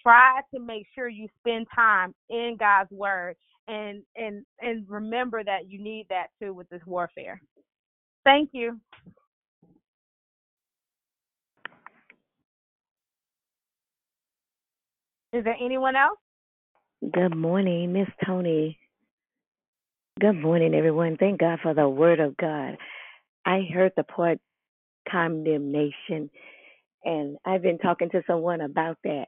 Try 0.02 0.40
to 0.54 0.60
make 0.60 0.86
sure 0.94 1.08
you 1.08 1.28
spend 1.40 1.66
time 1.74 2.14
in 2.30 2.56
God's 2.58 2.90
Word 2.92 3.36
and 3.68 4.02
and 4.16 4.42
and 4.60 4.86
remember 4.88 5.44
that 5.44 5.68
you 5.68 5.82
need 5.82 6.06
that 6.08 6.28
too 6.40 6.54
with 6.54 6.68
this 6.70 6.82
warfare. 6.86 7.42
Thank 8.24 8.50
you. 8.54 8.80
Is 15.34 15.42
there 15.42 15.56
anyone 15.60 15.96
else? 15.96 16.18
Good 17.12 17.34
morning, 17.34 17.92
Miss 17.92 18.06
Tony. 18.24 18.78
Good 20.20 20.40
morning, 20.40 20.74
everyone. 20.76 21.16
Thank 21.16 21.40
God 21.40 21.58
for 21.60 21.74
the 21.74 21.88
word 21.88 22.20
of 22.20 22.36
God. 22.36 22.76
I 23.44 23.62
heard 23.74 23.90
the 23.96 24.04
part 24.04 24.38
condemnation, 25.10 26.30
and 27.04 27.36
I've 27.44 27.62
been 27.62 27.78
talking 27.78 28.10
to 28.10 28.22
someone 28.28 28.60
about 28.60 28.98
that. 29.02 29.24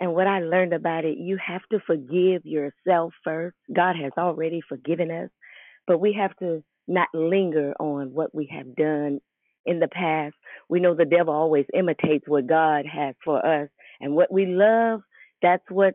And 0.00 0.14
what 0.14 0.26
I 0.26 0.40
learned 0.40 0.72
about 0.72 1.04
it, 1.04 1.18
you 1.18 1.36
have 1.46 1.60
to 1.70 1.80
forgive 1.86 2.46
yourself 2.46 3.12
first. 3.22 3.56
God 3.70 3.94
has 4.02 4.12
already 4.16 4.62
forgiven 4.66 5.10
us, 5.10 5.28
but 5.86 6.00
we 6.00 6.16
have 6.18 6.34
to 6.38 6.64
not 6.88 7.08
linger 7.12 7.74
on 7.78 8.14
what 8.14 8.34
we 8.34 8.50
have 8.56 8.74
done 8.74 9.20
in 9.66 9.80
the 9.80 9.88
past. 9.88 10.34
We 10.70 10.80
know 10.80 10.94
the 10.94 11.04
devil 11.04 11.34
always 11.34 11.66
imitates 11.74 12.24
what 12.26 12.46
God 12.46 12.86
has 12.86 13.14
for 13.22 13.44
us, 13.44 13.68
and 14.00 14.14
what 14.14 14.32
we 14.32 14.46
love, 14.46 15.02
that's 15.42 15.64
what 15.70 15.94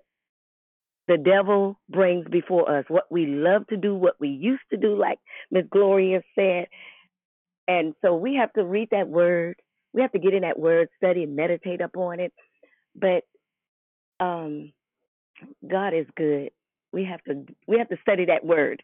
the 1.08 1.18
devil 1.18 1.80
brings 1.90 2.28
before 2.30 2.70
us, 2.80 2.86
what 2.90 3.06
we 3.10 3.26
love 3.26 3.66
to 3.68 3.78
do, 3.78 3.96
what 3.96 4.16
we 4.20 4.30
used 4.30 4.64
to 4.72 4.78
do, 4.78 4.98
like 4.98 5.20
Miss 5.52 5.66
Gloria 5.72 6.22
said. 6.36 6.68
And 7.68 7.94
so 8.04 8.16
we 8.16 8.36
have 8.36 8.52
to 8.54 8.66
read 8.66 8.90
that 8.92 9.08
word. 9.08 9.56
We 9.94 10.02
have 10.02 10.12
to 10.12 10.20
get 10.20 10.34
in 10.34 10.42
that 10.42 10.60
word, 10.60 10.90
study, 10.98 11.24
and 11.24 11.36
meditate 11.36 11.82
upon 11.82 12.20
it. 12.20 12.34
But 12.96 13.24
um, 14.20 14.74
God 15.70 15.94
is 15.94 16.08
good. 16.16 16.50
We 16.92 17.06
have 17.06 17.24
to 17.26 17.46
we 17.68 17.78
have 17.80 17.90
to 17.90 17.98
study 18.02 18.26
that 18.26 18.46
word. 18.46 18.84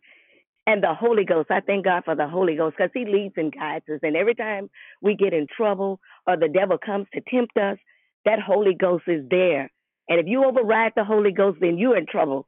And 0.66 0.82
the 0.82 0.94
Holy 0.94 1.26
Ghost, 1.26 1.52
I 1.52 1.60
thank 1.60 1.86
God 1.86 2.04
for 2.06 2.16
the 2.16 2.28
Holy 2.28 2.56
Ghost 2.56 2.76
because 2.78 2.92
He 2.94 3.06
leads 3.06 3.34
and 3.38 3.54
guides 3.54 3.86
us. 3.94 4.00
And 4.02 4.16
every 4.16 4.36
time 4.36 4.70
we 5.02 5.16
get 5.16 5.34
in 5.34 5.48
trouble 5.56 6.00
or 6.26 6.38
the 6.38 6.48
devil 6.48 6.78
comes 6.78 7.08
to 7.14 7.22
tempt 7.30 7.58
us, 7.58 7.78
that 8.26 8.40
Holy 8.40 8.74
Ghost 8.74 9.04
is 9.08 9.26
there. 9.30 9.70
And 10.10 10.20
if 10.20 10.28
you 10.28 10.44
override 10.46 10.94
the 10.96 11.04
Holy 11.04 11.32
Ghost, 11.32 11.60
then 11.62 11.78
you're 11.78 11.98
in 11.98 12.06
trouble. 12.06 12.46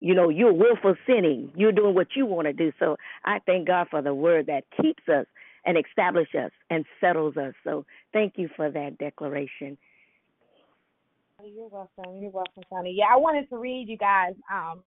You 0.00 0.14
know, 0.14 0.28
you're 0.28 0.52
willful 0.52 0.94
sinning. 1.06 1.52
You're 1.56 1.72
doing 1.72 1.94
what 1.94 2.08
you 2.14 2.26
want 2.26 2.46
to 2.46 2.52
do. 2.52 2.72
So 2.78 2.96
I 3.24 3.38
thank 3.46 3.66
God 3.66 3.88
for 3.90 4.02
the 4.02 4.14
word 4.14 4.46
that 4.46 4.64
keeps 4.80 5.02
us 5.08 5.26
and 5.64 5.76
establishes 5.78 6.34
us 6.46 6.50
and 6.70 6.84
settles 7.00 7.36
us. 7.36 7.54
So 7.64 7.84
thank 8.12 8.34
you 8.36 8.48
for 8.56 8.70
that 8.70 8.98
declaration. 8.98 9.76
You're 11.44 11.68
welcome. 11.68 12.20
You're 12.20 12.30
welcome, 12.30 12.62
Sonny. 12.70 12.94
Yeah, 12.96 13.06
I 13.12 13.16
wanted 13.18 13.48
to 13.50 13.58
read 13.58 13.88
you 13.88 13.98
guys 13.98 14.34
um, 14.52 14.82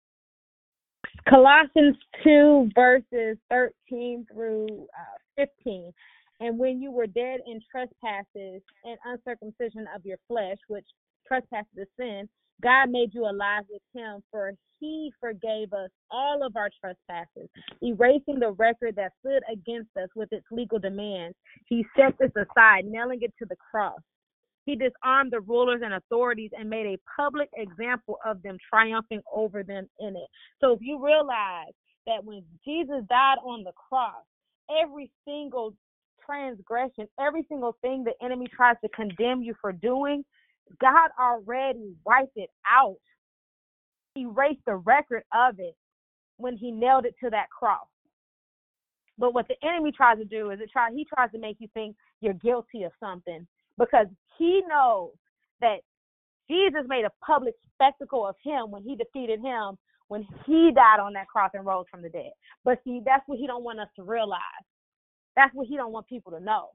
Colossians 1.30 1.98
2, 2.24 2.70
verses 2.74 3.38
13 3.50 4.28
through 4.32 4.88
uh, 4.98 5.46
15. 5.64 5.92
And 6.40 6.58
when 6.58 6.82
you 6.82 6.92
were 6.92 7.08
dead 7.08 7.40
in 7.48 7.60
trespasses 7.70 8.62
and 8.86 8.98
uncircumcision 9.06 9.88
of 9.96 10.06
your 10.06 10.18
flesh, 10.28 10.58
which 10.68 10.86
trespasses 11.28 11.68
is 11.78 11.88
sin, 11.99 12.30
God 12.62 12.90
made 12.90 13.14
you 13.14 13.26
alive 13.26 13.64
with 13.70 13.82
him, 13.94 14.22
for 14.32 14.54
he 14.80 15.12
forgave 15.20 15.74
us 15.74 15.90
all 16.12 16.45
of 16.45 16.56
our 16.56 16.70
trespasses, 16.80 17.49
erasing 17.82 18.40
the 18.40 18.52
record 18.52 18.95
that 18.95 19.12
stood 19.20 19.44
against 19.52 19.90
us 19.98 20.10
with 20.16 20.32
its 20.32 20.45
legal 20.52 20.80
demands. 20.80 21.36
He 21.66 21.86
set 21.95 22.18
this 22.20 22.32
aside, 22.36 22.86
nailing 22.86 23.20
it 23.22 23.34
to 23.40 23.45
the 23.45 23.56
cross. 23.72 23.99
He 24.66 24.76
disarmed 24.76 25.32
the 25.32 25.40
rulers 25.40 25.82
and 25.84 25.94
authorities 25.94 26.52
and 26.58 26.70
made 26.70 26.86
a 26.86 26.99
public 27.16 27.49
example 27.56 28.18
of 28.26 28.41
them, 28.44 28.58
triumphing 28.70 29.22
over 29.34 29.64
them 29.64 29.88
in 29.99 30.16
it. 30.16 30.28
So 30.60 30.74
if 30.74 30.80
you 30.82 31.04
realize 31.04 31.74
that 32.06 32.24
when 32.24 32.44
Jesus 32.66 33.04
died 33.10 33.38
on 33.44 33.64
the 33.64 33.72
cross, 33.72 34.24
every 34.70 35.10
single 35.26 35.74
transgression, 36.26 37.08
every 37.20 37.45
single 37.48 37.78
thing 37.82 38.04
the 38.04 38.26
enemy 38.26 38.48
tries 38.54 38.76
to 38.84 38.90
condemn 38.90 39.41
you 39.41 39.54
for 39.62 39.72
doing, 39.72 40.26
God 40.80 41.10
already 41.19 41.94
wiped 42.06 42.38
it 42.38 42.49
out, 42.69 42.98
erased 44.15 44.61
the 44.65 44.76
record 44.76 45.23
of 45.34 45.60
it 45.60 45.76
when 46.38 46.57
he 46.57 46.72
nailed 46.72 47.06
it 47.06 47.15
to 47.23 47.30
that 47.30 47.49
cross. 47.49 47.88
But 49.18 49.34
what 49.34 49.48
the 49.48 49.56
enemy 49.68 49.91
tries 49.91 50.19
to 50.19 50.26
do 50.26 50.52
is 50.52 50.60
it 50.61 50.69
try 50.72 50.91
he 50.91 51.06
tries 51.06 51.31
to 51.31 51.39
make 51.39 51.57
you 51.60 51.68
think 51.73 51.95
you're 52.22 52.34
guilty 52.34 52.84
of 52.84 52.91
something 52.99 53.48
because 53.77 54.07
he 54.38 54.61
knows 54.68 55.11
that 55.61 55.77
Jesus 56.49 56.84
made 56.88 57.06
a 57.06 57.11
public 57.26 57.56
spectacle 57.73 58.26
of 58.26 58.35
him 58.44 58.69
when 58.69 58.84
he 58.84 58.95
defeated 58.95 59.39
him 59.39 59.77
when 60.07 60.26
he 60.45 60.72
died 60.73 60.99
on 61.02 61.14
that 61.14 61.27
cross 61.27 61.52
and 61.53 61.65
rose 61.65 61.85
from 61.91 62.02
the 62.02 62.10
dead. 62.10 62.31
But 62.64 62.80
see, 62.84 63.02
that's 63.03 63.23
what 63.27 63.39
he 63.39 63.48
don't 63.48 63.64
want 63.64 63.80
us 63.80 63.89
to 63.98 64.03
realize. 64.03 64.39
That's 65.35 65.53
what 65.53 65.68
he 65.68 65.76
don't 65.76 65.91
want 65.91 66.07
people 66.07 66.31
to 66.31 66.39
know. 66.39 66.69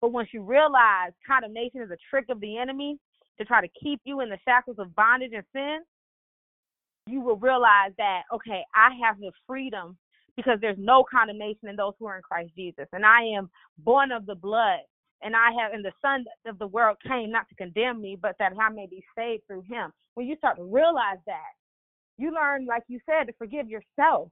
But 0.00 0.12
once 0.12 0.28
you 0.32 0.42
realize 0.42 1.12
condemnation 1.26 1.82
is 1.82 1.90
a 1.90 1.96
trick 2.08 2.26
of 2.30 2.40
the 2.40 2.56
enemy 2.56 2.98
to 3.38 3.44
try 3.44 3.60
to 3.60 3.68
keep 3.80 4.00
you 4.04 4.20
in 4.20 4.28
the 4.28 4.38
shackles 4.44 4.78
of 4.78 4.94
bondage 4.94 5.32
and 5.34 5.44
sin, 5.52 5.78
you 7.06 7.20
will 7.20 7.36
realize 7.36 7.92
that, 7.96 8.22
okay, 8.32 8.62
I 8.74 8.90
have 9.02 9.18
the 9.18 9.32
freedom 9.46 9.96
because 10.36 10.58
there's 10.60 10.78
no 10.78 11.04
condemnation 11.10 11.68
in 11.68 11.76
those 11.76 11.94
who 11.98 12.06
are 12.06 12.16
in 12.16 12.22
Christ 12.22 12.50
Jesus. 12.56 12.86
And 12.92 13.04
I 13.04 13.22
am 13.22 13.50
born 13.78 14.12
of 14.12 14.26
the 14.26 14.34
blood 14.34 14.80
and 15.22 15.34
I 15.34 15.50
have, 15.60 15.72
and 15.72 15.84
the 15.84 15.92
Son 16.00 16.24
of 16.46 16.58
the 16.58 16.66
world 16.66 16.96
came 17.06 17.30
not 17.30 17.48
to 17.48 17.54
condemn 17.56 18.00
me, 18.00 18.16
but 18.20 18.36
that 18.38 18.52
I 18.58 18.68
may 18.68 18.86
be 18.86 19.04
saved 19.16 19.42
through 19.46 19.62
Him. 19.62 19.92
When 20.14 20.26
you 20.26 20.36
start 20.36 20.56
to 20.58 20.64
realize 20.64 21.18
that, 21.26 21.50
you 22.18 22.32
learn, 22.32 22.66
like 22.66 22.84
you 22.88 23.00
said, 23.06 23.26
to 23.26 23.32
forgive 23.38 23.68
yourself 23.68 24.28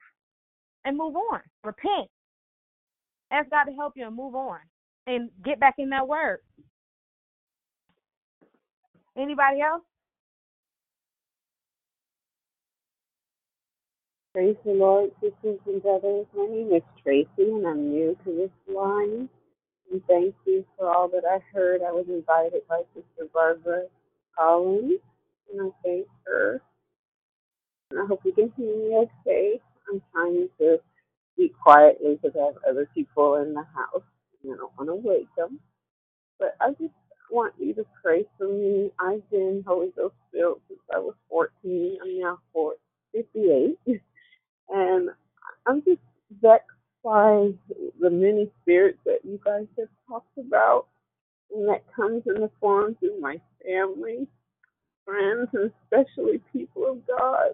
and 0.84 0.96
move 0.96 1.16
on, 1.16 1.40
repent, 1.64 2.08
ask 3.32 3.50
God 3.50 3.64
to 3.64 3.72
help 3.72 3.94
you 3.96 4.06
and 4.06 4.16
move 4.16 4.34
on, 4.34 4.58
and 5.06 5.30
get 5.44 5.58
back 5.58 5.74
in 5.78 5.90
that 5.90 6.06
Word. 6.06 6.38
Anybody 9.16 9.60
else? 9.62 9.82
Praise 14.34 14.56
the 14.64 14.72
Lord, 14.72 15.10
sisters 15.22 15.60
and 15.66 15.82
brothers. 15.82 16.26
My 16.36 16.46
name 16.46 16.72
is 16.74 16.82
Tracy, 17.02 17.28
and 17.38 17.66
I'm 17.66 17.90
new 17.90 18.16
to 18.24 18.32
this 18.36 18.74
line. 18.74 19.28
And 19.92 20.02
thank 20.08 20.34
you 20.46 20.64
for 20.78 20.94
all 20.94 21.08
that 21.08 21.24
I 21.30 21.40
heard. 21.54 21.82
I 21.82 21.92
was 21.92 22.06
invited 22.08 22.62
by 22.68 22.82
Sister 22.94 23.30
Barbara 23.34 23.84
Collins, 24.38 25.00
and 25.52 25.62
I 25.62 25.70
thank 25.84 26.06
her. 26.26 26.62
And 27.90 28.00
I 28.00 28.06
hope 28.06 28.20
you 28.24 28.32
can 28.32 28.52
hear 28.56 28.76
me 28.76 28.96
okay. 29.26 29.60
I'm 29.92 30.02
trying 30.12 30.48
to 30.60 30.78
speak 31.34 31.52
quietly 31.62 32.18
because 32.20 32.36
I 32.40 32.46
have 32.46 32.56
other 32.68 32.88
people 32.94 33.36
in 33.36 33.54
the 33.54 33.64
house, 33.74 34.04
and 34.44 34.54
I 34.54 34.56
don't 34.58 34.72
want 34.78 34.90
to 34.90 34.96
wake 35.08 35.28
them. 35.36 35.60
But 36.38 36.56
I 36.60 36.70
just 36.70 36.94
want 37.30 37.54
you 37.58 37.74
to 37.74 37.86
pray 38.02 38.26
for 38.38 38.48
me. 38.48 38.90
I've 39.00 39.28
been 39.30 39.64
Holy 39.66 39.92
Ghost 39.96 40.14
filled 40.32 40.60
since 40.68 40.80
I 40.94 40.98
was 40.98 41.14
14. 41.30 41.98
I'm 42.02 42.20
now 42.20 42.38
58. 43.14 43.78
And 44.70 45.10
I'm 45.66 45.82
just 45.84 46.00
vexed 46.42 46.66
by 47.04 47.50
the 48.00 48.10
many 48.10 48.50
spirits 48.62 48.98
that 49.06 49.20
you 49.24 49.40
guys 49.44 49.66
have 49.78 49.88
talked 50.08 50.38
about, 50.38 50.86
and 51.54 51.68
that 51.68 51.84
comes 51.94 52.22
in 52.26 52.34
the 52.42 52.50
forms 52.60 52.96
of 53.02 53.20
my 53.20 53.40
family, 53.64 54.26
friends, 55.04 55.48
and 55.54 55.72
especially 55.84 56.40
people 56.52 56.86
of 56.86 57.06
God. 57.06 57.52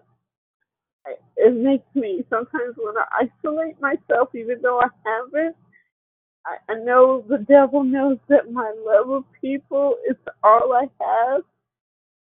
It 1.37 1.55
makes 1.57 1.87
me 1.95 2.25
sometimes 2.31 2.77
want 2.79 2.99
to 2.99 3.29
isolate 3.47 3.81
myself, 3.81 4.35
even 4.35 4.63
though 4.63 4.81
I 4.81 4.89
haven't. 5.05 5.57
I, 6.47 6.73
I 6.73 6.77
know 6.77 7.25
the 7.29 7.39
devil 7.39 7.85
knows 7.85 8.19
that 8.29 8.53
my 8.53 8.73
love 8.85 9.11
of 9.11 9.25
people 9.41 9.97
is 10.09 10.17
all 10.43 10.73
I 10.73 10.89
have, 11.05 11.43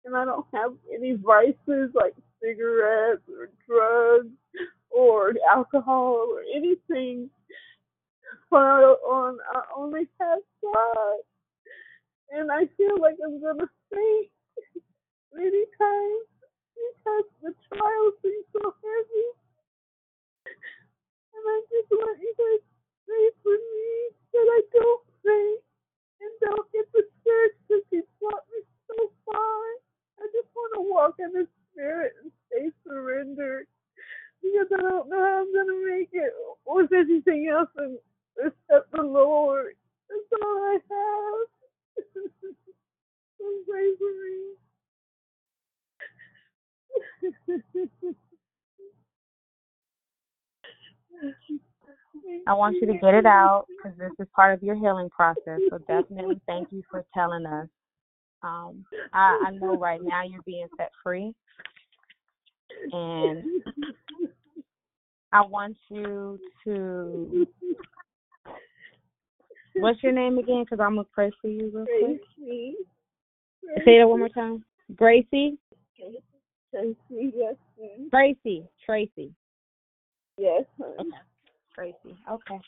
and 0.06 0.16
I 0.16 0.26
don't 0.26 0.46
have 0.54 0.74
any 0.94 1.14
vices 1.16 1.92
like 1.94 2.16
cigarettes 2.42 3.24
or 3.30 3.50
drugs 3.68 4.34
or 4.92 5.34
alcohol 5.52 6.28
or 6.32 6.42
anything. 6.56 7.30
But 8.50 8.58
on 8.58 9.40
I 9.56 9.62
only 9.76 10.08
have 10.20 10.40
God, 10.64 11.20
and 12.32 12.52
I 12.52 12.68
feel 12.78 13.00
like 13.02 13.16
I'm 13.26 13.42
gonna 13.42 13.70
faint 13.94 14.30
many 15.34 15.66
times 15.78 16.28
because 16.76 17.26
the 17.44 17.54
trials 17.70 18.14
seem 18.24 18.44
so 18.54 18.74
heavy. 18.84 19.28
And 21.36 21.46
I 21.48 21.62
just 21.72 21.92
want 21.92 22.20
you 22.22 22.34
guys 22.38 22.77
pray 23.08 23.28
for 23.44 23.56
me 23.56 23.90
that 24.34 24.48
I 24.52 24.62
don't 24.76 25.04
faint 25.26 25.64
and 26.22 26.34
don't 26.44 26.68
get 26.74 26.88
the 26.94 27.04
discouraged 27.04 27.60
because 27.68 27.86
He 27.92 28.02
brought 28.22 28.46
me 28.54 28.62
so 28.90 28.98
far. 29.26 29.62
I 30.22 30.28
just 30.34 30.50
want 30.56 30.74
to 30.76 30.84
walk 30.84 31.16
in 31.20 31.32
the 31.34 31.48
Spirit 31.74 32.14
and 32.24 32.32
stay 32.50 32.72
surrendered 32.88 33.68
because 34.44 34.68
I 34.74 34.82
don't 34.82 35.10
know 35.10 35.20
how 35.24 35.42
I'm 35.46 35.54
gonna 35.54 35.80
make 35.98 36.10
it 36.14 36.34
with 36.68 36.92
anything 36.94 37.50
else 37.50 37.70
except 38.40 38.92
the 38.94 39.04
Lord. 39.04 39.76
That's 40.10 40.32
all 40.44 40.58
I 40.74 40.80
have. 40.92 41.50
so 43.40 43.46
pray 43.70 43.90
for 44.00 44.14
me. 44.24 44.42
I 52.48 52.54
want 52.54 52.78
you 52.82 52.88
to 52.88 52.94
get 52.94 53.14
it 53.14 53.26
out 53.26 53.66
because 53.68 53.98
this 53.98 54.12
is 54.20 54.28
part 54.34 54.54
of 54.54 54.64
your 54.64 54.76
healing 54.76 55.10
process. 55.10 55.60
So 55.70 55.80
definitely 55.80 56.40
thank 56.48 56.70
you 56.72 56.82
for 56.90 57.06
telling 57.14 57.46
us. 57.46 57.68
Um, 58.44 58.86
I, 59.14 59.48
I 59.48 59.52
know 59.52 59.78
right 59.78 60.02
now 60.02 60.24
you're 60.24 60.42
being 60.44 60.68
set 60.78 60.92
free, 61.04 61.34
and 62.92 63.44
I 65.34 65.42
want 65.42 65.76
you 65.90 66.40
to. 66.64 67.48
What's 69.76 70.02
your 70.04 70.14
name 70.14 70.38
again? 70.38 70.64
Because 70.64 70.80
I'm 70.80 70.96
gonna 70.96 71.08
pray 71.14 71.32
for 71.42 71.48
you 71.48 71.72
real 71.74 71.86
quick. 72.00 72.22
Tracy. 72.38 72.76
Say 73.86 74.00
that 74.00 74.08
one 74.08 74.20
more 74.20 74.30
time. 74.30 74.64
Gracie. 74.96 75.58
Tracy, 76.72 76.96
yes. 77.36 77.56
Tracy. 78.10 78.64
Tracy. 78.86 79.34
Yes. 80.38 80.64
Okay. 80.80 81.10
Tracy. 81.78 82.18
Okay. 82.32 82.60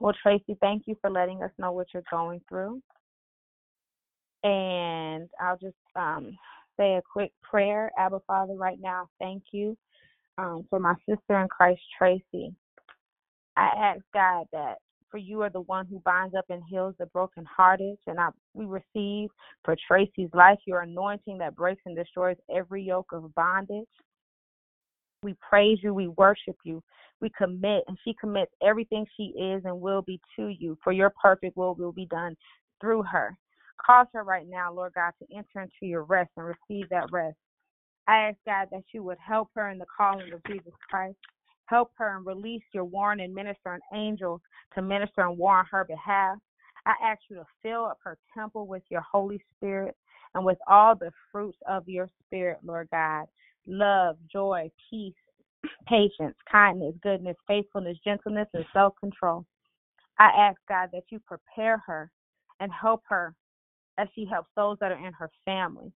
Well, 0.00 0.14
Tracy, 0.22 0.56
thank 0.60 0.84
you 0.86 0.96
for 1.00 1.10
letting 1.10 1.42
us 1.42 1.50
know 1.58 1.72
what 1.72 1.88
you're 1.92 2.02
going 2.10 2.40
through. 2.48 2.80
And 4.42 5.28
I'll 5.40 5.58
just 5.58 5.76
um 5.96 6.36
say 6.76 6.96
a 6.96 7.02
quick 7.12 7.32
prayer. 7.42 7.90
Abba 7.98 8.20
Father, 8.26 8.54
right 8.54 8.78
now, 8.80 9.08
thank 9.18 9.42
you 9.52 9.76
um, 10.38 10.66
for 10.68 10.78
my 10.78 10.94
sister 11.08 11.40
in 11.40 11.48
Christ, 11.48 11.80
Tracy. 11.96 12.52
I 13.56 13.70
ask 13.76 14.00
God 14.12 14.46
that 14.52 14.78
for 15.10 15.18
you 15.18 15.42
are 15.42 15.50
the 15.50 15.60
one 15.60 15.86
who 15.86 16.00
binds 16.00 16.34
up 16.34 16.46
and 16.50 16.62
heals 16.68 16.94
the 16.98 17.06
brokenhearted. 17.06 17.96
And 18.08 18.18
I, 18.18 18.30
we 18.52 18.64
receive 18.64 19.30
for 19.64 19.76
Tracy's 19.86 20.30
life 20.34 20.58
your 20.66 20.80
anointing 20.80 21.38
that 21.38 21.54
breaks 21.54 21.82
and 21.86 21.94
destroys 21.94 22.36
every 22.52 22.82
yoke 22.82 23.12
of 23.12 23.32
bondage. 23.36 23.86
We 25.22 25.36
praise 25.48 25.78
you. 25.82 25.94
We 25.94 26.08
worship 26.08 26.56
you. 26.64 26.82
We 27.24 27.30
commit, 27.38 27.84
and 27.88 27.96
she 28.04 28.14
commits 28.20 28.52
everything 28.62 29.06
she 29.16 29.32
is 29.38 29.62
and 29.64 29.80
will 29.80 30.02
be 30.02 30.20
to 30.36 30.48
you. 30.48 30.76
For 30.84 30.92
your 30.92 31.08
perfect 31.08 31.56
will 31.56 31.74
will 31.74 31.90
be 31.90 32.04
done 32.04 32.36
through 32.82 33.02
her. 33.04 33.34
Cause 33.84 34.06
her 34.12 34.22
right 34.24 34.46
now, 34.46 34.70
Lord 34.70 34.92
God, 34.92 35.12
to 35.20 35.34
enter 35.34 35.62
into 35.62 35.86
your 35.90 36.02
rest 36.02 36.32
and 36.36 36.44
receive 36.44 36.86
that 36.90 37.08
rest. 37.10 37.38
I 38.06 38.28
ask 38.28 38.36
God 38.44 38.68
that 38.72 38.82
you 38.92 39.02
would 39.04 39.16
help 39.26 39.48
her 39.54 39.70
in 39.70 39.78
the 39.78 39.86
calling 39.96 40.34
of 40.34 40.44
Jesus 40.46 40.74
Christ. 40.90 41.16
Help 41.64 41.92
her 41.96 42.14
and 42.14 42.26
release 42.26 42.62
your 42.74 42.84
warring 42.84 43.20
and 43.20 43.34
ministering 43.34 43.80
angels 43.94 44.42
to 44.74 44.82
minister 44.82 45.22
and 45.22 45.38
war 45.38 45.56
on 45.56 45.64
her 45.70 45.86
behalf. 45.86 46.36
I 46.84 46.92
ask 47.02 47.22
you 47.30 47.36
to 47.36 47.46
fill 47.62 47.86
up 47.86 48.00
her 48.04 48.18
temple 48.36 48.66
with 48.66 48.82
your 48.90 49.00
Holy 49.00 49.42
Spirit 49.56 49.96
and 50.34 50.44
with 50.44 50.58
all 50.68 50.94
the 50.94 51.10
fruits 51.32 51.56
of 51.66 51.88
your 51.88 52.10
Spirit, 52.26 52.58
Lord 52.62 52.90
God 52.92 53.24
love, 53.66 54.16
joy, 54.30 54.70
peace, 54.90 55.14
patience, 55.86 56.36
kindness, 56.50 56.94
goodness, 57.02 57.36
faithfulness, 57.46 57.98
gentleness, 58.04 58.48
and 58.54 58.64
self 58.72 58.94
control. 59.00 59.44
I 60.18 60.26
ask 60.26 60.58
God 60.68 60.90
that 60.92 61.04
you 61.10 61.20
prepare 61.20 61.82
her 61.86 62.10
and 62.60 62.70
help 62.72 63.02
her 63.08 63.34
as 63.98 64.08
she 64.14 64.24
helps 64.24 64.50
those 64.56 64.76
that 64.80 64.92
are 64.92 65.06
in 65.06 65.12
her 65.12 65.30
family. 65.44 65.92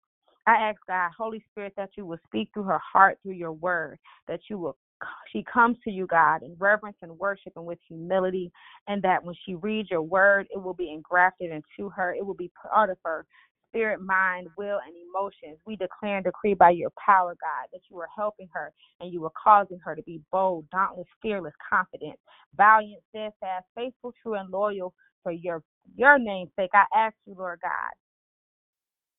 I 0.47 0.55
ask 0.55 0.81
God, 0.87 1.11
Holy 1.17 1.45
Spirit, 1.51 1.75
that 1.77 1.91
you 1.97 2.07
will 2.07 2.19
speak 2.27 2.49
through 2.55 2.65
her 2.65 2.81
heart 2.81 3.19
through 3.23 3.33
your 3.33 3.53
word, 3.53 3.99
that 4.29 4.41
you 4.49 4.59
will 4.59 4.77
she 5.33 5.45
comes 5.45 5.77
to 5.85 5.91
you, 5.91 6.09
God, 6.09 6.43
in 6.43 6.57
reverence 6.59 6.97
and 7.03 7.19
worship 7.19 7.53
and 7.55 7.65
with 7.65 7.79
humility, 7.87 8.51
and 8.89 9.01
that 9.03 9.23
when 9.23 9.35
she 9.45 9.55
reads 9.55 9.91
your 9.91 10.03
word, 10.03 10.49
it 10.51 10.61
will 10.61 10.75
be 10.75 10.93
engrafted 10.93 11.53
into 11.53 11.89
her. 11.91 12.15
It 12.15 12.27
will 12.27 12.35
be 12.35 12.51
part 12.71 12.91
of 12.91 12.99
her 13.05 13.25
spirit, 13.69 14.01
mind, 14.01 14.49
will, 14.59 14.81
and 14.87 14.95
emotions. 15.11 15.59
We 15.67 15.77
declare 15.77 16.17
and 16.19 16.25
decree 16.25 16.55
by 16.55 16.71
your 16.71 16.93
power, 17.05 17.37
God, 17.41 17.69
that 17.73 17.83
you 17.91 17.99
are 18.01 18.09
helping 18.17 18.49
her 18.55 18.73
and 19.01 19.13
you 19.13 19.25
are 19.27 19.33
causing 19.43 19.81
her 19.85 19.97
to 19.97 20.03
be 20.05 20.21
bold, 20.33 20.67
dauntless, 20.71 21.09
fearless, 21.23 21.55
confident, 21.71 22.19
valiant, 22.57 23.03
steadfast, 23.11 23.67
faithful, 23.77 24.13
true, 24.23 24.35
and 24.35 24.51
loyal 24.51 24.95
for 25.23 25.33
your 25.33 25.63
your 25.97 26.19
name's 26.19 26.51
sake. 26.57 26.71
I 26.75 26.85
ask 26.97 27.17
you, 27.27 27.35
Lord 27.39 27.61
God, 27.63 27.93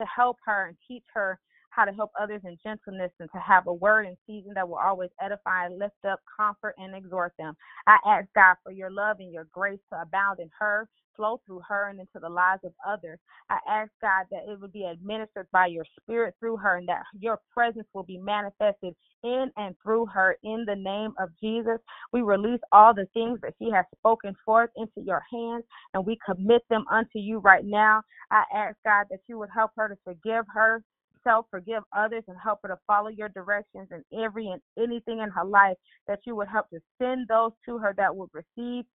to 0.02 0.08
help 0.08 0.38
her 0.46 0.68
and 0.68 0.78
teach 0.88 1.04
her 1.14 1.40
how 1.72 1.86
to 1.86 1.94
help 1.94 2.12
others 2.22 2.42
in 2.46 2.58
gentleness 2.64 3.12
and 3.20 3.30
to 3.34 3.40
have 3.40 3.68
a 3.68 3.74
word 3.74 4.08
in 4.08 4.18
season 4.28 4.54
that 4.56 4.68
will 4.68 4.80
always 4.80 5.10
edify, 5.24 5.68
lift 5.70 5.96
up, 6.10 6.20
comfort, 6.38 6.76
and 6.78 6.96
exhort 6.96 7.34
them. 7.40 7.56
I 7.88 7.98
ask 8.08 8.28
God 8.36 8.56
for 8.64 8.72
your 8.72 8.92
love 8.92 9.18
and 9.20 9.34
your 9.34 9.48
grace 9.54 9.80
to 9.94 10.02
abound 10.02 10.40
in 10.40 10.50
her, 10.60 10.90
flow 11.20 11.42
through 11.46 11.60
her 11.68 11.90
and 11.90 12.00
into 12.00 12.18
the 12.22 12.30
lives 12.30 12.62
of 12.64 12.72
others. 12.88 13.20
I 13.50 13.58
ask 13.70 13.92
God 14.02 14.26
that 14.32 14.50
it 14.50 14.60
would 14.62 14.72
be 14.72 14.86
administered 14.86 15.48
by 15.52 15.66
your 15.68 15.84
spirit 16.00 16.34
through 16.40 16.56
her 16.58 16.78
and 16.78 16.88
that 16.88 17.04
your 17.20 17.40
presence 17.54 17.88
will 17.94 18.04
be 18.04 18.18
manifested 18.18 18.96
in 19.24 19.52
and 19.58 19.76
through 19.84 20.06
her 20.06 20.38
in 20.44 20.64
the 20.66 20.76
name 20.76 21.14
of 21.20 21.30
Jesus. 21.42 21.78
We 22.14 22.22
release 22.22 22.62
all 22.72 22.94
the 22.94 23.08
things 23.14 23.40
that 23.42 23.54
she 23.60 23.70
has 23.72 23.84
spoken 23.98 24.34
forth 24.46 24.70
into 24.78 25.02
your 25.06 25.22
hands 25.30 25.66
and 25.94 26.06
we 26.06 26.18
commit 26.26 26.62
them 26.70 26.86
unto 26.90 27.20
you 27.20 27.40
right 27.40 27.66
now. 27.66 28.02
I 28.32 28.44
ask 28.56 28.78
God 28.86 29.08
that 29.10 29.20
you 29.28 29.38
would 29.40 29.50
help 29.54 29.72
her 29.76 29.90
to 29.90 29.98
forgive 30.06 30.46
her 30.54 30.82
self, 31.26 31.46
forgive 31.52 31.84
others, 31.94 32.24
and 32.30 32.38
help 32.42 32.60
her 32.64 32.70
to 32.70 32.78
follow 32.88 33.10
your 33.10 33.28
directions 33.28 33.90
in 33.92 34.20
every 34.24 34.48
and 34.48 34.62
anything 34.78 35.20
in 35.20 35.30
her 35.30 35.44
life, 35.44 35.76
that 36.08 36.20
you 36.26 36.34
would 36.34 36.48
help 36.48 36.70
to 36.70 36.80
send 36.98 37.28
those 37.28 37.52
to 37.66 37.78
her 37.78 37.94
that 37.98 38.16
would 38.16 38.30
receive 38.34 38.86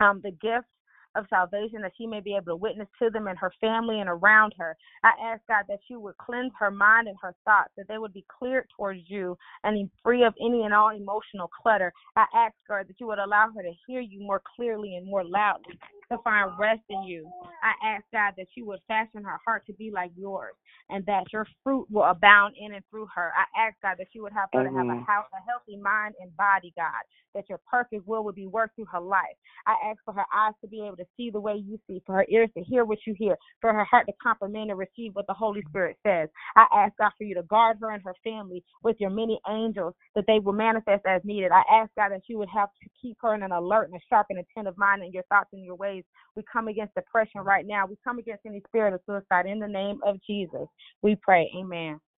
um, 0.00 0.20
the 0.22 0.32
gift 0.32 0.66
of 1.14 1.26
salvation 1.30 1.82
that 1.82 1.92
she 1.96 2.06
may 2.06 2.20
be 2.20 2.34
able 2.34 2.46
to 2.46 2.56
witness 2.56 2.88
to 3.00 3.10
them 3.10 3.26
and 3.26 3.38
her 3.38 3.52
family 3.60 4.00
and 4.00 4.08
around 4.08 4.54
her. 4.58 4.76
I 5.04 5.12
ask 5.24 5.42
God 5.48 5.64
that 5.68 5.80
you 5.88 6.00
would 6.00 6.16
cleanse 6.18 6.52
her 6.58 6.70
mind 6.70 7.08
and 7.08 7.16
her 7.22 7.34
thoughts, 7.44 7.70
that 7.76 7.88
they 7.88 7.98
would 7.98 8.12
be 8.12 8.24
cleared 8.38 8.66
towards 8.76 9.00
you 9.08 9.36
and 9.64 9.90
free 10.02 10.24
of 10.24 10.34
any 10.40 10.62
and 10.62 10.74
all 10.74 10.90
emotional 10.90 11.48
clutter. 11.62 11.92
I 12.16 12.26
ask 12.34 12.54
God 12.68 12.88
that 12.88 13.00
you 13.00 13.06
would 13.06 13.18
allow 13.18 13.48
her 13.54 13.62
to 13.62 13.72
hear 13.86 14.00
you 14.00 14.20
more 14.20 14.42
clearly 14.56 14.96
and 14.96 15.06
more 15.06 15.24
loudly, 15.24 15.78
to 16.10 16.18
find 16.24 16.52
rest 16.58 16.82
in 16.88 17.02
you. 17.04 17.30
I 17.62 17.96
ask 17.96 18.04
God 18.12 18.34
that 18.36 18.48
you 18.56 18.66
would 18.66 18.80
fashion 18.88 19.24
her 19.24 19.38
heart 19.44 19.66
to 19.66 19.72
be 19.74 19.90
like 19.90 20.12
yours 20.16 20.54
and 20.90 21.04
that 21.06 21.32
your 21.32 21.46
fruit 21.62 21.86
will 21.90 22.04
abound 22.04 22.54
in 22.58 22.74
and 22.74 22.84
through 22.90 23.08
her. 23.14 23.32
I 23.36 23.66
ask 23.68 23.76
God 23.82 23.96
that 23.98 24.08
you 24.12 24.22
would 24.22 24.32
have 24.32 24.48
her 24.52 24.64
to 24.64 24.70
have 24.76 24.88
a, 24.88 25.04
house, 25.04 25.26
a 25.32 25.42
healthy 25.48 25.76
mind 25.80 26.14
and 26.20 26.36
body, 26.36 26.72
God, 26.76 27.02
that 27.34 27.48
your 27.48 27.60
perfect 27.70 28.06
will 28.06 28.24
would 28.24 28.34
be 28.34 28.46
worked 28.46 28.76
through 28.76 28.86
her 28.92 29.00
life. 29.00 29.36
I 29.66 29.76
ask 29.90 29.98
for 30.04 30.14
her 30.14 30.24
eyes 30.34 30.54
to 30.62 30.68
be 30.68 30.82
able 30.86 30.96
to 30.96 31.06
see 31.16 31.30
the 31.30 31.40
way 31.40 31.56
you 31.56 31.78
see, 31.86 32.02
for 32.06 32.16
her 32.16 32.26
ears 32.28 32.50
to 32.56 32.64
hear 32.64 32.84
what 32.84 32.98
you 33.06 33.14
hear, 33.18 33.36
for 33.60 33.72
her 33.72 33.84
heart 33.84 34.06
to 34.06 34.12
comprehend 34.22 34.70
and 34.70 34.78
receive 34.78 35.14
what 35.14 35.26
the 35.26 35.34
Holy 35.34 35.62
Spirit 35.68 35.96
says. 36.06 36.28
I 36.56 36.66
ask 36.74 36.94
God 36.98 37.12
for 37.18 37.24
you 37.24 37.34
to 37.36 37.42
guard 37.44 37.78
her 37.80 37.90
and 37.90 38.02
her 38.04 38.14
family 38.24 38.64
with 38.82 38.96
your 39.00 39.10
many 39.10 39.40
angels, 39.48 39.94
that 40.14 40.24
they 40.26 40.38
will 40.38 40.52
manifest 40.52 41.04
as 41.06 41.22
needed. 41.24 41.52
I 41.52 41.62
ask 41.72 41.90
God 41.96 42.10
that 42.10 42.22
you 42.28 42.38
would 42.38 42.48
have 42.54 42.70
to 42.82 42.90
keep 43.00 43.16
her 43.22 43.34
in 43.34 43.42
an 43.42 43.52
alert 43.52 43.90
and 43.90 43.96
a 43.96 44.04
sharp 44.08 44.28
and 44.30 44.38
attentive 44.40 44.78
mind 44.78 45.02
in 45.04 45.12
your 45.12 45.24
thoughts 45.24 45.50
and 45.52 45.64
your 45.64 45.76
ways. 45.76 46.04
We 46.36 46.44
come 46.52 46.68
against 46.68 46.94
depression 46.94 47.42
right 47.42 47.66
now. 47.66 47.86
We 47.86 47.96
come 48.04 48.18
against 48.18 48.46
any 48.46 48.62
spirit 48.68 48.94
of 48.94 49.00
suicide 49.06 49.46
in 49.46 49.58
the 49.58 49.68
name 49.68 50.00
of 50.06 50.18
Jesus. 50.26 50.66
We 51.02 51.16
pray. 51.16 51.50
Amen. 51.58 51.72
Amen. 51.72 52.11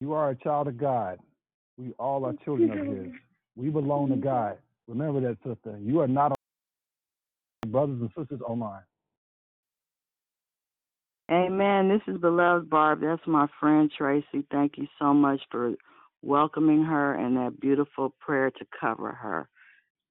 You 0.00 0.14
are 0.14 0.30
a 0.30 0.34
child 0.34 0.68
of 0.68 0.78
God. 0.78 1.18
We 1.76 1.92
all 1.98 2.24
are 2.24 2.32
children 2.44 2.70
of 2.70 2.86
His. 2.86 3.12
We 3.56 3.68
belong 3.68 4.08
to 4.10 4.16
God. 4.16 4.58
Remember 4.88 5.20
that, 5.20 5.36
sister. 5.46 5.78
You 5.80 6.00
are 6.00 6.08
not 6.08 6.34
brothers 7.66 8.00
and 8.00 8.10
sisters 8.16 8.40
online. 8.46 8.82
Amen. 11.30 11.88
This 11.88 12.02
is 12.12 12.20
beloved 12.20 12.68
Barb. 12.68 13.02
That's 13.02 13.22
my 13.26 13.46
friend 13.60 13.90
Tracy. 13.96 14.44
Thank 14.50 14.78
you 14.78 14.88
so 14.98 15.14
much 15.14 15.40
for 15.50 15.74
welcoming 16.22 16.82
her 16.82 17.14
and 17.14 17.36
that 17.36 17.60
beautiful 17.60 18.14
prayer 18.18 18.50
to 18.50 18.66
cover 18.78 19.12
her. 19.12 19.48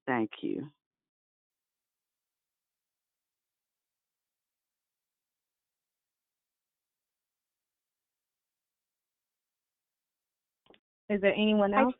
Thank 0.07 0.29
you. 0.41 0.69
Is 11.09 11.21
there 11.21 11.33
anyone 11.33 11.73
else? 11.73 11.95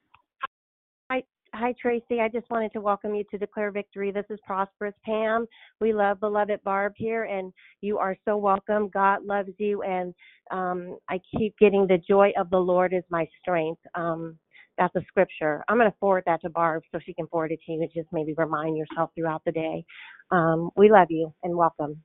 Hi, 1.11 1.23
hi, 1.55 1.73
Tracy. 1.81 2.21
I 2.21 2.27
just 2.27 2.47
wanted 2.51 2.71
to 2.73 2.81
welcome 2.81 3.15
you 3.15 3.23
to 3.31 3.39
Declare 3.39 3.71
Victory. 3.71 4.11
This 4.11 4.25
is 4.29 4.39
Prosperous 4.45 4.93
Pam. 5.03 5.47
We 5.81 5.93
love 5.93 6.19
beloved 6.19 6.63
Barb 6.63 6.93
here, 6.95 7.23
and 7.23 7.51
you 7.81 7.97
are 7.97 8.15
so 8.23 8.37
welcome. 8.37 8.89
God 8.93 9.25
loves 9.25 9.49
you, 9.57 9.81
and 9.81 10.13
um, 10.51 10.97
I 11.09 11.19
keep 11.35 11.57
getting 11.57 11.87
the 11.87 11.97
joy 12.07 12.31
of 12.37 12.51
the 12.51 12.59
Lord 12.59 12.93
is 12.93 13.03
my 13.09 13.27
strength. 13.41 13.81
Um, 13.95 14.37
that's 14.77 14.95
a 14.95 15.01
scripture. 15.07 15.63
I'm 15.67 15.77
going 15.77 15.89
to 15.89 15.97
forward 15.99 16.23
that 16.27 16.41
to 16.41 16.49
Barb 16.51 16.83
so 16.91 16.99
she 17.03 17.13
can 17.15 17.27
forward 17.27 17.51
it 17.51 17.59
to 17.65 17.71
you 17.71 17.81
and 17.81 17.91
just 17.93 18.09
maybe 18.13 18.35
remind 18.37 18.77
yourself 18.77 19.09
throughout 19.15 19.41
the 19.45 19.51
day. 19.51 19.83
Um, 20.31 20.69
we 20.77 20.91
love 20.91 21.07
you 21.09 21.33
and 21.43 21.57
welcome. 21.57 22.01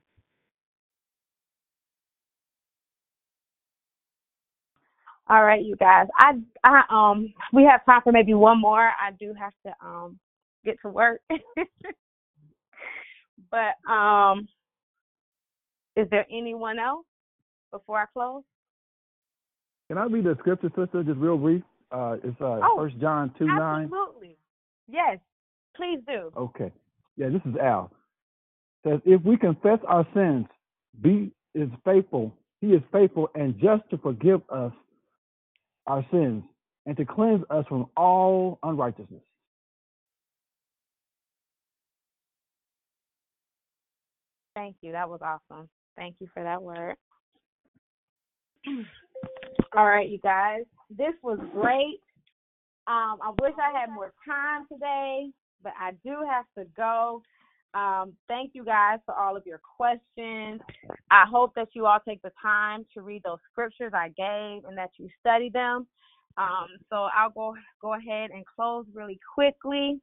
All 5.27 5.43
right, 5.43 5.63
you 5.63 5.75
guys. 5.75 6.07
I 6.19 6.33
I 6.63 6.83
um 6.89 7.33
we 7.51 7.63
have 7.63 7.83
time 7.85 8.01
for 8.03 8.11
maybe 8.11 8.33
one 8.33 8.59
more. 8.61 8.79
I 9.01 9.11
do 9.19 9.33
have 9.33 9.53
to 9.65 9.73
um 9.85 10.19
get 10.63 10.77
to 10.83 10.89
work. 10.89 11.21
but 13.51 13.91
um 13.91 14.47
is 15.95 16.07
there 16.11 16.25
anyone 16.29 16.77
else 16.79 17.05
before 17.71 17.99
I 17.99 18.05
close? 18.13 18.43
Can 19.87 19.97
I 19.97 20.05
read 20.05 20.25
the 20.25 20.35
scripture, 20.39 20.69
sister, 20.75 21.03
just 21.03 21.19
real 21.19 21.37
brief? 21.37 21.61
Uh, 21.91 22.17
it's 22.23 22.39
uh, 22.41 22.59
Oh, 22.63 22.75
First 22.77 22.99
John 22.99 23.33
2 23.37 23.45
9. 23.45 23.83
Absolutely. 23.83 24.35
Yes. 24.89 25.19
Please 25.75 25.99
do. 26.07 26.31
Okay. 26.35 26.71
Yeah, 27.17 27.29
this 27.29 27.41
is 27.45 27.55
Al. 27.61 27.91
says, 28.85 28.99
if 29.05 29.21
we 29.23 29.37
confess 29.37 29.79
our 29.87 30.05
sins, 30.13 30.47
be 31.01 31.31
is 31.53 31.69
faithful. 31.85 32.33
He 32.61 32.67
is 32.67 32.81
faithful 32.91 33.29
and 33.35 33.55
just 33.59 33.89
to 33.91 33.97
forgive 33.97 34.41
us 34.49 34.73
our 35.87 36.05
sins 36.11 36.43
and 36.85 36.97
to 36.97 37.05
cleanse 37.05 37.43
us 37.49 37.65
from 37.67 37.87
all 37.95 38.59
unrighteousness. 38.63 39.21
Thank 44.55 44.77
you. 44.81 44.93
That 44.93 45.09
was 45.09 45.19
awesome. 45.21 45.67
Thank 45.97 46.15
you 46.19 46.27
for 46.33 46.43
that 46.43 46.61
word. 46.61 46.95
All 49.75 49.85
right, 49.85 50.07
you 50.07 50.19
guys. 50.19 50.61
This 50.89 51.13
was 51.21 51.39
great. 51.53 51.99
Um, 52.87 53.19
I 53.21 53.31
wish 53.41 53.53
I 53.59 53.77
had 53.77 53.89
more 53.89 54.13
time 54.25 54.65
today, 54.71 55.31
but 55.61 55.73
I 55.79 55.91
do 56.03 56.17
have 56.29 56.45
to 56.57 56.69
go. 56.77 57.21
Um, 57.75 58.13
thank 58.29 58.51
you 58.53 58.63
guys 58.63 58.99
for 59.05 59.13
all 59.13 59.35
of 59.35 59.45
your 59.45 59.59
questions. 59.77 60.61
I 61.11 61.25
hope 61.29 61.53
that 61.55 61.67
you 61.73 61.85
all 61.85 61.99
take 62.07 62.21
the 62.21 62.31
time 62.41 62.85
to 62.93 63.01
read 63.01 63.21
those 63.23 63.39
scriptures 63.51 63.91
I 63.93 64.07
gave 64.09 64.63
and 64.63 64.77
that 64.77 64.91
you 64.97 65.09
study 65.19 65.49
them. 65.49 65.85
Um, 66.37 66.67
so 66.89 67.09
I'll 67.15 67.31
go 67.31 67.53
go 67.81 67.93
ahead 67.93 68.31
and 68.31 68.45
close 68.45 68.85
really 68.93 69.19
quickly. 69.33 69.99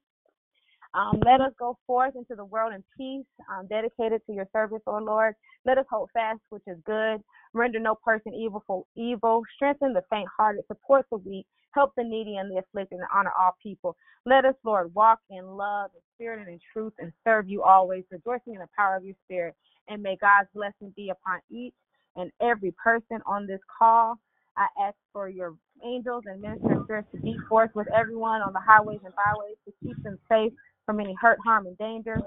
Um, 0.95 1.21
let 1.25 1.41
us 1.41 1.53
go 1.59 1.79
forth 1.87 2.15
into 2.17 2.35
the 2.35 2.45
world 2.45 2.75
in 2.75 2.85
peace, 2.97 3.27
um, 3.51 3.67
dedicated 3.69 4.21
to 4.27 4.33
your 4.35 4.47
service, 4.53 4.83
O 4.87 4.99
Lord. 4.99 5.35
Let 5.65 5.79
us 5.79 5.87
hold 5.91 6.11
fast, 6.13 6.41
which 6.51 6.65
is 6.67 6.77
good. 6.85 7.23
Render 7.55 7.79
no 7.79 7.95
person 7.95 8.35
evil 8.35 8.63
for 8.67 8.85
evil. 8.95 9.43
Strengthen 9.57 9.95
the 9.95 10.03
faint-hearted. 10.11 10.65
Support 10.69 11.07
the 11.11 11.17
weak. 11.19 11.47
Help 11.75 11.93
the 11.97 12.05
needy 12.05 12.37
and 12.37 12.51
the 12.51 12.59
afflicted, 12.59 12.99
and 12.99 13.09
honor 13.15 13.33
all 13.39 13.57
people. 13.63 13.97
Let 14.27 14.45
us, 14.45 14.55
Lord, 14.65 14.95
walk 14.95 15.21
in 15.31 15.47
love 15.47 15.91
and 15.95 16.03
spirit 16.15 16.41
and 16.41 16.49
in 16.49 16.61
truth, 16.73 16.93
and 16.99 17.13
serve 17.25 17.49
you 17.49 17.63
always, 17.63 18.05
rejoicing 18.11 18.55
in 18.55 18.61
the 18.61 18.69
power 18.77 18.97
of 18.97 19.05
your 19.05 19.17
Spirit. 19.25 19.55
And 19.89 20.03
may 20.03 20.17
God's 20.17 20.49
blessing 20.55 20.93
be 20.97 21.11
upon 21.11 21.41
each 21.51 21.75
and 22.17 22.31
every 22.41 22.73
person 22.73 23.21
on 23.27 23.47
this 23.47 23.61
call. 23.79 24.19
I 24.57 24.67
ask 24.81 24.97
for 25.13 25.29
your 25.29 25.55
angels 25.85 26.25
and 26.27 26.41
ministering 26.41 26.85
spirits 26.85 27.09
to 27.15 27.21
be 27.21 27.37
forth 27.49 27.71
with 27.75 27.89
everyone 27.89 28.43
on 28.43 28.53
the 28.53 28.61
highways 28.61 29.01
and 29.05 29.15
byways 29.15 29.57
to 29.67 29.73
keep 29.83 30.01
them 30.03 30.19
safe 30.31 30.53
from 30.85 31.01
any 31.01 31.15
hurt, 31.21 31.39
harm, 31.45 31.67
and 31.67 31.79
danger. 31.79 32.21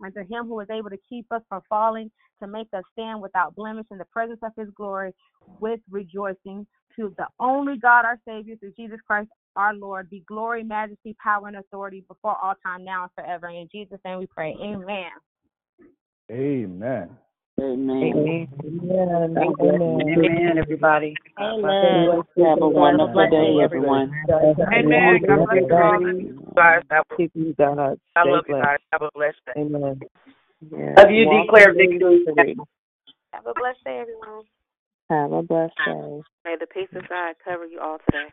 And 0.00 0.14
to 0.14 0.20
him 0.24 0.46
who 0.46 0.60
is 0.60 0.68
able 0.70 0.90
to 0.90 0.98
keep 1.08 1.26
us 1.32 1.42
from 1.48 1.62
falling, 1.68 2.10
to 2.40 2.46
make 2.46 2.68
us 2.72 2.82
stand 2.92 3.20
without 3.20 3.54
blemish 3.54 3.86
in 3.90 3.98
the 3.98 4.04
presence 4.06 4.40
of 4.42 4.52
his 4.56 4.68
glory 4.74 5.12
with 5.60 5.80
rejoicing. 5.90 6.66
To 6.96 7.14
the 7.18 7.26
only 7.38 7.76
God, 7.76 8.04
our 8.06 8.18
Savior, 8.26 8.56
through 8.56 8.72
Jesus 8.72 8.98
Christ, 9.06 9.28
our 9.54 9.74
Lord, 9.74 10.08
be 10.08 10.22
glory, 10.26 10.62
majesty, 10.62 11.14
power, 11.22 11.46
and 11.48 11.56
authority 11.56 12.04
before 12.08 12.36
all 12.42 12.54
time, 12.64 12.84
now 12.84 13.02
and 13.02 13.12
forever. 13.14 13.48
In 13.48 13.68
Jesus' 13.70 14.00
name 14.04 14.18
we 14.18 14.26
pray. 14.26 14.56
Amen. 14.62 15.10
Amen. 16.30 17.10
Amen. 17.60 18.48
Amen. 18.62 19.38
Amen, 19.38 20.58
everybody. 20.58 21.14
Amen. 21.38 22.22
Have 22.38 22.62
a 22.62 22.68
wonderful 22.68 23.28
day, 23.30 23.56
everyone. 23.62 24.12
Amen. 24.30 25.20
God 25.26 25.48
bless 25.50 25.62
you 25.70 25.76
all. 25.76 26.00
You 26.02 26.52
guys 26.54 26.82
have 26.90 27.04
a, 27.10 27.16
Keep 27.16 27.30
you 27.34 27.54
God. 27.58 27.78
I 27.78 28.20
Stay 28.20 28.30
love 28.30 28.44
you 28.48 28.54
blessed. 28.54 28.66
guys. 28.66 28.78
Have 28.92 29.02
a 29.02 29.10
blessed 29.14 29.36
day. 29.46 29.52
Amen. 29.60 30.00
Yeah. 30.70 30.94
Love 30.96 31.10
you, 31.10 31.26
Walk 31.26 31.46
declare 31.46 31.70
in 31.70 31.76
victory. 31.76 32.56
Have 33.32 33.46
a 33.46 33.54
blessed 33.54 33.84
day, 33.84 33.98
everyone. 34.00 34.44
Have 35.10 35.32
a 35.32 35.42
blessed 35.42 35.74
day. 35.86 36.20
May 36.44 36.56
the 36.58 36.66
peace 36.66 36.88
mm. 36.92 36.98
of 36.98 37.08
God 37.08 37.34
cover 37.44 37.66
you 37.66 37.80
all 37.80 37.98
today. 38.10 38.28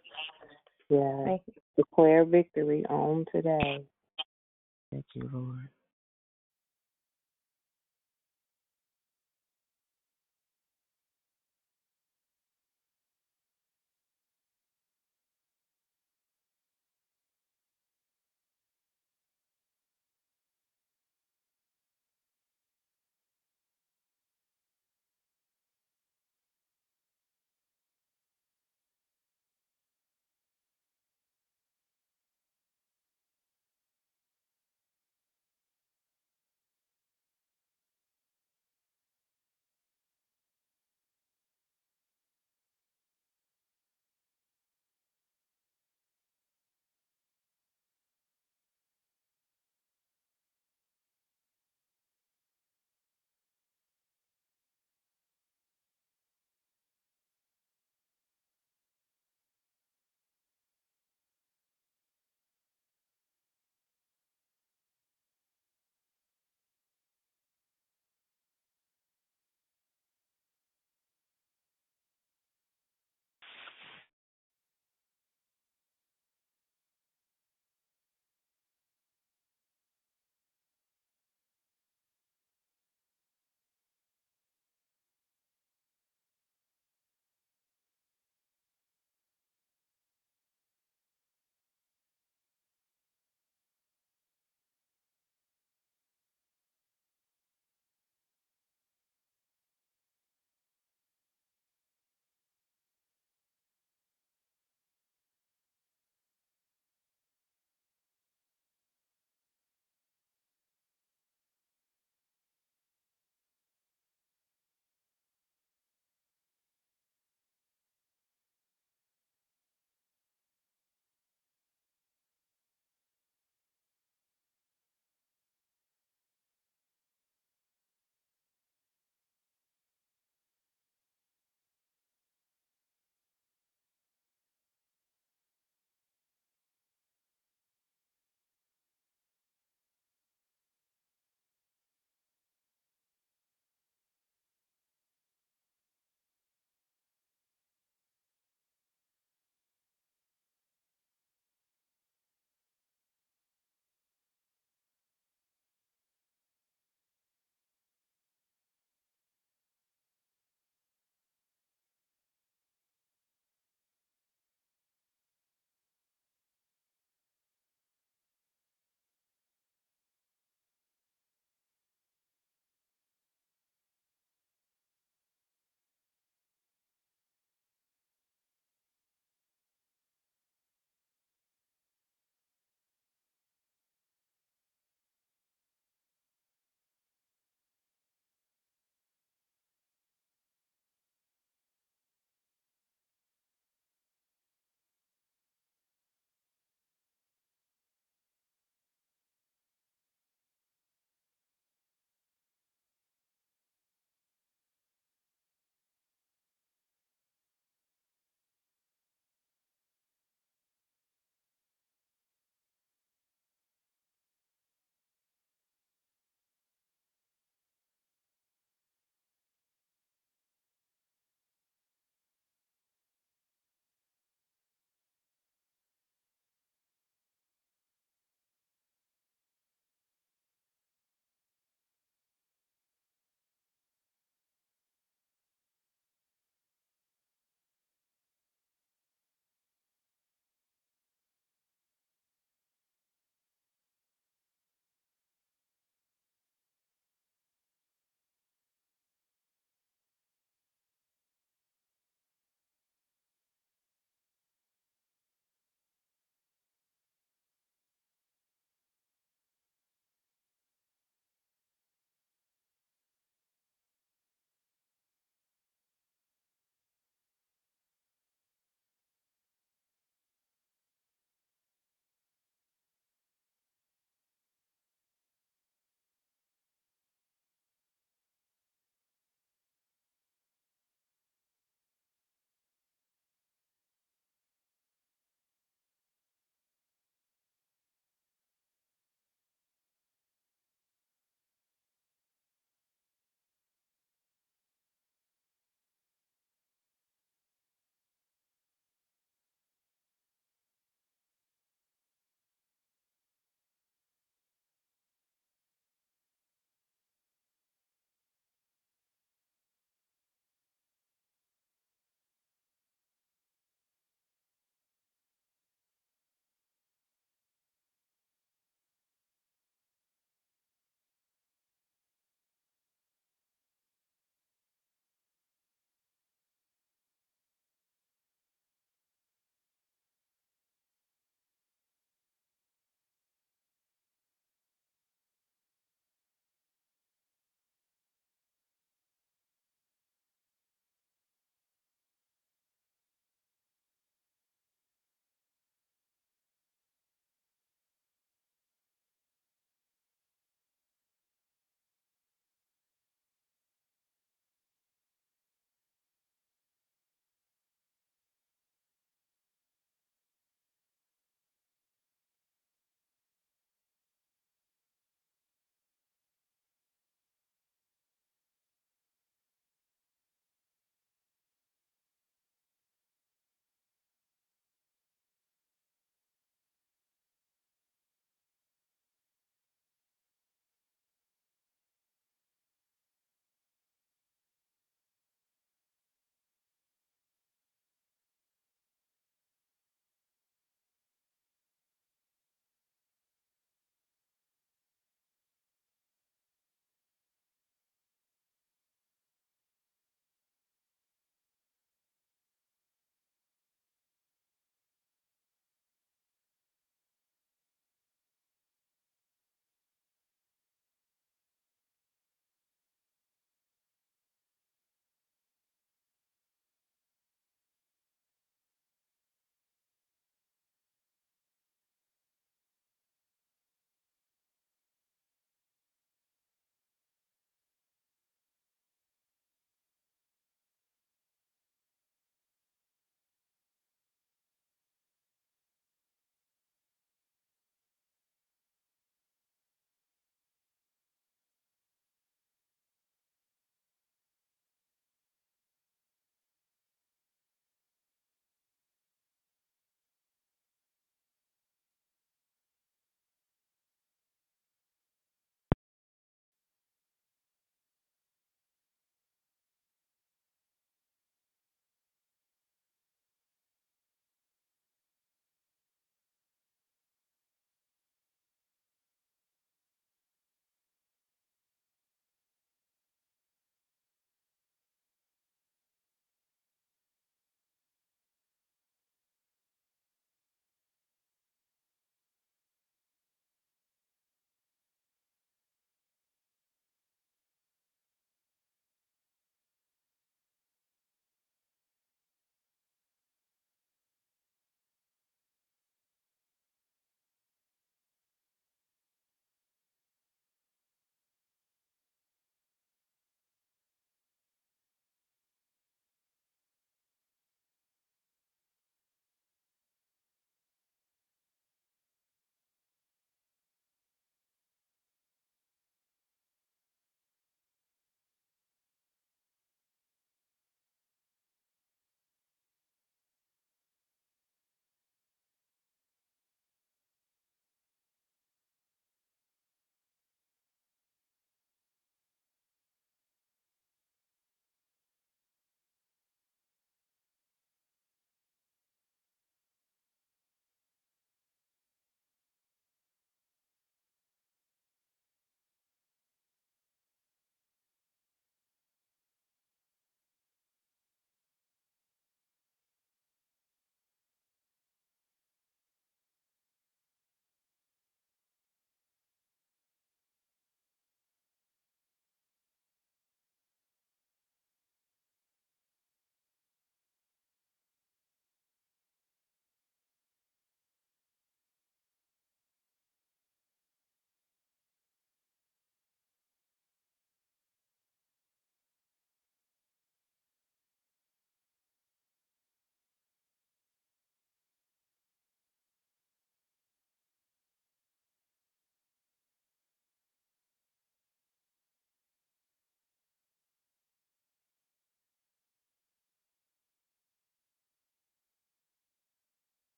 Yeah. 0.90 1.38
Declare 1.78 2.26
victory 2.26 2.86
on 2.90 3.26
today. 3.32 3.84
Thank 4.92 5.06
you, 5.14 5.30
Lord. 5.32 5.70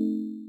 Giving 0.00 0.40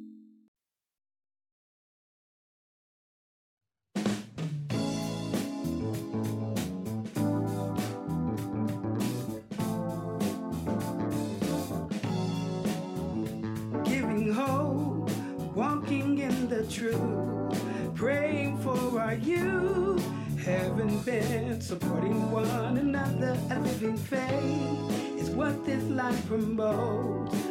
hope, 14.34 15.11
walking 15.53 16.19
in 16.19 16.48
the 16.48 16.65
truth, 16.68 17.61
praying 17.94 18.57
for 18.60 19.02
our 19.02 19.15
youth, 19.15 20.02
having 20.40 20.98
been 20.99 21.60
supporting 21.60 22.32
one 22.32 22.78
another, 22.78 23.38
a 23.49 23.60
living 23.60 23.98
faith 23.98 25.19
is 25.19 25.30
what 25.32 25.65
this 25.65 25.84
life 25.90 26.26
promotes. 26.30 27.51